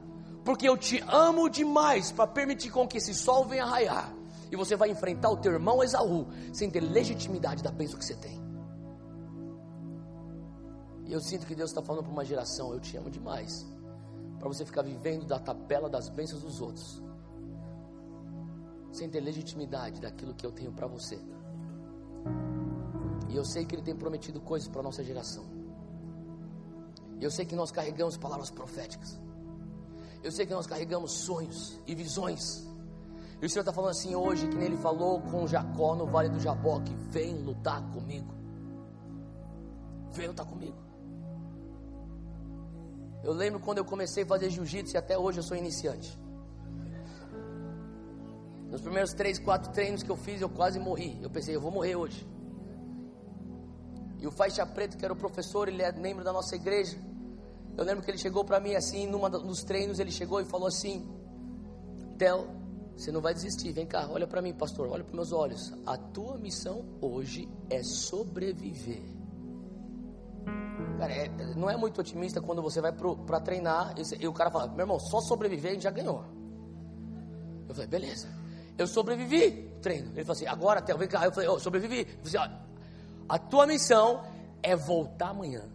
porque 0.44 0.68
eu 0.68 0.78
te 0.78 1.03
amo 1.07 1.49
demais 1.49 2.11
para 2.11 2.28
permitir 2.28 2.70
com 2.70 2.88
que 2.88 2.98
esse 2.98 3.14
sol 3.14 3.45
venha 3.45 3.65
raiar. 3.65 4.14
E 4.52 4.56
você 4.56 4.76
vai 4.76 4.91
enfrentar 4.91 5.30
o 5.30 5.38
teu 5.38 5.53
irmão 5.53 5.84
Esaú 5.84 6.28
sem 6.52 6.70
ter 6.70 6.82
legitimidade 6.82 7.64
da 7.64 7.72
bênção 7.72 7.98
que 7.98 8.06
você 8.06 8.15
tem. 8.15 8.43
E 11.05 11.11
eu 11.11 11.19
sinto 11.19 11.45
que 11.45 11.55
Deus 11.55 11.69
está 11.69 11.81
falando 11.81 12.03
para 12.03 12.11
uma 12.11 12.25
geração: 12.25 12.73
eu 12.73 12.80
te 12.80 12.95
amo 12.97 13.09
demais, 13.09 13.65
para 14.39 14.47
você 14.47 14.65
ficar 14.65 14.81
vivendo 14.81 15.25
da 15.25 15.39
tabela 15.39 15.89
das 15.89 16.09
bênçãos 16.09 16.41
dos 16.41 16.61
outros, 16.61 17.01
sem 18.91 19.09
ter 19.09 19.19
legitimidade 19.19 19.99
daquilo 20.01 20.34
que 20.34 20.45
eu 20.45 20.51
tenho 20.51 20.71
para 20.71 20.88
você. 20.88 21.19
E 23.30 23.35
eu 23.35 23.43
sei 23.43 23.65
que 23.65 23.75
Ele 23.75 23.81
tem 23.81 23.95
prometido 23.95 24.39
coisas 24.39 24.67
para 24.67 24.81
a 24.81 24.84
nossa 24.84 25.03
geração. 25.03 25.43
Eu 27.19 27.31
sei 27.31 27.45
que 27.45 27.55
nós 27.55 27.71
carregamos 27.71 28.17
palavras 28.17 28.49
proféticas. 28.49 29.19
Eu 30.21 30.31
sei 30.31 30.45
que 30.45 30.53
nós 30.53 30.67
carregamos 30.67 31.11
sonhos 31.25 31.80
e 31.85 31.95
visões. 31.95 32.65
E 33.41 33.45
o 33.45 33.49
Senhor 33.49 33.61
está 33.61 33.73
falando 33.73 33.91
assim 33.91 34.15
hoje, 34.15 34.47
que 34.47 34.55
nele 34.55 34.77
falou 34.77 35.19
com 35.21 35.45
Jacó 35.47 35.95
no 35.95 36.05
vale 36.05 36.30
do 36.30 36.39
Jaboque: 36.39 36.95
vem 37.09 37.43
lutar 37.43 37.81
comigo. 37.91 38.34
Vem 40.11 40.27
lutar 40.27 40.45
comigo. 40.45 40.77
Eu 43.23 43.31
lembro 43.31 43.59
quando 43.59 43.77
eu 43.77 43.85
comecei 43.85 44.23
a 44.23 44.25
fazer 44.25 44.49
jiu-jitsu 44.49 44.95
e 44.95 44.97
até 44.97 45.17
hoje 45.17 45.39
eu 45.39 45.43
sou 45.43 45.55
iniciante. 45.55 46.19
Nos 48.69 48.81
primeiros 48.81 49.13
três, 49.13 49.39
quatro 49.39 49.71
treinos 49.71 50.03
que 50.03 50.09
eu 50.09 50.17
fiz, 50.17 50.41
eu 50.41 50.49
quase 50.49 50.79
morri. 50.79 51.17
Eu 51.21 51.29
pensei, 51.29 51.55
eu 51.55 51.61
vou 51.61 51.71
morrer 51.71 51.95
hoje. 51.95 52.27
E 54.19 54.27
o 54.27 54.31
faixa 54.31 54.65
preto, 54.65 54.97
que 54.97 55.05
era 55.05 55.13
o 55.13 55.17
professor, 55.17 55.67
ele 55.67 55.81
é 55.81 55.91
membro 55.91 56.23
da 56.23 56.33
nossa 56.33 56.55
igreja. 56.55 56.97
Eu 57.77 57.83
lembro 57.83 58.03
que 58.03 58.11
ele 58.11 58.17
chegou 58.17 58.43
para 58.43 58.59
mim 58.59 58.75
assim, 58.75 59.07
numa 59.07 59.29
dos 59.29 59.63
treinos, 59.63 59.99
ele 59.99 60.11
chegou 60.11 60.41
e 60.41 60.45
falou 60.45 60.67
assim: 60.67 61.07
Tel, 62.17 62.47
você 62.95 63.11
não 63.11 63.21
vai 63.21 63.33
desistir, 63.33 63.71
vem 63.71 63.85
cá, 63.85 64.07
olha 64.09 64.27
para 64.27 64.41
mim, 64.41 64.53
pastor, 64.53 64.87
olha 64.87 65.03
para 65.03 65.15
meus 65.15 65.31
olhos. 65.31 65.73
A 65.85 65.97
tua 65.97 66.37
missão 66.37 66.85
hoje 67.01 67.49
é 67.69 67.81
sobreviver. 67.83 69.22
Cara, 71.03 71.13
é, 71.13 71.27
não 71.57 71.69
é 71.69 71.75
muito 71.75 71.99
otimista 71.99 72.39
quando 72.39 72.61
você 72.61 72.80
vai 72.80 72.93
para 72.93 73.41
treinar 73.41 73.93
e, 73.97 74.23
e, 74.23 74.27
o 74.27 74.31
cara 74.31 74.49
fala: 74.49 74.67
Meu 74.67 74.84
irmão, 74.84 74.97
só 74.97 75.19
sobreviver 75.19 75.71
a 75.71 75.73
gente 75.73 75.84
já 75.84 75.91
ganhou. 75.91 76.23
Eu 77.67 77.75
falei: 77.75 77.89
Beleza. 77.89 78.30
Eu 78.77 78.88
sobrevivi 78.88 79.69
treino. 79.81 80.11
Ele 80.11 80.23
falou 80.23 80.38
assim: 80.38 80.47
Agora, 80.47 80.81
Tel, 80.81 80.97
vem 80.97 81.09
cá. 81.09 81.25
Eu 81.25 81.34
falei: 81.34 81.49
oh, 81.49 81.59
Sobrevivi. 81.59 82.07
Eu 82.07 82.41
assim, 82.41 82.53
a 83.27 83.38
tua 83.38 83.67
missão 83.67 84.23
é 84.61 84.77
voltar 84.77 85.31
amanhã. 85.31 85.69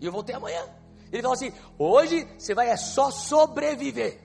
E 0.00 0.06
eu 0.06 0.12
voltei 0.12 0.34
amanhã. 0.34 0.64
Ele 1.12 1.20
falou 1.20 1.34
assim: 1.34 1.52
hoje 1.78 2.26
você 2.38 2.54
vai 2.54 2.70
é 2.70 2.78
só 2.78 3.10
sobreviver. 3.10 4.18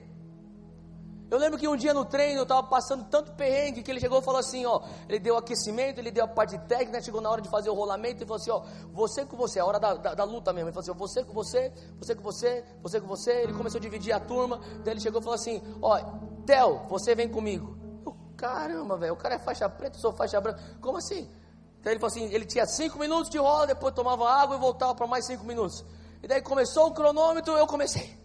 Eu 1.30 1.38
lembro 1.38 1.56
que 1.56 1.68
um 1.68 1.76
dia 1.76 1.94
no 1.94 2.04
treino 2.04 2.40
eu 2.40 2.42
estava 2.42 2.62
passando 2.64 3.04
tanto 3.04 3.30
perrengue 3.32 3.84
que 3.84 3.90
ele 3.90 4.00
chegou 4.00 4.18
e 4.18 4.22
falou 4.22 4.40
assim: 4.40 4.66
ó, 4.66 4.82
ele 5.08 5.20
deu 5.20 5.36
aquecimento, 5.36 5.98
ele 5.98 6.10
deu 6.10 6.24
a 6.24 6.28
parte 6.28 6.58
técnica, 6.66 7.00
chegou 7.00 7.20
na 7.20 7.30
hora 7.30 7.40
de 7.40 7.48
fazer 7.48 7.70
o 7.70 7.74
rolamento 7.74 8.22
e 8.22 8.26
falou 8.26 8.40
assim: 8.40 8.50
ó, 8.50 8.62
você 8.92 9.24
com 9.24 9.36
você, 9.36 9.60
a 9.60 9.64
hora 9.64 9.78
da, 9.78 9.94
da, 9.94 10.14
da 10.14 10.24
luta 10.24 10.52
mesmo. 10.52 10.68
Ele 10.68 10.74
falou 10.74 10.90
assim: 10.90 10.98
você 10.98 11.24
com 11.24 11.32
você, 11.32 11.72
você 11.98 12.14
com 12.16 12.22
você, 12.22 12.64
você 12.82 13.00
com 13.00 13.06
você. 13.06 13.30
Ele 13.42 13.52
começou 13.52 13.78
a 13.78 13.80
dividir 13.80 14.12
a 14.12 14.18
turma. 14.18 14.60
Daí 14.84 14.94
ele 14.94 15.00
chegou 15.00 15.20
e 15.20 15.22
falou 15.22 15.36
assim: 15.36 15.62
ó, 15.80 15.98
Theo, 16.44 16.80
você 16.88 17.14
vem 17.14 17.28
comigo. 17.28 17.78
Eu, 18.04 18.16
caramba, 18.36 18.96
velho, 18.96 19.12
o 19.12 19.16
cara 19.16 19.36
é 19.36 19.38
faixa 19.38 19.68
preta, 19.68 19.96
eu 19.96 20.00
sou 20.00 20.12
faixa 20.12 20.40
branca. 20.40 20.60
Como 20.80 20.98
assim? 20.98 21.30
Então 21.80 21.92
ele 21.92 22.00
falou 22.00 22.12
assim, 22.12 22.24
ele 22.34 22.44
tinha 22.44 22.66
cinco 22.66 22.98
minutos 22.98 23.30
de 23.30 23.38
rola, 23.38 23.66
depois 23.66 23.94
tomava 23.94 24.28
água 24.28 24.56
e 24.56 24.58
voltava 24.58 24.94
para 24.94 25.06
mais 25.06 25.24
cinco 25.24 25.44
minutos. 25.44 25.82
E 26.22 26.28
daí 26.28 26.42
começou 26.42 26.88
o 26.88 26.92
cronômetro, 26.92 27.56
eu 27.56 27.66
comecei. 27.66 28.19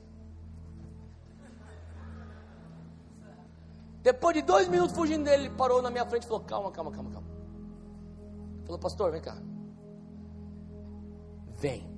Depois 4.06 4.36
de 4.36 4.44
dois 4.44 4.68
minutos 4.68 4.95
fugindo 4.95 5.23
dele, 5.23 5.45
ele 5.45 5.56
parou 5.56 5.82
na 5.82 5.90
minha 5.90 6.06
frente 6.06 6.26
e 6.26 6.27
falou: 6.27 6.44
Calma, 6.44 6.72
calma, 6.72 6.91
calma, 6.91 7.10
calma. 7.10 7.27
Falou, 8.64 8.80
pastor, 8.80 9.11
vem 9.11 9.19
cá. 9.19 9.36
Vem. 11.57 11.90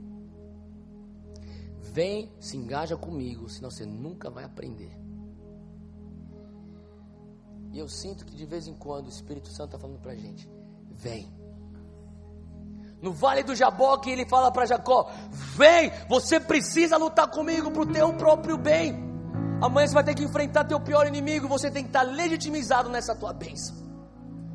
Vem, 1.82 2.32
se 2.40 2.56
engaja 2.56 2.96
comigo, 2.96 3.50
senão 3.50 3.70
você 3.70 3.86
nunca 3.86 4.30
vai 4.30 4.46
aprender. 4.46 4.98
E 7.74 7.78
eu 7.78 7.90
sinto 7.90 8.26
que 8.26 8.38
de 8.38 8.46
vez 8.46 8.68
em 8.68 8.74
quando 8.74 9.08
o 9.08 9.10
Espírito 9.10 9.50
Santo 9.50 9.76
está 9.76 9.78
falando 9.78 10.00
para 10.00 10.14
a 10.14 10.16
gente: 10.16 10.50
Vem. 10.90 11.30
No 13.02 13.12
vale 13.12 13.44
do 13.44 13.54
Jaboque, 13.54 14.10
ele 14.10 14.26
fala 14.26 14.50
para 14.50 14.66
Jacó: 14.66 15.12
Vem, 15.30 15.92
você 16.08 16.40
precisa 16.40 16.96
lutar 16.96 17.30
comigo 17.30 17.70
para 17.70 17.82
o 17.82 17.92
teu 17.92 18.14
próprio 18.14 18.58
bem. 18.58 19.07
Amanhã 19.60 19.88
você 19.88 19.94
vai 19.94 20.04
ter 20.04 20.14
que 20.14 20.24
enfrentar 20.24 20.66
teu 20.66 20.80
pior 20.80 21.08
inimigo. 21.08 21.48
Você 21.48 21.72
tem 21.72 21.84
que 21.84 21.90
estar 21.90 22.04
legitimizado 22.04 22.90
nessa 22.90 23.16
tua 23.16 23.34
bênção. 23.34 23.76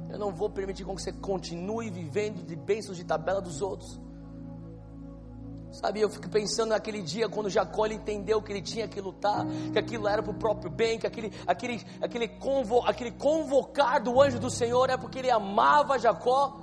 Eu 0.08 0.18
não 0.18 0.32
vou 0.32 0.48
permitir 0.48 0.84
com 0.84 0.94
que 0.94 1.02
você 1.02 1.12
continue 1.12 1.90
vivendo 1.90 2.44
de 2.44 2.54
bênçãos 2.54 2.96
de 2.96 3.04
tabela 3.04 3.40
dos 3.40 3.60
outros. 3.60 4.00
Sabe, 5.72 6.02
eu 6.02 6.10
fico 6.10 6.28
pensando 6.28 6.68
naquele 6.68 7.00
dia 7.00 7.30
quando 7.30 7.48
Jacó 7.48 7.86
entendeu 7.86 8.42
que 8.42 8.52
ele 8.52 8.60
tinha 8.60 8.86
que 8.86 9.00
lutar, 9.00 9.46
que 9.72 9.78
aquilo 9.78 10.06
era 10.06 10.22
para 10.22 10.30
o 10.30 10.34
próprio 10.34 10.70
bem, 10.70 10.98
que 10.98 11.06
aquele, 11.06 11.32
aquele, 11.46 11.82
aquele, 12.00 12.28
convo, 12.28 12.82
aquele 12.82 13.10
convocar 13.10 14.02
do 14.02 14.20
anjo 14.20 14.38
do 14.38 14.50
Senhor 14.50 14.90
é 14.90 14.98
porque 14.98 15.18
ele 15.18 15.30
amava 15.30 15.98
Jacó. 15.98 16.60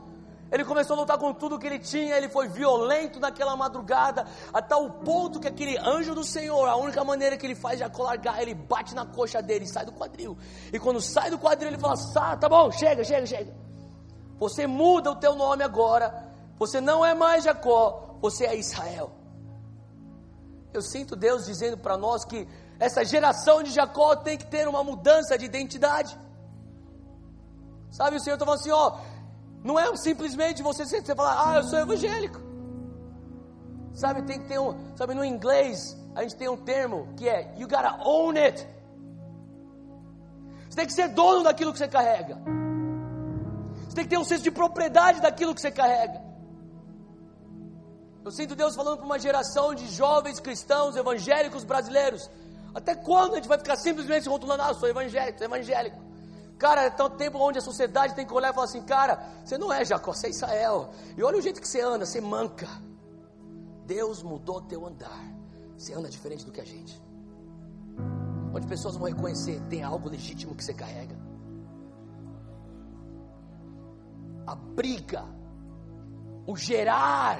Ele 0.51 0.65
começou 0.65 0.95
a 0.95 0.99
lutar 1.01 1.17
com 1.17 1.31
tudo 1.33 1.59
que 1.59 1.67
ele 1.67 1.77
tinha, 1.77 2.17
ele 2.17 2.27
foi 2.27 2.47
violento 2.47 3.19
naquela 3.19 3.55
madrugada, 3.55 4.25
a 4.51 4.61
tal 4.61 4.89
ponto 4.89 5.39
que 5.39 5.47
aquele 5.47 5.77
anjo 5.77 6.15
do 6.15 6.23
Senhor, 6.23 6.67
a 6.67 6.75
única 6.75 7.03
maneira 7.03 7.37
que 7.37 7.45
ele 7.45 7.55
faz 7.55 7.79
Jacó 7.79 8.03
largar, 8.03 8.41
ele 8.41 8.55
bate 8.55 8.95
na 8.95 9.05
coxa 9.05 9.41
dele 9.41 9.65
e 9.65 9.67
sai 9.67 9.85
do 9.85 9.91
quadril. 9.91 10.37
E 10.73 10.79
quando 10.79 10.99
sai 10.99 11.29
do 11.29 11.37
quadril, 11.37 11.69
ele 11.69 11.77
fala: 11.77 11.95
ah, 12.15 12.35
tá 12.35 12.49
bom, 12.49 12.71
chega, 12.71 13.03
chega, 13.03 13.25
chega. 13.27 13.53
Você 14.39 14.65
muda 14.65 15.11
o 15.11 15.15
teu 15.15 15.35
nome 15.35 15.63
agora. 15.63 16.27
Você 16.57 16.81
não 16.81 17.05
é 17.05 17.13
mais 17.13 17.43
Jacó, 17.43 18.17
você 18.19 18.45
é 18.45 18.55
Israel. 18.55 19.11
Eu 20.73 20.81
sinto 20.81 21.15
Deus 21.15 21.45
dizendo 21.45 21.77
para 21.77 21.97
nós 21.97 22.25
que 22.25 22.47
essa 22.79 23.03
geração 23.03 23.61
de 23.61 23.71
Jacó 23.71 24.15
tem 24.15 24.37
que 24.37 24.45
ter 24.45 24.67
uma 24.67 24.83
mudança 24.83 25.37
de 25.37 25.45
identidade. 25.45 26.17
Sabe, 27.91 28.17
o 28.17 28.19
Senhor 28.19 28.35
está 28.35 28.45
falando 28.45 28.59
assim: 28.61 28.71
ó, 28.71 28.97
não 29.63 29.77
é 29.77 29.95
simplesmente 29.95 30.63
você, 30.63 30.85
você 30.85 31.15
falar, 31.15 31.51
ah, 31.51 31.57
eu 31.57 31.63
sou 31.63 31.79
evangélico. 31.79 32.39
Sabe, 33.93 34.21
tem 34.23 34.39
que 34.39 34.47
ter 34.47 34.59
um, 34.59 34.95
sabe, 34.95 35.13
no 35.13 35.25
inglês 35.25 35.97
a 36.15 36.21
gente 36.21 36.35
tem 36.35 36.47
um 36.47 36.57
termo 36.57 37.13
que 37.17 37.27
é 37.27 37.53
you 37.57 37.67
gotta 37.67 37.97
own 38.03 38.37
it. 38.37 38.67
Você 40.69 40.75
tem 40.75 40.85
que 40.85 40.93
ser 40.93 41.09
dono 41.09 41.43
daquilo 41.43 41.73
que 41.73 41.79
você 41.79 41.87
carrega. 41.87 42.37
Você 43.87 43.95
tem 43.95 44.03
que 44.03 44.09
ter 44.09 44.17
um 44.17 44.23
senso 44.23 44.43
de 44.43 44.51
propriedade 44.51 45.19
daquilo 45.19 45.53
que 45.53 45.61
você 45.61 45.71
carrega. 45.71 46.21
Eu 48.23 48.31
sinto 48.31 48.55
Deus 48.55 48.75
falando 48.75 48.97
para 48.97 49.05
uma 49.05 49.17
geração 49.17 49.73
de 49.73 49.87
jovens 49.87 50.39
cristãos 50.39 50.95
evangélicos 50.95 51.63
brasileiros. 51.63 52.29
Até 52.73 52.95
quando 52.95 53.33
a 53.33 53.35
gente 53.37 53.47
vai 53.47 53.57
ficar 53.57 53.75
simplesmente 53.75 54.29
rotulando, 54.29 54.61
ah, 54.61 54.69
eu 54.69 54.75
sou 54.75 54.87
evangélico, 54.87 55.39
sou 55.39 55.47
evangélico? 55.47 56.08
Cara, 56.59 56.83
é 56.83 56.89
tão 56.89 57.09
tempo 57.09 57.39
onde 57.39 57.57
a 57.57 57.61
sociedade 57.61 58.13
tem 58.13 58.25
que 58.25 58.33
olhar 58.33 58.51
e 58.51 58.53
falar 58.53 58.65
assim, 58.65 58.81
cara, 58.81 59.17
você 59.45 59.57
não 59.57 59.71
é 59.71 59.85
Jacó, 59.85 60.13
você 60.13 60.27
é 60.27 60.29
Israel. 60.29 60.89
E 61.17 61.23
olha 61.23 61.37
o 61.37 61.41
jeito 61.41 61.61
que 61.61 61.67
você 61.67 61.79
anda, 61.79 62.05
você 62.05 62.19
manca. 62.19 62.67
Deus 63.85 64.21
mudou 64.21 64.61
teu 64.61 64.85
andar. 64.85 65.23
Você 65.77 65.93
anda 65.93 66.09
diferente 66.09 66.45
do 66.45 66.51
que 66.51 66.59
a 66.59 66.65
gente. 66.65 67.01
Onde 68.53 68.67
pessoas 68.67 68.97
vão 68.97 69.07
reconhecer, 69.07 69.61
tem 69.69 69.83
algo 69.83 70.09
legítimo 70.09 70.53
que 70.53 70.63
você 70.63 70.73
carrega. 70.73 71.17
A 74.45 74.53
briga, 74.55 75.23
o 76.45 76.57
gerar, 76.57 77.37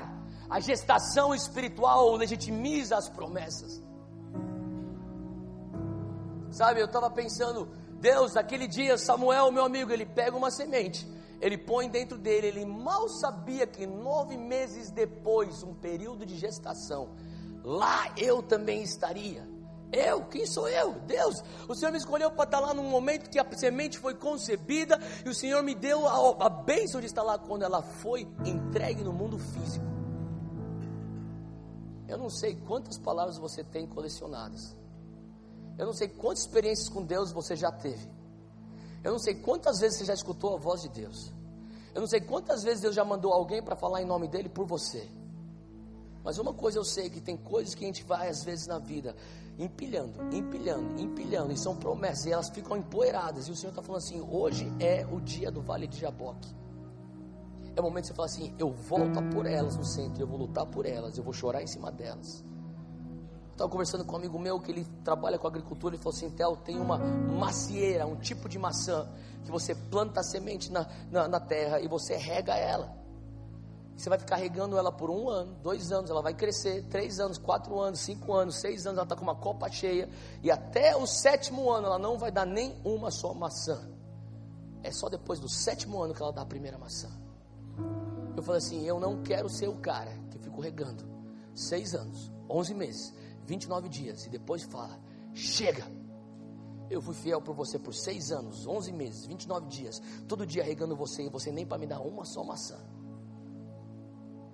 a 0.50 0.62
gestação 0.62 1.36
espiritual 1.36 2.16
legitimiza 2.16 2.96
as 2.96 3.10
promessas. 3.10 3.84
Sabe, 6.52 6.80
eu 6.80 6.86
estava 6.86 7.10
pensando, 7.12 7.68
Deus, 8.00 8.38
aquele 8.38 8.68
dia, 8.68 8.98
Samuel, 8.98 9.52
meu 9.52 9.64
amigo, 9.64 9.92
ele 9.92 10.06
pega 10.06 10.36
uma 10.36 10.50
semente, 10.50 11.08
ele 11.42 11.58
põe 11.58 11.90
dentro 11.90 12.18
dele, 12.18 12.48
ele 12.48 12.66
mal 12.66 13.10
sabia 13.10 13.68
que 13.68 13.86
nove 13.86 14.38
meses 14.38 14.90
depois, 14.90 15.64
um 15.64 15.74
período 15.74 16.26
de 16.26 16.38
gestação, 16.38 17.10
lá 17.64 18.14
eu 18.18 18.42
também 18.42 18.82
estaria. 18.82 19.48
Eu, 19.92 20.24
quem 20.26 20.46
sou 20.46 20.70
eu? 20.70 20.94
Deus. 21.08 21.44
O 21.68 21.74
Senhor 21.74 21.92
me 21.92 21.98
escolheu 21.98 22.30
para 22.30 22.44
estar 22.44 22.60
lá 22.60 22.74
num 22.76 22.84
momento 22.84 23.30
que 23.30 23.40
a 23.40 23.58
semente 23.58 23.98
foi 23.98 24.14
concebida 24.14 25.00
e 25.26 25.30
o 25.30 25.34
Senhor 25.34 25.64
me 25.64 25.74
deu 25.74 26.08
a, 26.08 26.46
a 26.46 26.50
bênção 26.50 27.02
de 27.02 27.08
estar 27.08 27.24
lá 27.24 27.40
quando 27.40 27.64
ela 27.64 27.82
foi 27.82 28.28
entregue 28.46 29.04
no 29.04 29.12
mundo 29.12 29.40
físico. 29.40 29.86
Eu 32.08 32.18
não 32.18 32.30
sei 32.30 32.56
quantas 32.56 33.00
palavras 33.00 33.38
você 33.38 33.64
tem 33.64 33.88
colecionadas. 33.88 34.79
Eu 35.80 35.86
não 35.86 35.94
sei 35.94 36.10
quantas 36.10 36.42
experiências 36.42 36.90
com 36.90 37.02
Deus 37.02 37.32
você 37.32 37.56
já 37.56 37.72
teve. 37.72 38.06
Eu 39.02 39.14
não 39.14 39.20
sei 39.20 39.36
quantas 39.36 39.80
vezes 39.80 39.98
você 39.98 40.06
já 40.06 40.14
escutou 40.14 40.56
a 40.56 40.60
voz 40.60 40.82
de 40.82 40.90
Deus. 40.90 41.32
Eu 41.96 42.02
não 42.02 42.08
sei 42.08 42.20
quantas 42.20 42.64
vezes 42.64 42.82
Deus 42.82 42.94
já 42.94 43.06
mandou 43.06 43.32
alguém 43.32 43.64
para 43.64 43.78
falar 43.78 44.02
em 44.02 44.06
nome 44.06 44.28
dele 44.28 44.50
por 44.50 44.66
você. 44.66 45.10
Mas 46.22 46.38
uma 46.38 46.54
coisa 46.54 46.78
eu 46.78 46.84
sei 46.84 47.10
que 47.10 47.22
tem 47.22 47.38
coisas 47.38 47.74
que 47.74 47.86
a 47.86 47.88
gente 47.88 48.04
vai 48.04 48.28
às 48.28 48.44
vezes 48.44 48.68
na 48.68 48.78
vida 48.78 49.16
empilhando, 49.58 50.36
empilhando, 50.36 51.02
empilhando, 51.02 51.54
e 51.54 51.58
são 51.58 51.78
promessas, 51.78 52.26
e 52.26 52.32
elas 52.34 52.50
ficam 52.50 52.76
empoeiradas. 52.76 53.48
E 53.48 53.52
o 53.52 53.56
Senhor 53.56 53.72
está 53.72 53.82
falando 53.82 54.04
assim: 54.04 54.22
hoje 54.30 54.70
é 54.82 55.08
o 55.10 55.22
dia 55.22 55.50
do 55.50 55.62
vale 55.62 55.88
de 55.88 55.98
Jaboque. 55.98 56.54
É 57.74 57.80
o 57.80 57.84
momento 57.86 58.04
de 58.04 58.08
você 58.10 58.14
falar 58.14 58.26
assim: 58.26 58.54
eu 58.60 58.70
volto 58.70 59.22
por 59.34 59.46
elas 59.46 59.78
no 59.78 59.86
centro, 59.86 60.22
eu 60.22 60.28
vou 60.28 60.38
lutar 60.38 60.66
por 60.66 60.86
elas, 60.86 61.18
eu 61.18 61.24
vou 61.24 61.32
chorar 61.32 61.64
em 61.64 61.68
cima 61.68 61.90
delas. 61.90 62.44
Estava 63.60 63.70
conversando 63.70 64.06
com 64.06 64.14
um 64.14 64.16
amigo 64.16 64.40
meu 64.40 64.58
que 64.58 64.72
ele 64.72 64.86
trabalha 65.04 65.38
com 65.38 65.46
agricultura. 65.46 65.94
Ele 65.94 66.02
falou 66.02 66.16
assim: 66.16 66.30
Tel, 66.30 66.56
tem 66.56 66.80
uma 66.80 66.98
macieira, 66.98 68.08
um 68.08 68.16
tipo 68.16 68.48
de 68.48 68.58
maçã, 68.58 69.06
que 69.44 69.52
você 69.52 69.76
planta 69.76 70.22
a 70.22 70.24
semente 70.24 70.72
na, 70.72 70.88
na, 71.12 71.28
na 71.28 71.42
terra 71.42 71.82
e 71.82 71.86
você 71.86 72.16
rega 72.16 72.56
ela. 72.56 72.98
Você 73.98 74.08
vai 74.08 74.18
ficar 74.18 74.38
regando 74.38 74.78
ela 74.78 74.94
por 74.94 75.10
um 75.10 75.28
ano, 75.28 75.56
dois 75.62 75.92
anos, 75.92 76.10
ela 76.10 76.22
vai 76.22 76.34
crescer, 76.34 76.84
três 76.84 77.20
anos, 77.20 77.38
quatro 77.38 77.78
anos, 77.78 78.00
cinco 78.00 78.32
anos, 78.32 78.62
seis 78.62 78.88
anos, 78.88 78.98
ela 78.98 79.04
está 79.04 79.14
com 79.14 79.24
uma 79.24 79.36
copa 79.36 79.70
cheia, 79.70 80.08
e 80.42 80.50
até 80.50 80.96
o 80.96 81.06
sétimo 81.06 81.70
ano 81.70 81.88
ela 81.88 82.00
não 82.00 82.18
vai 82.18 82.32
dar 82.32 82.46
nem 82.46 82.80
uma 82.86 83.12
só 83.12 83.34
maçã. 83.34 83.92
É 84.82 84.90
só 84.90 85.10
depois 85.10 85.38
do 85.38 85.50
sétimo 85.50 86.02
ano 86.02 86.14
que 86.14 86.22
ela 86.22 86.32
dá 86.32 86.44
a 86.44 86.46
primeira 86.46 86.78
maçã. 86.78 87.10
Eu 88.38 88.42
falei 88.42 88.60
assim: 88.60 88.86
eu 88.86 89.02
não 89.02 89.22
quero 89.22 89.50
ser 89.50 89.68
o 89.68 89.76
cara 89.76 90.18
que 90.32 90.40
fico 90.40 90.62
regando 90.62 91.04
seis 91.54 91.94
anos, 91.94 92.32
onze 92.50 92.74
meses, 92.74 93.19
29 93.50 93.90
dias 93.90 94.26
e 94.28 94.30
depois 94.30 94.64
fala: 94.64 95.00
chega. 95.34 95.86
Eu 96.90 97.02
fui 97.02 97.14
fiel 97.14 97.40
por 97.40 97.54
você 97.54 97.78
por 97.78 97.94
seis 97.94 98.32
anos, 98.32 98.66
11 98.66 98.92
meses, 98.94 99.26
29 99.28 99.68
dias, 99.68 100.02
todo 100.28 100.44
dia 100.44 100.64
regando 100.64 100.96
você 100.96 101.24
e 101.24 101.30
você 101.30 101.52
nem 101.52 101.64
para 101.64 101.78
me 101.78 101.86
dar 101.86 102.00
uma 102.00 102.26
só 102.26 102.44
maçã. 102.44 102.80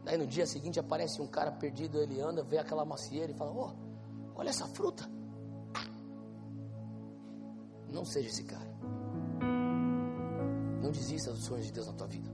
Daí 0.04 0.18
no 0.18 0.28
dia 0.28 0.46
seguinte 0.46 0.78
aparece 0.78 1.22
um 1.22 1.28
cara 1.28 1.50
perdido, 1.50 2.02
ele 2.02 2.20
anda, 2.20 2.44
vê 2.44 2.58
aquela 2.58 2.84
macieira 2.84 3.32
e 3.32 3.36
fala: 3.36 3.52
oh, 3.54 3.74
olha 4.36 4.50
essa 4.50 4.68
fruta. 4.68 5.10
Não 7.90 8.04
seja 8.04 8.28
esse 8.28 8.44
cara. 8.44 8.76
Não 10.82 10.92
desista 10.92 11.32
dos 11.32 11.46
sonhos 11.46 11.66
de 11.68 11.72
Deus 11.72 11.88
na 11.88 11.94
tua 11.94 12.08
vida. 12.08 12.30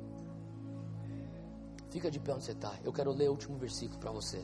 Fica 1.91 2.09
de 2.09 2.19
pé 2.19 2.33
onde 2.33 2.45
você 2.45 2.53
está. 2.53 2.73
Eu 2.83 2.91
quero 2.91 3.11
ler 3.11 3.29
o 3.29 3.31
último 3.31 3.57
versículo 3.57 3.99
para 3.99 4.11
você. 4.11 4.43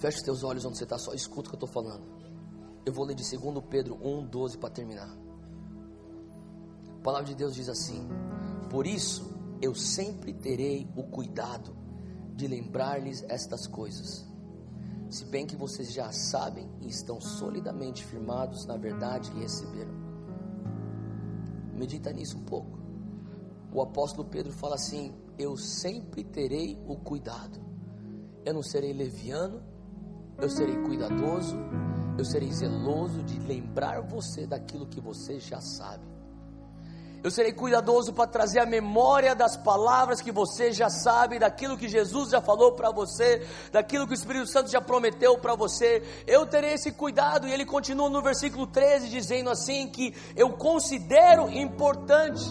Feche 0.00 0.16
os 0.16 0.22
teus 0.22 0.42
olhos 0.42 0.64
onde 0.64 0.78
você 0.78 0.84
está, 0.84 0.96
só 0.96 1.12
escuta 1.12 1.48
o 1.48 1.50
que 1.50 1.56
eu 1.62 1.66
estou 1.66 1.68
falando. 1.68 2.02
Eu 2.86 2.92
vou 2.92 3.04
ler 3.04 3.14
de 3.14 3.36
2 3.36 3.62
Pedro 3.68 3.98
1, 4.02 4.28
12 4.28 4.56
para 4.56 4.70
terminar. 4.70 5.14
A 6.98 7.02
palavra 7.02 7.26
de 7.26 7.34
Deus 7.34 7.54
diz 7.54 7.68
assim: 7.68 8.08
Por 8.70 8.86
isso 8.86 9.30
eu 9.60 9.74
sempre 9.74 10.32
terei 10.32 10.90
o 10.96 11.02
cuidado 11.02 11.76
de 12.34 12.48
lembrar-lhes 12.48 13.22
estas 13.28 13.66
coisas, 13.66 14.26
se 15.10 15.26
bem 15.26 15.46
que 15.46 15.54
vocês 15.54 15.92
já 15.92 16.10
sabem 16.10 16.66
e 16.80 16.88
estão 16.88 17.20
solidamente 17.20 18.02
firmados 18.02 18.64
na 18.64 18.78
verdade 18.78 19.30
que 19.30 19.38
receberam. 19.38 19.92
Medita 21.74 22.10
nisso 22.10 22.38
um 22.38 22.44
pouco. 22.44 22.78
O 23.70 23.82
apóstolo 23.82 24.26
Pedro 24.26 24.50
fala 24.54 24.76
assim: 24.76 25.14
Eu 25.36 25.58
sempre 25.58 26.24
terei 26.24 26.82
o 26.88 26.96
cuidado. 26.96 27.60
Eu 28.46 28.54
não 28.54 28.62
serei 28.62 28.94
leviano, 28.94 29.68
eu 30.40 30.48
serei 30.48 30.76
cuidadoso, 30.76 31.56
eu 32.16 32.24
serei 32.24 32.52
zeloso 32.52 33.22
de 33.22 33.38
lembrar 33.40 34.00
você 34.00 34.46
daquilo 34.46 34.86
que 34.86 35.00
você 35.00 35.38
já 35.38 35.60
sabe. 35.60 36.10
Eu 37.22 37.30
serei 37.30 37.52
cuidadoso 37.52 38.14
para 38.14 38.26
trazer 38.26 38.60
a 38.60 38.66
memória 38.66 39.34
das 39.34 39.54
palavras 39.54 40.22
que 40.22 40.32
você 40.32 40.72
já 40.72 40.88
sabe, 40.88 41.38
daquilo 41.38 41.76
que 41.76 41.86
Jesus 41.86 42.30
já 42.30 42.40
falou 42.40 42.72
para 42.72 42.90
você, 42.90 43.46
daquilo 43.70 44.06
que 44.06 44.14
o 44.14 44.14
Espírito 44.14 44.46
Santo 44.46 44.70
já 44.70 44.80
prometeu 44.80 45.36
para 45.36 45.54
você. 45.54 46.02
Eu 46.26 46.46
terei 46.46 46.72
esse 46.72 46.92
cuidado, 46.92 47.46
e 47.46 47.52
ele 47.52 47.66
continua 47.66 48.08
no 48.08 48.22
versículo 48.22 48.66
13 48.66 49.10
dizendo 49.10 49.50
assim: 49.50 49.88
que 49.88 50.14
eu 50.34 50.50
considero 50.54 51.50
importante. 51.50 52.42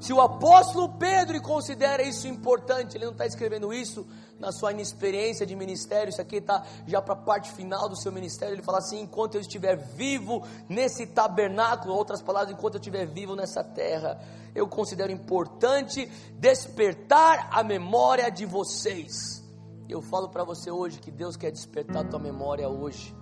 Se 0.00 0.12
o 0.12 0.20
apóstolo 0.20 0.88
Pedro 0.98 1.40
considera 1.40 2.02
isso 2.02 2.26
importante, 2.26 2.96
ele 2.96 3.04
não 3.04 3.12
está 3.12 3.26
escrevendo 3.26 3.72
isso 3.72 4.04
na 4.40 4.50
sua 4.50 4.72
inexperiência 4.72 5.44
de 5.44 5.54
ministério, 5.54 6.08
isso 6.08 6.20
aqui 6.20 6.36
está 6.36 6.64
já 6.86 7.00
para 7.02 7.12
a 7.12 7.16
parte 7.16 7.52
final 7.52 7.88
do 7.88 7.94
seu 7.94 8.10
ministério. 8.10 8.54
Ele 8.54 8.62
fala 8.62 8.78
assim: 8.78 9.02
enquanto 9.02 9.34
eu 9.34 9.40
estiver 9.40 9.76
vivo 9.76 10.42
nesse 10.68 11.06
tabernáculo, 11.06 11.94
outras 11.94 12.22
palavras, 12.22 12.50
enquanto 12.50 12.74
eu 12.74 12.80
estiver 12.80 13.06
vivo 13.06 13.36
nessa 13.36 13.62
terra, 13.62 14.18
eu 14.54 14.66
considero 14.66 15.12
importante 15.12 16.06
despertar 16.38 17.50
a 17.52 17.62
memória 17.62 18.30
de 18.30 18.46
vocês. 18.46 19.44
Eu 19.86 20.00
falo 20.00 20.30
para 20.30 20.42
você 20.42 20.70
hoje 20.70 20.98
que 20.98 21.10
Deus 21.10 21.36
quer 21.36 21.52
despertar 21.52 22.06
a 22.06 22.08
tua 22.08 22.18
memória 22.18 22.68
hoje. 22.68 23.14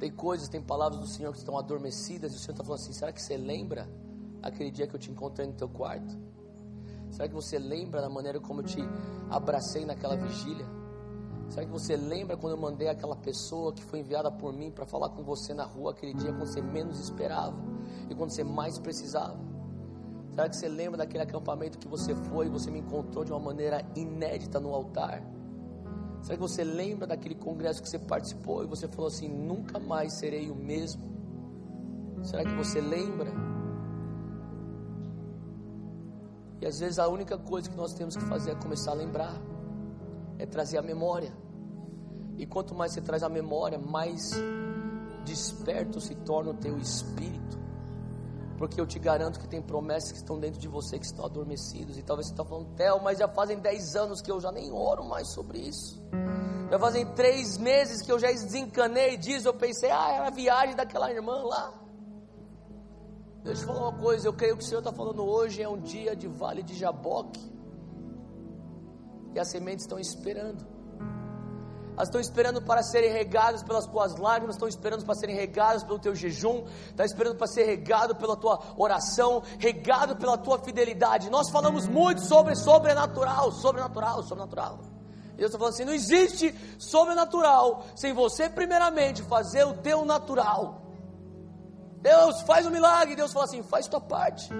Tem 0.00 0.10
coisas, 0.10 0.48
tem 0.48 0.60
palavras 0.60 0.98
do 0.98 1.06
Senhor 1.06 1.30
que 1.30 1.38
estão 1.38 1.56
adormecidas, 1.56 2.32
e 2.32 2.36
o 2.36 2.38
Senhor 2.40 2.54
está 2.54 2.64
falando 2.64 2.80
assim: 2.80 2.92
será 2.92 3.12
que 3.12 3.22
você 3.22 3.36
lembra 3.36 3.88
aquele 4.42 4.72
dia 4.72 4.88
que 4.88 4.96
eu 4.96 4.98
te 4.98 5.12
encontrei 5.12 5.46
no 5.46 5.52
teu 5.52 5.68
quarto? 5.68 6.31
Será 7.12 7.28
que 7.28 7.34
você 7.34 7.58
lembra 7.58 8.00
da 8.00 8.08
maneira 8.08 8.40
como 8.40 8.60
eu 8.60 8.64
te 8.64 8.80
abracei 9.30 9.84
naquela 9.84 10.16
vigília? 10.16 10.66
Será 11.50 11.66
que 11.66 11.70
você 11.70 11.94
lembra 11.94 12.38
quando 12.38 12.54
eu 12.54 12.58
mandei 12.58 12.88
aquela 12.88 13.14
pessoa 13.14 13.74
que 13.74 13.82
foi 13.84 13.98
enviada 13.98 14.32
por 14.32 14.54
mim 14.54 14.70
para 14.70 14.86
falar 14.86 15.10
com 15.10 15.22
você 15.22 15.52
na 15.52 15.64
rua 15.64 15.90
aquele 15.90 16.14
dia 16.14 16.32
quando 16.32 16.46
você 16.46 16.62
menos 16.62 16.98
esperava 16.98 17.54
e 18.08 18.14
quando 18.14 18.30
você 18.30 18.42
mais 18.42 18.78
precisava? 18.78 19.38
Será 20.30 20.48
que 20.48 20.56
você 20.56 20.66
lembra 20.66 20.96
daquele 20.96 21.22
acampamento 21.22 21.78
que 21.78 21.86
você 21.86 22.14
foi 22.14 22.46
e 22.46 22.48
você 22.48 22.70
me 22.70 22.78
encontrou 22.78 23.22
de 23.22 23.30
uma 23.30 23.40
maneira 23.40 23.84
inédita 23.94 24.58
no 24.58 24.72
altar? 24.74 25.22
Será 26.22 26.36
que 26.36 26.40
você 26.40 26.64
lembra 26.64 27.06
daquele 27.06 27.34
congresso 27.34 27.82
que 27.82 27.88
você 27.90 27.98
participou 27.98 28.64
e 28.64 28.66
você 28.66 28.88
falou 28.88 29.08
assim: 29.08 29.28
nunca 29.28 29.78
mais 29.78 30.14
serei 30.14 30.50
o 30.50 30.54
mesmo? 30.54 31.12
Será 32.22 32.42
que 32.42 32.54
você 32.54 32.80
lembra? 32.80 33.51
E 36.62 36.66
às 36.66 36.78
vezes 36.78 37.00
a 37.00 37.08
única 37.08 37.36
coisa 37.36 37.68
que 37.68 37.76
nós 37.76 37.92
temos 37.92 38.16
que 38.16 38.24
fazer 38.26 38.52
é 38.52 38.54
começar 38.54 38.92
a 38.92 38.94
lembrar, 38.94 39.34
é 40.38 40.46
trazer 40.46 40.78
a 40.78 40.82
memória. 40.82 41.36
E 42.38 42.46
quanto 42.46 42.72
mais 42.72 42.92
você 42.92 43.00
traz 43.00 43.24
a 43.24 43.28
memória, 43.28 43.80
mais 43.80 44.30
desperto 45.24 46.00
se 46.00 46.14
torna 46.14 46.52
o 46.52 46.54
teu 46.54 46.78
espírito. 46.78 47.58
Porque 48.56 48.80
eu 48.80 48.86
te 48.86 49.00
garanto 49.00 49.40
que 49.40 49.48
tem 49.48 49.60
promessas 49.60 50.12
que 50.12 50.18
estão 50.18 50.38
dentro 50.38 50.60
de 50.60 50.68
você 50.68 51.00
que 51.00 51.04
estão 51.04 51.24
adormecidas. 51.24 51.98
E 51.98 52.02
talvez 52.04 52.28
você 52.28 52.32
está 52.32 52.44
falando, 52.44 52.72
Theo, 52.76 53.02
mas 53.02 53.18
já 53.18 53.26
fazem 53.26 53.58
10 53.58 53.96
anos 53.96 54.20
que 54.22 54.30
eu 54.30 54.40
já 54.40 54.52
nem 54.52 54.70
oro 54.70 55.04
mais 55.04 55.32
sobre 55.32 55.58
isso. 55.58 56.00
Já 56.70 56.78
fazem 56.78 57.04
três 57.06 57.58
meses 57.58 58.02
que 58.02 58.12
eu 58.12 58.20
já 58.20 58.28
desencanei 58.28 59.16
disso. 59.16 59.48
Eu 59.48 59.54
pensei, 59.54 59.90
ah, 59.90 60.12
era 60.12 60.28
a 60.28 60.30
viagem 60.30 60.76
daquela 60.76 61.10
irmã 61.10 61.42
lá. 61.42 61.81
Deixa 63.42 63.62
eu 63.62 63.66
falar 63.66 63.88
uma 63.88 63.98
coisa, 63.98 64.28
eu 64.28 64.32
creio 64.32 64.56
que 64.56 64.62
o 64.62 64.66
Senhor 64.66 64.78
está 64.78 64.92
falando 64.92 65.24
hoje 65.24 65.60
é 65.60 65.68
um 65.68 65.80
dia 65.80 66.14
de 66.14 66.28
vale 66.28 66.62
de 66.62 66.74
Jaboque. 66.76 67.40
E 69.34 69.40
as 69.40 69.50
sementes 69.50 69.84
estão 69.84 69.98
esperando. 69.98 70.64
Elas 71.94 72.08
estão 72.08 72.20
esperando 72.20 72.62
para 72.62 72.82
serem 72.84 73.10
regadas 73.10 73.62
pelas 73.64 73.84
tuas 73.86 74.16
lágrimas, 74.16 74.54
estão 74.54 74.68
esperando 74.68 75.04
para 75.04 75.14
serem 75.16 75.34
regadas 75.34 75.82
pelo 75.82 75.98
teu 75.98 76.14
jejum, 76.14 76.64
está 76.88 77.04
esperando 77.04 77.36
para 77.36 77.48
ser 77.48 77.64
regado 77.64 78.14
pela 78.14 78.36
tua 78.36 78.60
oração, 78.76 79.42
regado 79.58 80.16
pela 80.16 80.38
tua 80.38 80.60
fidelidade. 80.60 81.28
Nós 81.28 81.50
falamos 81.50 81.88
muito 81.88 82.22
sobre 82.22 82.54
sobrenatural, 82.54 83.50
sobrenatural, 83.50 84.22
sobrenatural. 84.22 84.78
Deus 85.36 85.48
está 85.48 85.58
falando 85.58 85.74
assim: 85.74 85.84
não 85.84 85.92
existe 85.92 86.54
sobrenatural 86.78 87.84
sem 87.96 88.12
você, 88.12 88.48
primeiramente, 88.48 89.20
fazer 89.22 89.64
o 89.64 89.74
teu 89.74 90.04
natural. 90.04 90.91
Deus 92.02 92.42
faz 92.42 92.66
um 92.66 92.70
milagre. 92.70 93.16
Deus 93.16 93.32
fala 93.32 93.46
assim: 93.46 93.62
faz 93.62 93.86
tua 93.86 94.00
parte. 94.00 94.50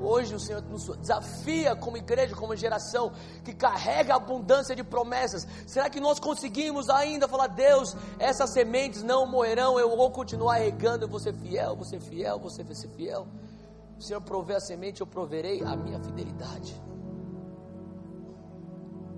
Hoje 0.00 0.32
o 0.32 0.38
Senhor 0.38 0.62
nos 0.62 0.86
desafia 0.98 1.74
como 1.74 1.96
igreja, 1.96 2.34
como 2.36 2.54
geração 2.54 3.12
que 3.44 3.52
carrega 3.52 4.14
abundância 4.14 4.76
de 4.76 4.84
promessas. 4.84 5.44
Será 5.66 5.90
que 5.90 5.98
nós 5.98 6.20
conseguimos 6.20 6.88
ainda 6.88 7.26
falar, 7.26 7.48
Deus, 7.48 7.96
essas 8.18 8.50
sementes 8.50 9.02
não 9.02 9.26
morrerão, 9.26 9.78
eu 9.78 9.96
vou 9.96 10.10
continuar 10.12 10.58
regando, 10.58 11.04
eu 11.04 11.08
vou 11.08 11.18
ser 11.18 11.34
fiel, 11.34 11.76
ser 11.84 12.00
fiel, 12.00 12.38
vou 12.38 12.48
ser 12.48 12.64
fiel. 12.96 13.26
O 13.98 14.02
Senhor 14.02 14.20
provê 14.20 14.54
a 14.54 14.60
semente, 14.60 15.00
eu 15.00 15.06
proverei 15.06 15.62
a 15.64 15.74
minha 15.74 15.98
fidelidade. 15.98 16.80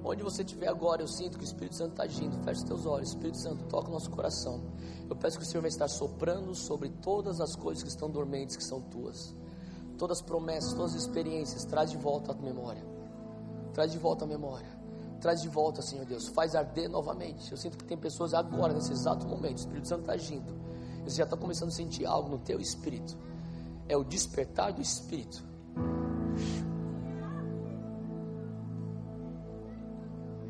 Onde 0.03 0.23
você 0.23 0.43
estiver 0.43 0.69
agora, 0.69 1.03
eu 1.03 1.09
sinto 1.09 1.37
que 1.37 1.45
o 1.45 1.47
Espírito 1.47 1.77
Santo 1.77 1.91
está 1.91 2.05
agindo. 2.05 2.37
Feche 2.43 2.61
os 2.61 2.67
teus 2.67 2.87
olhos, 2.87 3.09
Espírito 3.11 3.39
Santo, 3.39 3.65
toca 3.65 3.89
o 3.89 3.93
nosso 3.93 4.11
coração. 4.11 4.63
Eu 5.09 5.17
peço 5.17 5.39
que 5.39 5.45
o 5.45 5.47
Senhor 5.47 5.61
vai 5.61 5.69
estar 5.69 5.89
soprando 5.89 6.55
sobre 6.55 6.89
todas 6.89 7.41
as 7.41 7.55
coisas 7.55 7.83
que 7.83 7.89
estão 7.91 8.11
dormentes, 8.11 8.57
que 8.57 8.65
são 8.65 8.81
tuas. 8.81 9.35
Todas 9.99 10.19
as 10.19 10.25
promessas, 10.25 10.73
todas 10.73 10.95
as 10.95 11.03
experiências, 11.03 11.65
traz 11.65 11.91
de 11.91 11.99
volta 11.99 12.33
a 12.33 12.35
memória. 12.35 12.83
Traz 13.75 13.93
de 13.93 13.99
volta 13.99 14.25
a 14.25 14.29
memória. 14.29 14.81
Traz 15.21 15.43
de 15.43 15.49
volta, 15.49 15.83
Senhor 15.83 16.07
Deus. 16.07 16.29
Faz 16.29 16.55
arder 16.55 16.89
novamente. 16.89 17.51
Eu 17.51 17.59
sinto 17.59 17.77
que 17.77 17.85
tem 17.85 17.99
pessoas 17.99 18.33
agora, 18.33 18.73
nesse 18.73 18.93
exato 18.93 19.29
momento. 19.29 19.59
O 19.59 19.61
Espírito 19.61 19.87
Santo 19.89 20.01
está 20.01 20.15
agindo. 20.15 20.55
Você 21.05 21.17
já 21.17 21.25
está 21.25 21.37
começando 21.37 21.69
a 21.69 21.73
sentir 21.73 22.07
algo 22.07 22.31
no 22.31 22.39
teu 22.39 22.59
espírito. 22.59 23.19
É 23.87 23.97
o 23.97 24.03
despertar 24.03 24.73
do 24.73 24.81
espírito. 24.81 25.45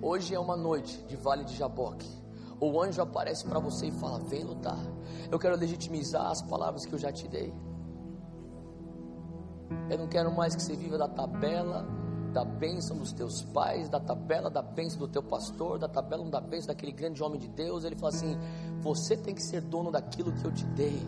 Hoje 0.03 0.35
é 0.35 0.41
uma 0.41 0.57
noite 0.57 0.97
de 1.03 1.15
Vale 1.15 1.45
de 1.45 1.55
Jaboque. 1.55 2.09
O 2.59 2.81
anjo 2.81 3.03
aparece 3.03 3.45
para 3.45 3.59
você 3.59 3.89
e 3.89 3.93
fala: 3.93 4.19
Vem 4.21 4.43
lutar. 4.45 4.79
Eu 5.31 5.39
quero 5.39 5.57
legitimizar 5.57 6.31
as 6.31 6.41
palavras 6.41 6.87
que 6.87 6.95
eu 6.95 6.99
já 6.99 7.13
te 7.13 7.29
dei. 7.29 7.53
Eu 9.91 9.99
não 9.99 10.09
quero 10.09 10.33
mais 10.33 10.57
que 10.57 10.63
você 10.63 10.75
viva 10.75 10.97
da 10.97 11.07
tabela 11.07 11.87
da 12.33 12.45
bênção 12.45 12.97
dos 12.97 13.13
teus 13.13 13.43
pais, 13.43 13.89
da 13.89 13.99
tabela 13.99 14.49
da 14.49 14.63
bênção 14.63 15.01
do 15.01 15.09
teu 15.09 15.23
pastor, 15.23 15.79
da 15.79 15.89
tabela 15.89 16.25
da 16.31 16.41
bênção 16.41 16.69
daquele 16.69 16.93
grande 16.93 17.23
homem 17.23 17.39
de 17.39 17.49
Deus. 17.49 17.85
Ele 17.85 17.97
fala 17.97 18.15
assim: 18.15 18.39
Você 18.81 19.19
tem 19.19 19.35
que 19.35 19.43
ser 19.43 19.61
dono 19.61 19.91
daquilo 19.91 20.33
que 20.33 20.45
eu 20.47 20.53
te 20.53 20.65
dei. 20.65 21.07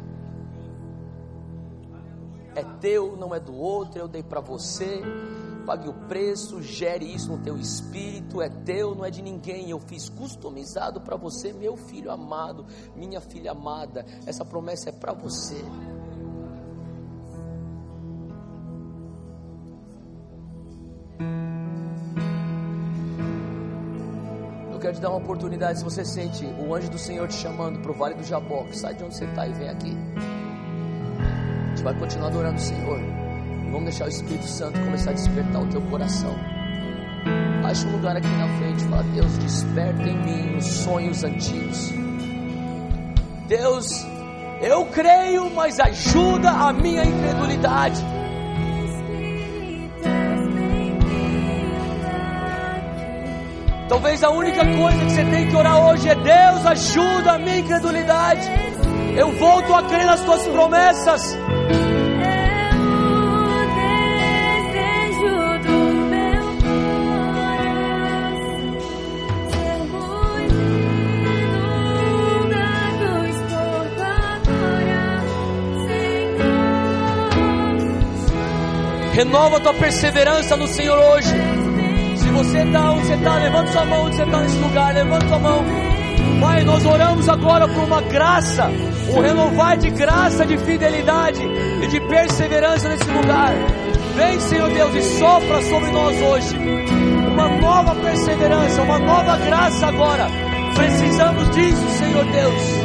É 2.55 2.63
teu, 2.79 3.17
não 3.17 3.35
é 3.35 3.41
do 3.41 3.57
outro, 3.57 3.99
eu 3.99 4.07
dei 4.07 4.23
para 4.23 4.41
você 4.41 5.01
pague 5.63 5.89
o 5.89 5.95
preço, 6.07 6.63
gere 6.63 7.05
isso 7.05 7.31
no 7.31 7.39
teu 7.39 7.57
espírito, 7.57 8.43
é 8.43 8.49
teu, 8.49 8.95
não 8.95 9.05
é 9.05 9.11
de 9.11 9.23
ninguém. 9.23 9.71
Eu 9.71 9.81
fiz 9.81 10.09
customizado 10.09 11.01
para 11.01 11.17
você, 11.17 11.53
meu 11.53 11.77
filho 11.77 12.11
amado, 12.11 12.67
minha 12.97 13.21
filha 13.21 13.53
amada. 13.53 14.05
Essa 14.27 14.45
promessa 14.45 14.91
é 14.91 14.93
para 14.93 15.13
você. 15.13 15.63
Eu 24.73 24.79
quero 24.79 24.95
te 24.95 25.01
dar 25.01 25.11
uma 25.11 25.19
oportunidade. 25.19 25.79
Se 25.79 25.85
você 25.85 26.05
sente 26.05 26.45
o 26.45 26.75
anjo 26.75 26.91
do 26.91 26.99
Senhor 26.99 27.29
te 27.29 27.35
chamando 27.35 27.81
para 27.81 27.93
o 27.93 27.95
vale 27.95 28.15
do 28.15 28.25
Jaboque, 28.25 28.77
sai 28.77 28.95
de 28.95 29.05
onde 29.05 29.17
você 29.17 29.25
está 29.25 29.47
e 29.47 29.53
vem 29.53 29.69
aqui. 29.69 29.97
A 31.65 31.69
gente 31.69 31.83
vai 31.85 31.99
continuar 31.99 32.29
adorando 32.29 32.57
o 32.57 32.61
Senhor. 32.61 33.22
Vamos 33.73 33.85
deixar 33.85 34.05
o 34.05 34.09
Espírito 34.09 34.47
Santo 34.47 34.79
começar 34.81 35.11
a 35.11 35.15
despertar 35.15 35.63
o 35.63 35.67
teu 35.67 35.81
coração. 35.81 36.37
Ache 37.65 37.87
um 37.87 37.93
lugar 37.93 38.15
aqui 38.15 38.29
na 38.29 38.47
frente. 38.59 38.85
Fala, 38.85 39.03
Deus, 39.15 39.39
desperta 39.39 40.03
em 40.03 40.19
mim 40.19 40.57
os 40.59 40.67
sonhos 40.67 41.25
antigos. 41.25 41.91
Deus, 43.49 44.07
eu 44.61 44.85
creio, 44.87 45.51
mas 45.55 45.81
ajuda 45.81 46.51
a 46.51 46.73
minha 46.75 47.03
incredulidade. 47.03 48.05
Talvez 53.89 54.23
a 54.23 54.31
única 54.31 54.65
coisa 54.65 55.05
que 55.05 55.11
você 55.13 55.25
tem 55.25 55.49
que 55.49 55.57
orar 55.57 55.89
hoje 55.89 56.11
é: 56.11 56.15
Deus, 56.15 56.67
ajuda 56.67 57.33
a 57.33 57.39
minha 57.39 57.59
incredulidade. 57.59 58.47
Eu 59.17 59.33
volto 59.39 59.75
a 59.75 59.83
crer 59.85 60.05
nas 60.05 60.23
tuas 60.25 60.47
promessas. 60.49 61.39
Renova 79.13 79.59
a 79.59 79.61
tua 79.61 79.75
perseverança 79.75 80.57
no 80.57 80.67
Senhor 80.67 80.99
hoje. 80.99 81.35
Se 82.17 82.29
você 82.31 82.59
está 82.59 82.93
onde 82.93 83.07
você 83.07 83.15
está, 83.15 83.37
levanta 83.37 83.73
sua 83.73 83.85
mão 83.85 84.05
onde 84.07 84.17
você 84.17 84.23
está 84.23 84.41
nesse 84.41 84.59
lugar, 84.59 84.95
levanta 84.95 85.29
sua 85.29 85.39
mão. 85.39 85.65
Pai, 86.41 86.65
nós 86.65 86.85
oramos 86.85 87.29
agora 87.29 87.69
por 87.69 87.85
uma 87.85 88.01
graça, 88.03 88.71
um 89.15 89.21
renovar 89.21 89.77
de 89.77 89.91
graça, 89.91 90.47
de 90.47 90.57
fidelidade 90.59 91.41
e 91.83 91.87
de 91.89 92.01
perseverança 92.01 92.89
nesse 92.89 93.11
lugar. 93.11 93.53
Vem, 94.17 94.41
Senhor 94.41 94.71
Deus, 94.71 94.95
e 94.95 95.03
sopra 95.19 95.63
sobre 95.63 95.91
nós 95.91 96.21
hoje 96.21 96.57
uma 97.33 97.49
nova 97.49 97.95
perseverança, 97.95 98.83
uma 98.83 98.99
nova 98.99 99.37
graça 99.39 99.87
agora. 99.87 100.29
Precisamos 100.75 101.51
disso, 101.51 101.89
Senhor 101.99 102.25
Deus. 102.25 102.82